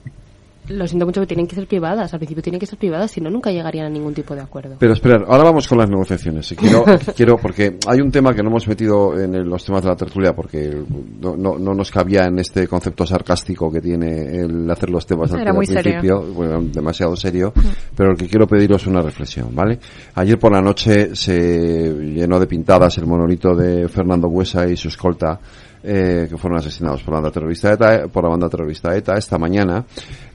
lo 0.71 0.87
siento 0.87 1.07
mucho, 1.07 1.21
que 1.21 1.27
tienen 1.27 1.47
que 1.47 1.55
ser 1.55 1.67
privadas. 1.67 2.13
Al 2.13 2.19
principio 2.21 2.43
tienen 2.43 2.59
que 2.61 2.67
ser 2.67 2.79
privadas, 2.79 3.11
si 3.11 3.21
no, 3.21 3.31
nunca 3.31 3.51
llegarían 3.51 3.87
a 3.87 3.91
ningún 3.91 4.15
tipo 4.15 4.35
de 4.35 4.41
acuerdo. 4.41 4.77
Pero 4.79 4.93
esperar, 4.93 5.25
ahora 5.29 5.45
vamos 5.45 5.67
con 5.69 5.79
las 5.79 5.89
negociaciones. 5.91 6.51
Y 6.53 6.57
Quiero, 6.57 6.85
quiero, 7.17 7.37
porque 7.37 7.77
hay 7.87 8.01
un 8.01 8.11
tema 8.11 8.35
que 8.35 8.43
no 8.43 8.49
hemos 8.51 8.67
metido 8.69 9.19
en 9.19 9.35
el- 9.35 9.49
los 9.49 9.65
temas 9.65 9.83
de 9.83 9.89
la 9.89 9.97
tertulia, 9.97 10.35
porque 10.35 10.83
no, 11.21 11.37
no, 11.37 11.59
no 11.59 11.75
nos 11.75 11.91
cabía 11.91 12.25
en 12.27 12.39
este 12.39 12.67
concepto 12.69 13.05
sarcástico 13.07 13.71
que 13.71 13.81
tiene 13.81 14.37
el 14.41 14.71
hacer 14.71 14.91
los 14.91 15.05
temas 15.07 15.33
al, 15.33 15.41
Era 15.41 15.51
al 15.51 15.57
muy 15.57 15.67
serio. 15.67 15.83
principio, 15.83 16.23
bueno, 16.35 16.61
demasiado 16.73 17.17
serio, 17.17 17.53
pero 17.97 18.11
lo 18.11 18.17
que 18.17 18.27
quiero 18.29 18.47
pediros 18.47 18.83
es 18.83 18.87
una 18.89 19.03
reflexión, 19.03 19.55
¿vale? 19.55 19.79
Ayer 20.15 20.39
por 20.39 20.53
la 20.53 20.61
noche 20.61 21.15
se 21.17 21.93
llenó 21.93 22.39
de 22.39 22.47
pintadas 22.47 22.97
el 22.99 23.07
monolito 23.07 23.55
de 23.55 23.89
Fernando 23.89 24.29
Buesa 24.29 24.69
y 24.69 24.77
su 24.77 24.89
escolta, 24.89 25.41
eh, 25.83 26.27
que 26.29 26.37
fueron 26.37 26.59
asesinados 26.59 27.03
por 27.03 27.15
la 27.15 27.21
banda 27.21 27.31
terrorista 27.31 27.73
ETA, 27.73 28.09
por 28.09 28.25
la 28.25 28.31
banda 28.31 28.49
terrorista 28.49 28.95
ETA. 28.95 29.17
Esta 29.17 29.39
mañana 29.39 29.85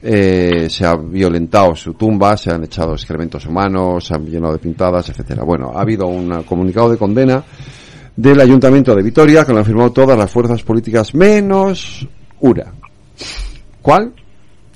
eh, 0.02 0.68
se 0.68 0.84
ha 0.84 0.96
violentado 0.96 1.74
su 1.74 1.94
tumba, 1.94 2.36
se 2.36 2.50
han 2.50 2.64
echado 2.64 2.92
excrementos 2.92 3.46
humanos, 3.46 4.06
se 4.06 4.14
han 4.14 4.26
llenado 4.26 4.54
de 4.54 4.58
pintadas, 4.58 5.08
etcétera. 5.08 5.44
Bueno, 5.44 5.72
ha 5.74 5.82
habido 5.82 6.06
un 6.06 6.42
comunicado 6.42 6.90
de 6.90 6.96
condena 6.96 7.44
del 8.16 8.40
Ayuntamiento 8.40 8.94
de 8.94 9.02
Vitoria 9.02 9.44
que 9.44 9.52
lo 9.52 9.58
han 9.58 9.64
firmado 9.64 9.92
todas 9.92 10.18
las 10.18 10.30
fuerzas 10.30 10.62
políticas 10.62 11.14
menos 11.14 12.06
URA. 12.40 12.72
¿Cuál? 13.82 14.12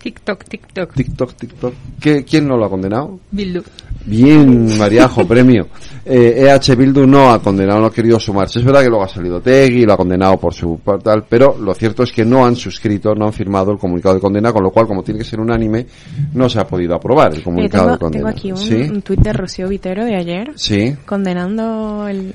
TikTok, 0.03 0.45
TikTok. 0.45 0.95
TikTok, 0.95 1.35
TikTok. 1.35 1.75
¿Qué, 2.01 2.25
¿Quién 2.25 2.49
no 2.49 2.57
lo 2.57 2.65
ha 2.65 2.71
condenado? 2.71 3.21
Bildu. 3.31 3.63
Bien, 4.07 4.79
Mariajo, 4.79 5.27
premio. 5.29 5.69
Eh, 6.07 6.47
EH 6.49 6.75
Bildu 6.75 7.07
no 7.07 7.31
ha 7.31 7.39
condenado, 7.43 7.81
no 7.81 7.87
ha 7.87 7.93
querido 7.93 8.19
sumarse. 8.19 8.59
Es 8.61 8.65
verdad 8.65 8.81
que 8.83 8.89
luego 8.89 9.05
ha 9.05 9.09
salido 9.09 9.41
Tegui, 9.43 9.85
lo 9.85 9.93
ha 9.93 9.97
condenado 9.99 10.39
por 10.39 10.55
su 10.55 10.79
portal, 10.83 11.25
pero 11.29 11.57
lo 11.61 11.75
cierto 11.75 12.03
es 12.03 12.11
que 12.13 12.25
no 12.25 12.47
han 12.47 12.57
suscrito, 12.57 13.15
no 13.15 13.27
han 13.27 13.33
firmado 13.35 13.73
el 13.73 13.79
comunicado 13.79 14.15
de 14.15 14.21
condena, 14.23 14.53
con 14.55 14.63
lo 14.63 14.71
cual, 14.71 14.87
como 14.87 15.03
tiene 15.03 15.19
que 15.21 15.25
ser 15.27 15.39
unánime, 15.39 15.87
no 16.33 16.49
se 16.49 16.59
ha 16.59 16.67
podido 16.67 16.95
aprobar 16.95 17.33
el 17.35 17.41
Eh, 17.41 17.43
comunicado 17.45 17.85
tengo, 17.85 17.93
de 17.93 17.99
condena. 17.99 18.25
tengo 18.33 18.39
aquí 18.39 18.53
un, 18.53 18.57
¿Sí? 18.59 18.75
un 18.91 19.03
tuit 19.03 19.21
de 19.21 19.33
Rocío 19.35 19.69
Vitero 19.69 20.05
de 20.07 20.17
ayer 20.17 20.53
Sí. 20.57 20.95
condenando 21.05 22.09
el... 22.09 22.33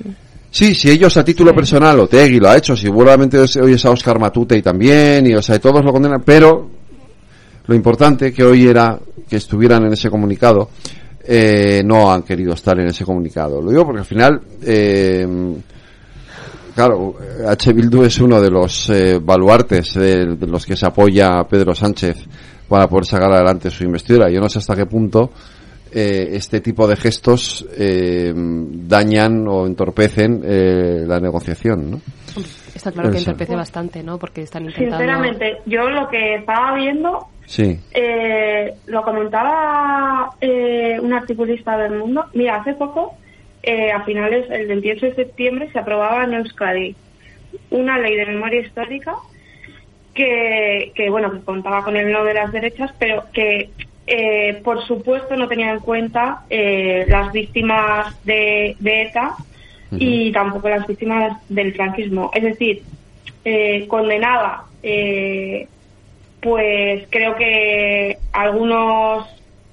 Sí, 0.50 0.74
si 0.74 0.88
ellos 0.90 1.14
a 1.16 1.24
título 1.24 1.52
personal, 1.54 1.98
o 2.00 2.06
Tegui 2.06 2.38
lo 2.38 2.48
ha 2.48 2.56
hecho, 2.56 2.76
si 2.76 2.82
seguramente 2.82 3.38
oyes 3.60 3.84
a 3.84 3.90
Oscar 3.90 4.18
Matute 4.20 4.56
y 4.56 4.62
también, 4.62 5.26
y 5.26 5.34
o 5.34 5.42
sea, 5.42 5.58
todos 5.58 5.84
lo 5.84 5.92
condenan, 5.92 6.22
pero 6.24 6.70
lo 7.66 7.74
importante 7.74 8.32
que 8.32 8.44
hoy 8.44 8.66
era 8.66 8.98
que 9.28 9.36
estuvieran 9.36 9.84
en 9.84 9.92
ese 9.92 10.10
comunicado, 10.10 10.70
eh, 11.24 11.82
no 11.84 12.12
han 12.12 12.22
querido 12.22 12.52
estar 12.52 12.78
en 12.78 12.86
ese 12.86 13.04
comunicado. 13.04 13.60
Lo 13.60 13.70
digo 13.70 13.84
porque 13.84 14.00
al 14.00 14.06
final, 14.06 14.40
eh, 14.62 15.26
claro, 16.74 17.14
H. 17.48 17.72
Bildu 17.72 18.04
es 18.04 18.18
uno 18.20 18.40
de 18.40 18.50
los 18.50 18.88
eh, 18.90 19.18
baluartes 19.20 19.94
de, 19.94 20.36
de 20.36 20.46
los 20.46 20.64
que 20.64 20.76
se 20.76 20.86
apoya 20.86 21.38
a 21.38 21.48
Pedro 21.48 21.74
Sánchez 21.74 22.24
para 22.68 22.88
poder 22.88 23.06
sacar 23.06 23.32
adelante 23.32 23.70
su 23.70 23.84
investidura. 23.84 24.30
Yo 24.30 24.40
no 24.40 24.48
sé 24.48 24.58
hasta 24.58 24.76
qué 24.76 24.86
punto 24.86 25.30
eh, 25.90 26.30
este 26.32 26.60
tipo 26.60 26.86
de 26.86 26.96
gestos 26.96 27.66
eh, 27.76 28.32
dañan 28.34 29.46
o 29.48 29.66
entorpecen 29.66 30.42
eh, 30.44 31.04
la 31.06 31.20
negociación, 31.20 31.90
¿no? 31.90 32.00
Está 32.74 32.92
claro 32.92 33.10
que 33.10 33.18
entorpece 33.18 33.56
bastante, 33.56 34.02
¿no? 34.02 34.18
Porque 34.18 34.42
están 34.42 34.64
intentando... 34.64 34.98
Sinceramente, 34.98 35.58
yo 35.64 35.88
lo 35.88 36.08
que 36.08 36.34
estaba 36.34 36.74
viendo, 36.74 37.28
Sí. 37.46 37.78
eh, 37.92 38.74
lo 38.86 39.02
comentaba 39.02 40.32
eh, 40.40 40.98
un 41.00 41.12
articulista 41.12 41.78
del 41.78 41.98
Mundo. 41.98 42.26
Mira, 42.34 42.56
hace 42.56 42.74
poco, 42.74 43.14
eh, 43.62 43.92
a 43.92 44.02
finales, 44.02 44.50
el 44.50 44.66
28 44.66 45.06
de 45.06 45.14
septiembre, 45.14 45.70
se 45.72 45.78
aprobaba 45.78 46.24
en 46.24 46.34
Euskadi 46.34 46.94
una 47.70 47.98
ley 47.98 48.16
de 48.16 48.26
memoria 48.26 48.60
histórica 48.60 49.14
que, 50.14 50.92
que 50.94 51.10
bueno, 51.10 51.30
que 51.32 51.40
contaba 51.40 51.84
con 51.84 51.96
el 51.96 52.10
no 52.10 52.24
de 52.24 52.34
las 52.34 52.52
derechas, 52.52 52.92
pero 52.98 53.24
que 53.32 53.70
eh, 54.06 54.60
por 54.62 54.84
supuesto 54.86 55.36
no 55.36 55.48
tenía 55.48 55.72
en 55.72 55.80
cuenta 55.80 56.42
eh, 56.48 57.06
las 57.08 57.32
víctimas 57.32 58.14
de, 58.24 58.76
de 58.78 59.02
ETA 59.02 59.34
y 59.92 60.32
tampoco 60.32 60.68
las 60.68 60.86
víctimas 60.86 61.38
del 61.48 61.74
franquismo. 61.74 62.30
Es 62.34 62.42
decir, 62.42 62.82
eh, 63.44 63.86
condenaba, 63.88 64.64
eh, 64.82 65.68
pues 66.40 67.06
creo 67.10 67.34
que 67.36 68.18
algunos 68.32 69.26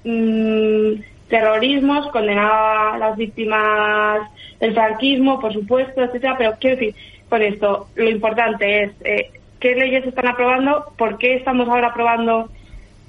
mm, 0.04 0.92
terrorismos, 1.28 2.08
condenaba 2.10 2.94
a 2.94 2.98
las 2.98 3.16
víctimas 3.16 4.30
del 4.60 4.74
franquismo, 4.74 5.40
por 5.40 5.52
supuesto, 5.52 6.02
etcétera, 6.02 6.36
pero 6.38 6.54
quiero 6.60 6.76
decir, 6.76 6.94
con 7.28 7.42
esto, 7.42 7.88
lo 7.96 8.10
importante 8.10 8.84
es 8.84 8.92
eh, 9.04 9.30
qué 9.60 9.74
leyes 9.74 10.06
están 10.06 10.28
aprobando, 10.28 10.92
por 10.96 11.18
qué 11.18 11.34
estamos 11.34 11.68
ahora 11.68 11.88
aprobando 11.88 12.50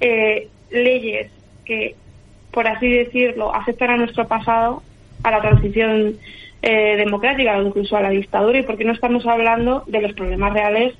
eh, 0.00 0.48
leyes 0.70 1.30
que, 1.64 1.94
por 2.50 2.66
así 2.66 2.88
decirlo, 2.88 3.54
afectan 3.54 3.90
a 3.90 3.96
nuestro 3.96 4.26
pasado, 4.26 4.82
a 5.22 5.30
la 5.30 5.40
transición 5.40 6.16
eh, 6.62 6.96
democrática 6.96 7.58
o 7.58 7.62
incluso 7.62 7.96
a 7.96 8.00
la 8.00 8.10
dictadura 8.10 8.58
y 8.58 8.62
por 8.62 8.76
qué 8.76 8.84
no 8.84 8.92
estamos 8.92 9.26
hablando 9.26 9.84
de 9.86 10.00
los 10.00 10.12
problemas 10.14 10.52
reales 10.52 10.94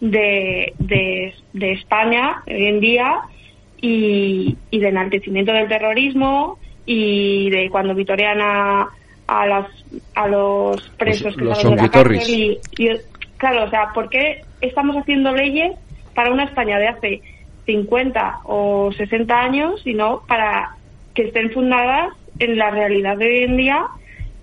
de, 0.00 0.72
de, 0.78 1.34
de 1.52 1.72
España 1.72 2.42
hoy 2.46 2.66
en 2.66 2.80
día 2.80 3.20
y, 3.80 4.56
y 4.70 4.78
de 4.78 4.88
enaltecimiento 4.88 5.52
del 5.52 5.68
terrorismo 5.68 6.58
y 6.86 7.50
de 7.50 7.68
cuando 7.70 7.94
vitorean 7.94 8.40
a, 8.40 8.88
a, 9.26 9.46
las, 9.46 9.66
a 10.14 10.26
los 10.28 10.80
presos 10.98 11.36
Los- 11.36 11.36
que 11.36 11.44
los 11.44 11.70
de 11.76 11.76
la 11.82 11.90
cárcel 11.90 12.34
y, 12.34 12.58
y, 12.78 12.88
claro, 13.36 13.64
o 13.64 13.70
sea, 13.70 13.92
¿por 13.92 14.08
qué 14.08 14.42
estamos 14.60 14.96
haciendo 14.96 15.32
leyes 15.32 15.72
para 16.14 16.32
una 16.32 16.44
España 16.44 16.78
de 16.78 16.88
hace 16.88 17.22
50 17.66 18.40
o 18.44 18.90
60 18.96 19.38
años, 19.40 19.80
sino 19.84 20.22
para 20.26 20.70
que 21.14 21.24
estén 21.24 21.50
fundadas 21.52 22.10
en 22.38 22.56
la 22.56 22.70
realidad 22.70 23.16
de 23.18 23.26
hoy 23.26 23.42
en 23.44 23.56
día 23.56 23.86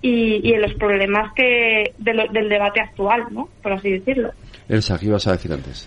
y, 0.02 0.40
y 0.48 0.52
en 0.54 0.62
los 0.62 0.74
problemas 0.74 1.32
que 1.34 1.92
del 1.98 2.48
debate 2.48 2.80
actual, 2.80 3.24
¿no? 3.30 3.48
Por 3.62 3.72
así 3.72 3.90
decirlo. 3.90 4.30
Elsa, 4.68 4.98
¿qué 4.98 5.06
ibas 5.06 5.26
a 5.26 5.32
decir 5.32 5.52
antes? 5.52 5.86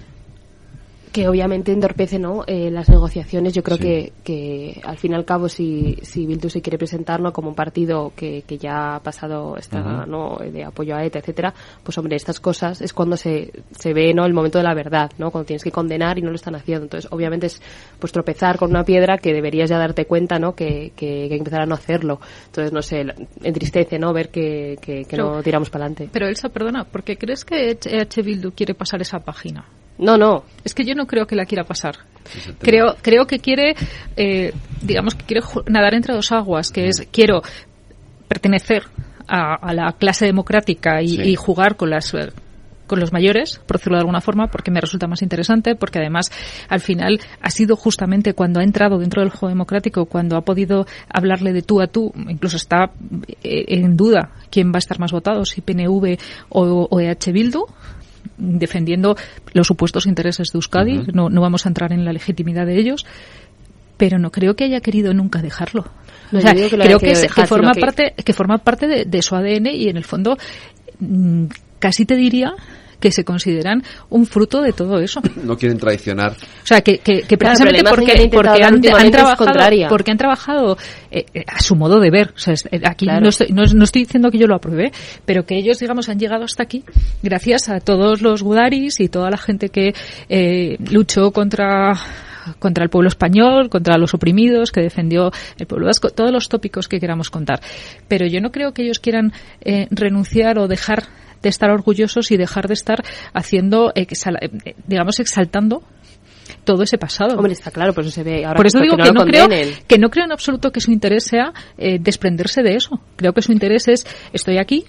Que 1.12 1.28
obviamente 1.28 1.72
entorpece 1.72 2.20
¿no? 2.20 2.44
Eh, 2.46 2.70
las 2.72 2.90
negociaciones. 2.90 3.54
Yo 3.54 3.64
creo 3.64 3.78
que, 3.78 4.14
que 4.24 4.80
al 4.84 4.98
fin 4.98 5.14
y 5.14 5.16
al 5.16 5.26
cabo, 5.26 5.50
si, 5.50 5.98
si 6.02 6.26
Bildu 6.26 6.50
se 6.50 6.62
quiere 6.62 6.78
presentar 6.78 7.20
¿no? 7.20 7.34
como 7.34 7.50
un 7.50 7.56
partido 7.56 8.14
que, 8.16 8.44
que 8.44 8.58
ya 8.58 8.96
ha 8.96 9.00
pasado 9.00 9.58
esta, 9.58 10.06
¿no? 10.06 10.38
de 10.38 10.64
apoyo 10.64 10.96
a 10.96 11.04
ETA, 11.04 11.20
etcétera, 11.20 11.54
pues 11.84 11.98
hombre, 11.98 12.16
estas 12.16 12.40
cosas 12.40 12.82
es 12.82 12.94
cuando 12.94 13.18
se, 13.18 13.52
se 13.72 13.94
ve 13.94 14.14
¿no? 14.14 14.26
el 14.26 14.34
momento 14.34 14.60
de 14.60 14.64
la 14.64 14.74
verdad, 14.74 15.12
¿no? 15.18 15.32
cuando 15.32 15.48
tienes 15.48 15.64
que 15.64 15.72
condenar 15.72 16.20
y 16.20 16.22
no 16.22 16.30
lo 16.30 16.36
están 16.36 16.56
haciendo. 16.56 16.84
Entonces, 16.84 17.12
obviamente 17.12 17.48
es 17.48 17.62
pues 17.98 18.12
tropezar 18.12 18.58
con 18.58 18.70
una 18.70 18.84
piedra 18.84 19.18
que 19.18 19.34
deberías 19.34 19.70
ya 19.70 19.78
darte 19.78 20.06
cuenta 20.06 20.38
¿no? 20.38 20.54
que, 20.54 20.92
que, 20.96 21.28
que 21.28 21.36
empezar 21.36 21.62
a 21.62 21.66
no 21.66 21.76
hacerlo. 21.76 22.20
Entonces, 22.48 22.72
no 22.72 22.82
sé, 22.82 23.06
entristece 23.44 23.98
¿no? 23.98 24.14
ver 24.14 24.30
que, 24.30 24.78
que, 24.82 25.06
no 25.18 25.42
tiramos 25.42 25.70
para 25.70 25.86
adelante. 25.86 26.10
Pero 26.12 26.28
Elsa, 26.28 26.50
perdona, 26.50 26.84
¿por 26.84 27.04
qué 27.04 27.18
crees 27.18 27.44
que 27.44 27.72
EH 27.72 28.22
Bildu 28.24 28.52
quiere 28.52 28.74
pasar 28.74 29.02
esa 29.02 29.20
página? 29.20 29.66
No, 30.00 30.18
no. 30.18 30.46
Es 30.64 30.74
que 30.74 30.86
yo 30.86 30.96
no 30.96 31.06
creo 31.06 31.28
que 31.28 31.36
la 31.36 31.46
quiera 31.46 31.64
pasar. 31.64 31.96
creo, 32.60 32.96
creo 33.02 33.26
que 33.26 33.40
quiere, 33.40 33.76
eh, 34.16 34.54
digamos 34.82 35.14
que 35.14 35.26
quiere 35.26 35.46
nadar 35.68 35.94
entre 35.94 36.14
dos 36.14 36.32
aguas, 36.32 36.72
que 36.72 36.88
es 36.88 37.08
quiero 37.12 37.42
pertenecer 38.28 38.84
a, 39.28 39.74
la 39.74 39.92
clase 39.94 40.26
democrática 40.26 41.02
y, 41.02 41.36
jugar 41.36 41.76
con 41.76 41.90
las 41.92 42.14
eh, 42.14 42.30
con 42.88 43.00
los 43.00 43.14
mayores, 43.14 43.62
por 43.68 43.78
decirlo 43.78 43.98
de 43.98 44.02
alguna 44.02 44.20
forma, 44.20 44.48
porque 44.48 44.72
me 44.72 44.82
resulta 44.82 45.06
más 45.06 45.22
interesante, 45.22 45.76
porque 45.76 46.00
además 46.00 46.32
al 46.70 46.80
final 46.80 47.20
ha 47.40 47.50
sido 47.52 47.76
justamente 47.76 48.34
cuando 48.34 48.60
ha 48.60 48.64
entrado 48.64 48.98
dentro 48.98 49.22
del 49.22 49.30
juego 49.30 49.50
democrático, 49.50 50.06
cuando 50.06 50.36
ha 50.36 50.42
podido 50.42 50.88
hablarle 51.08 51.54
de 51.54 51.62
tú 51.62 51.82
a 51.82 51.88
tú, 51.88 52.12
incluso 52.28 52.58
está 52.58 52.92
eh, 53.44 53.66
en 53.68 53.96
duda 53.96 54.32
quién 54.50 54.72
va 54.72 54.78
a 54.78 54.80
estar 54.80 55.00
más 55.00 55.12
votado, 55.12 55.46
si 55.46 55.62
PNV 55.62 56.18
o, 56.50 56.88
o 56.90 57.00
EH 57.00 57.32
Bildu, 57.32 57.68
defendiendo 58.40 59.16
los 59.54 59.68
supuestos 59.68 60.06
intereses 60.06 60.52
de 60.52 60.58
Euskadi. 60.58 61.04
no, 61.14 61.30
no 61.30 61.42
vamos 61.42 61.66
a 61.66 61.70
entrar 61.70 61.94
en 61.94 62.06
la 62.06 62.14
legitimidad 62.14 62.66
de 62.66 62.80
ellos, 62.80 63.06
pero 63.98 64.18
no 64.18 64.32
creo 64.32 64.56
que 64.56 64.64
haya 64.64 64.80
querido 64.82 65.14
nunca 65.14 65.42
dejarlo. 65.42 65.86
creo 66.32 67.00
que, 67.00 67.46
forma 67.46 67.74
parte 67.74 68.14
que 68.24 68.34
forma 68.34 68.58
parte 68.60 68.88
de, 68.88 69.06
de, 69.06 69.22
su 69.22 69.36
ADN 69.36 69.68
y 69.68 69.90
en 69.90 69.98
el 69.98 70.06
fondo 70.06 70.38
mm, 71.00 71.46
casi 71.80 72.06
te 72.06 72.16
diría 72.16 72.54
que 73.00 73.12
se 73.12 73.24
consideran 73.24 73.84
un 74.10 74.26
fruto 74.26 74.62
de 74.62 74.74
todo 74.74 75.00
eso. 75.00 75.22
No 75.44 75.58
quieren 75.58 75.78
traicionar. 75.78 76.34
O 76.34 76.68
sea, 76.68 76.82
que, 76.82 77.00
que, 77.00 77.24
precisamente 77.38 77.84
porque, 77.84 78.30
porque, 78.32 78.64
han, 78.64 78.82
trabajado, 79.12 79.90
porque 79.90 80.12
han 80.12 80.18
trabajado 80.18 80.78
eh, 81.10 81.26
eh, 81.34 81.44
a 81.48 81.60
su 81.60 81.76
modo 81.76 82.00
de 82.00 82.12
ver. 82.12 82.34
O 82.36 82.40
sea, 82.40 82.54
eh, 82.72 82.82
aquí 82.84 83.08
no, 83.08 83.30
estoy, 83.30 83.48
no, 83.52 83.64
estoy 83.64 84.04
diciendo 84.04 84.30
que 84.30 84.38
yo 84.38 84.48
lo 84.48 84.56
apruebe, 84.56 84.92
pero 85.26 85.46
que 85.46 85.58
ellos, 85.58 85.80
digamos, 85.80 86.10
han 86.10 86.20
llegado 86.20 86.44
hasta 86.44 86.64
aquí 86.64 86.84
gracias 87.24 87.70
a 87.70 87.80
todos 87.80 88.22
los 88.22 88.44
gudaris 88.44 89.00
y 89.00 89.08
toda 89.08 89.30
la 89.32 89.38
gente 89.38 89.70
que 89.70 89.94
luchó 90.92 91.32
contra 91.32 91.94
contra 92.58 92.84
el 92.84 92.90
pueblo 92.90 93.10
español, 93.10 93.70
contra 93.70 93.98
los 93.98 94.14
oprimidos, 94.14 94.72
que 94.72 94.82
defendió 94.82 95.32
el 95.58 95.68
pueblo 95.68 95.88
vasco, 95.88 96.10
todos 96.10 96.32
los 96.32 96.50
tópicos 96.50 96.88
que 96.88 97.00
queramos 97.00 97.30
contar. 97.30 97.60
Pero 98.08 98.26
yo 98.26 98.42
no 98.42 98.52
creo 98.52 98.74
que 98.74 98.84
ellos 98.84 99.00
quieran 99.00 99.34
renunciar 99.92 100.58
o 100.58 100.68
dejar 100.68 101.04
de 101.42 101.50
estar 101.50 101.70
orgullosos 101.70 102.32
y 102.32 102.38
dejar 102.38 102.68
de 102.68 102.74
estar 102.74 103.04
haciendo, 103.34 103.92
eh, 103.96 104.06
digamos, 104.88 105.20
exaltando 105.20 105.84
todo 106.64 106.84
ese 106.84 106.98
pasado. 106.98 107.36
Hombre, 107.36 107.54
está 107.54 107.72
claro, 107.72 107.94
por 107.94 108.04
eso 108.04 108.12
se 108.12 108.24
ve 108.24 108.46
ahora 108.46 108.58
Por 108.58 108.68
eso 108.68 108.80
digo 108.80 108.98
que, 108.98 109.12
no, 109.12 109.26
creo, 109.26 109.48
que 109.88 109.98
no 109.98 110.10
creo 110.10 110.26
en 110.26 110.32
absoluto 110.32 110.72
que 110.72 110.82
su 110.82 110.92
interés 110.92 111.26
sea 111.26 111.54
eh, 111.78 111.98
desprenderse 112.00 112.64
de 112.64 112.76
eso. 112.76 113.00
Creo 113.16 113.34
que 113.34 113.42
su 113.42 113.52
interés 113.52 113.88
es, 113.88 114.06
estoy 114.34 114.58
aquí, 114.58 114.86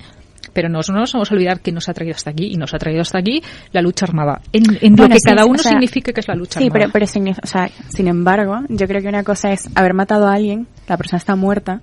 pero 0.52 0.68
no, 0.68 0.80
no 0.88 1.00
nos 1.00 1.12
vamos 1.12 1.30
a 1.30 1.34
olvidar 1.34 1.60
que 1.60 1.72
nos 1.72 1.88
ha 1.88 1.94
traído 1.94 2.14
hasta 2.14 2.30
aquí 2.30 2.52
y 2.52 2.56
nos 2.56 2.74
ha 2.74 2.78
traído 2.78 3.02
hasta 3.02 3.18
aquí 3.18 3.42
la 3.72 3.82
lucha 3.82 4.06
armada. 4.06 4.40
En, 4.52 4.96
lo 4.96 5.08
que 5.08 5.18
cada 5.24 5.44
uno 5.44 5.58
signifique 5.58 6.12
que 6.12 6.20
es 6.20 6.28
la 6.28 6.34
lucha 6.34 6.58
armada. 6.58 6.66
Sí, 6.66 6.70
pero, 6.72 6.90
pero 6.92 7.36
o 7.42 7.46
sea, 7.46 7.70
sin 7.88 8.08
embargo, 8.08 8.60
yo 8.68 8.86
creo 8.86 9.00
que 9.02 9.08
una 9.08 9.22
cosa 9.22 9.52
es 9.52 9.68
haber 9.74 9.94
matado 9.94 10.26
a 10.26 10.34
alguien, 10.34 10.66
la 10.88 10.96
persona 10.96 11.18
está 11.18 11.36
muerta, 11.36 11.80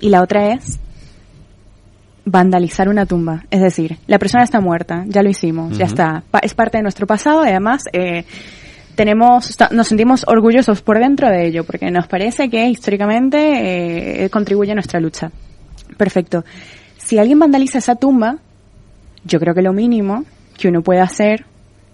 y 0.00 0.08
la 0.08 0.22
otra 0.22 0.54
es 0.54 0.78
vandalizar 2.24 2.88
una 2.88 3.06
tumba. 3.06 3.44
Es 3.50 3.60
decir, 3.60 3.98
la 4.06 4.18
persona 4.18 4.44
está 4.44 4.60
muerta, 4.60 5.04
ya 5.06 5.22
lo 5.22 5.30
hicimos, 5.30 5.76
ya 5.76 5.84
está. 5.84 6.22
es 6.42 6.54
parte 6.54 6.78
de 6.78 6.82
nuestro 6.82 7.06
pasado 7.06 7.44
y 7.44 7.48
además 7.48 7.84
eh, 7.92 8.24
tenemos, 8.94 9.56
nos 9.70 9.88
sentimos 9.88 10.24
orgullosos 10.26 10.82
por 10.82 10.98
dentro 10.98 11.28
de 11.28 11.46
ello 11.46 11.64
porque 11.64 11.90
nos 11.90 12.06
parece 12.06 12.48
que 12.48 12.68
históricamente 12.68 14.24
eh, 14.24 14.30
contribuye 14.30 14.72
a 14.72 14.74
nuestra 14.74 15.00
lucha. 15.00 15.30
Perfecto. 15.96 16.44
Si 17.10 17.18
alguien 17.18 17.40
vandaliza 17.40 17.78
esa 17.78 17.96
tumba, 17.96 18.36
yo 19.24 19.40
creo 19.40 19.52
que 19.52 19.62
lo 19.62 19.72
mínimo 19.72 20.24
que 20.56 20.68
uno 20.68 20.80
puede 20.80 21.00
hacer, 21.00 21.44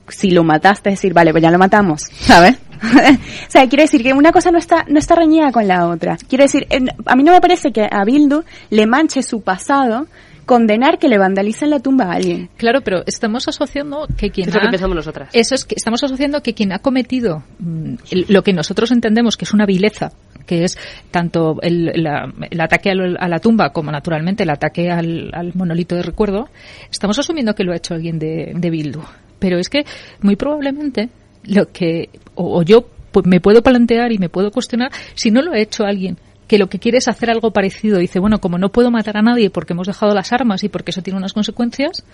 si 0.09 0.30
lo 0.30 0.44
mataste, 0.44 0.90
es 0.90 0.97
decir, 0.97 1.14
vale, 1.14 1.30
pues 1.30 1.43
ya 1.43 1.51
lo 1.51 1.56
matamos, 1.56 2.02
¿sabes? 2.20 2.59
o 2.82 3.51
sea, 3.51 3.66
quiero 3.66 3.80
decir 3.80 4.02
que 4.02 4.12
una 4.12 4.30
cosa 4.30 4.51
no 4.51 4.59
está, 4.59 4.84
no 4.86 4.98
está 4.98 5.14
reñida 5.14 5.52
con 5.52 5.66
la 5.66 5.88
otra. 5.88 6.18
Quiero 6.28 6.44
decir, 6.44 6.66
a 7.06 7.16
mí 7.16 7.22
no 7.22 7.32
me 7.32 7.40
parece 7.40 7.72
que 7.72 7.88
a 7.90 8.05
Bildu 8.05 8.44
le 8.68 8.86
manche 8.86 9.22
su 9.22 9.40
pasado 9.40 10.06
condenar 10.47 10.98
que 10.98 11.09
le 11.09 11.18
vandalicen 11.18 11.70
la 11.70 11.81
tumba 11.81 12.06
a 12.06 12.12
alguien. 12.12 12.48
Claro, 12.56 12.81
pero 12.81 13.02
estamos 13.06 13.47
asociando 13.48 14.06
que 14.16 14.31
quien 14.31 14.48
eso 14.48 14.59
ha, 14.59 14.62
que 14.62 14.68
pensamos 14.68 14.97
nosotras. 14.97 15.28
Eso 15.32 15.55
es 15.55 15.64
que 15.64 15.74
estamos 15.77 16.02
asociando 16.02 16.43
que 16.43 16.55
quien 16.55 16.73
ha 16.73 16.78
cometido 16.78 17.43
mm, 17.59 17.94
lo 18.28 18.43
que 18.43 18.52
nosotros 18.52 18.93
entendemos 18.93 19.36
que 19.36 19.44
es 19.44 19.52
una 19.52 19.66
vileza 19.66 20.12
que 20.47 20.62
es 20.62 20.78
tanto 21.10 21.56
el, 21.60 21.89
el 21.89 22.60
ataque 22.60 22.90
a 22.90 23.28
la 23.28 23.39
tumba 23.40 23.70
como 23.70 23.90
naturalmente 23.90 24.44
el 24.44 24.51
ataque 24.51 24.90
al, 24.90 25.52
monolito 25.55 25.97
de 25.97 26.02
recuerdo, 26.02 26.48
estamos 26.89 27.18
asumiendo 27.18 27.55
que 27.55 27.64
lo 27.64 27.73
ha 27.73 27.77
hecho 27.77 27.94
alguien 27.94 28.20
de, 28.20 28.52
de 28.55 28.70
Bildu. 28.70 29.01
Pero 29.40 29.59
es 29.59 29.68
que 29.68 29.85
muy 30.23 30.36
probablemente 30.36 31.10
lo 31.44 31.66
que 31.73 32.10
o, 32.36 32.62
yo 32.62 32.86
pues, 33.10 33.27
me 33.27 33.40
puedo 33.40 33.62
plantear 33.62 34.12
y 34.12 34.18
me 34.18 34.28
puedo 34.28 34.51
cuestionar 34.51 34.93
si 35.14 35.31
no 35.31 35.43
lo 35.43 35.52
ha 35.52 35.59
hecho 35.59 35.85
alguien 35.85 36.16
que 36.47 36.59
lo 36.59 36.68
que 36.68 36.78
quiere 36.78 36.98
es 36.98 37.09
hacer 37.09 37.31
algo 37.31 37.52
parecido. 37.52 37.98
Dice, 37.98 38.18
bueno, 38.18 38.39
como 38.39 38.59
no 38.59 38.70
puedo 38.70 38.90
matar 38.90 39.16
a 39.16 39.23
nadie 39.23 39.51
porque 39.51 39.73
hemos 39.73 39.86
dejado 39.86 40.14
las 40.14 40.32
armas 40.32 40.62
y 40.64 40.68
porque 40.68 40.90
eso 40.90 41.02
tiene 41.02 41.18
unas 41.18 41.32
consecuencias, 41.32 42.05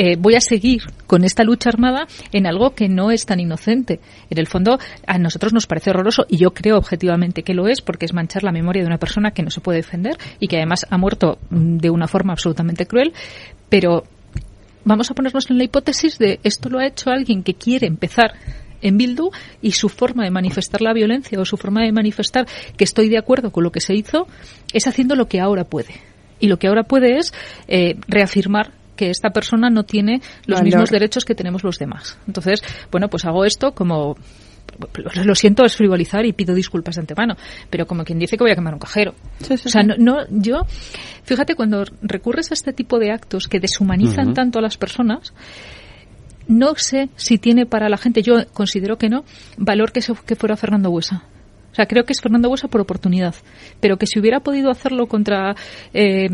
eh, 0.00 0.16
voy 0.16 0.36
a 0.36 0.40
seguir 0.40 0.82
con 1.08 1.24
esta 1.24 1.42
lucha 1.42 1.70
armada 1.70 2.06
en 2.32 2.46
algo 2.46 2.70
que 2.70 2.88
no 2.88 3.10
es 3.10 3.26
tan 3.26 3.40
inocente. 3.40 3.98
En 4.30 4.38
el 4.38 4.46
fondo, 4.46 4.78
a 5.06 5.18
nosotros 5.18 5.52
nos 5.52 5.66
parece 5.66 5.90
horroroso 5.90 6.24
y 6.28 6.36
yo 6.36 6.52
creo 6.52 6.76
objetivamente 6.76 7.42
que 7.42 7.52
lo 7.52 7.66
es 7.66 7.80
porque 7.80 8.06
es 8.06 8.12
manchar 8.12 8.44
la 8.44 8.52
memoria 8.52 8.82
de 8.82 8.86
una 8.86 8.98
persona 8.98 9.32
que 9.32 9.42
no 9.42 9.50
se 9.50 9.60
puede 9.60 9.78
defender 9.78 10.16
y 10.38 10.46
que 10.46 10.56
además 10.56 10.86
ha 10.88 10.98
muerto 10.98 11.38
mm, 11.50 11.78
de 11.78 11.90
una 11.90 12.06
forma 12.06 12.32
absolutamente 12.32 12.86
cruel, 12.86 13.12
pero 13.68 14.04
vamos 14.84 15.10
a 15.10 15.14
ponernos 15.14 15.50
en 15.50 15.58
la 15.58 15.64
hipótesis 15.64 16.16
de 16.18 16.38
esto 16.44 16.68
lo 16.68 16.78
ha 16.78 16.86
hecho 16.86 17.10
alguien 17.10 17.42
que 17.42 17.54
quiere 17.54 17.88
empezar 17.88 18.34
en 18.82 18.96
Bildu 18.98 19.30
y 19.62 19.72
su 19.72 19.88
forma 19.88 20.24
de 20.24 20.30
manifestar 20.30 20.80
la 20.80 20.92
violencia 20.92 21.40
o 21.40 21.44
su 21.44 21.56
forma 21.56 21.82
de 21.82 21.92
manifestar 21.92 22.46
que 22.76 22.84
estoy 22.84 23.08
de 23.08 23.18
acuerdo 23.18 23.50
con 23.50 23.64
lo 23.64 23.72
que 23.72 23.80
se 23.80 23.94
hizo 23.94 24.26
es 24.72 24.86
haciendo 24.86 25.14
lo 25.14 25.26
que 25.26 25.40
ahora 25.40 25.64
puede. 25.64 25.94
Y 26.40 26.46
lo 26.46 26.58
que 26.58 26.68
ahora 26.68 26.84
puede 26.84 27.18
es 27.18 27.32
eh, 27.66 27.96
reafirmar 28.06 28.72
que 28.96 29.10
esta 29.10 29.30
persona 29.30 29.70
no 29.70 29.84
tiene 29.84 30.20
los 30.46 30.62
mismos 30.62 30.90
derechos 30.90 31.24
que 31.24 31.34
tenemos 31.34 31.62
los 31.62 31.78
demás. 31.78 32.18
Entonces, 32.26 32.62
bueno, 32.90 33.08
pues 33.08 33.24
hago 33.24 33.44
esto 33.44 33.72
como 33.72 34.16
lo 35.24 35.34
siento 35.34 35.64
es 35.64 35.76
frivolizar 35.76 36.24
y 36.24 36.32
pido 36.32 36.54
disculpas 36.54 36.96
de 36.96 37.00
antemano, 37.00 37.36
pero 37.70 37.86
como 37.86 38.04
quien 38.04 38.18
dice 38.18 38.36
que 38.36 38.44
voy 38.44 38.52
a 38.52 38.54
quemar 38.54 38.74
un 38.74 38.80
cajero. 38.80 39.14
o 39.50 39.56
sea, 39.56 39.82
no, 39.82 40.18
yo, 40.30 40.62
fíjate, 41.24 41.54
cuando 41.54 41.84
recurres 42.02 42.50
a 42.50 42.54
este 42.54 42.72
tipo 42.72 42.98
de 42.98 43.10
actos 43.10 43.48
que 43.48 43.60
deshumanizan 43.60 44.34
tanto 44.34 44.58
a 44.58 44.62
las 44.62 44.76
personas, 44.76 45.32
no 46.48 46.74
sé 46.76 47.10
si 47.16 47.38
tiene 47.38 47.66
para 47.66 47.88
la 47.88 47.98
gente, 47.98 48.22
yo 48.22 48.36
considero 48.52 48.96
que 48.96 49.08
no, 49.08 49.24
valor 49.56 49.92
que, 49.92 50.00
que 50.26 50.34
fuera 50.34 50.56
Fernando 50.56 50.90
Huesa. 50.90 51.24
O 51.70 51.74
sea, 51.74 51.86
creo 51.86 52.04
que 52.04 52.12
es 52.12 52.20
Fernando 52.20 52.48
Huesa 52.48 52.66
por 52.66 52.80
oportunidad. 52.80 53.34
Pero 53.78 53.98
que 53.98 54.06
si 54.06 54.18
hubiera 54.18 54.40
podido 54.40 54.70
hacerlo 54.70 55.06
contra 55.06 55.54
eh, 55.92 56.28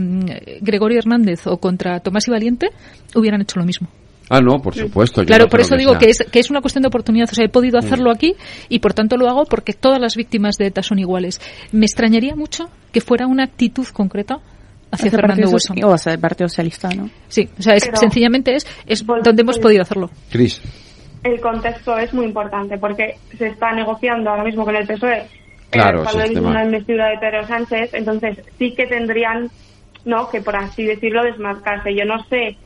Gregorio 0.63 0.99
Hernández 0.99 1.47
o 1.47 1.59
contra 1.59 2.01
Tomás 2.01 2.27
y 2.29 2.31
Valiente, 2.31 2.71
hubieran 3.15 3.43
hecho 3.43 3.59
lo 3.59 3.67
mismo. 3.67 3.89
Ah, 4.31 4.41
no, 4.41 4.61
por 4.63 4.75
supuesto. 4.75 5.23
Claro, 5.25 5.49
por 5.49 5.61
eso 5.61 5.77
digo 5.77 5.99
que 5.99 6.09
es, 6.09 6.25
que 6.31 6.39
es 6.39 6.49
una 6.49 6.63
cuestión 6.63 6.83
de 6.83 6.89
oportunidad. 6.89 7.29
O 7.31 7.35
sea, 7.35 7.45
he 7.45 7.51
podido 7.51 7.79
mm. 7.79 7.85
hacerlo 7.85 8.11
aquí 8.11 8.35
y 8.69 8.79
por 8.79 8.95
tanto 8.95 9.17
lo 9.17 9.29
hago 9.29 9.45
porque 9.45 9.75
todas 9.75 10.01
las 10.01 10.17
víctimas 10.17 10.57
de 10.57 10.67
ETA 10.67 10.83
son 10.83 10.99
iguales. 10.99 11.41
Me 11.73 11.85
extrañaría 11.85 12.35
mucho 12.35 12.71
que 12.93 13.03
fuera 13.03 13.27
una 13.27 13.45
actitud 13.45 13.87
concreta 13.93 14.41
hacia 14.95 15.11
Fernando 15.11 15.51
Hueso. 15.51 15.75
O 15.83 15.93
hacia 15.93 16.13
el 16.13 16.19
Partido 16.19 16.49
Socialista, 16.49 16.89
¿no? 16.91 17.09
Sí, 17.29 17.49
o 17.59 17.63
sea, 17.63 17.75
es, 17.75 17.89
sencillamente 17.95 18.55
es, 18.55 18.67
es 18.87 19.05
donde 19.07 19.43
hemos 19.43 19.59
podido 19.59 19.83
hacerlo. 19.83 20.11
Cris. 20.31 20.61
El 21.23 21.41
contexto 21.41 21.97
es 21.99 22.13
muy 22.13 22.27
importante 22.27 22.79
porque 22.79 23.17
se 23.37 23.47
está 23.47 23.73
negociando 23.73 24.31
ahora 24.31 24.45
mismo 24.45 24.65
con 24.65 24.77
el 24.77 24.87
PSOE 24.87 25.27
claro, 25.71 26.05
el 26.23 26.39
una 26.39 26.65
investidura 26.65 27.09
de 27.09 27.19
Pedro 27.19 27.47
Sánchez, 27.47 27.95
entonces 27.95 28.39
sí 28.59 28.75
que 28.75 28.87
tendrían, 28.87 29.51
no, 30.05 30.29
que 30.29 30.41
por 30.41 30.57
así 30.57 30.85
decirlo, 30.85 31.23
desmarcarse. 31.23 31.95
Yo 31.95 32.05
no 32.05 32.23
sé 32.25 32.57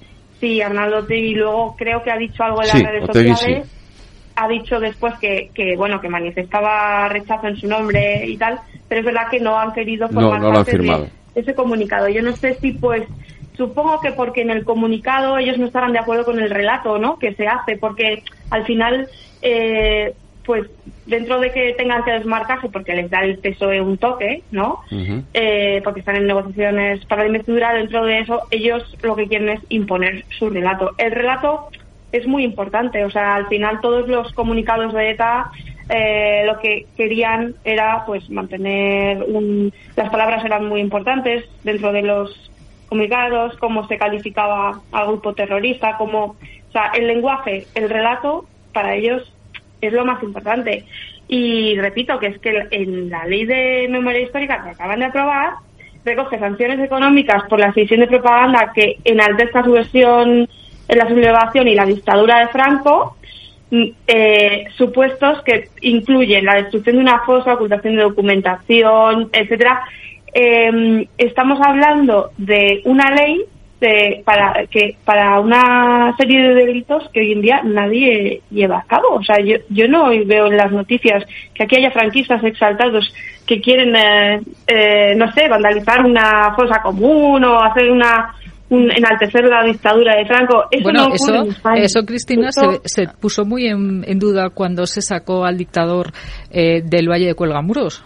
si 0.41 0.61
Arnaldo 0.61 1.05
Tegui 1.07 1.35
luego 1.35 1.77
creo 1.77 2.03
que 2.03 2.11
ha 2.11 2.17
dicho 2.17 2.43
algo 2.43 2.63
en 2.63 2.69
las 2.69 2.83
redes 2.83 3.07
sociales 3.07 3.69
ha 4.39 4.47
dicho 4.47 4.79
después 4.79 5.15
que, 5.21 5.51
que, 5.53 5.77
bueno, 5.77 6.01
que 6.01 6.09
manifestaba 6.09 7.09
rechazo 7.09 7.49
en 7.49 7.57
su 7.57 7.67
nombre 7.67 8.25
y 8.25 8.37
tal, 8.37 8.61
pero 8.87 9.01
es 9.01 9.07
verdad 9.07 9.29
que 9.31 9.41
no 9.41 9.59
han 9.59 9.73
querido 9.73 10.09
formar 10.09 10.41
no 10.41 10.41
lo 10.41 10.47
han 10.49 10.55
parte 10.55 10.71
firmado. 10.71 11.05
de 11.05 11.11
ese 11.35 11.55
comunicado. 11.55 12.09
Yo 12.09 12.23
no 12.23 12.35
sé 12.37 12.55
si, 12.55 12.73
pues, 12.73 13.03
supongo 13.57 14.01
que 14.01 14.13
porque 14.13 14.43
en 14.43 14.51
el 14.51 14.65
comunicado 14.65 15.39
ellos 15.39 15.59
no 15.59 15.67
estarán 15.67 15.93
de 15.93 15.99
acuerdo 15.99 16.25
con 16.25 16.41
el 16.41 16.51
relato, 16.51 16.99
¿no? 16.99 17.19
Que 17.19 17.35
se 17.35 17.47
hace, 17.47 17.77
porque 17.77 18.23
al 18.51 18.65
final, 18.65 19.09
eh, 19.43 20.15
pues, 20.45 20.69
dentro 21.07 21.41
de 21.41 21.51
que 21.51 21.75
tengan 21.75 22.05
que 22.05 22.13
desmarcarse, 22.13 22.69
porque 22.69 22.95
les 22.95 23.11
da 23.11 23.21
el 23.23 23.39
PSOE 23.39 23.81
un 23.81 23.99
toque, 23.99 24.43
¿no? 24.51 24.81
eh, 25.35 25.81
porque 25.83 26.01
están 26.01 26.17
en 26.17 26.27
negociaciones 26.27 27.05
para 27.07 27.23
la 27.23 27.29
investidura, 27.29 27.75
dentro 27.75 28.05
de 28.05 28.21
eso 28.21 28.43
ellos 28.51 28.97
lo 29.03 29.17
que 29.17 29.27
quieren 29.27 29.49
es 29.49 29.61
imponer 29.69 30.25
su 30.39 30.51
relato. 30.51 30.93
El 30.99 31.13
relato 31.13 31.69
es 32.13 32.27
muy 32.27 32.45
importante, 32.45 33.05
o 33.05 33.11
sea, 33.11 33.35
al 33.35 33.49
final 33.49 33.81
todos 33.81 34.09
los 34.09 34.33
comunicados 34.33 34.95
de 34.95 35.11
ETA 35.11 35.51
eh, 35.89 36.43
lo 36.47 36.59
que 36.61 36.87
querían 36.97 37.55
era 37.65 38.05
pues 38.07 38.29
mantener 38.31 39.23
un, 39.23 39.73
las 39.97 40.11
palabras 40.11 40.45
eran 40.45 40.67
muy 40.67 40.81
importantes 40.81 41.45
dentro 41.65 41.93
de 41.93 42.03
los 42.03 42.51
comunicados, 42.89 43.57
cómo 43.59 43.87
se 43.87 43.99
calificaba 43.99 44.81
al 44.93 45.07
grupo 45.07 45.35
terrorista, 45.35 45.97
cómo, 45.99 46.37
o 46.69 46.73
sea, 46.73 46.93
el 46.95 47.07
lenguaje, 47.07 47.67
el 47.75 47.89
relato 47.89 48.47
para 48.73 48.95
ellos 48.95 49.33
es 49.81 49.93
lo 49.93 50.05
más 50.05 50.23
importante. 50.23 50.85
Y 51.29 51.79
repito 51.79 52.19
que 52.19 52.29
es 52.29 52.39
que 52.39 52.67
en 52.71 53.11
la 53.11 53.27
ley 53.27 53.45
de 53.45 53.87
memoria 53.91 54.23
histórica 54.23 54.63
que 54.63 54.71
acaban 54.71 55.01
de 55.01 55.07
aprobar 55.07 55.55
recoge 56.05 56.39
sanciones 56.39 56.81
económicas 56.81 57.43
por 57.49 57.61
la 57.61 57.73
sesión 57.73 58.01
de 58.01 58.07
propaganda 58.07 58.73
que 58.75 58.97
enaltezca 59.05 59.63
su 59.63 59.73
versión 59.73 60.49
en 60.89 60.99
la 60.99 61.09
sublevación 61.09 61.69
y 61.69 61.75
la 61.75 61.85
dictadura 61.85 62.41
de 62.41 62.49
Franco, 62.49 63.18
eh, 63.71 64.65
supuestos 64.77 65.43
que 65.43 65.69
incluyen 65.83 66.45
la 66.45 66.57
destrucción 66.57 66.97
de 66.97 67.03
una 67.03 67.21
fosa, 67.21 67.55
ocultación 67.55 67.97
de 67.97 68.03
documentación, 68.03 69.29
etcétera. 69.33 69.83
Eh, 70.33 71.07
estamos 71.17 71.59
hablando 71.63 72.31
de 72.37 72.83
una 72.85 73.11
ley 73.11 73.45
de, 73.81 74.23
para 74.25 74.67
que 74.67 74.97
para 75.05 75.39
una 75.41 76.15
serie 76.17 76.41
de 76.43 76.55
delitos 76.55 77.09
que 77.13 77.21
hoy 77.21 77.33
en 77.33 77.43
día 77.43 77.63
nadie 77.65 78.43
lleva 78.51 78.79
a 78.79 78.85
cabo. 78.85 79.15
O 79.15 79.23
sea, 79.23 79.39
yo, 79.41 79.57
yo 79.69 79.89
no 79.89 80.09
veo 80.09 80.47
en 80.47 80.57
las 80.57 80.73
noticias 80.73 81.25
que 81.55 81.63
aquí 81.63 81.77
haya 81.77 81.91
franquistas 81.91 82.43
exaltados 82.45 83.13
que 83.47 83.61
quieren, 83.61 83.95
eh, 83.97 84.41
eh, 84.67 85.15
no 85.17 85.33
sé, 85.33 85.49
vandalizar 85.49 86.05
una 86.05 86.55
fosa 86.55 86.83
común 86.83 87.45
o 87.45 87.63
hacer 87.63 87.91
una 87.91 88.35
un, 88.35 88.58
enaltecer 88.71 89.45
la 89.45 89.65
dictadura 89.65 90.17
de 90.17 90.27
Franco. 90.27 90.65
Eso 90.71 90.83
bueno, 90.83 91.09
no 91.09 91.15
eso, 91.15 91.45
eso, 91.77 92.01
Cristina, 92.07 92.49
Eso- 92.49 92.81
se, 92.85 93.05
se 93.07 93.09
puso 93.21 93.45
muy 93.45 93.67
en, 93.67 94.05
en 94.07 94.19
duda 94.19 94.51
cuando 94.51 94.87
se 94.87 95.01
sacó 95.03 95.45
al 95.45 95.57
dictador 95.57 96.13
eh, 96.51 96.83
del 96.85 97.09
Valle 97.09 97.27
de 97.27 97.35
Cuelgamuros. 97.35 98.05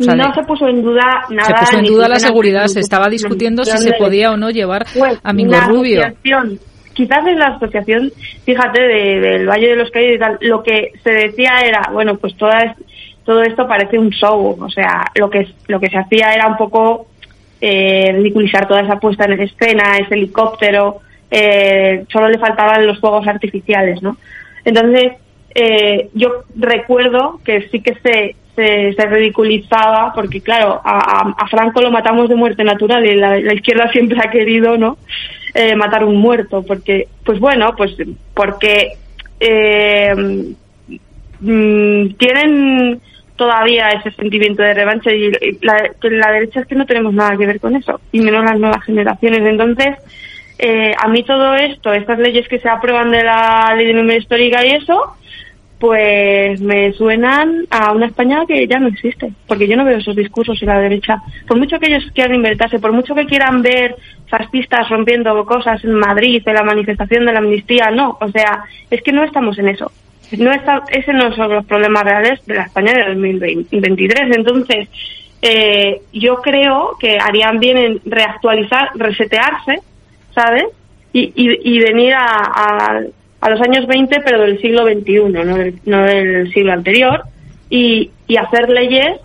O 0.00 0.02
sea, 0.04 0.14
no 0.14 0.28
de- 0.28 0.34
se 0.34 0.42
puso 0.42 0.66
en 0.68 0.82
duda 0.82 1.24
nada. 1.30 1.44
se 1.48 1.54
puso 1.66 1.78
en 1.78 1.84
duda 1.86 2.08
la 2.08 2.18
seguridad, 2.18 2.66
se 2.66 2.80
estaba 2.80 3.08
discutiendo 3.08 3.64
si 3.64 3.78
se 3.78 3.92
podía 3.94 4.30
o 4.32 4.36
no 4.36 4.50
llevar 4.50 4.84
Pues, 4.98 5.18
a 5.22 5.32
Mingo 5.32 5.58
Rubio. 5.68 6.02
quizás 6.92 7.26
en 7.26 7.38
la 7.38 7.46
asociación, 7.46 8.10
fíjate, 8.44 8.80
de- 8.82 9.20
del 9.20 9.46
Valle 9.48 9.68
de 9.68 9.76
los 9.76 9.90
Caídos 9.90 10.16
y 10.16 10.18
tal, 10.18 10.38
lo 10.42 10.62
que 10.62 10.92
se 11.02 11.10
decía 11.10 11.52
era, 11.64 11.90
bueno, 11.92 12.16
pues 12.16 12.36
toda 12.36 12.74
todo 13.24 13.40
esto 13.42 13.66
parece 13.66 13.98
un 13.98 14.10
show, 14.10 14.54
o 14.60 14.68
sea, 14.68 15.04
lo 15.14 15.30
que 15.30 15.46
lo 15.68 15.80
que 15.80 15.88
se 15.88 15.96
hacía 15.96 16.34
era 16.34 16.46
un 16.46 16.56
poco 16.58 17.06
eh, 17.60 18.12
ridiculizar 18.14 18.68
toda 18.68 18.82
esa 18.82 18.98
puesta 18.98 19.24
en 19.24 19.40
escena, 19.40 19.98
ese 19.98 20.14
helicóptero, 20.14 21.00
eh, 21.30 22.04
solo 22.12 22.28
le 22.28 22.38
faltaban 22.38 22.86
los 22.86 23.00
fuegos 23.00 23.26
artificiales, 23.26 24.02
¿no? 24.02 24.16
Entonces, 24.64 25.12
eh, 25.54 26.08
yo 26.14 26.44
recuerdo 26.56 27.40
que 27.44 27.68
sí 27.68 27.80
que 27.80 27.94
se, 27.94 28.36
se, 28.54 28.92
se 28.92 29.06
ridiculizaba, 29.06 30.12
porque 30.14 30.40
claro, 30.40 30.80
a, 30.84 31.46
Franco 31.48 31.80
lo 31.80 31.90
matamos 31.90 32.28
de 32.28 32.34
muerte 32.34 32.64
natural 32.64 33.06
y 33.06 33.14
la, 33.14 33.38
izquierda 33.52 33.88
siempre 33.92 34.18
ha 34.22 34.30
querido, 34.30 34.76
¿no? 34.76 34.98
Eh, 35.54 35.76
matar 35.76 36.04
un 36.04 36.16
muerto, 36.16 36.64
porque, 36.66 37.08
pues 37.24 37.38
bueno, 37.38 37.74
pues 37.76 37.94
porque 38.34 38.94
eh, 39.38 40.14
mm, 41.40 42.14
tienen 42.14 43.00
todavía 43.36 43.88
ese 43.90 44.10
sentimiento 44.12 44.62
de 44.62 44.74
revancha 44.74 45.10
y 45.12 45.30
la, 45.60 45.90
la 46.00 46.32
derecha 46.32 46.60
es 46.60 46.66
que 46.66 46.74
no 46.74 46.86
tenemos 46.86 47.12
nada 47.12 47.36
que 47.36 47.46
ver 47.46 47.60
con 47.60 47.74
eso, 47.76 48.00
y 48.12 48.20
menos 48.20 48.44
las 48.44 48.58
nuevas 48.58 48.84
generaciones. 48.84 49.40
Entonces, 49.40 49.96
eh, 50.58 50.92
a 50.96 51.08
mí 51.08 51.22
todo 51.24 51.54
esto, 51.54 51.92
estas 51.92 52.18
leyes 52.18 52.46
que 52.48 52.60
se 52.60 52.68
aprueban 52.68 53.10
de 53.10 53.24
la 53.24 53.74
ley 53.76 53.86
de 53.86 53.94
memoria 53.94 54.18
histórica 54.18 54.64
y 54.64 54.70
eso, 54.70 55.16
pues 55.78 56.60
me 56.60 56.92
suenan 56.92 57.66
a 57.70 57.92
una 57.92 58.06
España 58.06 58.44
que 58.46 58.66
ya 58.66 58.78
no 58.78 58.88
existe, 58.88 59.32
porque 59.46 59.66
yo 59.66 59.76
no 59.76 59.84
veo 59.84 59.98
esos 59.98 60.16
discursos 60.16 60.62
en 60.62 60.68
la 60.68 60.78
derecha. 60.78 61.20
Por 61.46 61.58
mucho 61.58 61.78
que 61.78 61.88
ellos 61.92 62.10
quieran 62.14 62.36
inventarse, 62.36 62.78
por 62.78 62.92
mucho 62.92 63.14
que 63.14 63.26
quieran 63.26 63.62
ver 63.62 63.96
fascistas 64.28 64.88
rompiendo 64.88 65.44
cosas 65.44 65.82
en 65.84 65.94
Madrid, 65.94 66.42
en 66.46 66.54
la 66.54 66.62
manifestación 66.62 67.26
de 67.26 67.32
la 67.32 67.40
amnistía, 67.40 67.90
no, 67.90 68.16
o 68.20 68.28
sea, 68.30 68.64
es 68.90 69.02
que 69.02 69.12
no 69.12 69.24
estamos 69.24 69.58
en 69.58 69.68
eso. 69.68 69.90
No 70.32 70.52
está, 70.52 70.82
ese 70.90 71.12
no 71.12 71.34
son 71.34 71.52
los 71.52 71.64
problemas 71.66 72.04
reales 72.04 72.44
de 72.46 72.54
la 72.54 72.62
España 72.64 72.92
de 72.92 73.04
2023. 73.14 74.36
Entonces, 74.36 74.88
eh, 75.42 76.00
yo 76.12 76.36
creo 76.36 76.96
que 76.98 77.18
harían 77.18 77.58
bien 77.58 77.76
en 77.76 78.00
reactualizar, 78.04 78.90
resetearse, 78.94 79.80
¿sabes? 80.34 80.64
Y, 81.12 81.32
y, 81.36 81.78
venir 81.78 82.12
a, 82.14 82.24
a, 82.24 83.00
a 83.40 83.50
los 83.50 83.60
años 83.60 83.86
20, 83.86 84.20
pero 84.24 84.40
del 84.40 84.60
siglo 84.60 84.84
XXI, 84.84 85.20
no 85.30 85.56
del, 85.56 85.78
no 85.84 86.02
del 86.02 86.52
siglo 86.52 86.72
anterior, 86.72 87.22
y, 87.70 88.10
y 88.26 88.36
hacer 88.36 88.68
leyes 88.68 89.20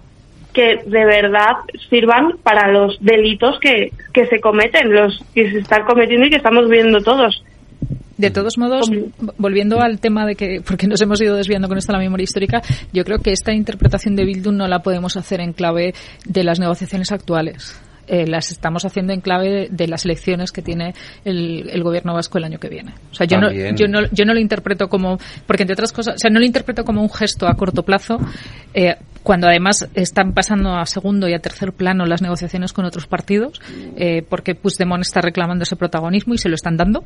que 0.54 0.82
de 0.86 1.06
verdad 1.06 1.58
sirvan 1.90 2.34
para 2.44 2.72
los 2.72 2.98
delitos 3.02 3.60
que, 3.60 3.92
que 4.14 4.28
se 4.28 4.40
cometen, 4.40 4.94
los 4.94 5.24
que 5.34 5.52
se 5.52 5.60
están 5.60 5.84
cometiendo 5.86 6.28
y 6.28 6.30
que 6.30 6.36
estamos 6.36 6.70
viendo 6.70 7.02
todos. 7.02 7.44
De 8.20 8.32
todos 8.32 8.58
modos, 8.58 8.92
volviendo 9.38 9.80
al 9.80 10.02
tema 10.02 10.26
de 10.26 10.36
que, 10.36 10.62
porque 10.62 10.88
nos 10.88 11.00
hemos 11.00 11.22
ido 11.22 11.38
desviando 11.38 11.70
con 11.70 11.78
esto 11.78 11.94
la 11.94 12.00
memoria 12.00 12.26
histórica, 12.26 12.62
yo 12.92 13.06
creo 13.06 13.20
que 13.20 13.32
esta 13.32 13.54
interpretación 13.54 14.18
de 14.18 14.26
Bildu 14.26 14.52
no 14.52 14.68
la 14.68 14.80
podemos 14.80 15.16
hacer 15.16 15.40
en 15.40 15.54
clave 15.54 15.94
de 16.26 16.44
las 16.44 16.60
negociaciones 16.60 17.14
actuales. 17.14 17.80
Eh, 18.08 18.28
las 18.28 18.52
estamos 18.52 18.84
haciendo 18.84 19.14
en 19.14 19.22
clave 19.22 19.50
de, 19.50 19.68
de 19.70 19.88
las 19.88 20.04
elecciones 20.04 20.52
que 20.52 20.62
tiene 20.62 20.96
el, 21.24 21.70
el, 21.70 21.82
gobierno 21.82 22.14
vasco 22.14 22.40
el 22.40 22.44
año 22.44 22.60
que 22.60 22.68
viene. 22.68 22.94
O 23.10 23.14
sea, 23.14 23.26
yo 23.26 23.38
no, 23.40 23.52
yo 23.52 23.88
no, 23.88 24.00
yo 24.12 24.26
no 24.26 24.34
lo 24.34 24.40
interpreto 24.42 24.90
como, 24.90 25.18
porque 25.48 25.64
entre 25.64 25.76
otras 25.76 25.94
cosas, 25.94 26.16
o 26.16 26.18
sea, 26.18 26.30
no 26.30 26.40
lo 26.40 26.46
interpreto 26.46 26.84
como 26.84 27.02
un 27.02 27.10
gesto 27.10 27.48
a 27.48 27.54
corto 27.54 27.84
plazo, 27.84 28.18
eh, 28.74 28.96
cuando 29.24 29.48
además 29.48 29.88
están 29.94 30.34
pasando 30.34 30.76
a 30.76 30.86
segundo 30.86 31.28
y 31.28 31.34
a 31.34 31.40
tercer 31.40 31.74
plano 31.74 32.06
las 32.06 32.22
negociaciones 32.22 32.74
con 32.74 32.86
otros 32.86 33.08
partidos, 33.08 33.62
eh, 33.96 34.24
porque 34.28 34.56
Puigdemont 34.56 35.02
está 35.02 35.22
reclamando 35.22 35.64
ese 35.64 35.76
protagonismo 35.76 36.34
y 36.34 36.38
se 36.38 36.50
lo 36.50 36.56
están 36.56 36.78
dando. 36.78 37.04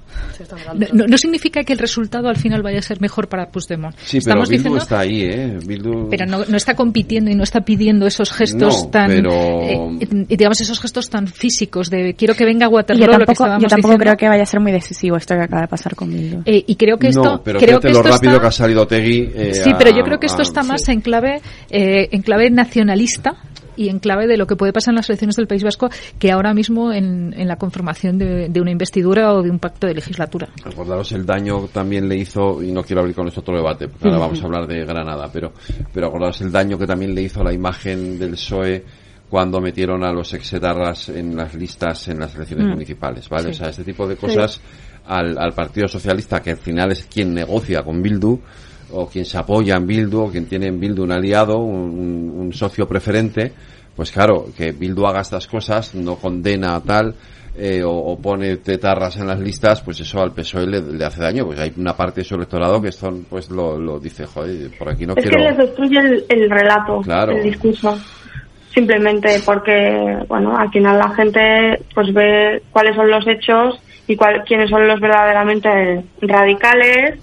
No, 0.94 1.06
no, 1.08 1.18
significa 1.18 1.64
que 1.64 1.74
el 1.74 1.80
resultado 1.80 2.30
al 2.30 2.38
final 2.38 2.62
vaya 2.62 2.80
a 2.80 2.82
ser 2.82 3.02
mejor 3.02 3.28
para 3.28 3.48
Puigdemont. 3.48 3.96
Sí, 3.98 4.18
Estamos 4.18 4.50
pero 4.50 4.58
Bildu 4.58 4.64
diciendo, 4.64 4.78
está 4.78 5.00
ahí, 5.00 5.24
¿eh? 5.24 5.60
Bildu... 5.66 6.10
Pero 6.10 6.26
no, 6.26 6.46
no, 6.46 6.58
está 6.58 6.76
compitiendo 6.76 7.32
y 7.32 7.36
no 7.36 7.44
está 7.44 7.62
pidiendo 7.62 8.06
esos 8.06 8.32
gestos 8.32 8.84
no, 8.86 8.90
tan, 8.90 9.08
pero... 9.08 9.32
eh, 9.32 10.26
digamos, 10.28 10.60
esos 10.62 10.80
gestos 10.80 11.10
tan 11.10 11.28
físicos 11.28 11.90
de 11.90 12.14
quiero 12.14 12.36
que 12.36 12.46
venga 12.46 12.68
Waterloo, 12.68 13.06
yo 13.06 13.12
tampoco, 13.12 13.48
lo 13.48 13.58
que 13.58 13.64
yo 13.64 13.68
tampoco 13.68 13.94
diciendo. 13.94 14.04
creo 14.04 14.18
que 14.18 14.28
vaya 14.28 14.44
a 14.44 14.46
ser 14.46 14.60
muy 14.60 14.72
decisivo 14.72 15.18
esto 15.18 15.36
que 15.36 15.42
acaba 15.42 15.62
de 15.64 15.68
pasar 15.68 15.96
con 15.96 16.10
Bildu. 16.10 16.42
Eh, 16.46 16.64
y 16.68 16.76
creo 16.76 16.98
que 16.98 17.08
esto, 17.08 17.24
no, 17.24 17.44
pero 17.44 17.60
creo 17.60 17.80
que 17.80 17.90
lo 17.90 18.00
esto 18.00 18.10
rápido 18.10 18.34
está... 18.34 18.42
que 18.42 18.48
ha 18.48 18.52
salido 18.52 18.88
Tegui. 18.88 19.32
Eh, 19.36 19.54
sí, 19.54 19.72
a, 19.72 19.78
pero 19.78 19.92
yo 19.92 20.04
creo 20.04 20.20
que 20.20 20.28
esto 20.28 20.40
a, 20.40 20.44
está 20.44 20.64
más 20.64 20.84
sí. 20.84 20.92
en 20.92 21.02
clave, 21.02 21.42
eh, 21.70 22.03
en 22.12 22.22
clave 22.22 22.50
nacionalista 22.50 23.36
y 23.76 23.90
en 23.90 23.98
clave 24.00 24.28
de 24.28 24.38
lo 24.38 24.46
que 24.46 24.56
puede 24.56 24.72
pasar 24.72 24.92
en 24.92 24.98
las 24.98 25.10
elecciones 25.10 25.36
del 25.36 25.48
País 25.48 25.64
Vasco 25.64 25.90
que 26.20 26.32
ahora 26.32 26.54
mismo 26.54 26.92
en, 26.92 27.34
en 27.36 27.48
la 27.48 27.56
conformación 27.56 28.20
de, 28.20 28.50
de, 28.50 28.62
una 28.62 28.70
investidura 28.70 29.34
o 29.34 29.42
de 29.42 29.50
un 29.50 29.58
pacto 29.58 29.88
de 29.88 29.96
legislatura. 29.96 30.48
Recordaros 30.64 31.12
el 31.14 31.26
daño 31.26 31.68
también 31.74 32.08
le 32.08 32.16
hizo, 32.18 32.62
y 32.62 32.72
no 32.72 32.84
quiero 32.84 33.02
abrir 33.02 33.16
con 33.16 33.28
esto 33.28 33.40
otro 33.42 33.56
debate, 33.56 33.88
porque 33.88 34.08
ahora 34.10 34.20
vamos 34.20 34.42
a 34.42 34.46
hablar 34.46 34.68
de 34.68 34.86
Granada, 34.86 35.28
pero, 35.34 35.54
pero 35.92 36.08
acordaros 36.08 36.40
el 36.42 36.52
daño 36.52 36.78
que 36.78 36.86
también 36.86 37.16
le 37.16 37.24
hizo 37.24 37.44
la 37.44 37.52
imagen 37.52 38.20
del 38.20 38.32
PSOE 38.32 38.84
cuando 39.28 39.60
metieron 39.60 40.04
a 40.04 40.12
los 40.12 40.32
exetarras 40.36 41.10
en 41.10 41.36
las 41.36 41.56
listas 41.56 42.08
en 42.10 42.20
las 42.20 42.36
elecciones 42.36 42.68
Mm. 42.68 42.72
municipales, 42.74 43.28
¿vale? 43.28 43.46
Sí. 43.46 43.50
O 43.50 43.54
sea, 43.56 43.70
este 43.70 43.84
tipo 43.84 44.08
de 44.08 44.16
cosas 44.16 44.62
al, 45.08 45.36
al 45.40 45.54
Partido 45.54 45.88
Socialista, 45.88 46.40
que 46.44 46.52
al 46.52 46.58
final 46.58 46.92
es 46.92 47.08
quien 47.12 47.34
negocia 47.34 47.82
con 47.82 48.04
Bildu, 48.04 48.40
o 48.94 49.08
quien 49.08 49.26
se 49.26 49.38
apoya 49.38 49.76
en 49.76 49.88
Bildu, 49.88 50.22
o 50.26 50.32
quien 50.32 50.46
tiene 50.48 50.68
en 50.68 50.80
Bildu 50.80 51.04
un 51.04 51.12
aliado, 51.12 51.58
un, 51.58 52.34
un 52.38 52.54
socio 52.54 52.88
preferente, 52.88 53.52
pues 53.96 54.12
claro, 54.12 54.46
que 54.56 54.72
Bildu 54.72 55.06
haga 55.06 55.22
estas 55.22 55.48
cosas, 55.48 55.94
no 55.96 56.16
condena 56.16 56.76
a 56.76 56.82
tal, 56.82 57.16
eh, 57.56 57.84
o, 57.84 57.92
o, 57.92 58.18
pone 58.20 58.58
tetarras 58.58 59.18
en 59.18 59.28
las 59.28 59.40
listas, 59.40 59.82
pues 59.82 60.00
eso 60.00 60.20
al 60.20 60.34
PSOE 60.34 60.66
le, 60.66 60.82
le, 60.82 61.06
hace 61.06 61.22
daño, 61.22 61.46
pues 61.46 61.60
hay 61.60 61.72
una 61.78 61.96
parte 61.96 62.22
de 62.22 62.26
su 62.26 62.34
electorado 62.34 62.82
que 62.82 62.90
esto 62.90 63.14
pues 63.30 63.50
lo, 63.52 63.78
lo 63.78 64.00
dice, 64.00 64.26
joder, 64.26 64.72
por 64.78 64.90
aquí 64.90 65.06
no 65.06 65.14
es 65.16 65.24
quiero... 65.24 65.38
que 65.38 65.44
les 65.50 65.58
destruye 65.58 66.00
el, 66.00 66.26
el 66.30 66.50
relato, 66.50 67.02
Claro. 67.02 67.34
el 67.34 67.44
discurso. 67.44 67.96
Simplemente 68.74 69.40
porque, 69.46 70.18
bueno, 70.28 70.58
al 70.58 70.72
final 70.72 70.98
la 70.98 71.14
gente 71.14 71.40
pues 71.94 72.12
ve 72.12 72.64
cuáles 72.72 72.96
son 72.96 73.08
los 73.08 73.24
hechos 73.28 73.80
y 74.08 74.16
cuál, 74.16 74.44
quiénes 74.48 74.72
son 74.72 74.88
los 74.88 75.00
verdaderamente 75.00 76.04
radicales 76.22 77.20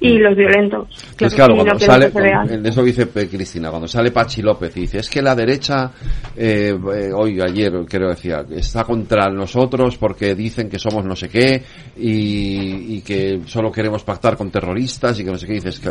y 0.00 0.18
los 0.18 0.34
violentos. 0.34 0.88
Pues 1.18 1.34
claro, 1.34 1.54
Y 1.54 1.58
no 1.58 1.64
cuando 1.64 1.78
sale, 1.78 2.10
en 2.48 2.66
eso 2.66 2.82
dice 2.82 3.06
eh, 3.14 3.28
Cristina, 3.28 3.68
cuando 3.68 3.86
sale 3.86 4.10
Pachi 4.10 4.40
López 4.40 4.74
y 4.76 4.80
dice, 4.80 4.98
es 4.98 5.10
que 5.10 5.20
la 5.20 5.34
derecha, 5.34 5.90
eh, 6.34 6.74
eh, 6.94 7.10
hoy, 7.14 7.38
ayer, 7.40 7.72
creo 7.86 8.08
decía, 8.08 8.44
está 8.50 8.84
contra 8.84 9.28
nosotros 9.30 9.98
porque 9.98 10.34
dicen 10.34 10.70
que 10.70 10.78
somos 10.78 11.04
no 11.04 11.14
sé 11.14 11.28
qué 11.28 11.62
y, 11.98 12.96
y 12.96 13.02
que 13.02 13.40
solo 13.44 13.70
queremos 13.70 14.02
pactar 14.02 14.36
con 14.36 14.50
terroristas 14.50 15.20
y 15.20 15.24
que 15.24 15.30
no 15.30 15.36
sé 15.36 15.46
qué, 15.46 15.52
dices, 15.54 15.78
que, 15.78 15.90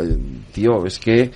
tío, 0.52 0.84
es 0.84 0.98
que 0.98 1.30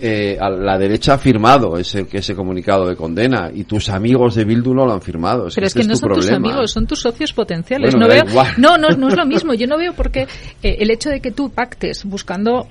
eh, 0.00 0.36
a 0.40 0.50
la 0.50 0.78
derecha 0.78 1.14
ha 1.14 1.18
firmado 1.18 1.78
ese, 1.78 2.06
ese 2.12 2.34
comunicado 2.34 2.88
de 2.88 2.96
condena 2.96 3.50
y 3.52 3.64
tus 3.64 3.88
amigos 3.88 4.34
de 4.34 4.44
Bildu 4.44 4.74
no 4.74 4.84
lo 4.84 4.92
han 4.92 5.02
firmado. 5.02 5.48
Es 5.48 5.54
Pero 5.54 5.64
que 5.64 5.68
es 5.68 5.74
que 5.74 5.80
este 5.80 5.92
no 5.92 5.94
tu 5.94 6.00
son 6.00 6.12
tus 6.14 6.26
problema. 6.26 6.48
amigos, 6.48 6.72
son 6.72 6.86
tus 6.86 7.00
socios 7.00 7.32
potenciales. 7.32 7.94
Bueno, 7.94 8.06
no, 8.06 8.12
veo, 8.12 8.44
no, 8.58 8.76
no, 8.76 8.88
no 8.96 9.08
es 9.08 9.16
lo 9.16 9.26
mismo. 9.26 9.54
Yo 9.54 9.66
no 9.66 9.78
veo 9.78 9.92
por 9.92 10.10
qué 10.10 10.26
eh, 10.62 10.76
el 10.80 10.90
hecho 10.90 11.10
de 11.10 11.20
que 11.20 11.30
tú 11.30 11.50
pactes 11.50 12.04
buscando 12.04 12.66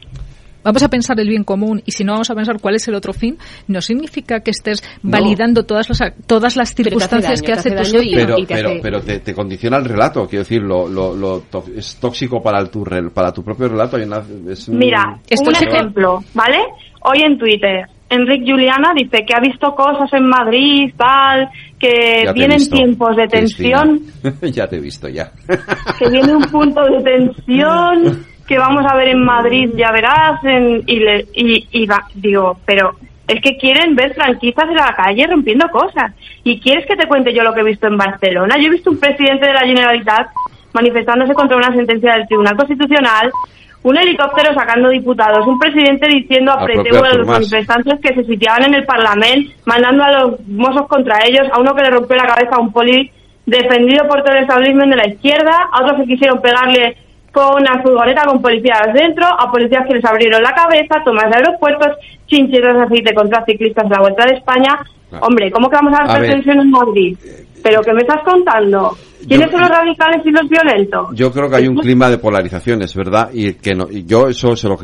vamos 0.66 0.84
a 0.84 0.90
pensar 0.90 1.18
el 1.22 1.30
bien 1.30 1.46
común 1.46 1.82
y 1.86 1.92
si 1.94 2.04
no 2.04 2.12
vamos 2.12 2.30
a 2.30 2.36
pensar 2.36 2.60
cuál 2.60 2.76
es 2.76 2.86
el 2.90 2.96
otro 2.96 3.14
fin, 3.14 3.38
no 3.70 3.80
significa 3.82 4.42
que 4.42 4.52
estés 4.52 4.84
validando 5.02 5.64
todas 5.64 5.88
las 5.88 6.14
todas 6.28 6.58
las 6.58 6.74
Pero 6.74 6.90
te 6.90 6.96
hace 6.98 7.08
circunstancias 7.08 7.42
daño, 7.42 7.46
que 7.46 7.54
te 7.54 7.60
hace 7.60 7.70
hace 7.70 7.70
tu 7.70 7.98
daño 7.98 8.04
y- 8.04 8.10
socio. 8.10 8.26
pero, 8.28 8.36
pero, 8.48 8.82
pero 8.82 9.02
te, 9.02 9.20
te 9.20 9.34
condiciona 9.34 9.78
el 9.78 9.86
relato, 9.86 10.28
quiero 10.28 10.44
decir, 10.44 10.62
lo, 10.62 10.88
lo, 10.90 11.16
lo 11.16 11.40
to- 11.42 11.64
es 11.78 11.96
tóxico 11.96 12.42
para 12.42 12.60
el, 12.60 12.70
tu, 12.70 12.84
para 13.14 13.32
tu 13.32 13.44
propio 13.44 13.70
relato. 13.70 13.96
Hay 13.96 14.04
una, 14.04 14.22
es 14.50 14.68
un- 14.68 14.78
Mira, 14.78 15.20
un 15.40 15.56
ejemplo, 15.56 16.24
¿vale? 16.34 16.58
Hoy 17.02 17.20
en 17.24 17.38
Twitter, 17.38 17.86
Enrique 18.10 18.52
Juliana 18.52 18.92
dice 18.96 19.24
que 19.28 19.34
ha 19.36 19.40
visto 19.40 19.76
cosas 19.76 20.12
en 20.14 20.28
Madrid, 20.28 20.92
tal, 20.98 21.48
que 21.80 22.24
te 22.26 22.34
vienen 22.34 22.58
visto, 22.58 22.76
tiempos 22.76 23.16
de 23.16 23.28
Cristina. 23.28 23.84
tensión, 23.84 24.42
ya 24.54 24.68
te 24.68 24.78
he 24.78 24.80
visto, 24.80 25.08
ya. 25.10 25.32
que 26.00 26.10
viene 26.10 26.36
un 26.36 26.44
punto 26.44 26.82
de 26.84 27.04
tensión, 27.04 28.26
que 28.48 28.58
vamos 28.58 28.86
a 28.90 28.96
ver 28.96 29.10
en 29.10 29.24
Madrid, 29.24 29.72
ya 29.76 29.92
verás, 29.92 30.44
en- 30.44 30.84
y, 30.86 31.00
le, 31.00 31.26
y, 31.34 31.68
y 31.72 31.86
va- 31.86 32.06
digo, 32.14 32.58
pero 32.66 32.96
es 33.28 33.42
que 33.42 33.58
quieren 33.58 33.96
ver 33.96 34.14
franquistas 34.14 34.70
en 34.70 34.76
la 34.76 34.94
calle 34.96 35.26
rompiendo 35.28 35.68
cosas. 35.70 36.14
¿Y 36.44 36.60
quieres 36.60 36.86
que 36.86 36.96
te 36.96 37.08
cuente 37.08 37.34
yo 37.34 37.42
lo 37.44 37.54
que 37.54 37.62
he 37.62 37.64
visto 37.64 37.88
en 37.88 37.98
Barcelona? 37.98 38.56
Yo 38.60 38.68
he 38.68 38.72
visto 38.72 38.92
un 38.92 39.00
presidente 39.00 39.48
de 39.48 39.54
la 39.54 39.62
Generalitat 39.66 40.28
manifestándose 40.74 41.34
contra 41.34 41.58
una 41.58 41.74
sentencia 41.74 42.14
del 42.14 42.28
Tribunal 42.28 42.56
Constitucional, 42.56 43.32
un 43.82 43.98
helicóptero 43.98 44.54
sacando 44.54 44.90
diputados, 44.90 45.46
un 45.48 45.58
presidente 45.60 46.08
diciendo 46.08 46.52
a 46.52 46.66
a 47.06 47.10
los 47.18 47.28
manifestantes 47.28 48.00
que 48.02 48.14
se 48.16 48.24
sitiaban 48.26 48.64
en 48.66 48.74
el 48.76 48.84
Parlamento, 48.86 49.52
mandando 49.66 50.04
a 50.04 50.12
los 50.12 50.48
mozos 50.48 50.88
contra 50.88 51.20
ellos, 51.26 51.48
a 51.52 51.60
uno 51.60 51.74
que 51.76 51.84
le 51.84 51.90
rompió 51.92 52.16
la 52.18 52.26
cabeza 52.28 52.56
a 52.58 52.62
un 52.62 52.72
poli 52.74 53.10
defendido 53.46 54.08
por 54.08 54.24
todo 54.24 54.36
el 54.36 54.42
establishment 54.44 54.90
de 54.92 54.98
la 54.98 55.08
izquierda, 55.08 55.70
a 55.72 55.84
otros 55.84 56.00
que 56.02 56.08
quisieron 56.08 56.42
pegarle 56.42 56.98
con 57.36 57.62
una 57.62 57.82
furgoneta 57.84 58.24
con 58.26 58.42
policías 58.42 58.88
dentro, 58.94 59.26
a 59.28 59.52
policías 59.52 59.86
que 59.88 59.96
les 59.96 60.06
abrieron 60.06 60.42
la 60.42 60.54
cabeza, 60.54 61.04
tomas 61.04 61.30
de 61.30 61.36
aeropuertos, 61.38 61.90
chinchetas 62.28 62.76
de 62.78 62.84
aceite 62.84 63.14
contra 63.14 63.44
ciclistas 63.46 63.86
a 63.86 63.90
la 63.90 64.00
vuelta 64.00 64.26
de 64.26 64.38
España. 64.38 64.80
Hombre, 65.22 65.52
¿cómo 65.52 65.70
que 65.70 65.76
vamos 65.76 65.94
a 66.00 66.20
ver. 66.20 66.32
tensión 66.32 66.60
en 66.62 66.72
Madrid? 66.72 67.18
¿Pero 67.62 67.82
qué 67.82 67.94
me 67.94 68.02
estás 68.02 68.22
contando? 68.24 68.96
¿Quiénes 69.28 69.48
Yo- 69.48 69.52
son 69.54 69.62
los 69.62 69.70
radicales 69.70 70.22
y 70.26 70.32
los 70.32 70.48
violentos? 70.50 71.08
Yo 71.14 71.32
creo 71.32 71.50
que 71.50 71.56
hay 71.58 71.68
un 71.68 71.78
clima 71.78 72.10
de 72.10 72.18
polarización, 72.20 72.82
es 72.84 72.96
verdad, 72.96 73.30
y 73.34 73.54
que 73.56 73.74
no, 73.74 73.88
y 73.90 74.06
yo 74.06 74.28
eso 74.28 74.56
se 74.56 74.68
lo, 74.68 74.78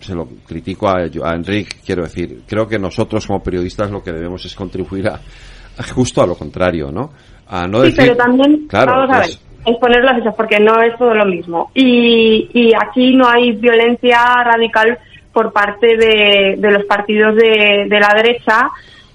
se 0.00 0.14
lo 0.14 0.28
critico 0.46 0.88
a, 0.88 0.98
a 0.98 1.34
Enrique, 1.34 1.76
quiero 1.84 2.02
decir, 2.02 2.42
creo 2.46 2.66
que 2.68 2.78
nosotros 2.78 3.26
como 3.26 3.42
periodistas 3.42 3.90
lo 3.90 4.02
que 4.02 4.12
debemos 4.12 4.44
es 4.44 4.54
contribuir 4.54 5.08
a, 5.08 5.14
a 5.14 5.82
justo 5.94 6.22
a 6.22 6.26
lo 6.26 6.34
contrario, 6.34 6.90
¿no? 6.92 7.10
A 7.48 7.66
no 7.66 7.78
sí, 7.80 7.86
decir, 7.92 7.98
pero 8.12 8.16
también, 8.16 8.66
claro, 8.68 8.92
vamos 8.92 9.10
a 9.10 9.18
ver, 9.20 9.26
pues- 9.26 9.47
es 9.70 9.78
poner 9.78 10.04
las 10.04 10.34
porque 10.34 10.60
no 10.60 10.80
es 10.82 10.96
todo 10.98 11.14
lo 11.14 11.24
mismo. 11.24 11.70
Y, 11.74 12.50
y 12.52 12.72
aquí 12.74 13.14
no 13.14 13.28
hay 13.28 13.52
violencia 13.52 14.18
radical 14.44 14.98
por 15.32 15.52
parte 15.52 15.96
de, 15.96 16.56
de 16.58 16.70
los 16.70 16.84
partidos 16.84 17.36
de, 17.36 17.86
de 17.88 18.00
la 18.00 18.12
derecha 18.14 18.68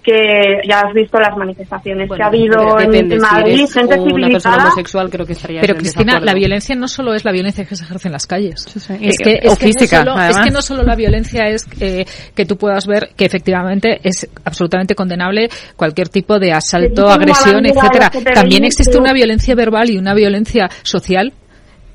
que 0.03 0.59
ya 0.67 0.81
has 0.81 0.93
visto 0.93 1.17
las 1.17 1.35
manifestaciones 1.37 2.09
que 2.11 2.21
ha 2.21 2.27
habido 2.27 2.77
en, 2.79 2.91
Depende, 2.91 3.15
en 3.15 3.21
si 3.21 3.25
Madrid, 3.33 3.53
eres 3.53 3.73
gente 3.73 3.95
una 3.95 4.03
persona 4.03 4.19
civilizada. 4.25 4.57
homosexual 4.65 5.09
creo 5.09 5.25
que 5.25 5.33
estaría 5.33 5.61
Pero 5.61 5.73
en 5.73 5.79
Cristina, 5.79 6.19
la 6.19 6.33
violencia 6.33 6.75
no 6.75 6.87
solo 6.87 7.13
es 7.13 7.23
la 7.23 7.31
violencia 7.31 7.65
que 7.65 7.75
se 7.75 7.83
ejerce 7.85 8.09
en 8.09 8.11
las 8.11 8.27
calles. 8.27 8.65
Y- 8.99 9.07
Es 9.07 9.17
que, 9.17 9.39
o 9.47 9.53
es, 9.53 9.57
que 9.59 9.65
física, 9.67 10.03
no 10.03 10.11
solo, 10.13 10.23
es 10.29 10.37
que 10.39 10.51
no 10.51 10.61
solo 10.61 10.83
la 10.83 10.95
violencia 10.95 11.47
es 11.47 11.65
eh, 11.79 12.05
que 12.35 12.45
tú 12.45 12.57
puedas 12.57 12.85
ver 12.85 13.09
que 13.15 13.25
efectivamente 13.25 13.99
es 14.03 14.29
absolutamente 14.43 14.93
condenable 14.93 15.49
cualquier 15.75 16.09
tipo 16.09 16.37
de 16.37 16.51
asalto, 16.51 17.07
agresión, 17.09 17.65
etcétera. 17.65 18.11
También 18.33 18.65
existe 18.65 18.91
pero- 18.91 19.03
una 19.03 19.13
violencia 19.13 19.55
verbal 19.55 19.89
y 19.89 19.97
una 19.97 20.13
violencia 20.13 20.69
social 20.83 21.31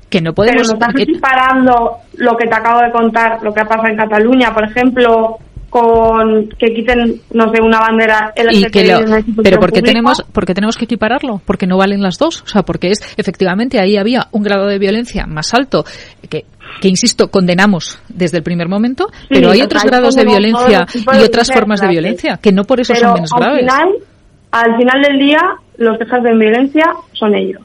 que 0.09 0.21
no 0.21 0.33
Pero 0.33 0.47
podemos 0.47 0.67
no 0.67 0.73
estás 0.73 0.93
que- 0.95 1.03
equiparando 1.03 1.97
lo 2.15 2.35
que 2.35 2.47
te 2.47 2.55
acabo 2.55 2.81
de 2.81 2.91
contar, 2.91 3.37
lo 3.43 3.53
que 3.53 3.61
ha 3.61 3.65
pasado 3.65 3.87
en 3.89 3.95
Cataluña, 3.97 4.51
por 4.51 4.63
ejemplo, 4.63 5.37
con 5.69 6.49
que 6.57 6.73
quiten, 6.73 7.21
no 7.33 7.51
sé, 7.53 7.61
una 7.61 7.79
bandera 7.79 8.33
y 8.35 8.41
LGTBI 8.41 8.71
que 8.71 8.83
lo- 8.85 8.99
en 9.17 9.35
pero 9.43 9.59
porque 9.59 9.79
pública. 9.79 9.85
tenemos 9.85 10.25
porque 10.33 10.53
tenemos 10.53 10.77
que 10.77 10.85
equipararlo 10.85 11.41
porque 11.45 11.67
no 11.67 11.77
valen 11.77 12.01
las 12.01 12.17
dos 12.17 12.41
o 12.43 12.47
sea 12.47 12.63
porque 12.63 12.89
es 12.89 12.99
efectivamente 13.17 13.79
ahí 13.79 13.97
había 13.97 14.27
un 14.31 14.43
grado 14.43 14.67
de 14.67 14.79
violencia 14.79 15.25
más 15.27 15.53
alto 15.53 15.83
que 16.29 16.45
que 16.81 16.87
insisto 16.87 17.29
condenamos 17.29 17.99
desde 18.09 18.37
el 18.37 18.43
primer 18.43 18.67
momento 18.67 19.07
pero 19.29 19.51
hay 19.51 19.61
otros 19.61 19.83
grados 19.83 20.15
de 20.15 20.25
violencia 20.25 20.85
y 20.95 21.23
otras 21.23 21.51
formas 21.51 21.81
de 21.81 21.87
violencia, 21.87 22.29
violencia 22.31 22.39
que 22.41 22.51
no 22.51 22.63
por 22.63 22.79
eso 22.79 22.93
Pero 22.93 23.05
son 23.07 23.13
menos 23.15 23.31
al 23.33 23.39
graves 23.39 23.59
Final, 23.61 23.89
al 24.51 24.77
final 24.77 25.01
del 25.01 25.19
día, 25.19 25.39
los 25.77 25.97
que 25.97 26.03
ejercen 26.05 26.39
violencia 26.39 26.85
son 27.13 27.35
ellos. 27.35 27.61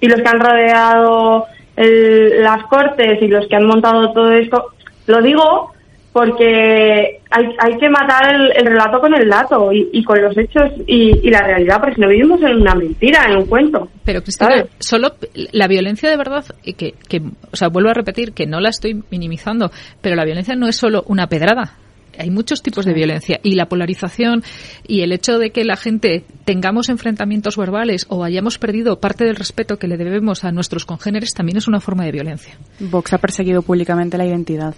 Y 0.00 0.06
los 0.08 0.20
que 0.20 0.28
han 0.28 0.38
rodeado 0.38 1.44
el- 1.76 2.42
las 2.42 2.62
cortes 2.64 3.22
y 3.22 3.28
los 3.28 3.46
que 3.48 3.56
han 3.56 3.66
montado 3.66 4.12
todo 4.12 4.32
esto, 4.32 4.66
lo 5.06 5.22
digo 5.22 5.72
porque 6.16 7.20
hay, 7.30 7.44
hay 7.58 7.78
que 7.78 7.90
matar 7.90 8.34
el, 8.34 8.50
el 8.56 8.66
relato 8.68 9.00
con 9.00 9.14
el 9.14 9.28
dato 9.28 9.70
y, 9.70 9.90
y 9.92 10.02
con 10.02 10.18
los 10.22 10.34
hechos 10.38 10.72
y, 10.86 11.10
y 11.22 11.28
la 11.28 11.42
realidad, 11.42 11.76
porque 11.78 11.96
si 11.96 12.00
no 12.00 12.08
vivimos 12.08 12.40
en 12.40 12.56
una 12.56 12.74
mentira, 12.74 13.26
en 13.28 13.36
un 13.36 13.44
cuento. 13.44 13.90
Pero 14.02 14.22
Cristina, 14.22 14.48
¿sabes? 14.48 14.70
solo 14.78 15.10
la 15.52 15.68
violencia 15.68 16.08
de 16.08 16.16
verdad, 16.16 16.46
y 16.64 16.72
que, 16.72 16.94
que, 17.06 17.18
o 17.18 17.54
sea, 17.54 17.68
vuelvo 17.68 17.90
a 17.90 17.92
repetir 17.92 18.32
que 18.32 18.46
no 18.46 18.60
la 18.60 18.70
estoy 18.70 19.04
minimizando, 19.10 19.70
pero 20.00 20.16
la 20.16 20.24
violencia 20.24 20.56
no 20.56 20.68
es 20.68 20.76
solo 20.76 21.04
una 21.06 21.26
pedrada. 21.26 21.74
Hay 22.18 22.30
muchos 22.30 22.62
tipos 22.62 22.86
de 22.86 22.94
violencia 22.94 23.38
y 23.42 23.54
la 23.56 23.66
polarización 23.66 24.42
y 24.88 25.02
el 25.02 25.12
hecho 25.12 25.38
de 25.38 25.50
que 25.50 25.64
la 25.64 25.76
gente 25.76 26.24
tengamos 26.46 26.88
enfrentamientos 26.88 27.58
verbales 27.58 28.06
o 28.08 28.24
hayamos 28.24 28.56
perdido 28.56 29.00
parte 29.00 29.24
del 29.24 29.36
respeto 29.36 29.76
que 29.76 29.86
le 29.86 29.98
debemos 29.98 30.44
a 30.44 30.50
nuestros 30.50 30.86
congéneres 30.86 31.34
también 31.34 31.58
es 31.58 31.68
una 31.68 31.80
forma 31.80 32.06
de 32.06 32.12
violencia. 32.12 32.56
Vox 32.80 33.12
ha 33.12 33.18
perseguido 33.18 33.60
públicamente 33.60 34.16
la 34.16 34.24
identidad. 34.24 34.74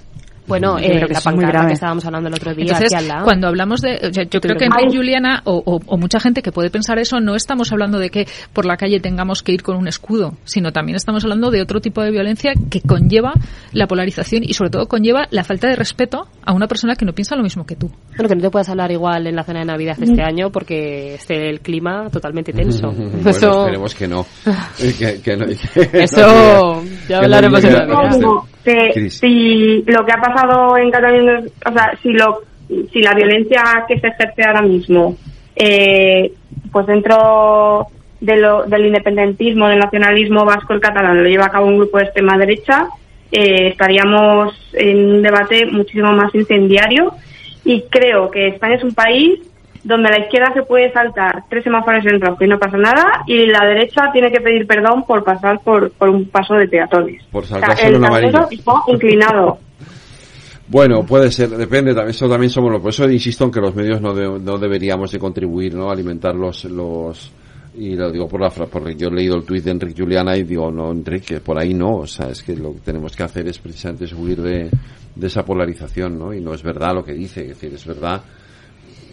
Bueno, 0.49 0.79
eh, 0.79 0.87
creo 0.97 1.09
que 1.09 1.15
la 1.15 1.20
pancarta 1.20 1.66
que 1.66 1.73
estábamos 1.75 2.05
hablando 2.05 2.29
el 2.29 2.35
otro 2.35 2.55
día 2.55 2.65
Entonces, 2.65 2.93
aquí 2.95 3.03
al 3.05 3.09
lado. 3.09 3.25
cuando 3.25 3.47
hablamos 3.49 3.81
de, 3.81 3.95
o 4.09 4.12
sea, 4.12 4.25
yo 4.25 4.41
creo 4.41 4.57
que 4.57 4.65
Ay. 4.65 4.70
Enrique 4.85 4.97
Juliana 4.97 5.43
o, 5.45 5.62
o- 5.65 5.81
o 5.87 5.97
mucha 5.99 6.19
gente 6.20 6.43
que 6.43 6.51
puede 6.53 6.70
pensar 6.70 6.99
eso, 6.99 7.20
no 7.20 7.35
estamos 7.35 7.70
hablando 7.73 7.99
de 7.99 8.11
que 8.11 8.27
por 8.53 8.65
la 8.66 8.77
calle 8.77 9.01
tengamos 9.01 9.43
que 9.43 9.53
ir 9.53 9.62
con 9.62 9.77
un 9.77 9.87
escudo, 9.89 10.35
sino 10.45 10.73
también 10.73 10.97
estamos 10.97 11.23
hablando 11.25 11.51
de 11.51 11.61
otro 11.62 11.81
tipo 11.81 12.03
de 12.03 12.11
violencia 12.11 12.53
que 12.70 12.81
conlleva 12.81 13.35
la 13.73 13.87
polarización 13.87 14.43
y 14.45 14.55
sobre 14.55 14.70
todo 14.70 14.87
conlleva 14.89 15.27
la 15.31 15.45
falta 15.45 15.69
de 15.69 15.77
respeto 15.77 16.27
a 16.45 16.53
una 16.53 16.66
persona 16.66 16.95
que 16.97 17.05
no 17.05 17.12
piensa 17.12 17.37
lo 17.37 17.43
mismo 17.43 17.66
que 17.66 17.77
tú. 17.77 17.91
Bueno, 18.16 18.29
que 18.29 18.35
no 18.37 18.41
te 18.43 18.51
puedas 18.51 18.69
hablar 18.69 18.91
igual 18.91 19.27
en 19.27 19.37
la 19.37 19.45
cena 19.45 19.61
de 19.61 19.66
Navidad 19.66 19.97
este 20.01 20.23
año 20.23 20.51
porque 20.51 21.15
esté 21.15 21.49
el 21.51 21.61
clima 21.61 22.09
totalmente 22.11 22.53
tenso. 22.53 22.89
Bueno, 22.99 23.31
Eso- 23.31 23.61
esperemos 23.61 23.95
que 23.95 24.09
no. 24.09 24.27
que, 24.99 25.20
que 25.20 25.37
no- 25.37 25.45
Eso, 25.93 26.83
ya 27.09 27.19
hablaremos 27.19 27.62
en 27.65 27.75
a- 27.77 27.87
Navidad. 27.87 28.19
Que 28.69 28.90
Cris. 28.93 29.19
si 29.19 29.82
lo 29.86 30.05
que 30.05 30.12
ha 30.12 30.20
pasado 30.20 30.77
en 30.77 30.90
Cataluña, 30.90 31.40
o 31.66 31.73
sea, 31.73 31.93
si 32.03 32.12
lo, 32.12 32.43
si 32.93 33.01
la 33.01 33.15
violencia 33.15 33.62
que 33.86 33.99
se 33.99 34.09
ejerce 34.09 34.43
ahora 34.45 34.62
mismo, 34.62 35.16
eh, 35.57 36.32
pues 36.70 36.86
dentro 36.86 37.86
de 38.20 38.36
lo, 38.36 38.65
del 38.65 38.86
independentismo, 38.86 39.69
del 39.69 39.78
nacionalismo 39.78 40.45
vasco, 40.45 40.74
el 40.74 40.81
catalán, 40.81 41.23
lo 41.23 41.28
lleva 41.28 41.47
a 41.47 41.51
cabo 41.51 41.66
un 41.66 41.78
grupo 41.78 41.99
de 41.99 42.05
extrema 42.05 42.36
derecha, 42.36 42.89
eh, 43.31 43.69
estaríamos 43.69 44.55
en 44.73 45.15
un 45.15 45.23
debate 45.23 45.66
muchísimo 45.66 46.12
más 46.12 46.35
incendiario 46.35 47.12
y 47.65 47.82
creo 47.82 48.31
que 48.31 48.49
España 48.49 48.77
es 48.77 48.85
un 48.85 48.95
país 48.95 49.40
donde 49.89 50.10
la 50.10 50.20
izquierda 50.20 50.52
se 50.52 50.62
puede 50.65 50.93
saltar 50.93 51.44
tres 51.48 51.65
semáforos 51.65 52.05
en 52.05 52.20
rojo 52.20 52.44
y 52.44 52.48
no 52.48 52.59
pasa 52.59 52.77
nada 52.77 53.23
y 53.27 53.47
la 53.47 53.65
derecha 53.66 54.10
tiene 54.12 54.31
que 54.31 54.40
pedir 54.40 54.66
perdón 54.66 55.05
por 55.06 55.24
pasar 55.24 55.60
por, 55.65 55.90
por 55.93 56.10
un 56.10 56.27
paso 56.28 56.55
de 56.55 56.69
peatones. 56.69 57.24
Por 57.32 57.44
O 57.44 57.47
sea, 57.47 57.59
saltarse 57.59 57.89
el 57.89 57.94
está 58.52 58.74
inclinado. 58.86 59.59
Bueno, 60.70 61.02
puede 61.06 61.31
ser, 61.31 61.48
depende, 61.48 61.94
también- 61.94 62.10
eso 62.10 62.28
también 62.28 62.51
somos 62.51 62.70
los, 62.70 62.82
por 62.82 62.90
eso 62.90 63.10
insisto 63.10 63.44
en 63.44 63.51
que 63.51 63.60
los 63.60 63.74
medios 63.74 64.02
no, 64.02 64.12
de- 64.15 64.39
no 64.39 64.59
deberíamos 64.59 65.10
de 65.10 65.19
contribuir, 65.19 65.74
¿no? 65.74 65.90
Alimentar 65.90 66.35
los, 66.35 66.65
los, 66.66 67.32
y 67.74 67.97
lo 67.97 68.10
digo 68.12 68.28
por 68.28 68.43
la 68.43 68.51
fra- 68.51 68.66
porque 68.66 68.94
yo 68.94 69.09
he 69.09 69.12
leído 69.12 69.36
el 69.36 69.44
tuit 69.44 69.65
de 69.65 69.70
Enrique 69.70 70.02
Juliana 70.02 70.36
y 70.36 70.43
digo, 70.43 70.70
no, 70.70 70.93
Enrique, 70.93 71.40
por 71.40 71.59
ahí 71.59 71.73
no, 71.73 71.97
o 72.01 72.06
sea, 72.06 72.28
es 72.28 72.43
que 72.43 72.55
lo 72.55 72.74
que 72.74 72.81
tenemos 72.81 73.16
que 73.16 73.23
hacer 73.23 73.48
es 73.48 73.59
precisamente 73.59 74.05
es 74.05 74.12
huir 74.12 74.43
de, 74.43 74.69
de 75.15 75.27
esa 75.27 75.43
polarización, 75.43 76.19
¿no? 76.19 76.35
Y 76.35 76.43
no 76.43 76.52
es 76.52 76.62
verdad 76.62 76.93
lo 76.94 77.02
que 77.02 77.15
dice, 77.15 77.40
es 77.40 77.48
decir, 77.48 77.73
es 77.73 77.86
verdad 77.86 78.20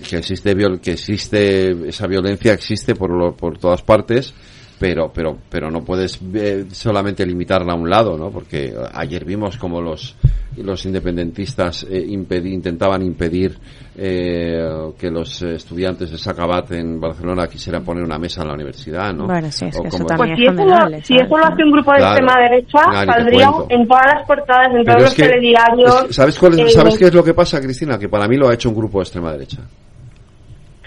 que 0.08 0.18
existe 0.18 0.54
viol- 0.54 0.80
que 0.80 0.92
existe 0.94 1.88
esa 1.90 2.08
violencia 2.08 2.54
existe 2.54 2.96
por 2.96 3.10
lo- 3.12 3.36
por 3.36 3.58
todas 3.58 3.82
partes 3.82 4.34
pero 4.80 5.12
pero 5.14 5.38
pero 5.50 5.72
no 5.72 5.84
puedes 5.84 6.20
eh, 6.34 6.66
solamente 6.72 7.26
limitarla 7.26 7.74
a 7.74 7.76
un 7.76 7.90
lado 7.90 8.18
no 8.18 8.30
porque 8.30 8.74
ayer 8.94 9.24
vimos 9.24 9.58
como 9.58 9.82
los 9.82 10.16
los 10.58 10.86
independentistas 10.86 11.86
eh, 11.90 12.06
intentaban 12.08 13.02
impedir 13.02 13.58
eh, 13.98 14.92
que 14.98 15.10
los 15.10 15.42
estudiantes 15.42 16.12
de 16.12 16.18
Sacabat 16.18 16.72
en 16.74 17.00
Barcelona 17.00 17.48
quisieran 17.48 17.84
poner 17.84 18.04
una 18.04 18.18
mesa 18.18 18.42
en 18.42 18.48
la 18.50 18.54
universidad 18.54 19.14
no 19.14 19.26
Bueno, 19.26 19.50
sí, 19.52 19.66
es 19.66 19.78
O 19.78 19.82
que 19.84 19.88
eso 19.90 20.06
también 20.06 20.36
Pues 20.36 20.40
si 20.40 20.46
es 20.46 20.52
eso, 20.52 20.52
lo, 20.54 20.58
condenable. 20.64 21.04
si 21.04 21.16
eso 21.16 21.38
lo 21.38 21.46
hace 21.46 21.64
un 21.64 21.72
grupo 21.72 21.92
de 21.92 21.98
Claro. 21.98 22.12
extrema 22.18 22.50
derecha, 22.50 22.80
Claro, 22.84 23.04
y 23.04 23.06
te 23.06 23.14
saldría 23.14 23.48
cuento. 23.52 23.68
en 23.76 23.88
todas 23.88 24.06
las 24.14 24.28
portadas, 24.28 24.68
en 24.68 24.74
Pero 24.74 24.86
todos 24.86 25.02
los 25.04 25.14
que- 25.16 25.24
telediarios. 25.24 26.06
es 26.10 26.16
¿sabes, 26.16 26.40
cuál 26.40 26.54
es- 26.54 26.60
eh, 26.60 26.70
¿sabes 26.70 26.98
qué 26.98 27.06
es 27.06 27.14
lo 27.14 27.24
que 27.24 27.34
pasa, 27.34 27.62
Cristina? 27.62 27.98
Que 27.98 28.10
para 28.10 28.28
mí 28.28 28.36
lo 28.38 28.50
ha 28.50 28.54
hecho 28.54 28.70
un 28.70 28.76
grupo 28.76 29.00
de 29.00 29.04
extrema 29.04 29.32
derecha. 29.32 29.60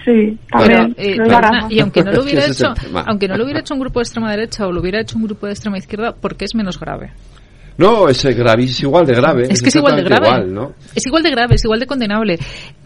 Sí, 0.09 0.39
Pero, 0.51 0.65
también. 0.65 0.95
eh, 0.97 1.17
es 1.23 1.71
y 1.71 1.81
aunque 1.81 2.03
no 2.03 2.13
lo 2.13 2.23
hubiera 2.25 2.47
es 2.47 2.59
hecho, 2.59 2.73
aunque 3.07 3.29
no 3.29 3.37
lo 3.37 3.45
hubiera 3.45 3.61
hecho 3.61 3.75
un 3.75 3.81
grupo 3.81 3.99
de 3.99 4.05
extrema 4.05 4.31
derecha 4.31 4.67
o 4.67 4.73
lo 4.73 4.81
hubiera 4.81 5.03
hecho 5.03 5.19
un 5.19 5.25
grupo 5.25 5.47
de 5.47 5.53
extrema 5.53 5.77
izquierda, 5.77 6.13
¿por 6.13 6.35
qué 6.35 6.47
es 6.47 6.55
menos 6.55 6.81
grave? 6.81 7.13
No, 7.77 8.09
es, 8.09 8.25
gravis, 8.25 8.83
igual 8.83 9.07
de 9.07 9.15
grave. 9.15 9.43
Es 9.51 9.63
que 9.63 9.69
es 9.69 9.77
igual 9.77 9.97
de 9.97 10.03
exactamente 10.03 10.31
grave. 10.33 10.47
igual, 10.47 10.55
¿no? 10.55 10.75
Es 10.97 11.07
igual 11.07 11.23
de 11.23 11.31
grave, 11.31 11.55
es 11.55 11.65
igual 11.65 11.79
de 11.79 11.87
condenable, 11.87 12.39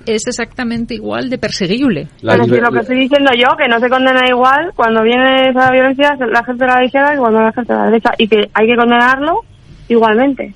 es 0.05 0.27
exactamente 0.27 0.95
igual 0.95 1.31
de 1.31 1.39
perseguible. 1.39 2.09
La 2.23 2.33
Pero 2.33 2.45
si 2.45 2.61
lo 2.61 2.71
que 2.71 2.81
estoy 2.81 2.99
diciendo 2.99 3.31
yo, 3.39 3.57
que 3.57 3.69
no 3.69 3.79
se 3.79 3.89
condena 3.89 4.29
igual 4.29 4.73
cuando 4.75 5.03
viene 5.03 5.49
esa 5.49 5.71
violencia 5.71 6.15
la 6.31 6.45
gente 6.45 6.65
de 6.67 6.71
la 6.73 6.85
izquierda 6.85 7.13
que 7.13 7.19
cuando 7.19 7.41
la 7.41 7.53
gente 7.53 7.73
de 7.73 7.79
la 7.79 7.85
derecha. 7.87 8.11
Y 8.19 8.29
que 8.29 8.51
hay 8.53 8.67
que 8.67 8.77
condenarlo 8.77 9.41
igualmente. 9.89 10.53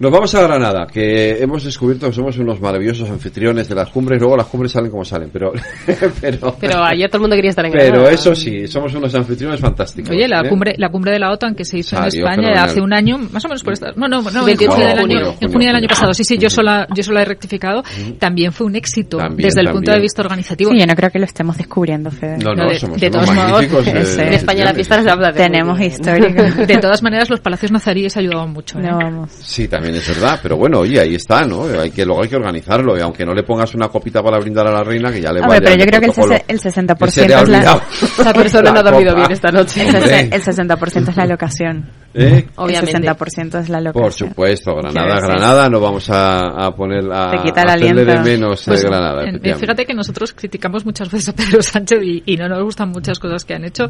Nos 0.00 0.10
vamos 0.10 0.34
a 0.34 0.40
Granada, 0.40 0.86
que 0.86 1.42
hemos 1.42 1.62
descubierto 1.62 2.06
que 2.06 2.14
somos 2.14 2.38
unos 2.38 2.58
maravillosos 2.58 3.10
anfitriones 3.10 3.68
de 3.68 3.74
las 3.74 3.90
cumbres. 3.90 4.18
Luego 4.18 4.34
las 4.34 4.46
cumbres 4.46 4.72
salen 4.72 4.90
como 4.90 5.04
salen, 5.04 5.28
pero. 5.30 5.52
pero, 6.22 6.56
Pero 6.58 6.82
ayer 6.82 7.06
todo 7.10 7.18
el 7.18 7.20
mundo 7.20 7.36
quería 7.36 7.50
estar 7.50 7.66
en 7.66 7.72
pero 7.72 7.84
Granada. 7.84 8.10
eso 8.10 8.34
sí, 8.34 8.66
somos 8.66 8.94
unos 8.94 9.14
anfitriones 9.14 9.60
fantásticos. 9.60 10.10
Oye, 10.10 10.26
la 10.26 10.40
¿eh? 10.40 10.48
cumbre, 10.48 10.74
la 10.78 10.88
cumbre 10.88 11.12
de 11.12 11.18
la 11.18 11.30
OTAN 11.30 11.54
que 11.54 11.66
se 11.66 11.76
hizo 11.76 11.98
en 11.98 12.04
España 12.04 12.34
fenomenal. 12.34 12.64
hace 12.64 12.80
un 12.80 12.94
año, 12.94 13.18
más 13.30 13.44
o 13.44 13.48
menos 13.48 13.62
por 13.62 13.74
esta, 13.74 13.92
no, 13.94 14.08
no, 14.08 14.22
no, 14.22 14.40
en 14.40 14.46
28 14.46 14.70
junio 14.72 14.86
de 14.86 14.90
del 14.90 14.98
año, 15.00 15.16
junio, 15.18 15.34
en 15.38 15.52
junio 15.52 15.66
del 15.68 15.76
año 15.76 15.82
junio. 15.82 15.88
pasado. 15.90 16.14
Sí, 16.14 16.24
sí, 16.24 16.38
yo 16.38 16.48
sola, 16.48 16.88
yo 16.96 17.02
sola 17.02 17.20
he 17.20 17.24
rectificado. 17.26 17.82
También 18.18 18.52
fue 18.52 18.68
un 18.68 18.76
éxito 18.76 19.18
También, 19.18 19.48
desde 19.48 19.60
el 19.60 19.68
punto 19.70 19.92
de 19.92 20.00
vista 20.00 20.22
organizativo. 20.22 20.70
Sí, 20.70 20.78
yo 20.80 20.86
no 20.86 20.94
creo 20.94 21.10
que 21.10 21.18
lo 21.18 21.26
estemos 21.26 21.58
descubriendo, 21.58 22.10
Fede. 22.10 22.38
No, 22.38 22.54
no, 22.54 22.64
No, 22.64 22.70
de- 22.70 22.78
somos 22.78 22.98
de 22.98 23.10
todos 23.10 23.30
modos, 23.34 23.64
En 23.86 24.32
España 24.32 24.64
la 24.64 24.82
se 24.82 25.10
habla 25.10 25.30
de 25.30 25.42
Tenemos 25.42 25.78
histórica. 25.78 26.42
De 26.64 26.78
todas 26.78 27.02
maneras, 27.02 27.28
los 27.28 27.40
palacios 27.40 27.70
nazaríes 27.70 28.16
ayudaban 28.16 28.50
mucho. 28.50 28.78
¿eh? 28.78 28.82
No 28.82 28.96
vamos. 28.96 29.30
Sí, 29.42 29.68
también 29.68 29.89
es 29.94 30.08
verdad, 30.08 30.38
pero 30.42 30.56
bueno, 30.56 30.80
oye, 30.80 31.00
ahí 31.00 31.14
está, 31.14 31.42
¿no? 31.44 31.64
Hay 31.64 31.90
que, 31.90 32.04
luego 32.04 32.22
hay 32.22 32.28
que 32.28 32.36
organizarlo, 32.36 32.96
y 32.96 33.00
aunque 33.00 33.24
no 33.24 33.34
le 33.34 33.42
pongas 33.42 33.74
una 33.74 33.88
copita 33.88 34.22
para 34.22 34.38
brindar 34.38 34.66
a 34.66 34.72
la 34.72 34.82
reina, 34.82 35.10
que 35.12 35.20
ya 35.20 35.32
le 35.32 35.40
Hombre, 35.40 35.58
vaya 35.58 35.60
pero 35.64 35.76
yo 35.76 35.86
creo 35.86 36.00
que 36.00 36.06
el, 36.06 36.12
protocolo. 36.12 36.34
sese- 36.36 36.44
el 36.48 36.60
Que 36.60 36.68
60% 36.68 37.08
se 37.10 37.28
le 37.28 37.34
ha 37.34 37.40
es 37.42 37.48
la... 37.48 37.60
Esa 38.20 38.32
persona 38.32 38.70
no 38.72 38.80
ha 38.80 38.82
dormido 38.82 39.14
bien 39.14 39.30
esta 39.32 39.50
noche. 39.50 39.88
El, 39.88 39.96
el 40.32 40.42
60% 40.42 41.08
es 41.08 41.16
la 41.16 41.26
locación. 41.26 41.90
¿Eh? 42.12 42.48
Obviamente. 42.56 42.96
El 43.06 43.14
60% 43.16 43.60
es 43.60 43.68
la 43.68 43.80
locación. 43.80 44.02
Por 44.02 44.12
supuesto, 44.12 44.74
Granada. 44.74 45.20
Granada, 45.20 45.68
no 45.68 45.78
vamos 45.80 46.10
a, 46.10 46.66
a 46.66 46.74
poner 46.74 47.04
a, 47.12 47.30
Te 47.30 47.42
quita 47.44 47.62
el 47.62 47.68
a 47.68 47.72
hacerle 47.74 48.04
de 48.04 48.12
aliento. 48.12 48.30
menos 48.30 48.60
eh, 48.62 48.64
Pues, 48.66 48.84
Granada. 48.84 49.22
en- 49.22 49.28
efectivamente. 49.28 49.60
fíjate 49.60 49.86
que 49.86 49.94
nosotros 49.94 50.32
criticamos 50.32 50.84
muchas 50.84 51.10
veces 51.10 51.28
a 51.28 51.32
Pedro 51.34 51.62
Sánchez 51.62 52.00
y, 52.02 52.22
y 52.26 52.36
no 52.36 52.48
nos 52.48 52.62
gustan 52.64 52.88
muchas 52.90 53.18
cosas 53.20 53.44
que 53.44 53.54
han 53.54 53.64
hecho, 53.64 53.84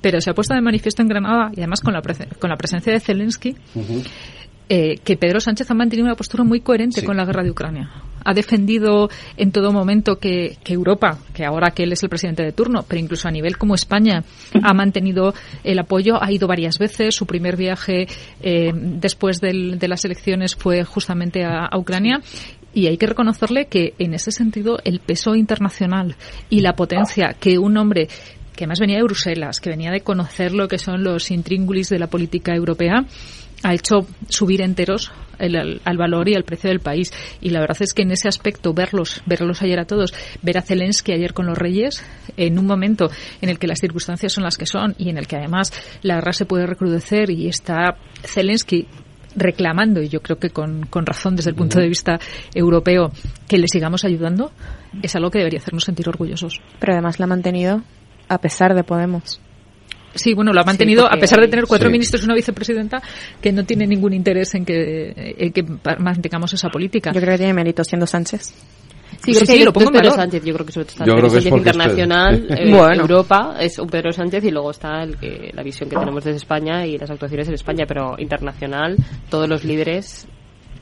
pero 0.00 0.20
se 0.20 0.30
ha 0.30 0.34
puesto 0.34 0.54
de 0.54 0.62
manifiesto 0.62 1.02
en 1.02 1.08
Granada 1.08 1.50
y 1.54 1.60
además 1.60 1.80
con 1.80 1.92
la, 1.92 2.00
con 2.38 2.48
la 2.50 2.56
presencia 2.56 2.92
de 2.92 3.00
Zelensky 3.00 3.54
eh, 4.68 4.98
que 5.04 5.16
Pedro 5.16 5.40
Sánchez 5.40 5.70
ha 5.70 5.74
mantenido 5.74 6.06
una 6.06 6.16
postura 6.16 6.44
muy 6.44 6.60
coherente 6.60 7.00
Sí. 7.00 7.06
con 7.06 7.16
la 7.16 7.24
guerra 7.24 7.42
de 7.42 7.50
Ucrania. 7.50 7.90
Ha 8.24 8.34
defendido 8.34 9.08
en 9.36 9.52
todo 9.52 9.70
momento 9.72 10.16
que, 10.18 10.56
que 10.64 10.72
Europa, 10.72 11.18
que 11.32 11.44
ahora 11.44 11.70
que 11.70 11.84
él 11.84 11.92
es 11.92 12.02
el 12.02 12.08
presidente 12.08 12.42
de 12.42 12.50
turno, 12.50 12.84
pero 12.88 13.00
incluso 13.00 13.28
a 13.28 13.30
nivel 13.30 13.56
como 13.56 13.76
España, 13.76 14.24
ha 14.62 14.74
mantenido 14.74 15.32
el 15.62 15.78
apoyo, 15.78 16.20
ha 16.20 16.32
ido 16.32 16.48
varias 16.48 16.78
veces. 16.78 17.14
Su 17.14 17.24
primer 17.26 17.56
viaje 17.56 18.08
eh, 18.42 18.72
después 18.74 19.40
del- 19.40 19.78
de 19.78 19.86
las 19.86 20.04
elecciones 20.04 20.56
fue 20.56 20.82
justamente 20.82 21.44
a, 21.44 21.66
a 21.66 21.78
Ucrania. 21.78 22.20
Y 22.74 22.88
hay 22.88 22.96
que 22.98 23.06
reconocerle 23.06 23.66
que 23.68 23.94
en 23.98 24.12
ese 24.12 24.32
sentido 24.32 24.78
el 24.84 24.98
peso 24.98 25.36
internacional 25.36 26.16
y 26.50 26.60
la 26.60 26.74
potencia 26.74 27.34
que 27.38 27.58
un 27.58 27.76
hombre 27.78 28.08
que 28.56 28.64
además 28.64 28.80
venía 28.80 28.96
de 28.96 29.02
Bruselas, 29.04 29.60
que 29.60 29.70
venía 29.70 29.90
de 29.92 30.00
conocer 30.00 30.52
lo 30.52 30.66
que 30.66 30.78
son 30.78 31.04
los 31.04 31.30
intríngulis 31.30 31.90
de 31.90 31.98
la 31.98 32.06
política 32.08 32.54
europea, 32.54 33.04
ha 33.62 33.74
hecho 33.74 34.06
subir 34.28 34.60
enteros 34.60 35.12
el, 35.38 35.56
al, 35.56 35.80
al 35.84 35.96
valor 35.96 36.28
y 36.28 36.34
al 36.34 36.44
precio 36.44 36.70
del 36.70 36.80
país. 36.80 37.12
Y 37.40 37.50
la 37.50 37.60
verdad 37.60 37.78
es 37.80 37.92
que 37.92 38.02
en 38.02 38.10
ese 38.10 38.28
aspecto, 38.28 38.72
verlos, 38.72 39.22
verlos 39.26 39.62
ayer 39.62 39.78
a 39.78 39.84
todos, 39.84 40.14
ver 40.42 40.58
a 40.58 40.62
Zelensky 40.62 41.12
ayer 41.12 41.32
con 41.32 41.46
los 41.46 41.58
Reyes, 41.58 42.04
en 42.36 42.58
un 42.58 42.66
momento 42.66 43.10
en 43.40 43.48
el 43.48 43.58
que 43.58 43.66
las 43.66 43.80
circunstancias 43.80 44.32
son 44.32 44.44
las 44.44 44.56
que 44.56 44.66
son 44.66 44.94
y 44.98 45.10
en 45.10 45.18
el 45.18 45.26
que 45.26 45.36
además 45.36 45.72
la 46.02 46.16
guerra 46.16 46.32
se 46.32 46.46
puede 46.46 46.66
recrudecer 46.66 47.30
y 47.30 47.48
está 47.48 47.96
Zelensky 48.22 48.86
reclamando, 49.36 50.00
y 50.00 50.08
yo 50.08 50.22
creo 50.22 50.38
que 50.38 50.48
con, 50.48 50.86
con 50.86 51.04
razón 51.04 51.36
desde 51.36 51.50
el 51.50 51.56
punto 51.56 51.78
de 51.78 51.88
vista 51.88 52.18
europeo, 52.54 53.12
que 53.46 53.58
le 53.58 53.68
sigamos 53.68 54.04
ayudando, 54.04 54.50
es 55.02 55.14
algo 55.14 55.30
que 55.30 55.38
debería 55.38 55.60
hacernos 55.60 55.84
sentir 55.84 56.08
orgullosos. 56.08 56.62
Pero 56.80 56.94
además 56.94 57.18
la 57.18 57.26
ha 57.26 57.28
mantenido 57.28 57.82
a 58.28 58.38
pesar 58.38 58.74
de 58.74 58.82
Podemos. 58.82 59.40
Sí, 60.16 60.34
bueno, 60.34 60.52
lo 60.52 60.60
ha 60.60 60.64
mantenido 60.64 61.04
porque 61.04 61.16
a 61.18 61.20
pesar 61.20 61.40
de 61.40 61.48
tener 61.48 61.66
cuatro 61.66 61.88
Sí. 61.88 61.92
ministros 61.92 62.22
y 62.22 62.24
una 62.24 62.34
vicepresidenta 62.34 63.00
que 63.40 63.52
no 63.52 63.64
tiene 63.64 63.86
ningún 63.86 64.12
interés 64.12 64.54
en 64.54 64.64
que, 64.64 65.34
en 65.38 65.52
que 65.52 65.64
mantengamos 65.98 66.52
esa 66.52 66.68
política. 66.68 67.12
Yo 67.12 67.20
creo 67.20 67.32
que 67.34 67.38
tiene 67.38 67.54
mérito 67.54 67.84
siendo 67.84 68.06
Sánchez. 68.06 68.52
Sí, 69.24 69.32
Sí, 69.32 69.32
creo 69.32 69.40
que 69.40 69.46
sí, 69.46 69.64
lo 69.64 69.72
pongo 69.72 69.90
Pedro. 69.92 70.10
Sánchez. 70.10 70.44
Yo 70.44 70.52
creo 70.54 70.66
que 70.66 70.72
sobre 70.72 70.84
todo 70.86 70.92
está 70.92 71.04
Yo 71.06 71.12
el 71.12 71.18
creo 71.20 71.30
que 71.30 71.38
es 71.38 71.44
Sánchez 71.44 71.58
internacional, 71.58 72.46
eh, 72.50 72.70
Bueno. 72.70 73.02
Europa 73.02 73.56
es 73.60 73.78
un 73.78 73.88
Pedro 73.88 74.12
Sánchez 74.12 74.44
y 74.44 74.50
luego 74.50 74.70
está 74.72 75.02
el 75.04 75.16
que, 75.16 75.50
la 75.54 75.62
visión 75.62 75.88
que 75.88 75.96
tenemos 75.96 76.22
desde 76.24 76.36
España 76.38 76.84
y 76.86 76.98
las 76.98 77.10
actuaciones 77.10 77.48
en 77.48 77.54
España, 77.54 77.84
pero 77.86 78.16
internacional 78.18 78.96
todos 79.30 79.48
los 79.48 79.64
líderes 79.64 80.26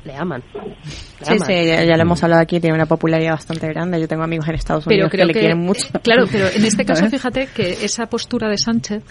le 0.05 0.15
aman. 0.16 0.43
Le 0.55 1.27
Sí, 1.27 1.32
aman. 1.35 1.47
sí, 1.47 1.52
ya, 1.66 1.85
ya 1.85 1.97
lo 1.97 2.02
hemos 2.02 2.23
hablado 2.24 2.43
aquí, 2.43 2.61
tiene 2.61 2.74
una 2.74 2.85
popularidad 2.86 3.32
bastante 3.32 3.66
grande. 3.69 3.98
Yo 4.01 4.09
tengo 4.09 4.23
amigos 4.24 4.47
en 4.48 4.55
Estados 4.56 4.85
pero 4.85 4.94
Unidos 4.97 5.11
creo 5.12 5.27
que 5.28 5.32
le 5.32 5.39
quieren 5.40 5.59
mucho. 5.61 5.86
Claro, 6.02 6.24
pero 6.31 6.47
en 6.48 6.65
este 6.65 6.85
caso, 6.85 7.09
fíjate 7.09 7.48
que 7.55 7.73
esa 7.85 8.06
postura 8.06 8.48
de 8.48 8.59
Sánchez, 8.59 9.02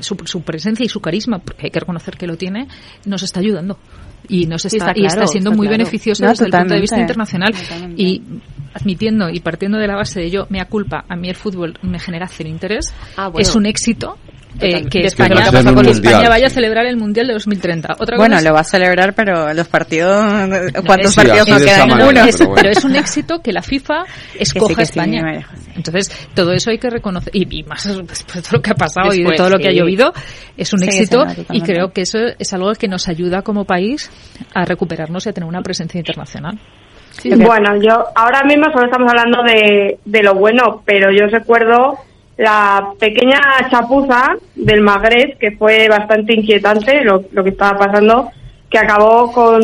su, 0.00 0.16
su 0.24 0.42
presencia 0.42 0.84
y 0.84 0.88
su 0.88 1.00
carisma, 1.00 1.38
porque 1.38 1.66
hay 1.66 1.70
que 1.70 1.80
reconocer 1.80 2.16
que 2.16 2.26
lo 2.26 2.36
tiene, 2.36 2.68
nos 3.04 3.22
está 3.22 3.40
ayudando. 3.40 3.78
Y 4.28 4.46
nos 4.46 4.62
Sí, 4.62 4.76
está, 4.78 4.92
y 4.96 5.06
está 5.06 5.26
siendo 5.28 5.50
está 5.50 5.56
muy 5.56 5.68
claro. 5.68 5.78
beneficioso 5.78 6.24
No, 6.24 6.30
desde 6.30 6.46
el 6.46 6.50
punto 6.50 6.74
de 6.74 6.80
vista 6.80 6.98
internacional. 6.98 7.54
Y 7.96 8.22
admitiendo 8.74 9.30
y 9.30 9.38
partiendo 9.40 9.78
de 9.78 9.86
la 9.86 9.94
base 9.94 10.20
de 10.20 10.30
yo, 10.30 10.46
mea 10.50 10.64
culpa, 10.66 11.04
a 11.08 11.14
mí 11.16 11.28
el 11.28 11.36
fútbol 11.36 11.78
me 11.82 11.98
genera 12.00 12.26
cero 12.26 12.48
interés, 12.48 12.92
Ah, 13.16 13.28
bueno. 13.28 13.40
es 13.48 13.54
un 13.54 13.66
éxito. 13.66 14.18
eh, 14.58 14.86
que 14.88 15.00
De 15.00 15.06
España. 15.08 15.34
Que 15.36 15.42
España 15.58 15.70
mundial, 15.72 16.28
vaya 16.30 16.46
a 16.46 16.48
sí. 16.48 16.54
celebrar 16.54 16.86
el 16.86 16.96
Mundial 16.96 17.26
de 17.26 17.34
2030. 17.34 17.94
Otra 17.98 18.16
Bueno, 18.16 18.36
cosa 18.36 18.48
lo 18.48 18.54
va 18.54 18.60
a 18.60 18.64
celebrar, 18.64 19.14
pero 19.14 19.52
los 19.52 19.68
partidos, 19.68 20.24
¿cuántos 20.86 21.10
es- 21.10 21.14
partidos 21.16 21.44
de 21.46 21.56
esa 21.56 21.64
quedan? 21.66 21.88
manera, 21.90 22.08
Uno. 22.08 22.24
es- 22.24 22.36
pero 22.38 22.48
bueno. 22.48 22.62
pero 22.62 22.70
es 22.78 22.84
un 22.84 22.96
éxito 22.96 23.42
que 23.42 23.52
la 23.52 23.60
FIFA 23.60 24.04
escoja 24.38 24.68
Que 24.68 24.70
sí, 24.70 24.74
que 24.76 24.82
a 24.82 24.84
sí, 24.86 24.90
España. 24.92 25.46
Entonces, 25.76 26.10
todo 26.34 26.52
eso 26.52 26.70
hay 26.70 26.78
que 26.78 26.90
reconocer, 26.90 27.34
y, 27.34 27.60
y 27.60 27.62
más 27.62 27.84
después 27.84 28.34
de 28.34 28.42
todo 28.42 28.58
lo 28.58 28.62
que 28.62 28.70
ha 28.70 28.74
pasado 28.74 29.14
y 29.14 29.22
de 29.22 29.36
todo 29.36 29.50
lo 29.50 29.58
que 29.58 29.68
ha 29.68 29.72
llovido, 29.72 30.12
es 30.56 30.72
un 30.72 30.80
Sí, 30.80 30.86
éxito 30.86 31.24
y 31.50 31.60
creo 31.60 31.92
que 31.92 32.02
eso 32.02 32.18
es 32.38 32.52
algo 32.52 32.72
que 32.72 32.88
nos 32.88 33.08
ayuda 33.08 33.42
como 33.42 33.64
país 33.64 34.10
a 34.54 34.64
recuperarnos 34.64 35.26
y 35.26 35.28
a 35.28 35.32
tener 35.32 35.48
una 35.48 35.62
presencia 35.62 35.98
internacional. 35.98 36.58
Bueno, 37.24 37.76
yo 37.80 38.04
ahora 38.14 38.42
mismo 38.44 38.64
solo 38.72 38.86
estamos 38.86 39.10
hablando 39.10 39.42
de, 39.42 39.98
de 40.04 40.22
lo 40.22 40.34
bueno, 40.34 40.82
pero 40.84 41.10
yo 41.10 41.26
recuerdo 41.26 41.98
la 42.36 42.90
pequeña 43.00 43.40
chapuza 43.70 44.34
del 44.54 44.82
Magreb, 44.82 45.38
que 45.38 45.52
fue 45.56 45.88
bastante 45.88 46.34
inquietante 46.34 47.02
lo, 47.02 47.24
lo 47.32 47.42
que 47.42 47.50
estaba 47.50 47.78
pasando, 47.78 48.30
que 48.70 48.78
acabó 48.78 49.30
con, 49.32 49.62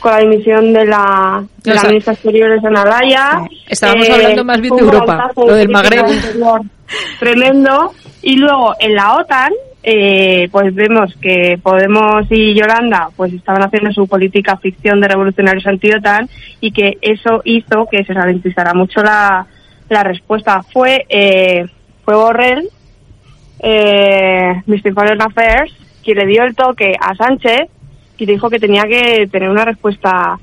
con 0.00 0.12
la 0.12 0.18
dimisión 0.18 0.72
de 0.72 0.86
la, 0.86 1.44
de 1.62 1.70
O 1.70 1.74
la 1.74 1.80
sea, 1.80 1.90
ministra 1.90 2.12
exterior 2.14 2.50
de 2.50 2.60
Sanalaya. 2.60 3.42
estábamos 3.68 4.08
hablando 4.10 4.44
más 4.44 4.60
bien 4.60 4.76
de 4.76 4.82
Europa, 4.82 5.30
lo 5.36 5.54
del 5.54 5.66
de 5.68 5.72
Magreb. 5.72 6.06
Tremendo. 7.18 7.92
Y 8.22 8.36
luego 8.36 8.74
en 8.78 8.94
la 8.94 9.16
OTAN, 9.16 9.52
eh, 9.82 10.48
pues 10.52 10.74
vemos 10.74 11.12
que 11.20 11.58
Podemos 11.62 12.26
y 12.30 12.54
Yolanda 12.54 13.08
pues 13.16 13.32
estaban 13.32 13.62
haciendo 13.62 13.90
su 13.92 14.06
política 14.06 14.56
ficción 14.56 15.00
de 15.00 15.08
revolucionarios 15.08 15.66
anti-OTAN 15.66 16.28
y 16.60 16.70
que 16.72 16.98
eso 17.00 17.40
hizo 17.44 17.86
que 17.90 18.04
se 18.04 18.12
ralentizara 18.12 18.74
mucho 18.74 19.02
la, 19.02 19.46
la 19.88 20.04
respuesta. 20.04 20.62
Fue, 20.72 21.04
eh, 21.08 21.66
fue 22.04 22.14
Borrell, 22.14 22.68
eh, 23.60 24.62
Mr. 24.66 24.92
Foreign 24.94 25.20
Affairs, 25.22 25.72
quien 26.04 26.18
le 26.18 26.26
dio 26.26 26.44
el 26.44 26.54
toque 26.54 26.94
a 27.00 27.14
Sánchez 27.16 27.68
y 28.22 28.26
dijo 28.26 28.48
que 28.48 28.58
tenía 28.58 28.84
que 28.84 29.26
tener 29.26 29.50
una 29.50 29.64
respuesta 29.64 30.38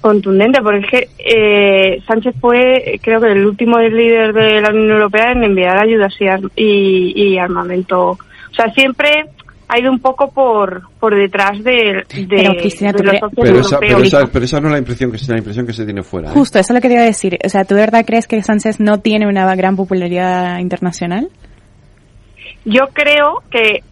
contundente, 0.00 0.60
porque 0.62 0.80
es 0.80 0.86
que 0.90 1.08
eh, 1.18 2.02
Sánchez 2.06 2.34
fue, 2.40 3.00
creo 3.02 3.20
que 3.20 3.32
el 3.32 3.46
último 3.46 3.78
líder 3.78 4.34
de 4.34 4.60
la 4.60 4.70
Unión 4.70 4.90
Europea 4.90 5.32
en 5.32 5.44
enviar 5.44 5.82
ayudas 5.82 6.12
y, 6.20 6.26
ar- 6.26 6.50
y, 6.56 7.12
y 7.16 7.38
armamento. 7.38 8.10
O 8.10 8.18
sea, 8.54 8.70
siempre 8.74 9.24
ha 9.66 9.78
ido 9.80 9.90
un 9.90 9.98
poco 10.00 10.30
por 10.30 10.82
por 11.00 11.16
detrás 11.16 11.52
de, 11.64 12.04
de, 12.14 12.26
Pero, 12.28 12.52
Cristina, 12.56 12.92
de 12.92 12.98
¿tú 12.98 13.04
los 13.04 13.18
socios 13.18 13.32
Pero 13.42 13.60
esa, 13.60 13.78
pero, 13.78 13.92
europeos. 13.92 14.12
esa, 14.12 14.26
pero 14.30 14.44
esa 14.44 14.60
no 14.60 14.66
es 14.68 14.72
la 14.72 14.78
impresión 14.78 15.10
que 15.10 15.18
se, 15.18 15.32
la 15.32 15.38
impresión 15.38 15.66
que 15.66 15.72
se 15.72 15.84
tiene 15.86 16.02
fuera. 16.02 16.28
¿eh? 16.28 16.32
Justo, 16.34 16.58
eso 16.58 16.72
es 16.72 16.76
lo 16.76 16.82
que 16.82 16.88
te 16.88 16.94
iba 16.94 17.02
a 17.02 17.06
decir. 17.06 17.38
O 17.42 17.48
sea, 17.48 17.64
¿tú 17.64 17.74
de 17.74 17.80
verdad 17.80 18.04
crees 18.06 18.26
que 18.28 18.42
Sánchez 18.42 18.80
no 18.80 19.00
tiene 19.00 19.26
una 19.26 19.54
gran 19.56 19.74
popularidad 19.76 20.58
internacional? 20.58 21.28
yo 22.66 22.88
creo 22.94 23.42
que 23.50 23.82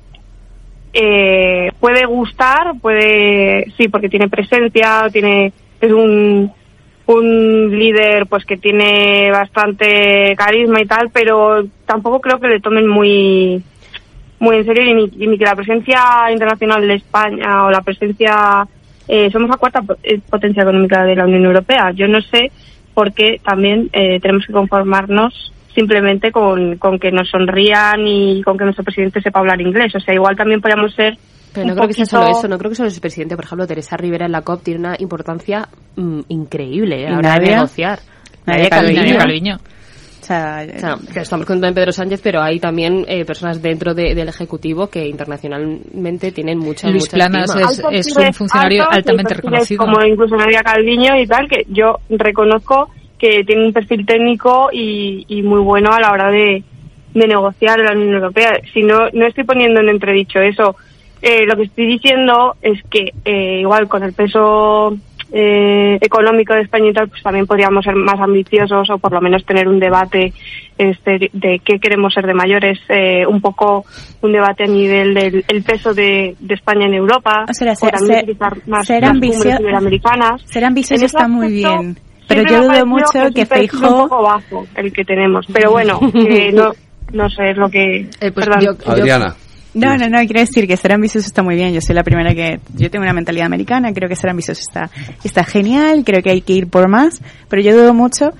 eh, 0.92 1.70
puede 1.80 2.06
gustar, 2.06 2.74
puede, 2.80 3.70
sí, 3.76 3.88
porque 3.88 4.08
tiene 4.08 4.28
presencia, 4.28 5.08
tiene, 5.12 5.52
es 5.80 5.92
un, 5.92 6.52
un 7.06 7.78
líder 7.78 8.26
pues 8.26 8.44
que 8.44 8.56
tiene 8.56 9.30
bastante 9.30 10.34
carisma 10.36 10.80
y 10.80 10.86
tal, 10.86 11.10
pero 11.10 11.64
tampoco 11.86 12.20
creo 12.20 12.38
que 12.38 12.48
le 12.48 12.60
tomen 12.60 12.86
muy 12.86 13.62
muy 14.42 14.56
en 14.56 14.66
serio 14.66 14.82
y 14.82 15.26
ni, 15.28 15.38
que 15.38 15.44
la 15.44 15.54
presencia 15.54 16.00
internacional 16.32 16.86
de 16.86 16.94
España 16.94 17.64
o 17.64 17.70
la 17.70 17.80
presencia 17.80 18.66
eh, 19.06 19.30
somos 19.30 19.48
la 19.48 19.56
cuarta 19.56 19.84
eh, 20.02 20.18
potencia 20.28 20.64
económica 20.64 21.04
de 21.04 21.14
la 21.14 21.26
Unión 21.26 21.44
Europea. 21.44 21.92
Yo 21.92 22.08
no 22.08 22.20
sé 22.22 22.50
por 22.92 23.12
qué 23.12 23.40
también 23.44 23.88
eh, 23.92 24.18
tenemos 24.18 24.44
que 24.44 24.52
conformarnos 24.52 25.52
simplemente 25.74 26.30
con, 26.32 26.76
con 26.78 26.98
que 26.98 27.10
nos 27.10 27.28
sonrían 27.30 28.06
y 28.06 28.42
con 28.42 28.56
que 28.58 28.64
nuestro 28.64 28.84
presidente 28.84 29.20
sepa 29.20 29.40
hablar 29.40 29.60
inglés. 29.60 29.94
O 29.94 30.00
sea, 30.00 30.14
igual 30.14 30.36
también 30.36 30.60
podríamos 30.60 30.94
ser 30.94 31.16
Pero 31.54 31.66
no 31.68 31.74
creo 31.74 31.88
que 31.88 31.94
sea 31.94 32.06
solo 32.06 32.28
eso, 32.28 32.48
no 32.48 32.58
creo 32.58 32.70
que 32.70 32.76
solo 32.76 32.88
es 32.88 32.94
el 32.94 33.00
presidente. 33.00 33.36
Por 33.36 33.44
ejemplo, 33.44 33.66
Teresa 33.66 33.96
Rivera 33.96 34.26
en 34.26 34.32
la 34.32 34.42
COP 34.42 34.62
tiene 34.62 34.80
una 34.80 34.96
importancia 34.98 35.68
mm, 35.96 36.20
increíble 36.28 37.00
¿Y 37.02 37.04
a 37.04 37.10
la 37.10 37.18
hora 37.18 37.38
de 37.38 37.46
negociar. 37.50 37.98
Nadia 38.46 38.68
Calviño. 38.68 39.56
O 39.56 40.24
sea, 40.24 40.64
que 41.12 41.18
estamos 41.20 41.44
contando 41.46 41.66
en 41.66 41.74
Pedro 41.74 41.90
Sánchez, 41.90 42.20
pero 42.22 42.40
hay 42.40 42.60
también 42.60 43.04
eh, 43.08 43.24
personas 43.24 43.60
dentro 43.60 43.92
de- 43.92 44.14
del 44.14 44.28
Ejecutivo 44.28 44.86
que 44.86 45.04
internacionalmente 45.08 46.30
tienen 46.30 46.58
mucha, 46.58 46.88
Luis 46.88 47.04
mucha 47.04 47.16
Planas 47.16 47.50
es- 47.90 48.16
un 48.16 48.32
funcionario 48.32 48.84
altamente 48.88 49.34
reconocido. 49.34 49.84
Como 49.84 50.00
incluso 50.04 50.36
Nadia 50.36 50.60
Calviño 50.62 51.18
y 51.20 51.26
tal, 51.26 51.48
que 51.48 51.66
yo 51.68 51.98
reconozco 52.08 52.88
que 53.22 53.44
tiene 53.44 53.64
un 53.66 53.72
perfil 53.72 54.04
técnico 54.04 54.68
y, 54.72 55.24
y 55.28 55.42
muy 55.42 55.60
bueno 55.60 55.92
a 55.92 56.00
la 56.00 56.10
hora 56.10 56.28
de, 56.32 56.64
de 57.14 57.26
negociar 57.28 57.78
en 57.78 57.86
la 57.86 57.92
Unión 57.92 58.14
Europea. 58.14 58.50
Si 58.74 58.82
no, 58.82 59.08
no 59.12 59.26
estoy 59.28 59.44
poniendo 59.44 59.80
en 59.80 59.88
entredicho 59.90 60.40
eso. 60.40 60.74
Eh, 61.22 61.46
lo 61.46 61.54
que 61.54 61.62
estoy 61.62 61.86
diciendo 61.86 62.56
es 62.60 62.82
que 62.90 63.12
eh, 63.24 63.60
igual 63.60 63.86
con 63.86 64.02
el 64.02 64.12
peso 64.12 64.96
eh, 65.30 65.96
económico 66.00 66.52
de 66.52 66.62
España 66.62 66.88
y 66.90 66.92
tal, 66.92 67.08
pues 67.10 67.22
también 67.22 67.46
podríamos 67.46 67.84
ser 67.84 67.94
más 67.94 68.18
ambiciosos 68.18 68.90
o 68.90 68.98
por 68.98 69.12
lo 69.12 69.20
menos 69.20 69.44
tener 69.46 69.68
un 69.68 69.78
debate 69.78 70.32
este, 70.76 71.30
de 71.32 71.60
qué 71.64 71.78
queremos 71.78 72.12
ser 72.12 72.26
de 72.26 72.34
mayores, 72.34 72.80
eh, 72.88 73.24
un 73.24 73.40
poco 73.40 73.84
un 74.20 74.32
debate 74.32 74.64
a 74.64 74.66
nivel 74.66 75.14
del 75.14 75.44
el 75.46 75.62
peso 75.62 75.94
de, 75.94 76.34
de 76.40 76.54
España 76.54 76.86
en 76.86 76.94
Europa, 76.94 77.44
O 77.48 77.54
sea, 77.54 77.76
ser- 77.76 77.90
también 77.92 78.14
ser- 78.14 78.22
utilizar 78.24 78.56
más, 78.66 78.86
ser 78.86 79.04
más. 79.04 79.82
Ser 80.46 80.64
ambicioso 80.64 81.04
está 81.06 81.28
muy 81.28 81.46
bien, 81.52 81.96
pero 82.34 82.50
yo 82.50 82.62
dudo 82.68 82.86
mucho 82.86 83.04
es 83.26 83.34
que 83.34 83.46
perfil 83.46 83.70
Feijóo- 83.80 84.02
un 84.02 84.08
poco 84.08 84.22
bajo 84.22 84.66
el 84.76 84.92
que 84.92 85.04
tenemos, 85.04 85.46
pero 85.52 85.70
bueno, 85.72 86.00
que 86.12 86.50
no, 86.54 86.72
no 87.12 87.28
sé, 87.30 87.50
es 87.50 87.56
lo 87.56 87.68
que... 87.68 88.08
perdón. 88.34 88.76
Adriana. 88.86 89.34
No, 89.74 89.96
no, 89.96 90.06
no, 90.10 90.18
quiero 90.26 90.40
decir 90.40 90.66
que 90.66 90.76
ser 90.76 90.92
ambicioso 90.92 91.26
está 91.26 91.42
muy 91.42 91.54
bien. 91.54 91.72
Yo 91.72 91.80
soy 91.80 91.94
la 91.94 92.02
primera 92.02 92.34
que. 92.34 92.60
Yo 92.74 92.90
tengo 92.90 93.04
una 93.04 93.14
mentalidad 93.14 93.46
americana, 93.46 93.90
creo 93.94 94.06
que 94.06 94.16
ser 94.16 94.28
ambicioso 94.28 94.60
está, 94.60 94.90
está 95.24 95.44
genial, 95.44 96.02
creo 96.04 96.22
que 96.22 96.30
hay 96.30 96.42
que 96.42 96.52
ir 96.52 96.66
por 96.68 96.88
más, 96.88 97.22
pero 97.48 97.62
yo 97.62 97.74
dudo 97.74 97.94
mucho 97.94 98.32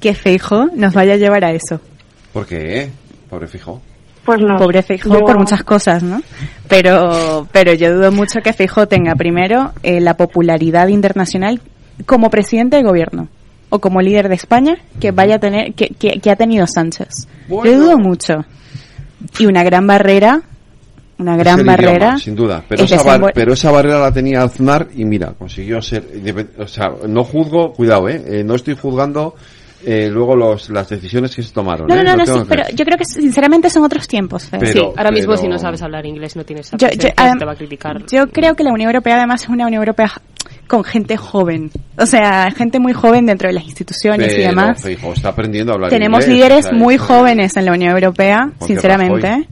que 0.00 0.14
Feijo 0.14 0.66
nos 0.74 0.92
vaya 0.92 1.12
a 1.14 1.16
llevar 1.16 1.44
a 1.44 1.52
eso. 1.52 1.80
¿Por 2.32 2.44
qué? 2.44 2.90
Pobre 3.28 3.46
fijo. 3.46 3.80
Pues 4.24 4.40
no. 4.40 4.56
Pobre 4.56 4.82
Feijo 4.82 5.10
Yo- 5.14 5.20
por 5.20 5.38
muchas 5.38 5.62
cosas, 5.62 6.02
¿no? 6.02 6.22
Pero, 6.68 7.46
pero 7.52 7.72
yo 7.74 7.94
dudo 7.94 8.10
mucho 8.10 8.40
que 8.42 8.52
Feijo 8.52 8.88
tenga 8.88 9.14
primero 9.14 9.70
eh, 9.84 10.00
la 10.00 10.14
popularidad 10.16 10.88
internacional 10.88 11.60
como 12.04 12.30
presidente 12.30 12.76
del 12.78 12.86
gobierno 12.86 13.28
o 13.70 13.78
como 13.78 14.00
líder 14.00 14.28
de 14.28 14.34
España 14.34 14.76
que 15.00 15.10
vaya 15.12 15.36
a 15.36 15.38
tener, 15.38 15.72
que, 15.74 15.88
que, 15.88 16.20
que 16.20 16.30
ha 16.30 16.36
tenido 16.36 16.66
Sánchez. 16.66 17.08
Yo 17.48 17.62
dudo 17.78 17.96
mucho. 17.98 18.34
Y 19.38 19.46
una 19.46 19.62
gran 19.62 19.86
barrera, 19.86 20.42
una 21.18 21.36
gran 21.36 21.54
Es 21.56 21.60
el 21.60 21.66
barrera. 21.66 21.92
idioma, 21.92 22.18
sin 22.18 22.34
duda. 22.34 22.64
Pero 22.68 22.84
es 22.84 22.92
esa, 22.92 23.18
bar- 23.18 23.32
pero 23.34 23.52
esa 23.52 23.70
barrera 23.70 23.98
la 24.00 24.12
tenía 24.12 24.42
Aznar 24.42 24.88
y 24.94 25.04
mira, 25.04 25.34
consiguió 25.38 25.80
ser. 25.82 26.04
O 26.58 26.66
sea, 26.66 26.90
no 27.08 27.24
juzgo, 27.24 27.72
cuidado, 27.72 28.08
¿eh? 28.08 28.22
Eh, 28.26 28.42
no 28.44 28.54
estoy 28.54 28.74
juzgando 28.76 29.34
eh, 29.84 30.08
luego 30.10 30.34
los, 30.36 30.68
las 30.70 30.88
decisiones 30.88 31.34
que 31.34 31.42
se 31.42 31.52
tomaron. 31.52 31.86
No, 31.86 31.94
¿eh? 31.94 32.02
no, 32.02 32.16
no, 32.16 32.24
tengo 32.24 32.40
sí, 32.40 32.44
pero 32.48 32.64
yo 32.74 32.84
creo 32.84 32.98
que 32.98 33.04
sinceramente 33.04 33.68
son 33.70 33.84
otros 33.84 34.06
tiempos. 34.08 34.48
Pero- 34.50 34.66
sí, 34.72 34.78
ahora 34.96 35.10
mismo 35.10 35.32
pero- 35.32 35.42
si 35.42 35.48
no 35.48 35.58
sabes 35.58 35.82
hablar 35.82 36.04
inglés 36.06 36.34
no 36.36 36.44
tienes 36.44 36.70
Yo- 36.72 36.76
yo- 36.78 36.86
presencia, 36.88 37.14
adem- 37.16 37.38
te 37.38 37.44
va 37.44 37.52
a 37.52 37.56
criticar. 37.56 38.06
Yo 38.10 38.26
creo 38.28 38.54
que 38.56 38.64
la 38.64 38.72
Unión 38.72 38.88
Europea 38.90 39.16
además 39.16 39.42
es 39.42 39.48
una 39.48 39.66
Unión 39.66 39.82
Europea 39.82 40.10
con 40.70 40.84
gente 40.84 41.16
joven. 41.16 41.70
O 41.98 42.06
sea, 42.06 42.48
gente 42.52 42.78
muy 42.78 42.92
joven 42.92 43.26
dentro 43.26 43.48
de 43.48 43.54
las 43.54 43.64
instituciones 43.64 44.32
y 44.32 44.40
demás. 44.42 44.86
Está 44.86 45.30
aprendiendo 45.30 45.72
a 45.72 45.74
hablar 45.74 45.90
Tenemos 45.90 46.22
inglés, 46.24 46.36
líderes 46.36 46.66
o 46.66 46.68
sea, 46.68 46.78
muy 46.78 46.96
jóvenes 46.96 47.56
en 47.56 47.64
la 47.64 47.72
Unión 47.72 47.90
Europea, 47.90 48.52
sinceramente. 48.64 49.28
Rajoy- 49.28 49.48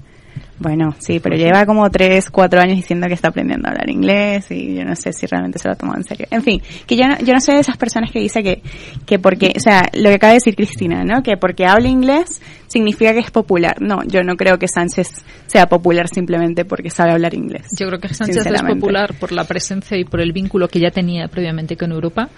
Bueno, 0.61 0.95
sí, 0.99 1.21
pero 1.21 1.37
lleva 1.37 1.65
como 1.67 1.89
tres, 1.91 2.31
cuatro 2.31 2.61
años 2.61 2.77
diciendo 2.77 3.07
que 3.07 3.15
está 3.15 3.29
aprendiendo 3.29 3.69
a 3.69 3.71
hablar 3.71 3.89
inglés 3.89 4.51
y 4.51 4.75
yo 4.75 4.85
no 4.85 4.97
sé 4.97 5.13
si 5.13 5.27
realmente 5.27 5.59
se 5.59 5.69
lo 5.69 5.75
ha 5.75 5.77
tomado 5.77 5.99
en 5.99 6.05
serio. 6.05 6.27
En 6.31 6.43
fin, 6.43 6.61
que 6.87 6.97
yo 6.97 7.07
no, 7.07 7.17
yo 7.19 7.33
no 7.33 7.41
soy 7.41 7.55
de 7.55 7.61
esas 7.61 7.77
personas 7.77 8.11
que 8.11 8.19
dice 8.19 8.43
que, 8.43 8.63
que 9.07 9.19
porque, 9.19 9.53
o 9.57 9.61
sea, 9.61 9.83
lo 9.93 10.09
que 10.09 10.17
acaba 10.17 10.33
de 10.33 10.39
decir 10.39 10.57
Cristina, 10.57 11.05
¿no? 11.05 11.23
Que 11.23 11.37
porque 11.37 11.65
habla 11.65 11.89
inglés 11.89 12.41
significa 12.67 13.13
que 13.13 13.21
es 13.21 13.31
popular. 13.31 13.81
No, 13.81 14.03
yo 14.05 14.23
no 14.23 14.37
creo 14.37 14.59
que 14.59 14.67
Sánchez 14.69 15.25
sea 15.47 15.67
popular 15.67 16.09
simplemente 16.09 16.65
porque 16.65 16.91
sabe 16.91 17.13
hablar 17.13 17.35
inglés. 17.35 17.69
Yo 17.79 17.87
creo 17.87 18.01
que 18.01 18.13
Sánchez 18.13 18.47
es 18.47 18.63
popular 18.63 19.15
por 19.19 19.33
la 19.33 19.45
presencia 19.45 19.97
y 19.97 20.05
por 20.05 20.21
el 20.21 20.33
vínculo 20.33 20.69
que 20.69 20.81
ya 20.81 20.91
tenía 20.91 21.29
previamente 21.29 21.77
con 21.77 21.93
Europa, 21.93 22.29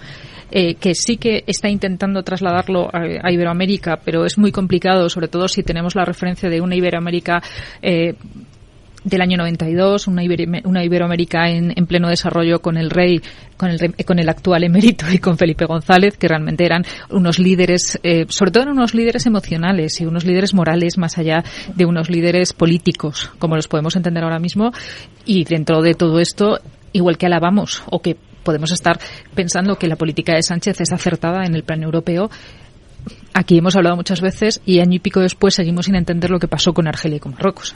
eh, 0.51 0.75
que 0.75 0.93
sí 0.93 1.17
que 1.17 1.43
está 1.47 1.69
intentando 1.69 2.23
trasladarlo 2.23 2.89
a, 2.93 3.31
Iberoamérica, 3.31 3.99
pero 4.03 4.25
es 4.25 4.37
muy 4.37 4.51
complicado, 4.51 5.09
sobre 5.09 5.27
todo 5.27 5.47
si 5.47 5.63
tenemos 5.63 5.95
la 5.95 6.05
referencia 6.05 6.49
de 6.49 6.61
una 6.61 6.75
Iberoamérica 6.75 7.41
eh, 7.81 8.15
del 9.03 9.21
año 9.21 9.37
92, 9.37 10.07
una, 10.07 10.23
Iberi- 10.23 10.61
una 10.65 10.83
Iberoamérica 10.83 11.49
en, 11.49 11.73
en 11.75 11.87
pleno 11.87 12.07
desarrollo 12.07 12.59
con 12.59 12.77
el 12.77 12.89
rey, 12.91 13.19
con 13.57 13.71
el, 13.71 13.95
con 14.05 14.19
el 14.19 14.29
actual 14.29 14.63
emérito 14.63 15.05
y 15.11 15.17
con 15.17 15.37
Felipe 15.37 15.65
González, 15.65 16.17
que 16.17 16.27
realmente 16.27 16.65
eran 16.65 16.83
unos 17.09 17.39
líderes, 17.39 17.99
eh, 18.03 18.25
sobre 18.29 18.51
todo 18.51 18.63
eran 18.63 18.77
unos 18.77 18.93
líderes 18.93 19.25
emocionales 19.25 19.99
y 20.01 20.05
unos 20.05 20.23
líderes 20.25 20.53
morales 20.53 20.97
más 20.97 21.17
allá 21.17 21.43
de 21.75 21.85
unos 21.85 22.09
líderes 22.09 22.53
políticos, 22.53 23.31
como 23.39 23.55
los 23.55 23.67
podemos 23.67 23.95
entender 23.95 24.23
ahora 24.23 24.39
mismo. 24.39 24.71
Y 25.25 25.45
dentro 25.45 25.81
de 25.81 25.95
todo 25.95 26.19
esto, 26.19 26.59
igual 26.93 27.17
que 27.17 27.25
alabamos 27.25 27.83
o 27.89 28.01
que 28.01 28.17
podemos 28.43 28.71
estar 28.71 28.99
pensando 29.35 29.75
que 29.75 29.87
la 29.87 29.95
política 29.95 30.33
de 30.33 30.43
Sánchez 30.43 30.81
es 30.81 30.91
acertada 30.91 31.45
en 31.45 31.55
el 31.55 31.63
plan 31.63 31.83
europeo, 31.83 32.29
aquí 33.33 33.57
hemos 33.57 33.75
hablado 33.75 33.95
muchas 33.95 34.21
veces 34.21 34.61
y 34.65 34.79
año 34.79 34.95
y 34.95 34.99
pico 34.99 35.19
después 35.19 35.53
seguimos 35.53 35.85
sin 35.85 35.95
entender 35.95 36.29
lo 36.29 36.39
que 36.39 36.47
pasó 36.47 36.73
con 36.73 36.87
Argelia 36.87 37.17
y 37.17 37.19
con 37.19 37.33
Marruecos. 37.33 37.75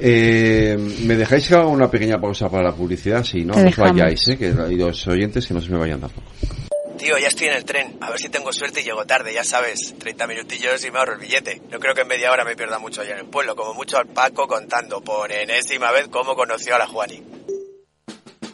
Eh, 0.00 0.76
¿Me 1.04 1.16
dejáis 1.16 1.48
que 1.48 1.54
haga 1.54 1.66
una 1.66 1.90
pequeña 1.90 2.20
pausa 2.20 2.48
para 2.48 2.64
la 2.64 2.72
publicidad? 2.72 3.24
Si 3.24 3.44
no, 3.44 3.54
os 3.54 3.76
vayáis, 3.76 4.28
¿eh? 4.28 4.38
que 4.38 4.46
hay 4.46 4.76
dos 4.76 5.06
oyentes 5.08 5.46
que 5.46 5.54
no 5.54 5.60
se 5.60 5.70
me 5.70 5.78
vayan 5.78 6.00
tampoco. 6.00 6.30
Tío, 6.98 7.16
ya 7.16 7.28
estoy 7.28 7.46
en 7.46 7.54
el 7.54 7.64
tren. 7.64 7.96
A 8.00 8.10
ver 8.10 8.18
si 8.18 8.28
tengo 8.28 8.52
suerte 8.52 8.80
y 8.80 8.84
llego 8.84 9.04
tarde, 9.04 9.32
ya 9.32 9.44
sabes. 9.44 9.94
30 9.98 10.26
minutillos 10.26 10.84
y 10.84 10.90
me 10.90 10.98
ahorro 10.98 11.14
el 11.14 11.20
billete. 11.20 11.62
No 11.70 11.78
creo 11.78 11.94
que 11.94 12.00
en 12.00 12.08
media 12.08 12.32
hora 12.32 12.44
me 12.44 12.56
pierda 12.56 12.80
mucho 12.80 13.02
allá 13.02 13.12
en 13.12 13.20
el 13.20 13.26
pueblo. 13.26 13.54
Como 13.54 13.72
mucho 13.74 13.98
al 13.98 14.06
Paco 14.08 14.48
contando 14.48 15.00
por 15.00 15.30
enésima 15.30 15.92
vez 15.92 16.08
cómo 16.08 16.34
conoció 16.34 16.74
a 16.74 16.78
la 16.78 16.86
Juani. 16.88 17.22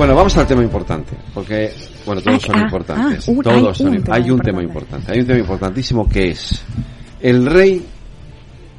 Bueno, 0.00 0.14
vamos 0.14 0.34
al 0.38 0.46
tema 0.46 0.62
importante, 0.62 1.14
porque, 1.34 1.74
bueno, 2.06 2.22
todos 2.22 2.40
son 2.40 2.56
Ah, 2.56 2.62
importantes. 2.62 3.28
ah, 3.28 3.30
un- 3.32 3.42
todos 3.42 3.54
hay 3.68 3.74
son, 3.74 3.88
un 3.88 3.94
im- 3.98 4.02
tema 4.04 4.16
hay 4.16 4.30
un 4.30 4.40
tema 4.40 4.62
importante, 4.62 5.12
hay 5.12 5.20
un 5.20 5.26
tema 5.26 5.38
importantísimo 5.40 6.08
que 6.08 6.30
es 6.30 6.62
el 7.20 7.44
rey 7.44 7.84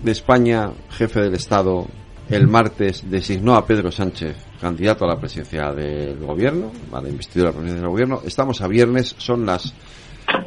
de 0.02 0.12
España, 0.12 0.72
jefe 0.90 1.22
del 1.22 1.36
Estado, 1.36 1.86
el 2.28 2.48
martes 2.48 3.04
designó 3.08 3.54
a 3.54 3.68
Pedro 3.68 3.92
Sánchez 3.92 4.36
candidato 4.60 5.06
a 5.06 5.10
la 5.10 5.20
presidencia 5.20 5.72
del 5.74 6.18
gobierno, 6.18 6.72
a 6.92 7.00
la 7.00 7.10
investidura 7.10 7.52
de 7.52 7.54
la 7.56 7.60
presidencia 7.60 7.82
del 7.84 7.92
gobierno. 7.92 8.22
Estamos 8.26 8.60
a 8.62 8.68
viernes, 8.68 9.14
son 9.20 9.46
las 9.46 9.76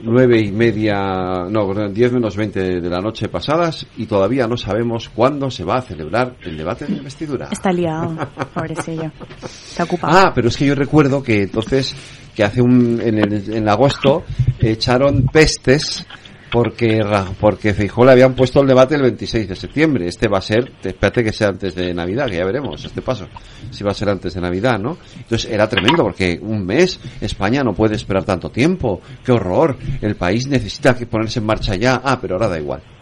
nueve 0.03 0.41
y 0.41 0.53
media, 0.53 1.47
no, 1.49 1.67
perdón, 1.67 1.95
diez 1.95 2.13
menos 2.13 2.37
veinte 2.37 2.81
de 2.81 2.91
la 2.91 3.01
noche 3.01 3.29
pasadas 3.29 3.87
y 3.97 4.07
todavía 4.07 4.47
no 4.47 4.57
sabemos 4.57 5.09
cuándo 5.09 5.51
se 5.51 5.65
va 5.65 5.77
a 5.77 5.83
celebrar 5.83 6.37
el 6.43 6.57
debate 6.57 6.87
de 6.87 6.95
investidura. 6.95 7.49
Está 7.51 7.73
liado, 7.73 8.17
pobrecillo. 8.55 9.11
Está 9.43 9.85
ocupado. 9.85 10.17
Ah, 10.17 10.33
pero 10.35 10.49
es 10.49 10.57
que 10.57 10.67
yo 10.67 10.75
recuerdo 10.75 11.23
que 11.23 11.43
entonces, 11.43 11.95
que 12.35 12.45
hace 12.45 12.61
un, 12.61 13.01
en, 13.01 13.19
el, 13.19 13.53
en 13.53 13.69
agosto, 13.69 14.25
echaron 14.61 15.27
pestes 15.33 16.07
porque, 16.55 17.01
porque 17.41 17.75
Feijóo 17.75 18.05
le 18.05 18.13
habían 18.13 18.35
puesto 18.35 18.61
el 18.61 18.69
debate 18.69 18.95
el 18.95 19.03
26 19.03 19.49
de 19.49 19.57
septiembre. 19.57 20.07
Este 20.07 20.29
va 20.29 20.39
a 20.39 20.41
ser, 20.41 20.71
espérate 20.85 21.25
que 21.25 21.33
sea 21.33 21.49
antes 21.49 21.75
de 21.75 21.93
Navidad, 21.93 22.27
que 22.29 22.37
ya 22.37 22.45
veremos 22.45 22.85
este 22.85 23.03
paso. 23.03 23.27
Si 23.73 23.83
va 23.83 23.91
a 23.91 23.95
ser 23.95 24.09
antes 24.09 24.35
de 24.35 24.41
Navidad, 24.41 24.79
¿no? 24.79 24.97
Entonces 25.17 25.51
era 25.51 25.69
tremendo 25.69 26.05
porque 26.05 26.39
un 26.41 26.65
mes, 26.65 27.01
España 27.21 27.65
no 27.65 27.73
puede 27.73 27.97
esperar 27.97 28.23
tanto 28.23 28.51
tiempo. 28.51 29.01
¡Qué 29.25 29.33
horror! 29.33 29.77
El 30.01 30.15
país 30.15 30.47
necesita 30.47 30.95
que 30.95 31.07
ponerse 31.07 31.41
en 31.41 31.47
marcha 31.47 31.75
ya. 31.75 32.01
Ah, 32.05 32.21
pero 32.21 32.37
ahora 32.37 32.49
da 32.49 32.61
igual. 32.61 32.94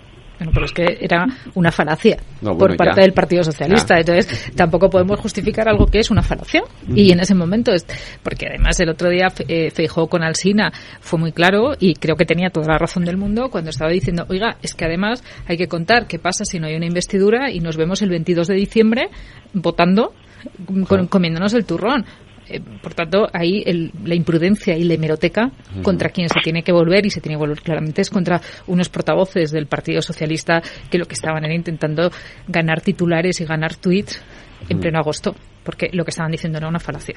Bueno, 0.42 0.50
pero 0.54 0.66
es 0.66 0.72
que 0.72 0.98
era 1.00 1.24
una 1.54 1.70
falacia 1.70 2.16
No, 2.40 2.58
por 2.58 2.76
parte 2.76 2.96
ya. 2.96 3.02
del 3.02 3.12
Partido 3.12 3.44
Socialista. 3.44 3.94
Ya. 3.94 4.00
Entonces, 4.00 4.52
tampoco 4.56 4.90
podemos 4.90 5.20
justificar 5.20 5.68
algo 5.68 5.86
que 5.86 6.00
es 6.00 6.10
una 6.10 6.22
falacia. 6.22 6.62
Y 6.94 7.12
en 7.12 7.20
ese 7.20 7.34
momento, 7.34 7.72
es, 7.72 7.86
porque 8.24 8.46
además 8.48 8.78
el 8.80 8.88
otro 8.88 9.08
día 9.08 9.28
eh, 9.46 9.70
con 10.08 10.22
Alsina 10.24 10.72
fue 11.00 11.18
muy 11.18 11.32
claro 11.32 11.74
y 11.78 11.94
creo 11.94 12.16
que 12.16 12.24
tenía 12.24 12.50
toda 12.50 12.66
la 12.66 12.78
razón 12.78 13.04
del 13.04 13.16
mundo 13.16 13.50
cuando 13.50 13.70
estaba 13.70 13.90
diciendo, 13.92 14.26
oiga, 14.28 14.56
es 14.62 14.74
que 14.74 14.84
además 14.84 15.22
hay 15.46 15.56
que 15.56 15.68
contar 15.68 16.06
qué 16.08 16.18
pasa 16.18 16.44
si 16.44 16.58
no 16.58 16.66
hay 16.66 16.74
una 16.74 16.86
investidura 16.86 17.50
y 17.50 17.60
nos 17.60 17.76
vemos 17.76 18.02
el 18.02 18.10
22 18.10 18.48
de 18.48 18.54
diciembre 18.54 19.08
votando, 19.52 20.12
con- 20.88 21.06
comiéndonos 21.06 21.54
el 21.54 21.64
turrón. 21.64 22.04
Eh, 22.48 22.60
por 22.82 22.92
tanto, 22.94 23.28
ahí 23.32 23.62
el- 23.66 23.92
la 24.04 24.14
imprudencia 24.14 24.76
y 24.76 24.84
la 24.84 24.94
hemeroteca 24.94 25.50
contra 25.82 26.08
quien 26.10 26.28
se 26.28 26.40
tiene 26.42 26.62
que 26.62 26.72
volver 26.72 27.06
y 27.06 27.10
se 27.10 27.20
tiene 27.20 27.34
que 27.36 27.40
volver 27.40 27.60
claramente 27.62 28.02
es 28.02 28.10
contra 28.10 28.40
unos 28.66 28.88
portavoces 28.88 29.50
del 29.52 29.66
Partido 29.66 30.02
Socialista 30.02 30.62
que 30.90 30.98
lo 30.98 31.06
que 31.06 31.14
estaban 31.14 31.44
era 31.44 31.54
intentando 31.54 32.10
ganar 32.48 32.80
titulares 32.80 33.40
y 33.40 33.44
ganar 33.44 33.76
tweets 33.76 34.20
en 34.68 34.78
pleno 34.80 34.98
agosto, 34.98 35.34
porque 35.64 35.88
lo 35.92 36.04
que 36.04 36.10
estaban 36.10 36.30
diciendo 36.32 36.58
era 36.58 36.68
una 36.68 36.78
falacia. 36.80 37.14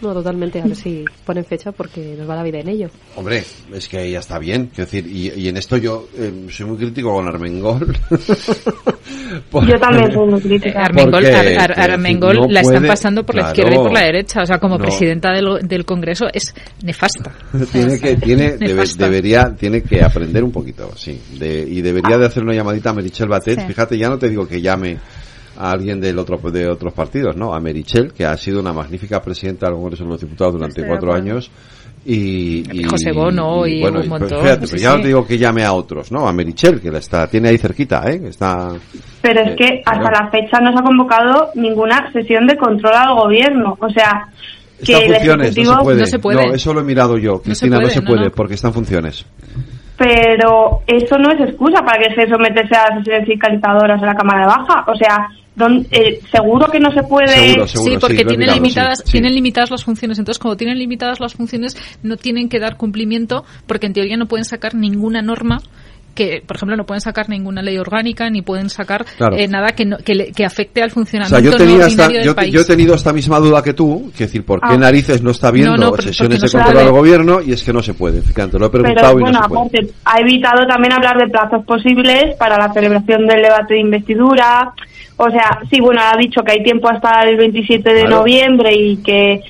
No, 0.00 0.12
totalmente. 0.14 0.60
A 0.60 0.64
ver 0.64 0.76
si 0.76 1.04
ponen 1.26 1.44
fecha 1.44 1.72
porque 1.72 2.14
nos 2.16 2.28
va 2.28 2.36
la 2.36 2.42
vida 2.44 2.58
en 2.60 2.68
ello. 2.68 2.88
Hombre, 3.16 3.42
es 3.72 3.88
que 3.88 4.10
ya 4.10 4.20
está 4.20 4.38
bien. 4.38 4.66
Quiero 4.74 4.84
decir, 4.90 5.06
y, 5.06 5.32
y 5.40 5.48
en 5.48 5.56
esto 5.56 5.76
yo 5.76 6.08
eh, 6.16 6.46
soy 6.50 6.66
muy 6.66 6.76
crítico 6.76 7.12
con 7.12 7.26
Armengol. 7.26 7.96
Por- 9.50 9.66
Yo 9.66 9.78
también 9.78 10.12
soy 10.12 10.28
muy 10.28 10.40
crítica. 10.40 10.84
Armengol, 10.84 11.26
Ar- 11.26 11.34
Ar- 11.34 11.44
decir, 11.68 11.80
Armengol 11.80 12.36
no 12.36 12.46
la 12.48 12.60
están 12.60 12.86
pasando 12.86 13.24
por 13.24 13.34
la 13.34 13.48
izquierda 13.48 13.74
y 13.74 13.78
por 13.78 13.92
la 13.92 14.00
derecha. 14.02 14.42
O 14.42 14.46
sea, 14.46 14.58
como 14.58 14.78
no. 14.78 14.84
presidenta 14.84 15.32
del, 15.32 15.66
del 15.66 15.84
Congreso 15.84 16.26
es 16.32 16.54
nefasta. 16.82 17.32
tiene 17.72 17.98
que 18.00 18.16
tiene 18.16 18.52
debe- 18.58 18.96
debería 18.96 19.54
tiene 19.58 19.82
que 19.82 20.02
aprender 20.02 20.44
un 20.44 20.52
poquito 20.52 20.92
sí 20.96 21.20
de- 21.38 21.66
y 21.68 21.80
debería 21.82 22.16
de 22.18 22.26
hacer 22.26 22.42
una 22.42 22.54
llamadita 22.54 22.90
a 22.90 22.94
Merichel 22.94 23.28
Batet 23.28 23.60
Sí. 23.60 23.66
fíjate 23.66 23.98
ya 23.98 24.08
no 24.08 24.18
te 24.18 24.28
digo 24.28 24.46
que 24.46 24.60
llame 24.60 24.98
a 25.58 25.70
alguien 25.72 26.00
del 26.00 26.18
otro 26.18 26.38
de 26.50 26.68
otros 26.68 26.92
partidos 26.92 27.36
no 27.36 27.52
a 27.52 27.60
Merichel 27.60 28.12
que 28.12 28.24
ha 28.24 28.36
sido 28.36 28.60
una 28.60 28.72
magnífica 28.72 29.20
presidenta 29.20 29.66
del 29.66 29.74
Congreso 29.76 30.04
de 30.04 30.10
los 30.10 30.20
Diputados 30.20 30.54
durante 30.54 30.80
Estoy 30.80 30.84
de 30.84 30.88
cuatro 30.88 31.12
años 31.14 31.50
y, 32.06 32.62
y- 32.72 32.84
José 32.84 33.12
Bono 33.12 33.66
y 33.66 33.80
bueno, 33.80 34.00
un 34.00 34.08
montón, 34.08 34.40
fíjate, 34.40 34.66
sí, 34.66 34.72
pero 34.76 34.82
ya 34.82 34.90
no 34.90 34.96
sí. 34.96 35.02
te 35.02 35.08
digo 35.08 35.26
que 35.26 35.36
llame 35.36 35.64
a 35.64 35.72
otros 35.72 36.12
no 36.12 36.28
a 36.28 36.32
Merichel 36.32 36.80
que 36.80 36.90
la 36.92 36.98
está 36.98 37.26
tiene 37.26 37.48
ahí 37.48 37.58
cerquita 37.58 38.04
eh 38.08 38.20
está 38.28 38.68
Pero 39.20 39.40
es 39.40 39.50
Eh, 39.52 39.56
que 39.56 39.82
hasta 39.84 40.00
claro. 40.08 40.24
la 40.24 40.30
fecha 40.30 40.60
no 40.60 40.72
se 40.72 40.78
ha 40.78 40.82
convocado 40.82 41.50
ninguna 41.56 42.10
sesión 42.12 42.46
de 42.46 42.56
control 42.56 42.94
al 42.94 43.14
gobierno. 43.16 43.76
O 43.80 43.90
sea, 43.90 44.28
que 44.84 44.92
está 44.92 45.04
en 45.04 45.10
el 45.10 45.14
funciones 45.16 45.48
Ejecutivo... 45.56 45.94
no 45.94 46.06
se 46.06 46.18
puede 46.20 46.46
no, 46.46 46.54
eso 46.54 46.72
lo 46.72 46.80
he 46.80 46.84
mirado 46.84 47.18
yo 47.18 47.42
Cristina 47.42 47.80
no 47.80 47.88
se 47.88 48.00
puede, 48.02 48.20
no, 48.20 48.24
no. 48.26 48.30
porque 48.30 48.54
está 48.54 48.68
en 48.68 48.74
funciones 48.74 49.26
Pero 49.96 50.82
eso 50.86 51.18
no 51.18 51.32
es 51.32 51.40
excusa 51.40 51.82
para 51.84 51.98
que 51.98 52.14
se 52.14 52.28
someterse 52.30 52.76
a 52.76 52.96
sesiones 52.98 53.26
fiscalizadoras 53.26 54.00
en 54.00 54.06
la 54.06 54.14
Cámara 54.14 54.42
de 54.42 54.46
Baja. 54.46 54.84
O 54.86 54.94
sea, 54.94 55.26
don- 55.58 55.86
eh, 55.90 56.20
seguro 56.30 56.70
que 56.70 56.80
no 56.80 56.90
se 56.92 57.02
puede... 57.02 57.28
Seguro, 57.28 57.66
seguro, 57.66 57.90
sí, 57.92 57.98
porque 58.00 58.16
sí, 58.18 58.24
tienen 58.24 58.38
mirado, 58.38 58.56
limitadas, 58.56 58.98
sí, 58.98 59.04
sí. 59.06 59.12
tienen 59.12 59.34
limitadas 59.34 59.70
las 59.70 59.84
funciones. 59.84 60.18
Entonces, 60.18 60.38
como 60.38 60.56
tienen 60.56 60.78
limitadas 60.78 61.20
las 61.20 61.34
funciones, 61.34 61.76
no 62.02 62.16
tienen 62.16 62.48
que 62.48 62.58
dar 62.60 62.76
cumplimiento, 62.76 63.44
porque 63.66 63.86
en 63.86 63.92
teoría 63.92 64.16
no 64.16 64.26
pueden 64.26 64.44
sacar 64.44 64.74
ninguna 64.74 65.20
norma 65.20 65.60
que, 66.18 66.42
por 66.44 66.56
ejemplo, 66.56 66.76
no 66.76 66.84
pueden 66.84 67.00
sacar 67.00 67.28
ninguna 67.28 67.62
ley 67.62 67.78
orgánica 67.78 68.28
ni 68.28 68.42
pueden 68.42 68.68
sacar 68.70 69.04
Claro. 69.16 69.36
eh, 69.36 69.46
nada 69.46 69.68
que, 69.68 69.84
no- 69.84 69.98
que, 69.98 70.14
le- 70.16 70.32
que 70.32 70.44
afecte 70.44 70.82
al 70.82 70.90
O 70.90 70.94
funcionamiento 70.94 71.40
sea, 71.40 71.50
yo, 71.52 71.56
tenía 71.56 71.84
ordinario 71.84 72.16
del 72.18 72.26
yo, 72.26 72.34
país. 72.34 72.52
yo 72.52 72.60
he 72.60 72.64
tenido 72.64 72.94
esta 72.96 73.12
misma 73.12 73.38
duda 73.38 73.62
que 73.62 73.72
tú, 73.74 74.10
que 74.18 74.24
decir, 74.24 74.44
¿por 74.44 74.58
qué 74.60 74.74
Ah. 74.74 74.76
narices 74.76 75.22
no 75.22 75.30
está 75.30 75.52
viendo 75.52 75.76
No, 75.76 75.96
sesiones 75.96 76.40
de 76.40 76.50
control 76.50 76.78
al 76.78 76.90
gobierno? 76.90 77.40
Y 77.40 77.52
es 77.52 77.62
que 77.62 77.72
no 77.72 77.80
se 77.82 77.94
puede, 77.94 78.20
fíjate, 78.22 78.58
lo 78.58 78.66
he 78.66 78.70
preguntado 78.70 79.14
Pero 79.14 79.18
y 79.18 79.22
bueno, 79.22 79.38
no 79.38 79.42
se 79.44 79.48
puede. 79.48 79.60
aparte, 79.68 79.94
ha 80.04 80.20
evitado 80.20 80.66
también 80.66 80.92
hablar 80.94 81.16
de 81.18 81.28
plazos 81.28 81.64
posibles 81.64 82.34
para 82.36 82.58
la 82.58 82.72
celebración 82.72 83.26
del 83.28 83.42
debate 83.42 83.74
de 83.74 83.80
investidura. 83.80 84.72
O 85.16 85.30
sea, 85.30 85.60
sí, 85.70 85.80
bueno, 85.80 86.00
ha 86.02 86.16
dicho 86.18 86.42
que 86.42 86.52
hay 86.52 86.62
tiempo 86.64 86.88
hasta 86.88 87.22
el 87.22 87.36
27 87.36 87.92
de 87.92 88.00
Claro. 88.02 88.16
noviembre 88.18 88.72
y 88.74 88.96
que 88.98 89.40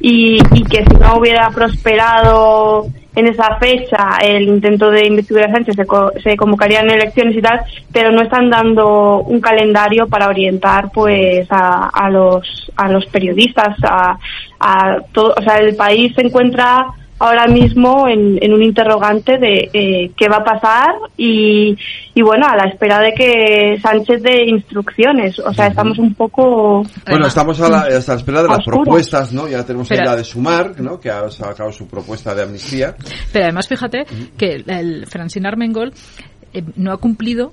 y, 0.00 0.36
y 0.54 0.62
que 0.62 0.84
si 0.84 0.94
no 1.00 1.16
hubiera 1.18 1.50
prosperado 1.50 2.86
en 3.18 3.26
esa 3.26 3.56
fecha 3.58 4.18
el 4.22 4.44
intento 4.48 4.90
de 4.90 5.06
investidura 5.06 5.46
de 5.46 5.52
Sánchez 5.54 5.74
se, 5.76 5.86
co- 5.86 6.12
se 6.22 6.36
convocarían 6.36 6.90
elecciones 6.90 7.36
y 7.36 7.42
tal, 7.42 7.60
pero 7.92 8.10
no 8.12 8.22
están 8.22 8.48
dando 8.50 9.20
un 9.20 9.40
calendario 9.40 10.06
para 10.08 10.28
orientar 10.28 10.90
pues 10.92 11.46
a, 11.50 11.88
a 11.88 12.10
los 12.10 12.70
a 12.76 12.88
los 12.88 13.04
periodistas 13.06 13.76
a, 13.82 14.18
a 14.60 14.98
todo, 15.12 15.34
o 15.36 15.42
sea, 15.42 15.56
el 15.58 15.74
país 15.74 16.12
se 16.14 16.22
encuentra 16.26 16.86
ahora 17.18 17.46
mismo 17.46 18.06
en, 18.08 18.38
en 18.42 18.52
un 18.52 18.62
interrogante 18.62 19.38
de 19.38 19.70
eh, 19.72 20.10
qué 20.16 20.28
va 20.28 20.36
a 20.36 20.44
pasar 20.44 20.94
y, 21.16 21.76
y 22.14 22.22
bueno, 22.22 22.46
a 22.46 22.56
la 22.56 22.70
espera 22.70 23.00
de 23.00 23.12
que 23.12 23.78
Sánchez 23.82 24.22
dé 24.22 24.44
instrucciones. 24.46 25.38
O 25.40 25.52
sea, 25.52 25.66
estamos 25.68 25.98
un 25.98 26.14
poco... 26.14 26.82
Bueno, 27.08 27.26
estamos 27.26 27.60
a 27.60 27.68
la, 27.68 27.80
hasta 27.80 28.12
la 28.12 28.18
espera 28.18 28.42
de 28.42 28.48
las 28.48 28.58
Oscuras. 28.58 28.80
propuestas, 28.82 29.32
¿no? 29.32 29.48
Ya 29.48 29.64
tenemos 29.64 29.90
ahí 29.90 29.98
la 29.98 30.16
de 30.16 30.24
Sumar, 30.24 30.80
¿no? 30.80 31.00
Que 31.00 31.10
ha 31.10 31.28
sacado 31.30 31.72
su 31.72 31.88
propuesta 31.88 32.34
de 32.34 32.42
amnistía. 32.42 32.94
Pero 33.32 33.46
además, 33.46 33.68
fíjate 33.68 34.06
que 34.36 34.54
el, 34.56 34.70
el 34.70 35.06
Francine 35.06 35.48
Armengol 35.48 35.92
eh, 36.52 36.62
no 36.76 36.92
ha 36.92 36.98
cumplido 36.98 37.52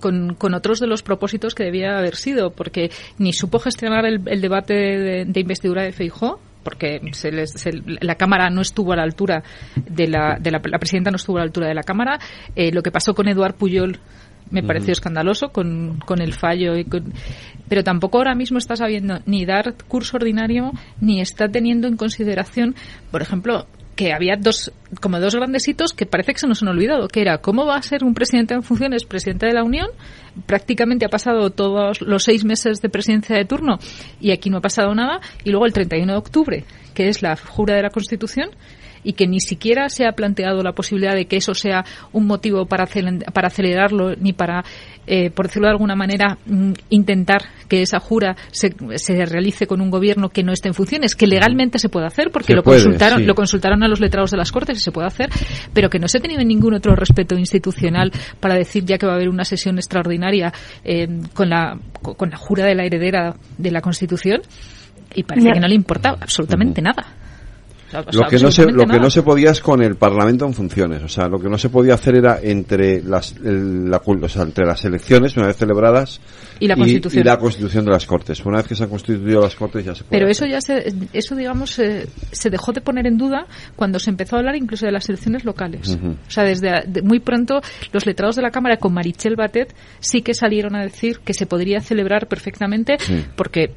con, 0.00 0.34
con 0.34 0.52
otros 0.52 0.80
de 0.80 0.86
los 0.86 1.02
propósitos 1.02 1.54
que 1.54 1.64
debía 1.64 1.96
haber 1.96 2.14
sido, 2.14 2.50
porque 2.50 2.90
ni 3.18 3.32
supo 3.32 3.58
gestionar 3.58 4.04
el, 4.04 4.20
el 4.26 4.40
debate 4.42 4.74
de, 4.74 5.24
de 5.24 5.40
investidura 5.40 5.82
de 5.82 5.92
Feijó, 5.92 6.40
porque 6.68 7.00
se 7.12 7.30
les- 7.32 7.52
se- 7.52 7.82
la 8.00 8.14
Cámara 8.16 8.50
no 8.50 8.60
estuvo 8.60 8.92
a 8.92 8.96
la 8.96 9.02
altura 9.04 9.42
de 9.74 10.06
la, 10.06 10.36
de 10.38 10.50
la, 10.50 10.60
la 10.64 10.78
presidenta 10.78 11.10
no 11.10 11.16
estuvo 11.16 11.36
a 11.38 11.40
la 11.40 11.44
altura 11.44 11.66
de 11.68 11.74
la 11.74 11.82
Cámara. 11.82 12.18
Eh, 12.54 12.70
lo 12.72 12.82
que 12.82 12.90
pasó 12.90 13.14
con 13.14 13.26
Eduard 13.26 13.54
Puyol 13.54 13.98
me 14.50 14.62
pareció 14.62 14.92
escandaloso 14.92 15.48
con, 15.50 15.98
con 16.04 16.20
el 16.20 16.32
fallo 16.34 16.76
y 16.76 16.84
con- 16.84 17.12
pero 17.68 17.82
tampoco 17.84 18.18
ahora 18.18 18.34
mismo 18.34 18.58
está 18.58 18.76
sabiendo 18.76 19.20
ni 19.26 19.44
dar 19.46 19.74
curso 19.88 20.16
ordinario 20.16 20.72
ni 21.00 21.20
está 21.20 21.48
teniendo 21.48 21.86
en 21.88 21.96
consideración 21.96 22.74
por 23.10 23.20
ejemplo 23.22 23.66
que 23.98 24.12
había 24.12 24.36
dos 24.36 24.70
como 25.00 25.18
dos 25.18 25.34
grandes 25.34 25.66
hitos 25.66 25.92
que 25.92 26.06
parece 26.06 26.32
que 26.32 26.38
se 26.38 26.46
nos 26.46 26.62
han 26.62 26.68
olvidado 26.68 27.08
que 27.08 27.20
era 27.20 27.38
cómo 27.38 27.66
va 27.66 27.74
a 27.74 27.82
ser 27.82 28.04
un 28.04 28.14
presidente 28.14 28.54
en 28.54 28.62
funciones 28.62 29.04
presidente 29.04 29.46
de 29.46 29.54
la 29.54 29.64
Unión 29.64 29.88
prácticamente 30.46 31.04
ha 31.04 31.08
pasado 31.08 31.50
todos 31.50 32.00
los 32.00 32.22
seis 32.22 32.44
meses 32.44 32.80
de 32.80 32.90
presidencia 32.90 33.34
de 33.34 33.44
turno 33.44 33.80
y 34.20 34.30
aquí 34.30 34.50
no 34.50 34.58
ha 34.58 34.60
pasado 34.60 34.94
nada 34.94 35.20
y 35.42 35.50
luego 35.50 35.66
el 35.66 35.72
31 35.72 36.12
de 36.12 36.16
octubre 36.16 36.64
que 36.94 37.08
es 37.08 37.22
la 37.22 37.34
jura 37.34 37.74
de 37.74 37.82
la 37.82 37.90
Constitución 37.90 38.50
y 39.08 39.14
que 39.14 39.26
ni 39.26 39.40
siquiera 39.40 39.88
se 39.88 40.04
ha 40.04 40.12
planteado 40.12 40.62
la 40.62 40.72
posibilidad 40.72 41.14
de 41.14 41.24
que 41.24 41.38
eso 41.38 41.54
sea 41.54 41.82
un 42.12 42.26
motivo 42.26 42.66
para, 42.66 42.86
para 43.32 43.48
acelerarlo 43.48 44.14
ni 44.16 44.34
para, 44.34 44.62
eh, 45.06 45.30
por 45.30 45.46
decirlo 45.46 45.66
de 45.66 45.72
alguna 45.72 45.96
manera, 45.96 46.36
mm, 46.44 46.72
intentar 46.90 47.40
que 47.68 47.80
esa 47.80 48.00
jura 48.00 48.36
se, 48.50 48.74
se, 48.96 49.24
realice 49.24 49.66
con 49.66 49.80
un 49.80 49.88
gobierno 49.88 50.28
que 50.28 50.42
no 50.42 50.52
esté 50.52 50.68
en 50.68 50.74
funciones, 50.74 51.16
que 51.16 51.26
legalmente 51.26 51.78
se 51.78 51.88
puede 51.88 52.04
hacer, 52.04 52.30
porque 52.30 52.52
lo, 52.52 52.62
consultaron, 52.62 53.26
lo 53.26 53.34
consultaron 53.34 53.82
a 53.82 53.88
los 53.88 53.98
letrados 53.98 54.30
de 54.30 54.36
las 54.36 54.52
Cortes 54.52 54.76
y 54.76 54.82
se 54.82 54.92
puede 54.92 55.06
hacer, 55.06 55.30
pero 55.72 55.88
que 55.88 55.98
no 55.98 56.06
se 56.06 56.18
ha 56.18 56.20
tenido 56.20 56.44
ningún 56.44 56.74
otro 56.74 56.94
respeto 56.94 57.34
institucional 57.34 58.12
para 58.40 58.56
decir 58.56 58.84
ya 58.84 58.98
que 58.98 59.06
va 59.06 59.12
a 59.12 59.16
haber 59.16 59.30
una 59.30 59.46
sesión 59.46 59.78
extraordinaria 59.78 60.52
eh, 60.84 61.08
con, 61.32 61.48
la, 61.48 61.78
con 62.02 62.28
la 62.28 62.36
jura 62.36 62.66
de 62.66 62.74
la 62.74 62.84
heredera 62.84 63.36
de 63.56 63.70
la 63.70 63.80
Constitución 63.80 64.42
y 65.14 65.22
parece 65.22 65.50
que 65.50 65.60
no 65.60 65.66
le 65.66 65.74
importa 65.74 66.10
absolutamente 66.10 66.82
nada 66.82 67.06
lo 67.92 68.26
que 68.28 68.38
no 68.38 68.50
se 68.50 68.66
lo 68.70 68.86
que 68.86 68.98
no 68.98 69.10
se 69.10 69.22
podía 69.22 69.50
es 69.50 69.60
con 69.60 69.82
el 69.82 69.96
Parlamento 69.96 70.44
en 70.44 70.54
funciones 70.54 71.02
o 71.02 71.08
sea 71.08 71.28
lo 71.28 71.38
que 71.38 71.48
no 71.48 71.56
se 71.56 71.68
podía 71.68 71.94
hacer 71.94 72.16
era 72.16 72.38
entre 72.42 73.02
las 73.02 73.34
la, 73.40 74.02
o 74.04 74.28
sea, 74.28 74.42
entre 74.42 74.66
las 74.66 74.84
elecciones 74.84 75.36
una 75.36 75.46
vez 75.46 75.56
celebradas 75.56 76.20
y 76.60 76.66
la 76.66 76.76
constitución. 76.76 77.22
y, 77.22 77.24
la 77.24 77.38
constitución 77.38 77.84
de 77.84 77.92
las 77.92 78.06
cortes. 78.06 78.44
Una 78.44 78.58
vez 78.58 78.66
que 78.66 78.74
se 78.74 78.84
han 78.84 78.90
constituido 78.90 79.40
las 79.40 79.54
cortes 79.54 79.84
ya 79.84 79.94
se 79.94 80.04
puede 80.04 80.20
pero 80.20 80.30
eso 80.30 80.44
ya 80.46 80.60
se 80.60 80.92
eso 81.12 81.34
digamos 81.34 81.78
eh, 81.78 82.06
se 82.32 82.50
dejó 82.50 82.72
de 82.72 82.80
poner 82.80 83.06
en 83.06 83.16
duda 83.16 83.46
cuando 83.76 83.98
se 83.98 84.10
empezó 84.10 84.36
a 84.36 84.38
hablar 84.40 84.56
incluso 84.56 84.86
de 84.86 84.92
las 84.92 85.08
elecciones 85.08 85.44
locales. 85.44 85.98
O 85.98 86.30
sea 86.30 86.44
desde 86.44 87.02
muy 87.02 87.20
pronto 87.20 87.60
los 87.92 88.06
letrados 88.06 88.36
de 88.36 88.42
la 88.42 88.50
cámara 88.50 88.76
con 88.76 88.92
Marichel 88.92 89.36
Batet 89.36 89.74
sí 90.00 90.22
que 90.22 90.34
salieron 90.34 90.74
a 90.76 90.82
decir 90.82 91.20
que 91.20 91.34
se 91.34 91.46
podría 91.46 91.80
celebrar 91.80 92.28
perfectamente 92.28 92.96
porque 93.36 93.72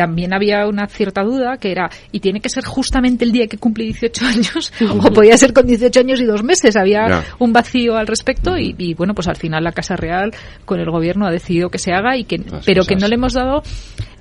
también 0.00 0.32
había 0.32 0.66
una 0.66 0.86
cierta 0.86 1.22
duda 1.22 1.58
que 1.58 1.70
era, 1.70 1.90
¿y 2.10 2.20
tiene 2.20 2.40
que 2.40 2.48
ser 2.48 2.64
justamente 2.64 3.22
el 3.22 3.32
día 3.32 3.46
que 3.48 3.58
cumple 3.58 3.84
18 3.84 4.24
años? 4.34 4.72
o 4.80 5.10
podía 5.12 5.36
ser 5.36 5.52
con 5.52 5.66
18 5.66 6.00
años 6.00 6.22
y 6.22 6.24
dos 6.24 6.42
meses. 6.42 6.74
Había 6.74 7.22
un 7.38 7.52
vacío 7.52 7.98
al 7.98 8.06
respecto 8.06 8.56
y, 8.56 8.94
bueno, 8.94 9.12
pues 9.14 9.28
al 9.28 9.36
final 9.36 9.62
la 9.62 9.72
Casa 9.72 9.96
Real 9.96 10.32
con 10.64 10.80
el 10.80 10.90
gobierno 10.90 11.26
ha 11.26 11.30
decidido 11.30 11.68
que 11.68 11.76
se 11.76 11.92
haga 11.92 12.16
y 12.16 12.24
que, 12.24 12.40
pero 12.64 12.84
que 12.84 12.96
no 12.96 13.08
le 13.08 13.16
hemos 13.16 13.34
dado, 13.34 13.62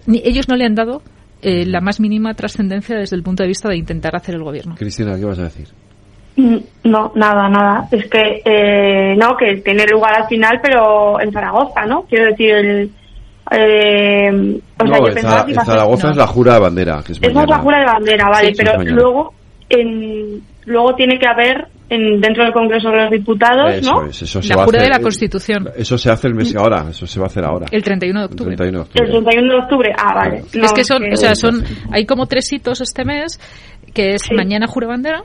ni 0.05 0.21
ellos 0.25 0.49
no 0.49 0.57
le 0.57 0.65
han 0.65 0.75
dado 0.75 1.01
eh, 1.41 1.65
la 1.65 1.79
más 1.79 2.01
mínima 2.01 2.33
trascendencia 2.33 2.97
desde 2.97 3.15
el 3.15 3.23
punto 3.23 3.43
de 3.43 3.47
vista 3.47 3.69
de 3.69 3.77
intentar 3.77 4.17
hacer 4.17 4.35
el 4.35 4.43
gobierno. 4.43 4.75
Cristina, 4.77 5.15
¿qué 5.17 5.23
vas 5.23 5.39
a 5.39 5.43
decir? 5.43 5.69
Mm, 6.35 6.57
no, 6.83 7.13
nada, 7.15 7.47
nada. 7.47 7.87
Es 7.89 8.05
que, 8.09 8.41
eh, 8.43 9.15
no, 9.15 9.37
que 9.37 9.61
tiene 9.61 9.85
lugar 9.89 10.23
al 10.23 10.27
final, 10.27 10.59
pero 10.61 11.21
en 11.21 11.31
Zaragoza, 11.31 11.85
¿no? 11.85 12.01
Quiero 12.01 12.25
decir, 12.25 12.51
el, 12.51 12.91
eh, 13.51 14.59
o 14.77 14.87
sea, 14.87 14.99
yo 14.99 15.07
en, 15.07 15.65
Zaragoza 15.65 16.09
es 16.11 16.17
la 16.17 16.27
jura 16.27 16.53
de 16.55 16.59
bandera. 16.59 17.01
Que 17.05 17.13
es 17.13 17.19
Esa 17.21 17.41
es 17.43 17.49
la 17.49 17.59
jura 17.59 17.79
de 17.79 17.85
bandera, 17.85 18.29
vale, 18.29 18.53
pero 18.55 18.83
luego 18.83 19.33
en, 19.69 20.41
luego 20.65 20.93
tiene 20.95 21.17
que 21.17 21.27
haber 21.27 21.67
en, 21.89 22.21
dentro 22.21 22.43
del 22.43 22.53
Congreso 22.53 22.89
de 22.89 22.97
los 22.97 23.11
Diputados, 23.11 23.73
eso 23.73 23.93
¿no? 23.93 24.05
Es, 24.05 24.21
eso 24.21 24.41
se 24.41 24.53
la 24.53 24.63
jura 24.63 24.83
de 24.83 24.89
la 24.89 24.99
Constitución. 24.99 25.69
Eso 25.75 25.97
se 25.97 26.11
hace 26.11 26.27
el 26.27 26.35
mes 26.35 26.55
ahora, 26.55 26.85
eso 26.89 27.07
se 27.07 27.19
va 27.19 27.25
a 27.25 27.29
hacer 27.29 27.43
ahora. 27.43 27.65
El 27.71 27.83
31 27.83 28.19
de 28.19 28.25
octubre. 28.25 28.51
El 28.51 28.57
31 28.57 28.77
de 28.77 28.83
octubre, 28.83 29.05
el 29.05 29.11
31 29.11 29.53
de 29.53 29.59
octubre. 29.59 29.93
ah, 29.97 30.13
vale. 30.13 30.43
No, 30.53 30.65
es 30.65 30.73
que 30.73 30.83
son, 30.83 31.11
o 31.11 31.15
sea, 31.15 31.35
son, 31.35 31.63
hay 31.91 32.05
como 32.05 32.27
tres 32.27 32.51
hitos 32.53 32.81
este 32.81 33.03
mes, 33.05 33.39
que 33.93 34.13
es 34.13 34.29
mañana 34.31 34.67
jura 34.67 34.87
bandera, 34.87 35.23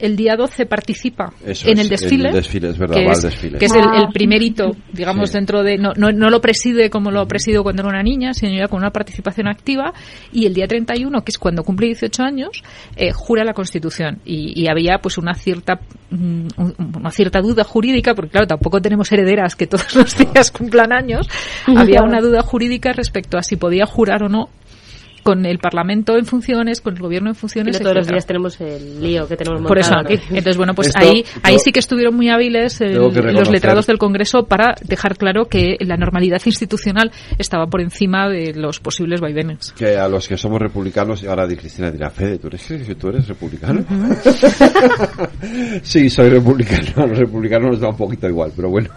el 0.00 0.16
día 0.16 0.36
12 0.36 0.66
participa 0.66 1.32
en 1.44 1.78
el 1.78 1.88
desfile. 1.88 2.32
desfile, 2.32 2.70
es 2.70 2.78
verdad, 2.78 2.96
que, 2.96 3.06
va 3.06 3.12
es, 3.12 3.22
desfile. 3.22 3.58
que 3.58 3.66
es 3.66 3.72
el, 3.74 4.08
primer 4.12 4.42
hito, 4.42 4.70
digamos, 4.92 5.32
dentro 5.32 5.62
de. 5.62 5.76
No, 5.76 5.92
no, 5.96 6.10
no, 6.10 6.30
lo 6.30 6.40
preside 6.40 6.90
como 6.90 7.10
lo 7.10 7.26
presido 7.26 7.62
cuando 7.62 7.82
era 7.82 7.90
una 7.90 8.02
niña, 8.02 8.32
sino 8.32 8.56
ya 8.56 8.68
con 8.68 8.78
una 8.78 8.90
participación 8.90 9.48
activa. 9.48 9.92
Y 10.32 10.46
el 10.46 10.54
día 10.54 10.66
31, 10.66 11.22
que 11.22 11.30
es 11.30 11.38
cuando 11.38 11.62
cumple 11.62 11.86
18 11.88 12.22
años, 12.22 12.62
eh, 12.96 13.12
jura 13.12 13.44
la 13.44 13.52
Constitución. 13.52 14.20
Y, 14.24 14.68
había 14.70 14.98
pues 14.98 15.18
una 15.18 15.34
cierta 15.34 15.80
mm, 16.10 16.46
una 16.96 17.10
cierta 17.10 17.40
duda 17.40 17.64
jurídica, 17.64 18.14
porque 18.14 18.30
claro, 18.30 18.46
tampoco 18.46 18.80
tenemos 18.80 19.10
herederas 19.10 19.56
que 19.56 19.66
todos 19.66 19.94
los 19.96 20.16
días 20.16 20.50
cumplan 20.50 20.92
años. 20.92 21.28
había 21.66 22.02
una 22.02 22.20
duda 22.20 22.42
jurídica 22.42 22.92
respecto 22.92 23.36
a 23.36 23.42
si 23.42 23.56
podía 23.56 23.86
jurar 23.86 24.22
o 24.22 24.28
no 24.28 24.48
con 25.22 25.46
el 25.46 25.58
Parlamento 25.58 26.16
en 26.16 26.26
funciones, 26.26 26.80
con 26.80 26.94
el 26.94 27.00
Gobierno 27.00 27.30
en 27.30 27.34
funciones. 27.34 27.78
Y 27.78 27.82
todos 27.82 27.96
los 27.96 28.08
días 28.08 28.26
tenemos 28.26 28.60
el 28.60 29.00
lío 29.00 29.26
que 29.28 29.36
tenemos 29.36 29.62
Por 29.62 29.78
eso, 29.78 29.94
aquí. 29.96 30.14
Entonces, 30.28 30.56
bueno, 30.56 30.74
pues 30.74 30.90
ahí, 30.96 31.24
ahí 31.42 31.58
sí 31.58 31.72
que 31.72 31.80
estuvieron 31.80 32.14
muy 32.14 32.28
hábiles 32.28 32.80
los 32.80 33.50
letrados 33.50 33.86
del 33.86 33.98
Congreso 33.98 34.44
para 34.46 34.74
dejar 34.82 35.16
claro 35.16 35.46
que 35.46 35.76
la 35.80 35.96
normalidad 35.96 36.40
institucional 36.44 37.10
estaba 37.38 37.66
por 37.66 37.80
encima 37.80 38.28
de 38.28 38.54
los 38.54 38.80
posibles 38.80 39.20
vaivenes. 39.20 39.72
Que 39.72 39.96
a 39.96 40.08
los 40.08 40.28
que 40.28 40.36
somos 40.36 40.60
republicanos, 40.60 41.22
y 41.22 41.26
ahora 41.26 41.46
Cristina 41.46 41.90
dirá, 41.90 42.10
Fede, 42.10 42.38
¿tú 42.38 42.48
eres, 42.48 42.66
¿tú 42.98 43.08
eres 43.08 43.28
republicano? 43.28 43.84
sí, 45.82 46.08
soy 46.08 46.30
republicano. 46.30 46.86
A 46.96 47.06
los 47.06 47.18
republicanos 47.18 47.70
nos 47.72 47.80
da 47.80 47.88
un 47.88 47.96
poquito 47.96 48.28
igual, 48.28 48.52
pero 48.54 48.70
bueno. 48.70 48.88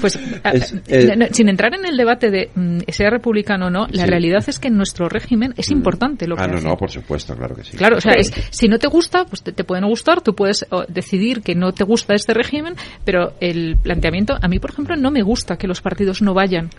pues, 0.00 0.18
sin 1.32 1.48
entrar 1.48 1.74
en 1.74 1.86
el 1.86 1.96
debate 1.96 2.30
de 2.30 2.50
mm, 2.54 2.78
sea 2.88 3.10
republicano 3.10 3.66
o 3.66 3.70
no, 3.70 3.86
la 3.90 4.06
realidad 4.06 4.44
es 4.46 4.58
que 4.58 4.68
en 4.68 4.76
nuestro 4.76 5.08
régimen 5.08 5.25
es 5.56 5.70
mm. 5.70 5.72
importante 5.72 6.26
lo 6.26 6.36
que 6.36 6.42
Ah, 6.42 6.46
no, 6.46 6.56
hace. 6.56 6.66
no, 6.66 6.76
por 6.76 6.90
supuesto, 6.90 7.34
claro 7.34 7.54
que 7.54 7.64
sí. 7.64 7.76
Claro, 7.76 7.96
o 7.96 8.00
sea, 8.00 8.12
es, 8.12 8.32
si 8.50 8.68
no 8.68 8.78
te 8.78 8.88
gusta, 8.88 9.24
pues 9.24 9.42
te, 9.42 9.52
te 9.52 9.64
puede 9.64 9.80
no 9.80 9.88
gustar, 9.88 10.20
tú 10.20 10.34
puedes 10.34 10.66
decidir 10.88 11.42
que 11.42 11.54
no 11.54 11.72
te 11.72 11.84
gusta 11.84 12.14
este 12.14 12.34
régimen, 12.34 12.74
pero 13.04 13.32
el 13.40 13.76
planteamiento, 13.76 14.36
a 14.40 14.48
mí, 14.48 14.58
por 14.58 14.70
ejemplo, 14.70 14.96
no 14.96 15.10
me 15.10 15.22
gusta 15.22 15.56
que 15.56 15.66
los 15.66 15.80
partidos 15.80 16.22
no 16.22 16.34
vayan 16.34 16.70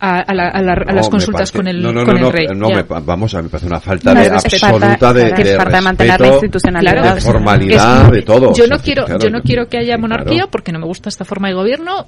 a, 0.00 0.20
a, 0.20 0.34
la, 0.34 0.48
a, 0.48 0.62
la, 0.62 0.72
a 0.72 0.92
las 0.92 1.08
consultas 1.08 1.50
con 1.52 1.66
el, 1.66 1.82
no, 1.82 1.92
no, 1.92 2.04
con 2.04 2.20
no, 2.20 2.28
el 2.28 2.32
rey. 2.32 2.46
No, 2.54 2.68
me, 2.68 2.82
vamos, 2.82 3.34
a 3.34 3.38
mí 3.38 3.44
me 3.44 3.50
parece 3.50 3.66
una 3.66 3.80
falta 3.80 4.14
de 4.14 4.26
absoluta 4.28 5.12
de, 5.12 5.32
que 5.32 5.44
de, 5.44 5.56
falta 5.56 5.76
de 5.76 5.82
mantener 5.82 6.20
la 6.20 6.28
institucionalidad. 6.28 7.14
de 7.14 7.20
formalidad, 7.20 8.06
es, 8.06 8.10
de 8.12 8.22
todo. 8.22 8.52
Yo 8.54 8.64
o 8.64 8.66
no 8.68 8.76
sea, 8.76 8.84
quiero, 8.84 9.04
claro, 9.04 9.20
yo 9.20 9.30
no 9.30 9.40
quiero 9.42 9.66
que 9.68 9.78
haya 9.78 9.96
monarquía 9.98 10.34
claro. 10.34 10.50
porque 10.50 10.72
no 10.72 10.78
me 10.78 10.86
gusta 10.86 11.08
esta 11.08 11.24
forma 11.24 11.48
de 11.48 11.54
gobierno, 11.54 12.06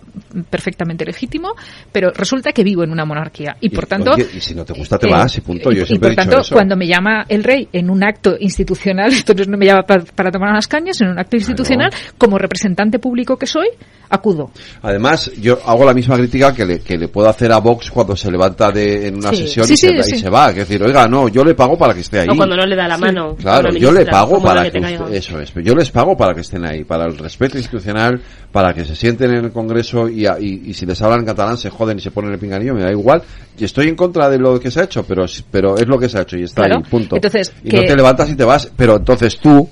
perfectamente 0.49 1.05
legítimo, 1.05 1.55
pero 1.93 2.11
resulta 2.11 2.53
que 2.53 2.63
vivo 2.63 2.85
en 2.85 2.91
una 2.91 3.05
monarquía 3.05 3.57
y 3.61 3.71
por 3.71 3.87
tanto. 3.87 4.13
Oye, 4.13 4.29
y 4.35 4.41
si 4.41 4.55
no 4.55 4.65
te 4.65 4.73
gusta 4.73 4.99
te 4.99 5.09
vas 5.09 5.37
y 5.37 5.41
punto. 5.41 5.73
Yo 5.73 5.85
y, 5.89 5.99
por 5.99 6.09
he 6.09 6.11
dicho 6.11 6.23
tanto, 6.23 6.41
eso. 6.41 6.55
cuando 6.55 6.77
me 6.77 6.87
llama 6.87 7.25
el 7.29 7.45
rey 7.45 7.69
en 7.73 7.91
un 7.91 8.05
acto 8.05 8.37
institucional, 8.39 9.13
entonces 9.17 9.49
no 9.49 9.57
me 9.57 9.67
llama 9.67 9.83
para, 9.83 10.05
para 10.05 10.31
tomar 10.31 10.51
unas 10.51 10.67
cañas, 10.67 11.01
en 11.01 11.09
un 11.09 11.19
acto 11.19 11.37
institucional, 11.37 11.91
como 12.19 12.39
representante 12.39 12.99
público 12.99 13.37
que 13.37 13.47
soy, 13.47 13.69
acudo. 14.11 14.51
Además, 14.83 15.31
yo 15.41 15.59
hago 15.65 15.85
la 15.85 15.95
misma 15.95 16.17
crítica 16.17 16.53
que 16.53 16.67
le, 16.67 16.81
que 16.81 16.99
le 16.99 17.09
puedo 17.09 17.29
hacer 17.29 17.53
a 17.53 17.59
Vox 17.59 17.91
cuando 17.91 18.17
se 18.17 18.31
levanta 18.31 18.71
de, 18.73 19.07
en 19.09 19.17
una 19.17 19.31
Sí. 19.31 19.37
sesión 19.37 19.67
Sí, 19.67 19.75
y, 19.75 19.77
sí, 19.77 19.87
se, 19.97 20.03
sí. 20.03 20.15
y 20.17 20.19
se 20.19 20.29
va. 20.31 20.51
Es 20.51 20.57
decir, 20.57 20.83
oiga, 20.83 21.07
no, 21.07 21.29
yo 21.29 21.45
le 21.45 21.55
pago 21.55 21.79
para 21.79 21.95
que 21.95 22.01
esté 22.01 22.21
ahí. 22.21 22.29
O 22.31 22.37
cuando 22.37 22.57
no 22.57 22.67
le 22.67 22.75
da 22.77 22.89
la 22.89 22.99
mano. 22.99 23.37
Claro, 23.37 23.71
yo 23.73 23.93
le 23.93 24.05
pago 24.07 24.43
para 24.43 24.65
que 24.65 24.73
que, 24.73 24.79
usted- 24.81 25.13
eso 25.15 25.39
es, 25.41 25.53
yo 25.55 25.75
les 25.75 25.91
pago 25.91 26.17
para 26.17 26.35
que 26.35 26.41
estén 26.41 26.65
ahí, 26.65 26.85
para 26.85 27.07
el 27.07 27.17
respeto 27.17 27.57
institucional, 27.57 28.21
para 28.51 28.75
que 28.75 28.85
se 28.85 28.97
sienten 28.97 29.31
en 29.31 29.45
el 29.45 29.53
Congreso 29.53 30.09
y, 30.09 30.27
a- 30.27 30.39
y, 30.41 30.65
y 30.67 30.75
si 30.75 30.85
les 30.87 31.01
hablan 31.03 31.21
en 31.21 31.27
catalán 31.27 31.57
se 31.57 31.71
joden 31.71 31.99
y 31.99 32.01
se 32.01 32.11
ponen 32.11 32.33
el 32.33 32.39
pinganillo, 32.39 32.75
me 32.75 32.83
da 32.83 32.91
igual. 32.91 33.23
Y 33.59 33.65
estoy 33.65 33.89
en 33.89 33.95
contra 33.95 34.29
de 34.29 34.39
lo 34.39 34.59
que 34.59 34.71
se 34.71 34.81
ha 34.81 34.85
hecho, 34.85 35.05
pero 35.05 35.25
pero 35.51 35.77
es 35.77 35.87
lo 35.87 35.99
que 35.99 36.09
se 36.09 36.19
ha 36.19 36.23
hecho 36.23 36.37
y 36.37 36.43
está 36.43 36.63
Claro. 36.65 36.79
ahí, 36.85 36.91
punto. 36.91 37.17
Entonces, 37.17 37.53
y 37.63 37.69
que- 37.69 37.77
no 37.77 37.83
te 37.85 37.97
levantas 37.97 38.29
y 38.31 38.35
te 38.35 38.45
vas, 38.45 38.71
pero 38.77 38.97
entonces 38.97 39.39
tú, 39.39 39.69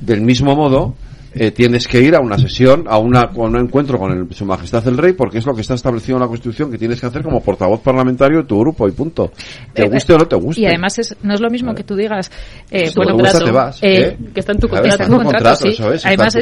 del 0.00 0.20
mismo 0.22 0.54
modo, 0.56 0.94
eh, 1.36 1.50
tienes 1.50 1.86
que 1.86 2.00
ir 2.00 2.14
a 2.16 2.20
una 2.20 2.38
sesión, 2.38 2.84
a, 2.88 2.98
una, 2.98 3.20
a 3.22 3.30
un 3.36 3.56
encuentro 3.56 3.98
con 3.98 4.10
el, 4.12 4.34
su 4.34 4.44
majestad 4.44 4.86
el 4.88 4.96
rey, 4.98 5.12
porque 5.12 5.38
es 5.38 5.46
lo 5.46 5.54
que 5.54 5.60
está 5.60 5.74
establecido 5.74 6.16
en 6.16 6.22
la 6.22 6.28
Constitución 6.28 6.70
que 6.70 6.78
tienes 6.78 7.00
que 7.00 7.06
hacer 7.06 7.22
como 7.22 7.40
portavoz 7.42 7.80
parlamentario 7.80 8.38
de 8.38 8.44
tu 8.44 8.58
grupo 8.60 8.88
y 8.88 8.92
punto. 8.92 9.30
Te 9.72 9.84
Eh, 9.84 9.88
guste 9.88 10.12
o 10.14 10.18
no 10.18 10.26
te 10.26 10.36
guste. 10.36 10.60
Y 10.60 10.66
además 10.66 10.98
es, 10.98 11.16
no 11.22 11.34
es 11.34 11.40
lo 11.40 11.50
mismo 11.50 11.74
que 11.74 11.84
tú 11.84 11.94
digas, 11.94 12.30
eh, 12.70 12.88
Si 12.88 12.98
no 12.98 13.04
bueno, 13.14 13.30
te 13.30 13.50
vas, 13.50 13.82
eh, 13.82 14.16
¿eh? 14.18 14.18
que 14.34 14.40
está 14.40 14.52
en 14.52 14.58
tu 14.58 14.66
en 14.66 14.72
contrato, 14.82 15.16
contrato, 15.22 15.56
sí. 15.56 15.68
eso 15.68 15.88
es, 15.90 15.96
está 15.96 16.08
Además, 16.08 16.34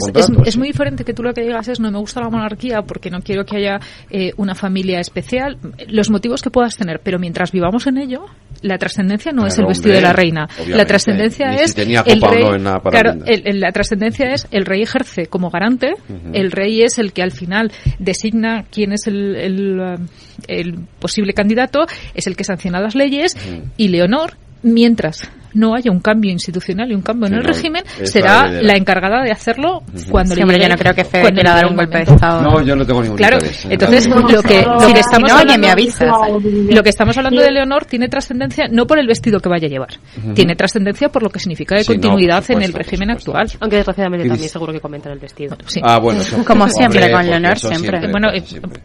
es, 0.46 0.56
muy 0.56 0.68
diferente 0.68 1.04
que 1.04 1.12
tú 1.12 1.22
lo 1.22 1.32
que 1.34 1.42
digas 1.42 1.68
es 1.68 1.80
no 1.80 1.90
me 1.90 1.98
gusta 1.98 2.20
la 2.20 2.30
monarquía 2.30 2.82
porque 2.82 3.10
no 3.10 3.20
quiero 3.20 3.44
que 3.44 3.56
haya 3.56 3.80
una 4.36 4.54
familia 4.54 5.00
especial. 5.00 5.58
Los 5.88 6.10
motivos 6.10 6.40
que 6.42 6.50
puedas 6.50 6.76
tener, 6.76 7.00
pero 7.02 7.18
mientras 7.18 7.50
vivamos 7.52 7.86
en 7.86 7.98
ello, 7.98 8.26
la 8.62 8.78
trascendencia 8.78 9.32
no 9.32 9.46
es 9.46 9.58
el 9.58 9.66
vestido 9.66 9.94
de 9.94 10.00
la 10.00 10.12
reina. 10.12 10.48
La 10.68 10.84
trascendencia 10.84 11.52
si 11.58 11.64
es 11.64 11.74
tenía 11.74 12.02
el 12.06 12.20
rey. 12.20 12.42
no 12.44 12.54
en 12.54 12.64
la 12.64 12.78
para 12.80 13.00
claro, 13.00 13.20
el- 13.26 13.42
el- 13.46 13.60
la 13.60 13.72
trascendencia 13.72 14.32
es 14.32 14.46
el 14.50 14.64
rey 14.64 14.83
ejerce 14.84 15.26
como 15.26 15.50
garante. 15.50 15.94
El 16.32 16.50
rey 16.52 16.82
es 16.82 16.98
el 16.98 17.12
que 17.12 17.22
al 17.22 17.32
final 17.32 17.72
designa 17.98 18.64
quién 18.70 18.92
es 18.92 19.06
el, 19.06 19.36
el, 19.36 19.98
el 20.48 20.74
posible 20.98 21.32
candidato, 21.32 21.86
es 22.14 22.26
el 22.26 22.36
que 22.36 22.44
sanciona 22.44 22.80
las 22.80 22.94
leyes 22.94 23.36
y 23.76 23.88
Leonor, 23.88 24.34
mientras 24.62 25.30
no 25.54 25.74
haya 25.74 25.90
un 25.90 26.00
cambio 26.00 26.30
institucional 26.30 26.90
y 26.90 26.94
un 26.94 27.02
cambio 27.02 27.28
en 27.28 27.34
el 27.34 27.40
no, 27.40 27.46
régimen, 27.48 27.82
será 28.04 28.50
la 28.50 28.74
encargada 28.76 29.22
de 29.22 29.30
hacerlo 29.32 29.82
cuando 30.10 30.34
Sí, 30.34 30.40
le 30.42 30.46
llegue- 30.46 30.62
yo 30.64 30.68
no 30.68 30.76
creo 30.76 30.94
que 30.94 31.04
Fede 31.04 31.32
quiera 31.32 31.54
dar 31.54 31.66
un 31.66 31.76
golpe 31.76 31.98
de 31.98 32.04
estado. 32.04 32.42
No, 32.42 32.60
yo 32.62 32.76
no 32.76 32.84
tengo 32.86 33.02
ningún 33.02 33.16
Claro, 33.16 33.36
interés. 33.36 33.64
entonces 33.70 34.08
No, 34.08 34.20
lo 34.20 34.42
que, 34.42 34.64
si 34.86 34.92
estamos 34.92 35.30
hablando, 35.32 35.58
me 35.58 35.70
avisas. 35.70 36.12
lo 36.70 36.82
que 36.82 36.88
estamos 36.90 37.16
hablando 37.16 37.40
de 37.42 37.50
Leonor 37.50 37.84
tiene 37.86 38.08
trascendencia 38.08 38.66
no 38.70 38.86
por 38.86 38.98
el 38.98 39.06
vestido 39.06 39.40
que 39.40 39.48
vaya 39.48 39.66
a 39.66 39.70
llevar, 39.70 39.90
tiene 40.34 40.54
trascendencia 40.56 41.08
por 41.08 41.22
lo 41.22 41.30
que 41.30 41.38
significa 41.38 41.76
de 41.76 41.84
Sí, 41.84 41.92
no, 41.92 42.00
continuidad 42.00 42.44
en 42.50 42.62
el 42.62 42.72
régimen 42.72 43.10
actual. 43.10 43.46
Aunque 43.60 43.76
desgraciadamente 43.76 44.28
también 44.28 44.48
seguro 44.48 44.72
que 44.72 44.80
comentan 44.80 45.12
el 45.12 45.18
vestido. 45.18 45.56
Sí. 45.66 45.80
Ah, 45.82 45.98
bueno, 45.98 46.20
eso- 46.20 46.44
Como 46.44 46.68
siempre, 46.68 47.10
con 47.10 47.26
Leonor, 47.26 47.58
siempre. 47.58 48.00
Bueno, 48.10 48.28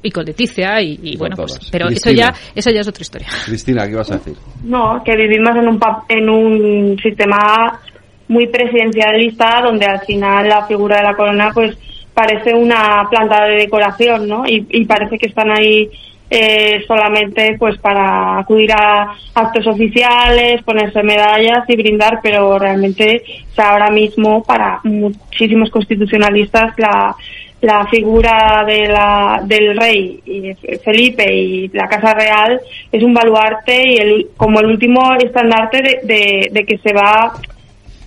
y, 0.03 0.11
con 0.11 0.25
Leticia 0.25 0.81
y, 0.81 1.15
bueno, 1.17 1.35
pues, 1.35 1.59
pero 1.71 1.89
eso 1.89 2.11
ya, 2.11 2.33
eso 2.55 2.69
ya 2.71 2.81
es 2.81 2.87
otra 2.87 3.01
historia. 3.01 3.27
Cristina, 3.45 3.85
¿qué 3.85 3.91
ibas 3.93 4.11
a 4.11 4.15
decir? 4.15 4.35
No, 4.63 5.01
que 5.03 5.15
vivimos 5.15 5.55
en 5.55 5.67
un, 5.67 5.79
pa- 5.79 6.03
en 6.07 6.29
un 6.29 6.58
sistema 7.01 7.79
muy 8.27 8.47
presidencialista, 8.47 9.61
donde 9.63 9.85
al 9.85 10.01
final 10.01 10.47
la 10.47 10.65
figura 10.65 10.97
de 10.97 11.03
la 11.03 11.15
corona 11.15 11.51
pues 11.53 11.77
parece 12.13 12.53
una 12.53 13.07
planta 13.09 13.45
de 13.45 13.55
decoración, 13.55 14.27
¿no? 14.27 14.43
Y, 14.45 14.85
parece 14.85 15.17
que 15.17 15.27
están 15.27 15.49
ahí 15.51 15.89
eh, 16.29 16.83
solamente 16.85 17.55
pues 17.57 17.77
para 17.79 18.39
acudir 18.39 18.71
a 18.73 19.13
actos 19.33 19.65
oficiales, 19.67 20.61
ponerse 20.63 21.01
medallas 21.01 21.63
y 21.67 21.75
brindar, 21.75 22.19
pero 22.21 22.59
realmente 22.59 23.23
sea, 23.55 23.71
ahora 23.71 23.89
mismo 23.89 24.43
para 24.43 24.79
muchísimos 24.83 25.69
constitucionalistas 25.71 26.73
la, 26.77 27.15
la 27.61 27.85
figura 27.87 28.63
de 28.65 28.87
la, 28.87 29.41
del 29.43 29.77
rey 29.77 30.21
y 30.25 30.53
Felipe 30.77 31.33
y 31.33 31.67
la 31.69 31.87
Casa 31.87 32.13
Real 32.13 32.61
es 32.91 33.03
un 33.03 33.13
baluarte 33.13 33.87
y 33.87 33.97
el, 33.97 34.27
como 34.37 34.59
el 34.61 34.67
último 34.67 35.13
estandarte 35.15 35.81
de, 35.81 35.99
de, 36.03 36.49
de 36.51 36.65
que 36.65 36.77
se 36.77 36.93
va 36.93 37.33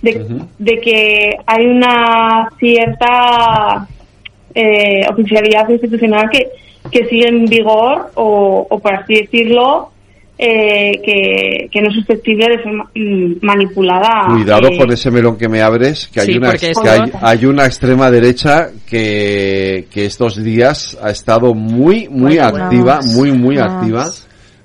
de, 0.01 0.25
de 0.59 0.81
que 0.81 1.37
hay 1.45 1.65
una 1.65 2.49
cierta 2.59 3.87
eh, 4.53 5.05
oficialidad 5.09 5.69
institucional 5.69 6.29
que, 6.29 6.49
que 6.91 7.05
sigue 7.05 7.29
en 7.29 7.45
vigor 7.45 8.11
o, 8.15 8.67
o 8.69 8.79
por 8.79 8.93
así 8.93 9.15
decirlo, 9.15 9.92
eh, 10.37 10.91
que, 11.05 11.69
que 11.71 11.81
no 11.81 11.89
es 11.89 11.95
susceptible 11.95 12.47
de 12.49 12.63
ser 12.63 12.73
mm, 12.95 13.37
manipulada. 13.41 14.27
Cuidado 14.33 14.67
eh, 14.69 14.77
con 14.77 14.91
ese 14.91 15.11
melón 15.11 15.37
que 15.37 15.47
me 15.47 15.61
abres, 15.61 16.07
que 16.07 16.21
hay 16.21 16.37
una 16.37 16.53
que 16.57 16.71
hay, 16.89 17.11
hay 17.21 17.45
una 17.45 17.65
extrema 17.65 18.09
derecha 18.09 18.69
que, 18.89 19.85
que 19.91 20.05
estos 20.05 20.43
días 20.43 20.97
ha 21.01 21.11
estado 21.11 21.53
muy 21.53 22.07
muy 22.09 22.37
Bueno, 22.37 22.63
activa, 22.65 22.95
vamos, 22.95 23.05
muy 23.15 23.31
muy 23.31 23.55
vamos. 23.57 23.73
activa, 23.73 24.05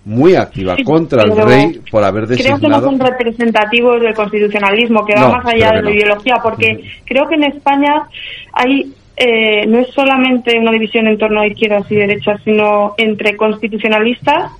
muy 0.06 0.34
activa 0.36 0.74
contra 0.84 1.22
el 1.22 1.36
rey 1.36 1.80
por 1.90 2.02
haber 2.02 2.24
Creo 2.24 2.38
que 2.38 2.44
no 2.68 2.80
designado. 2.80 2.84
son 2.86 2.98
representativos 3.00 4.00
del 4.00 4.14
constitucionalismo, 4.14 5.04
que 5.04 5.14
va 5.14 5.20
No, 5.20 5.32
más 5.32 5.46
allá 5.46 5.68
de 5.72 5.76
la 5.76 5.82
no. 5.82 5.90
ideología, 5.90 6.36
porque 6.42 6.80
creo 7.04 7.28
que 7.28 7.34
en 7.34 7.44
España 7.44 8.08
hay 8.54 8.90
eh, 9.20 9.66
no 9.66 9.80
es 9.80 9.88
solamente 9.88 10.56
una 10.58 10.70
división 10.70 11.08
en 11.08 11.18
torno 11.18 11.40
a 11.40 11.46
izquierdas 11.48 11.84
y 11.90 11.96
derechas, 11.96 12.40
sino 12.44 12.94
entre 12.96 13.36
constitucionalistas 13.36 14.52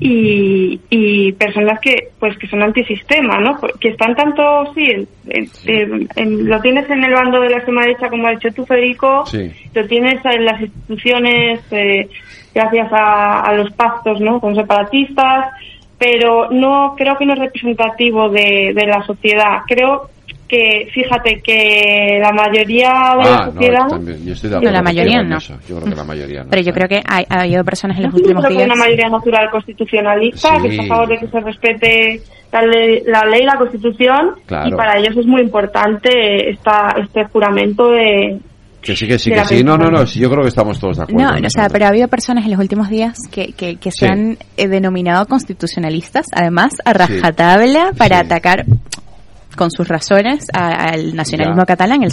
y, 0.00 0.80
y 0.90 1.32
personas 1.32 1.78
que 1.80 2.08
pues 2.18 2.36
que 2.38 2.46
son 2.48 2.62
antisistema, 2.62 3.38
¿no? 3.38 3.58
Que 3.80 3.90
están 3.90 4.14
tanto, 4.14 4.72
sí, 4.74 4.84
en- 4.90 5.08
en- 5.28 5.48
en- 5.66 6.08
en- 6.16 6.48
lo 6.48 6.60
tienes 6.60 6.88
en 6.90 7.04
el 7.04 7.12
bando 7.12 7.40
de 7.40 7.50
la 7.50 7.56
extrema 7.56 7.82
derecha, 7.82 8.08
como 8.08 8.26
ha 8.26 8.32
dicho 8.32 8.48
tú, 8.54 8.64
Federico, 8.66 9.24
Sí. 9.26 9.50
lo 9.74 9.86
tienes 9.86 10.24
en 10.24 10.44
las 10.44 10.60
instituciones 10.60 11.60
eh, 11.70 12.08
gracias 12.54 12.92
a, 12.92 13.40
a 13.42 13.54
los 13.54 13.72
pactos 13.72 14.20
¿no? 14.20 14.40
con 14.40 14.54
separatistas, 14.56 15.46
pero 15.98 16.50
no 16.50 16.94
creo 16.96 17.16
que 17.16 17.24
no 17.26 17.34
es 17.34 17.38
representativo 17.38 18.28
de, 18.28 18.72
de 18.74 18.86
la 18.86 19.02
sociedad. 19.04 19.60
Creo 19.68 20.10
que, 20.52 20.86
fíjate, 20.92 21.40
que 21.42 22.18
la 22.20 22.30
mayoría 22.32 22.88
de 23.16 23.24
la 23.30 23.36
Ah, 23.38 23.46
no, 23.46 23.52
sociedad... 23.52 23.88
también, 23.88 24.24
yo 24.26 24.32
estoy 24.34 24.50
de 24.50 24.54
No, 24.54 24.58
acuerdo 24.58 24.76
la 24.76 24.82
mayoría 24.82 25.22
no. 25.22 25.36
eso. 25.38 25.54
Yo 25.66 25.76
creo 25.78 25.88
que 25.90 25.96
la 25.96 26.04
mayoría 26.04 26.44
no. 26.44 26.50
Pero 26.50 26.62
yo 26.62 26.72
creo 26.74 26.88
que 26.88 27.02
hay- 27.08 27.24
ha 27.30 27.40
habido 27.40 27.64
personas 27.64 27.96
en 27.96 28.02
los 28.04 28.12
Yo 28.12 28.18
últimos 28.18 28.44
creo 28.44 28.56
que 28.58 28.62
hay 28.62 28.66
días. 28.68 28.76
una 28.76 28.84
mayoría 28.84 29.08
natural 29.08 29.50
constitucionalista 29.50 30.48
que 30.60 30.68
está 30.68 30.82
a 30.82 30.84
Sí. 30.84 30.88
favor 30.88 31.08
de 31.08 31.18
que 31.18 31.26
se 31.28 31.40
respete 31.40 32.20
la 32.52 32.62
ley, 32.66 33.02
la 33.06 33.24
ley, 33.24 33.44
la 33.44 33.56
constitución, 33.56 34.34
Claro. 34.46 34.68
y 34.68 34.72
para 34.72 34.98
ellos 34.98 35.16
es 35.16 35.26
muy 35.26 35.40
importante 35.40 36.50
esta, 36.50 36.94
este 37.02 37.24
juramento 37.32 37.88
de, 37.90 38.38
Que 38.82 38.94
sí, 38.96 39.06
que 39.06 39.18
sí, 39.18 39.30
que 39.30 39.36
la 39.36 39.44
sí. 39.46 39.62
No, 39.64 39.78
no, 39.78 39.90
no, 39.90 40.04
sí, 40.06 40.18
yo 40.20 40.28
creo 40.28 40.42
que 40.42 40.48
estamos 40.48 40.78
todos 40.78 40.96
de 40.98 41.04
acuerdo. 41.04 41.22
No, 41.30 41.36
en 41.38 41.46
o 41.46 41.50
sea, 41.50 41.68
pero 41.70 41.86
ha 41.86 41.88
habido 41.88 42.08
personas 42.08 42.44
en 42.44 42.50
los 42.50 42.58
últimos 42.60 42.90
días 42.90 43.16
que, 43.30 43.52
que, 43.52 43.76
que 43.76 43.90
se 43.92 44.06
Sí. 44.06 44.12
han 44.12 44.36
eh, 44.56 44.68
denominado 44.68 45.24
constitucionalistas, 45.26 46.26
además 46.34 46.72
a 46.84 46.92
rajatabla 46.92 47.92
para 47.96 48.18
atacar 48.18 48.64
con 49.56 49.70
sus 49.70 49.88
razones 49.88 50.46
a- 50.52 50.90
al 50.90 51.14
nacionalismo 51.14 51.62
Ya. 51.62 51.66
catalán. 51.66 52.02
El- 52.02 52.10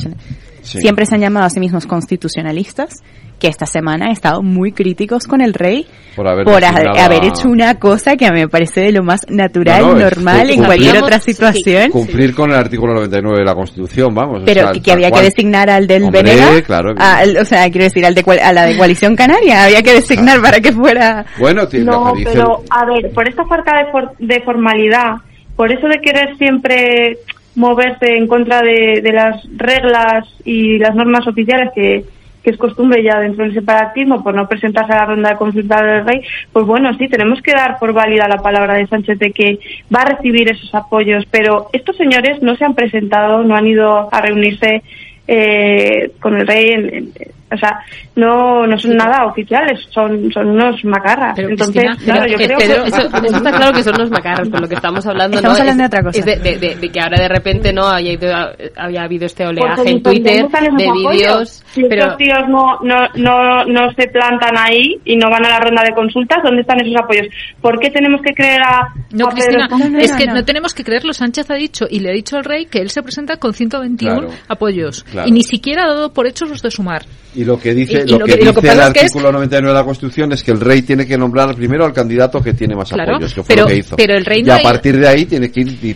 Sí. 0.61 0.79
Siempre 0.81 1.05
se 1.05 1.15
han 1.15 1.21
llamado 1.21 1.45
a 1.45 1.49
sí 1.49 1.59
mismos 1.59 1.85
constitucionalistas, 1.85 3.01
que 3.39 3.47
esta 3.47 3.65
semana 3.65 4.07
han 4.07 4.11
estado 4.11 4.41
muy 4.43 4.73
críticos 4.73 5.25
con 5.25 5.39
el 5.39 5.53
rey 5.53 5.87
Por 6.17 6.27
haber 6.27 6.43
por 6.43 6.61
a- 6.65 7.05
haber 7.05 7.23
hecho 7.23 7.47
una 7.47 7.75
cosa 7.79 8.17
que 8.17 8.25
a 8.25 8.31
mí 8.31 8.41
me 8.41 8.49
parece 8.49 8.81
de 8.81 8.91
lo 8.91 9.01
más 9.01 9.21
natural, 9.29 9.81
No, 9.81 9.93
no, 9.93 9.99
normal, 10.01 10.47
cu- 10.47 10.53
en 10.53 10.63
cualquier 10.65 10.95
cumplir- 10.95 11.03
otra 11.03 11.19
situación. 11.21 11.91
Cumplir 11.91 12.35
con 12.35 12.51
el 12.51 12.57
artículo 12.57 12.93
99 12.93 13.39
de 13.39 13.45
la 13.45 13.55
Constitución, 13.55 14.13
vamos. 14.13 14.41
o 14.41 14.45
Pero 14.45 14.63
sea, 14.63 14.71
que, 14.73 14.81
que 14.81 14.91
había 14.91 15.07
que 15.07 15.11
cual. 15.13 15.23
designar 15.25 15.69
al 15.69 15.87
del 15.87 16.03
Hombre, 16.03 16.23
Venega, 16.23 16.61
claro, 16.63 16.93
al- 16.97 17.37
o 17.37 17.45
sea, 17.45 17.63
quiero 17.71 17.85
decir, 17.85 18.05
al 18.05 18.13
de, 18.13 18.41
a 18.43 18.51
la 18.51 18.65
de 18.65 18.77
Coalición 18.77 19.15
Canaria, 19.15 19.63
había 19.63 19.81
que 19.81 19.93
designar 19.93 20.41
para 20.41 20.59
que 20.59 20.73
fuera... 20.73 21.25
Bueno, 21.39 21.65
tiene 21.69 21.85
No, 21.85 22.13
que 22.13 22.25
pero 22.25 22.63
a 22.69 22.85
ver, 22.85 23.09
por 23.13 23.25
esta 23.29 23.45
falta 23.45 23.77
de, 23.77 23.91
for- 23.93 24.11
de 24.19 24.41
formalidad, 24.43 25.13
por 25.59 25.73
eso 25.73 25.89
de 25.89 25.99
querer 25.99 26.37
siempre 26.37 27.17
moverse 27.55 28.15
en 28.15 28.27
contra 28.27 28.61
de, 28.61 29.01
las 29.11 29.43
reglas 29.57 30.25
y 30.45 30.77
las 30.77 30.95
normas 30.95 31.27
oficiales 31.27 31.71
que, 31.75 32.05
es 32.45 32.57
costumbre 32.57 33.03
ya 33.03 33.19
dentro 33.19 33.43
del 33.43 33.53
separatismo, 33.53 34.23
por 34.23 34.33
no 34.33 34.47
presentarse 34.47 34.93
a 34.93 34.99
la 35.01 35.05
ronda 35.07 35.31
de 35.31 35.35
consulta 35.35 35.83
del 35.83 36.05
rey, 36.05 36.21
pues 36.53 36.65
bueno, 36.65 36.91
sí, 36.97 37.09
tenemos 37.09 37.41
que 37.41 37.51
dar 37.51 37.77
por 37.77 37.91
válida 37.91 38.29
la 38.29 38.41
palabra 38.41 38.75
de 38.75 38.87
Sánchez 38.87 39.19
de 39.19 39.31
que 39.31 39.59
va 39.93 40.03
a 40.03 40.15
recibir 40.15 40.49
esos 40.49 40.73
apoyos, 40.73 41.25
pero 41.29 41.67
estos 41.73 41.97
señores 41.97 42.41
no 42.41 42.55
se 42.55 42.63
han 42.63 42.73
presentado, 42.73 43.43
no 43.43 43.53
han 43.53 43.67
ido 43.67 44.07
a 44.11 44.21
reunirse 44.21 44.81
eh, 45.27 46.11
con 46.21 46.37
el 46.37 46.47
rey, 46.47 46.69
en- 46.71 47.11
o 47.51 47.57
sea, 47.57 47.79
no, 48.15 48.65
no 48.67 48.77
son 48.77 48.95
nada 48.95 49.25
oficiales, 49.25 49.79
son, 49.89 50.31
son 50.31 50.49
unos 50.49 50.83
macarras. 50.85 51.33
Pero, 51.35 51.49
Entonces, 51.49 51.83
Cristina, 51.83 52.13
claro, 52.13 52.21
pero, 52.27 52.31
yo 52.39 52.45
creo 52.45 52.57
Pedro, 52.59 52.83
que... 52.83 52.89
eso, 52.89 53.25
eso 53.25 53.37
está 53.37 53.51
claro 53.51 53.73
que 53.73 53.83
son 53.83 53.97
los 53.97 54.09
macarros, 54.11 54.47
pero 54.49 54.61
lo 54.61 54.67
que 54.69 54.75
estamos 54.75 55.05
hablando 55.07 55.37
Estamos 55.37 55.57
no 55.57 55.61
hablando 55.61 55.83
es, 55.83 55.89
de 55.89 55.97
otra 55.97 56.03
cosa. 56.09 56.19
es 56.19 56.25
de, 56.25 56.35
de- 56.37 56.57
de- 56.59 56.75
de 56.75 56.89
que 56.91 56.99
ahora 57.01 57.17
de 57.21 57.27
repente 57.29 57.73
no 57.73 57.87
haya, 57.89 58.11
ido, 58.11 58.29
haya 58.77 59.03
habido 59.03 59.25
este 59.25 59.45
oleaje 59.47 59.75
Porque 59.75 59.89
en 59.91 60.03
Twitter 60.03 60.41
¿dónde 60.41 60.45
están 60.45 60.63
esos 60.65 60.77
de 60.77 60.87
apoyos? 60.89 61.11
vídeos, 61.11 61.63
Si 61.71 61.83
pero 61.83 62.01
estos 62.03 62.17
tíos 62.17 62.39
no, 62.49 62.79
no, 62.83 62.95
no, 63.15 63.65
no 63.65 63.91
se 63.93 64.07
plantan 64.09 64.57
ahí 64.57 64.99
y 65.05 65.15
no 65.17 65.29
van 65.29 65.45
a 65.45 65.49
la 65.49 65.59
ronda 65.59 65.83
de 65.83 65.93
consultas, 65.93 66.37
¿dónde 66.43 66.61
están 66.61 66.79
esos 66.81 66.95
apoyos? 67.01 67.27
¿Por 67.61 67.79
qué 67.79 67.89
tenemos 67.89 68.21
que 68.21 68.33
creer 68.33 68.61
a, 68.61 68.93
No, 69.11 69.27
a 69.27 69.29
Pedro 69.31 69.67
Cristina, 69.67 69.99
es 69.99 70.11
que 70.13 70.25
no. 70.27 70.45
tenemos 70.45 70.73
que 70.73 70.83
creerlo. 70.83 71.13
Sánchez 71.13 71.49
ha 71.49 71.55
dicho 71.55 71.85
y 71.89 71.99
le 71.99 72.09
ha 72.09 72.13
dicho 72.13 72.37
al 72.37 72.43
rey 72.45 72.65
que 72.67 72.79
él 72.79 72.89
se 72.89 73.01
presenta 73.01 73.37
con 73.37 73.53
121 73.53 74.19
Claro. 74.19 74.33
apoyos 74.47 75.03
Claro. 75.03 75.27
y 75.27 75.31
ni 75.31 75.43
siquiera 75.43 75.83
ha 75.83 75.87
dado 75.87 76.13
por 76.13 76.27
hechos 76.27 76.49
los 76.49 76.61
de 76.61 76.71
sumar. 76.71 77.03
Y 77.39 77.45
lo 77.45 77.57
que 77.57 77.73
dice, 77.73 78.03
Y- 78.05 78.09
y 78.09 78.11
lo 78.11 78.19
lo 78.19 78.25
que 78.25 78.33
que- 78.37 78.45
lo 78.45 78.53
que 78.53 78.61
dice 78.61 78.73
el 78.73 78.77
pasa 78.77 78.87
es 78.87 78.93
que 78.93 78.99
es- 78.99 79.05
artículo 79.05 79.31
99 79.31 79.73
de 79.73 79.79
la 79.79 79.85
Constitución 79.85 80.31
es 80.33 80.43
que 80.43 80.51
el 80.51 80.59
rey 80.59 80.81
tiene 80.81 81.05
que 81.07 81.17
nombrar 81.17 81.55
primero 81.55 81.85
al 81.85 81.93
candidato 81.93 82.41
que 82.41 82.53
tiene 82.53 82.75
más 82.75 82.89
Claro, 82.91 83.13
apoyos, 83.13 83.33
que 83.33 83.43
fue 83.43 83.55
pero- 83.55 83.61
lo 83.63 83.67
que 83.69 83.77
hizo. 83.77 83.95
pero 83.95 84.13
el 84.17 84.25
rey 84.25 84.43
y 84.45 84.49
a 84.49 84.55
hay- 84.55 84.63
partir 84.63 84.99
de 84.99 85.07
ahí 85.07 85.25
tiene 85.25 85.49
que 85.51 85.61
ir 85.61 85.77
eh, 85.81 85.95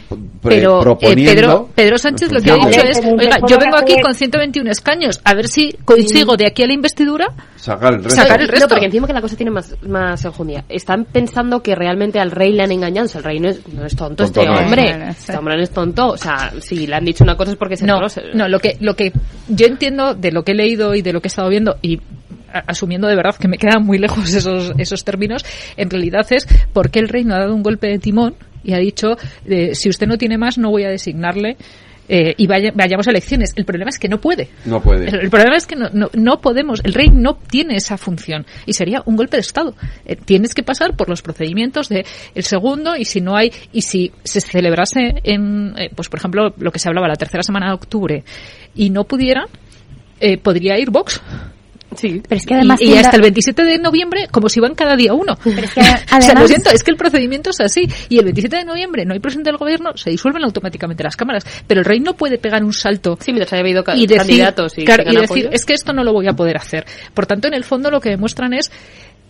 proponiendo. 0.81 1.33
Pedro, 1.33 1.69
Pedro 1.75 1.97
Sánchez 1.97 2.31
lo 2.31 2.41
que 2.41 2.51
ha 2.51 2.55
dicho 2.55 2.81
es, 2.81 2.99
oiga, 2.99 3.37
yo 3.47 3.57
vengo 3.57 3.77
aquí 3.77 3.95
con 4.01 4.13
121 4.13 4.69
escaños, 4.71 5.19
a 5.23 5.33
ver 5.33 5.47
si 5.47 5.75
consigo 5.85 6.37
de 6.37 6.47
aquí 6.47 6.63
a 6.63 6.67
la 6.67 6.73
investidura 6.73 7.27
sacar 7.55 7.93
el 7.93 8.03
resto. 8.03 8.21
sacar 8.21 8.41
el 8.41 8.47
resto. 8.47 8.65
No, 8.65 8.69
porque 8.69 8.85
encima 8.85 9.07
que 9.07 9.13
la 9.13 9.21
cosa 9.21 9.35
tiene 9.35 9.51
más, 9.51 9.75
más 9.87 10.23
enjundia. 10.25 10.65
Están 10.69 11.05
pensando 11.05 11.61
que 11.61 11.75
realmente 11.75 12.19
al 12.19 12.31
rey 12.31 12.53
le 12.53 12.63
han 12.63 12.71
engañado. 12.71 13.05
O 13.05 13.09
sea, 13.09 13.19
el 13.19 13.25
rey 13.25 13.39
no 13.39 13.49
es, 13.49 13.67
no 13.67 13.85
es 13.85 13.95
tonto, 13.95 14.23
Tonto 14.25 14.41
este 14.41 14.45
no 14.51 14.59
es. 14.59 14.65
hombre. 14.65 14.97
No, 14.97 15.09
Este 15.09 15.37
hombre 15.37 15.55
no 15.57 15.63
es 15.63 15.69
tonto. 15.71 16.07
O 16.09 16.17
sea, 16.17 16.51
si 16.59 16.87
le 16.87 16.95
han 16.95 17.05
dicho 17.05 17.23
una 17.23 17.35
cosa 17.37 17.51
es 17.51 17.57
porque 17.57 17.77
se 17.77 17.85
no, 17.85 17.99
no 18.33 18.47
lo 18.47 18.59
que, 18.59 18.77
lo 18.79 18.95
que 18.95 19.11
yo 19.47 19.65
entiendo 19.65 20.13
de 20.13 20.31
lo 20.31 20.43
que 20.43 20.51
he 20.51 20.55
leído 20.55 20.93
y 20.95 21.01
de 21.01 21.13
lo 21.13 21.21
que 21.21 21.27
he 21.27 21.31
estado 21.33 21.49
viendo 21.49 21.77
y 21.81 21.99
asumiendo 22.67 23.07
de 23.07 23.15
verdad 23.15 23.35
que 23.35 23.47
me 23.47 23.57
quedan 23.57 23.83
muy 23.83 23.97
lejos 23.97 24.33
esos, 24.33 24.73
esos 24.77 25.03
términos, 25.03 25.43
en 25.75 25.89
realidad 25.89 26.25
es 26.31 26.47
porque 26.71 26.99
el 26.99 27.09
rey 27.09 27.23
no 27.23 27.35
ha 27.35 27.39
dado 27.39 27.55
un 27.55 27.63
golpe 27.63 27.87
de 27.87 27.99
timón 27.99 28.35
y 28.63 28.73
ha 28.73 28.77
dicho, 28.77 29.17
eh, 29.45 29.75
si 29.75 29.89
usted 29.89 30.07
no 30.07 30.17
tiene 30.17 30.37
más, 30.37 30.57
no 30.57 30.69
voy 30.69 30.83
a 30.83 30.89
designarle 30.89 31.57
eh, 32.07 32.33
y 32.37 32.47
vaya- 32.47 32.71
vayamos 32.75 33.07
a 33.07 33.11
elecciones. 33.11 33.53
El 33.55 33.63
problema 33.65 33.89
es 33.89 33.97
que 33.97 34.07
no 34.09 34.19
puede. 34.19 34.49
No 34.65 34.81
puede. 34.81 35.07
El, 35.09 35.15
el 35.21 35.29
problema 35.29 35.55
es 35.57 35.65
que 35.65 35.75
no, 35.75 35.89
no, 35.93 36.09
no 36.13 36.39
podemos, 36.41 36.79
el 36.83 36.93
rey 36.93 37.07
no 37.09 37.35
tiene 37.35 37.75
esa 37.75 37.97
función 37.97 38.45
y 38.65 38.73
sería 38.73 39.01
un 39.05 39.15
golpe 39.15 39.37
de 39.37 39.41
Estado. 39.41 39.73
Eh, 40.05 40.15
tienes 40.15 40.53
que 40.53 40.63
pasar 40.63 40.95
por 40.95 41.09
los 41.09 41.21
procedimientos 41.21 41.89
de 41.89 42.05
el 42.35 42.43
segundo 42.43 42.95
y 42.95 43.03
si 43.05 43.19
no 43.21 43.35
hay, 43.35 43.51
y 43.73 43.81
si 43.81 44.11
se 44.23 44.39
celebrase 44.41 45.13
en, 45.23 45.73
eh, 45.77 45.89
pues 45.95 46.07
por 46.09 46.19
ejemplo, 46.19 46.53
lo 46.57 46.71
que 46.71 46.79
se 46.79 46.87
hablaba 46.87 47.07
la 47.07 47.15
tercera 47.15 47.41
semana 47.43 47.67
de 47.67 47.73
octubre 47.73 48.23
y 48.75 48.89
no 48.91 49.03
pudiera, 49.05 49.45
eh, 50.23 50.37
podría 50.37 50.77
ir 50.79 50.89
Vox. 50.89 51.21
Sí, 51.95 52.23
pero 52.27 52.39
es 52.39 52.45
que 52.47 52.55
además 52.55 52.81
y, 52.81 52.91
hasta 52.97 53.17
el 53.17 53.21
27 53.21 53.63
de 53.65 53.77
noviembre, 53.77 54.27
como 54.31 54.49
si 54.49 54.59
van 54.59 54.73
cada 54.73 54.95
día 54.95 55.13
uno. 55.13 55.37
Pero 55.43 55.61
es 55.61 55.73
que 55.75 55.79
o 55.81 55.83
sea, 55.83 55.99
lo 56.09 56.25
además- 56.25 56.47
siento, 56.47 56.69
es 56.71 56.83
que 56.83 56.89
el 56.89 56.97
procedimiento 56.97 57.51
es 57.51 57.59
así. 57.61 57.87
Y 58.09 58.17
el 58.17 58.23
27 58.23 58.55
de 58.57 58.65
noviembre 58.65 59.05
no 59.05 59.13
hay 59.13 59.19
presidente 59.19 59.51
del 59.51 59.57
gobierno, 59.57 59.95
se 59.95 60.09
disuelven 60.09 60.43
automáticamente 60.43 61.03
las 61.03 61.15
cámaras. 61.15 61.45
Pero 61.67 61.81
el 61.81 61.85
rey 61.85 61.99
no 61.99 62.15
puede 62.15 62.39
pegar 62.39 62.63
un 62.63 62.73
salto 62.73 63.15
Sí, 63.21 63.31
mientras 63.31 63.53
haya 63.53 63.61
habido 63.61 63.83
ca- 63.83 63.95
y 63.95 64.07
decir, 64.07 64.17
candidatos 64.17 64.75
y 64.77 64.81
y 64.81 64.85
decir, 64.85 65.19
apoyo. 65.23 65.49
es 65.51 65.65
que 65.65 65.73
esto 65.73 65.93
no 65.93 66.03
lo 66.03 66.13
voy 66.13 66.27
a 66.27 66.33
poder 66.33 66.57
hacer. 66.57 66.83
Por 67.13 67.27
tanto, 67.27 67.47
en 67.47 67.53
el 67.53 67.63
fondo 67.63 67.91
lo 67.91 68.01
que 68.01 68.09
demuestran 68.09 68.53
es 68.55 68.71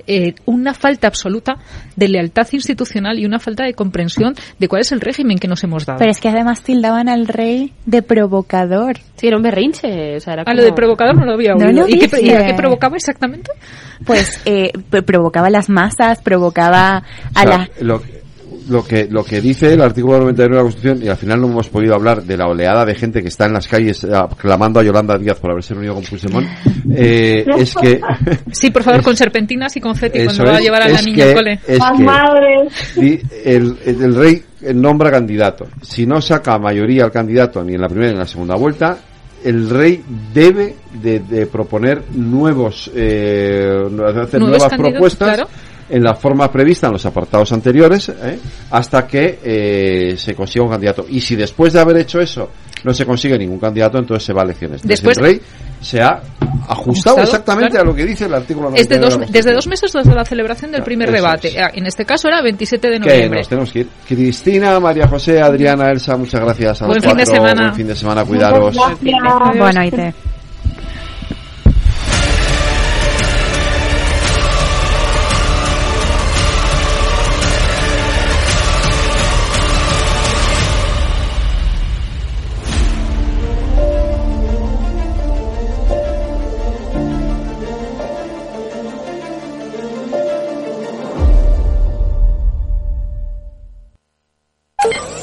eh, 0.08 0.36
una 0.46 0.74
falta 0.74 1.08
absoluta 1.08 1.56
de 1.96 2.08
lealtad 2.08 2.48
institucional 2.52 3.20
y 3.20 3.26
una 3.26 3.40
falta 3.40 3.64
de 3.64 3.74
comprensión 3.74 4.36
de 4.60 4.68
cuál 4.68 4.82
es 4.82 4.92
el 4.92 5.02
régimen 5.02 5.38
que 5.40 5.48
nos 5.48 5.64
hemos 5.64 5.86
dado. 5.86 6.00
Pero 6.00 6.12
es 6.12 6.20
que 6.20 6.30
además 6.30 6.62
tildaban 6.62 7.08
al 7.10 7.28
rey 7.28 7.74
de 7.86 8.02
provocador. 8.02 8.98
Sí, 9.16 9.28
era 9.28 9.38
un 9.38 9.44
berrinche. 9.44 10.18
O 10.18 10.20
sea, 10.20 10.34
era 10.34 10.42
a 10.42 10.46
como... 10.46 10.54
Ah, 10.54 10.56
lo 10.56 10.64
de 10.64 10.74
provocador 10.74 11.16
no 11.16 11.26
lo 11.26 11.34
había 11.34 11.54
No 11.56 11.68
oído. 11.68 11.82
lo 11.84 11.88
¿Y, 11.88 12.00
qué, 12.00 12.22
y 12.22 12.30
a 12.32 12.46
qué 12.48 12.54
provocaba 12.54 12.96
exactamente? 12.96 13.52
Pues 14.06 14.42
eh, 14.46 14.72
provocaba 15.06 15.50
las 15.50 15.70
masas, 15.70 16.22
provocaba 16.22 16.98
a 16.98 17.04
O 17.44 17.44
sea, 17.44 17.58
la... 17.58 17.70
lo- 17.82 18.02
lo 18.70 18.84
que 18.84 19.08
lo 19.10 19.24
que 19.24 19.42
dice 19.42 19.74
el 19.74 19.82
artículo 19.82 20.20
99 20.20 20.50
de 20.52 20.56
la 20.58 20.62
Constitución 20.64 21.04
y 21.04 21.08
al 21.10 21.18
final 21.18 21.42
no 21.42 21.48
hemos 21.48 21.70
podido 21.70 21.96
hablar 21.96 22.24
de 22.24 22.38
la 22.38 22.48
oleada 22.48 22.86
de 22.86 22.96
gente 22.96 23.22
que 23.22 23.28
está 23.28 23.46
en 23.46 23.54
las 23.54 23.68
calles 23.68 24.04
eh, 24.04 24.10
clamando 24.38 24.80
a 24.80 24.84
Yolanda 24.84 25.18
Díaz 25.18 25.40
por 25.40 25.52
haberse 25.52 25.74
reunido 25.74 25.96
con 25.96 26.04
Puigdemont 26.04 26.48
eh, 26.96 27.46
es 27.58 27.76
que 27.76 28.00
Sí, 28.52 28.70
por 28.72 28.84
favor, 28.84 29.02
con 29.04 29.16
serpentinas 29.18 29.76
y 29.76 29.82
confeti 29.82 30.24
cuando 30.26 30.46
va 30.46 30.58
a 30.58 30.60
llevar 30.62 30.82
a 30.84 30.88
la 30.90 31.02
niña 31.02 31.24
que- 31.26 31.30
al 31.32 31.36
cole. 31.36 31.60
es 31.68 31.80
que 32.96 33.02
di- 33.02 33.22
el, 33.46 33.78
el 33.86 34.16
rey 34.16 34.44
nombra 34.74 35.12
candidato. 35.12 35.68
Si 35.82 36.06
no 36.06 36.22
saca 36.22 36.58
mayoría 36.58 37.04
al 37.06 37.12
candidato 37.12 37.64
ni 37.64 37.74
en 37.74 37.82
la 37.82 37.88
primera 37.90 38.12
ni 38.12 38.14
en 38.14 38.20
la 38.20 38.28
segunda 38.28 38.56
vuelta, 38.56 38.98
el 39.44 39.70
rey 39.70 40.02
debe 40.34 40.76
de, 41.02 41.20
de 41.20 41.46
proponer 41.48 42.02
nuevos, 42.14 42.90
eh, 42.96 43.68
hacer 44.24 44.40
Nuevos 44.40 44.60
nuevas 44.60 44.74
propuestas 44.78 45.28
claro. 45.36 45.50
En 45.90 46.04
la 46.04 46.16
forma 46.16 46.52
prevista 46.52 46.88
en 46.88 46.94
los 46.94 47.06
apartados 47.06 47.52
anteriores, 47.52 48.10
¿eh? 48.10 48.40
hasta 48.72 49.06
que 49.06 49.40
eh, 49.44 50.16
se 50.18 50.34
consiga 50.36 50.66
un 50.66 50.72
candidato. 50.72 51.06
Y 51.10 51.22
si 51.22 51.36
después 51.36 51.74
de 51.74 51.80
haber 51.80 51.98
hecho 51.98 52.20
eso 52.20 52.50
no 52.84 52.94
se 52.94 53.06
consigue 53.06 53.38
ningún 53.38 53.60
candidato, 53.60 53.98
entonces 53.98 54.26
se 54.26 54.34
va 54.34 54.42
a 54.42 54.46
elecciones. 54.46 54.82
Después- 54.84 55.18
el 55.18 55.24
rey 55.24 55.42
se 55.82 56.02
ha 56.02 56.08
ajustado, 56.10 56.72
Ajustado, 57.18 57.22
exactamente 57.24 57.72
claro. 57.72 57.90
a 57.90 57.92
lo 57.92 57.96
que 57.96 58.06
dice 58.06 58.26
el 58.26 58.34
artículo 58.34 58.70
Es 58.74 58.88
de 58.88 58.96
99 58.98 59.02
dos, 59.06 59.20
de 59.20 59.26
la 59.26 59.32
desde 59.32 59.54
dos 59.54 59.68
meses 59.68 59.92
desde 59.92 60.16
la 60.16 60.24
celebración 60.26 60.72
del 60.72 60.84
primer 60.84 61.10
eso 61.10 61.16
debate. 61.18 61.48
es. 61.50 61.58
Ah, 61.58 61.72
En 61.74 61.86
este 61.86 62.06
caso 62.06 62.30
era 62.30 62.42
27 62.42 62.90
de 62.90 63.00
noviembre. 63.00 63.40
nos 63.40 63.50
tenemos 63.50 63.72
que 63.72 63.80
ir. 63.80 63.88
Cristina, 64.08 64.80
María 64.80 65.08
José, 65.08 65.42
Adriana, 65.42 65.92
Elsa, 65.92 66.16
muchas 66.16 66.40
gracias 66.40 66.82
a 66.82 66.88
los 66.88 66.98
Buen 66.98 67.02
fin 67.10 67.18
de 67.18 67.26
semana. 67.26 67.62
Buen 67.64 67.76
fin 67.76 67.88
de 67.88 67.96
semana, 67.96 68.24
cuidaros. 68.26 68.76
Bueno, 69.58 69.82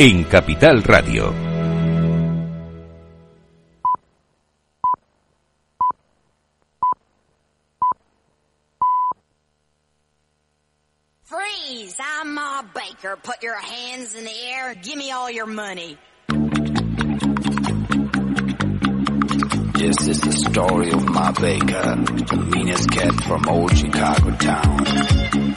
en 0.00 0.24
Capital 0.24 0.80
Radio. 0.84 1.34
Freeze! 11.24 11.96
I'm 11.98 12.32
Ma 12.32 12.62
Baker. 12.62 13.16
Put 13.20 13.42
your 13.42 13.56
hands 13.56 14.14
in 14.14 14.24
the 14.24 14.30
air. 14.30 14.76
Give 14.76 14.96
me 14.96 15.10
all 15.10 15.28
your 15.28 15.46
money. 15.46 15.98
This 19.74 20.06
is 20.06 20.20
the 20.20 20.32
story 20.48 20.92
of 20.92 21.08
Ma 21.08 21.32
Baker, 21.32 21.96
the 21.96 22.50
meanest 22.54 22.88
cat 22.92 23.14
from 23.24 23.48
old 23.48 23.76
Chicago 23.76 24.30
town. 24.36 25.47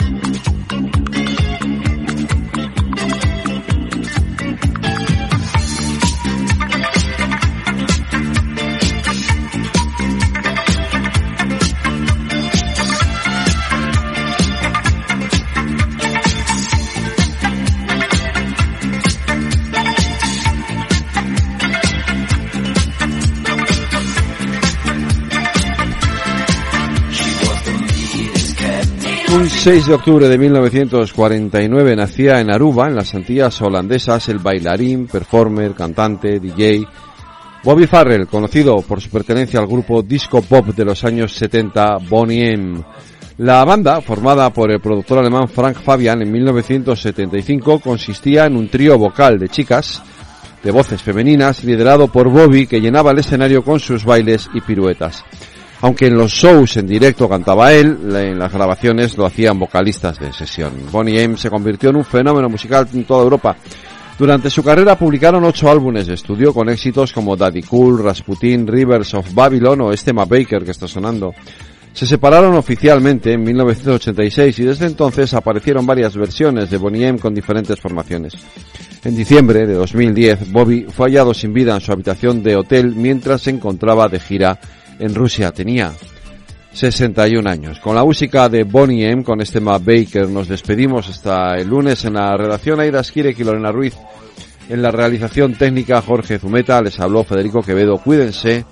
Un 29.33 29.49
6 29.49 29.87
de 29.87 29.93
octubre 29.93 30.27
de 30.27 30.37
1949 30.37 31.95
nacía 31.95 32.41
en 32.41 32.51
Aruba, 32.51 32.87
en 32.87 32.95
las 32.95 33.15
Antillas 33.15 33.61
holandesas, 33.61 34.27
el 34.27 34.39
bailarín, 34.39 35.07
performer, 35.07 35.73
cantante, 35.73 36.37
DJ 36.39 36.85
Bobby 37.63 37.87
Farrell, 37.87 38.27
conocido 38.27 38.81
por 38.81 38.99
su 38.99 39.09
pertenencia 39.09 39.61
al 39.61 39.67
grupo 39.67 40.01
disco 40.01 40.41
pop 40.41 40.67
de 40.67 40.83
los 40.83 41.05
años 41.05 41.33
70 41.33 41.99
Bonnie 42.09 42.53
M. 42.53 42.83
La 43.37 43.63
banda, 43.63 44.01
formada 44.01 44.51
por 44.51 44.69
el 44.69 44.81
productor 44.81 45.19
alemán 45.19 45.47
Frank 45.47 45.77
Fabian 45.77 46.21
en 46.21 46.29
1975, 46.29 47.79
consistía 47.79 48.47
en 48.47 48.57
un 48.57 48.67
trío 48.67 48.97
vocal 48.97 49.39
de 49.39 49.47
chicas, 49.47 50.03
de 50.61 50.71
voces 50.71 51.01
femeninas, 51.01 51.63
liderado 51.63 52.09
por 52.09 52.29
Bobby, 52.29 52.67
que 52.67 52.81
llenaba 52.81 53.11
el 53.11 53.19
escenario 53.19 53.63
con 53.63 53.79
sus 53.79 54.03
bailes 54.03 54.49
y 54.53 54.59
piruetas. 54.59 55.23
Aunque 55.81 56.07
en 56.07 56.15
los 56.15 56.31
shows 56.31 56.77
en 56.77 56.85
directo 56.85 57.27
cantaba 57.27 57.73
él, 57.73 57.97
en 58.15 58.37
las 58.37 58.53
grabaciones 58.53 59.17
lo 59.17 59.25
hacían 59.25 59.57
vocalistas 59.57 60.19
de 60.19 60.31
sesión. 60.31 60.73
Bonnie 60.91 61.23
M 61.23 61.37
se 61.37 61.49
convirtió 61.49 61.89
en 61.89 61.95
un 61.95 62.05
fenómeno 62.05 62.49
musical 62.49 62.87
en 62.93 63.03
toda 63.03 63.23
Europa. 63.23 63.55
Durante 64.19 64.51
su 64.51 64.61
carrera 64.61 64.95
publicaron 64.95 65.43
ocho 65.43 65.71
álbumes 65.71 66.05
de 66.05 66.13
estudio 66.13 66.53
con 66.53 66.69
éxitos 66.69 67.11
como 67.11 67.35
Daddy 67.35 67.63
Cool, 67.63 68.03
Rasputin, 68.03 68.67
Rivers 68.67 69.15
of 69.15 69.33
Babylon 69.33 69.81
o 69.81 69.91
este 69.91 70.11
Baker 70.11 70.63
que 70.63 70.69
está 70.69 70.87
sonando. 70.87 71.33
Se 71.93 72.05
separaron 72.05 72.53
oficialmente 72.53 73.33
en 73.33 73.43
1986 73.43 74.59
y 74.59 74.63
desde 74.63 74.85
entonces 74.85 75.33
aparecieron 75.33 75.87
varias 75.87 76.15
versiones 76.15 76.69
de 76.69 76.77
Bonnie 76.77 77.07
M 77.07 77.17
con 77.17 77.33
diferentes 77.33 77.79
formaciones. 77.79 78.33
En 79.03 79.15
diciembre 79.15 79.65
de 79.65 79.73
2010, 79.73 80.51
Bobby 80.51 80.85
fue 80.87 81.07
hallado 81.07 81.33
sin 81.33 81.51
vida 81.51 81.73
en 81.73 81.81
su 81.81 81.91
habitación 81.91 82.43
de 82.43 82.55
hotel 82.55 82.93
mientras 82.95 83.41
se 83.41 83.49
encontraba 83.49 84.07
de 84.07 84.19
gira 84.19 84.59
en 85.01 85.13
Rusia. 85.13 85.51
Tenía 85.51 85.91
61 86.73 87.49
años. 87.49 87.79
Con 87.79 87.95
la 87.95 88.05
música 88.05 88.47
de 88.47 88.63
Bonnie 88.63 89.09
M, 89.09 89.23
con 89.23 89.41
este 89.41 89.59
Ma 89.59 89.77
Baker, 89.77 90.29
nos 90.29 90.47
despedimos 90.47 91.09
hasta 91.09 91.55
el 91.57 91.67
lunes 91.67 92.05
en 92.05 92.13
la 92.13 92.37
redacción 92.37 92.79
Aida 92.79 93.03
Skirek 93.03 93.37
y 93.39 93.43
Lorena 93.43 93.71
Ruiz. 93.71 93.95
En 94.69 94.81
la 94.81 94.91
realización 94.91 95.55
técnica 95.55 96.01
Jorge 96.01 96.39
Zumeta, 96.39 96.81
les 96.81 96.99
habló 96.99 97.23
Federico 97.23 97.61
Quevedo. 97.61 97.97
Cuídense, 97.97 98.63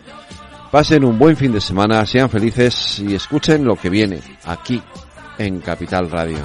pasen 0.71 1.03
un 1.03 1.19
buen 1.19 1.35
fin 1.35 1.51
de 1.51 1.59
semana, 1.59 2.05
sean 2.05 2.29
felices 2.29 2.99
y 2.99 3.15
escuchen 3.15 3.65
lo 3.65 3.75
que 3.75 3.89
viene 3.89 4.19
aquí 4.45 4.81
en 5.37 5.59
Capital 5.59 6.09
Radio. 6.09 6.39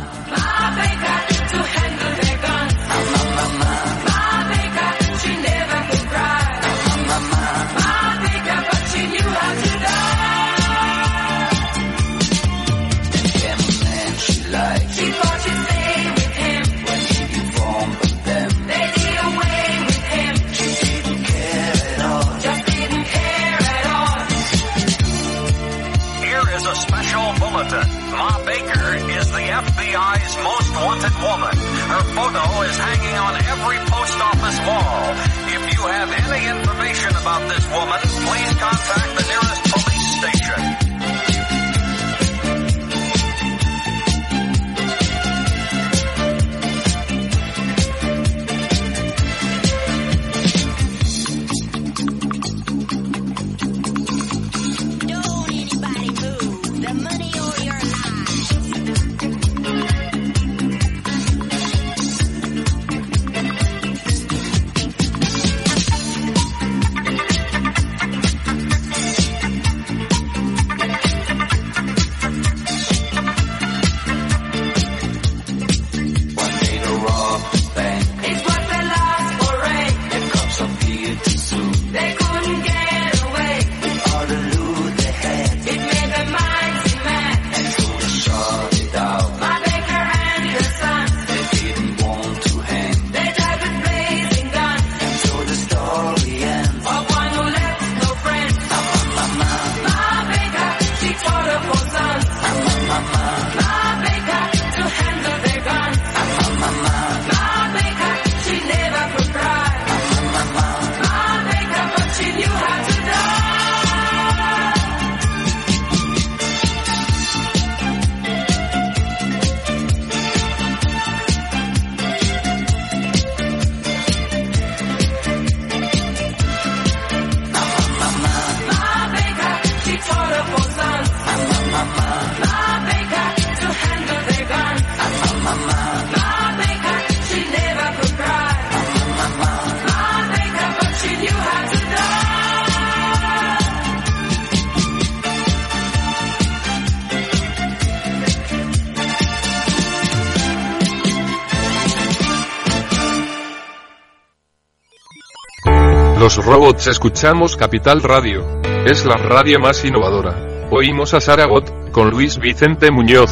Robots 156.45 156.87
escuchamos 156.89 157.57
Capital 157.57 158.03
Radio. 158.03 158.61
Es 158.85 159.07
la 159.07 159.17
radio 159.17 159.59
más 159.59 159.83
innovadora. 159.85 160.69
Oímos 160.71 161.15
a 161.15 161.21
Saragot, 161.21 161.91
con 161.91 162.11
Luis 162.11 162.39
Vicente 162.39 162.91
Muñoz. 162.91 163.31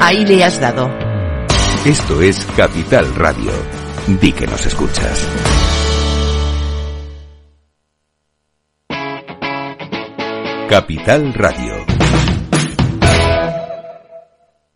Ahí 0.00 0.24
le 0.26 0.42
has 0.42 0.60
dado. 0.60 0.90
Esto 1.84 2.20
es 2.20 2.44
Capital 2.56 3.14
Radio. 3.14 3.52
Di 4.08 4.32
que 4.32 4.46
nos 4.46 4.66
escuchas. 4.66 5.28
Capital 10.68 11.34
Radio. 11.34 12.01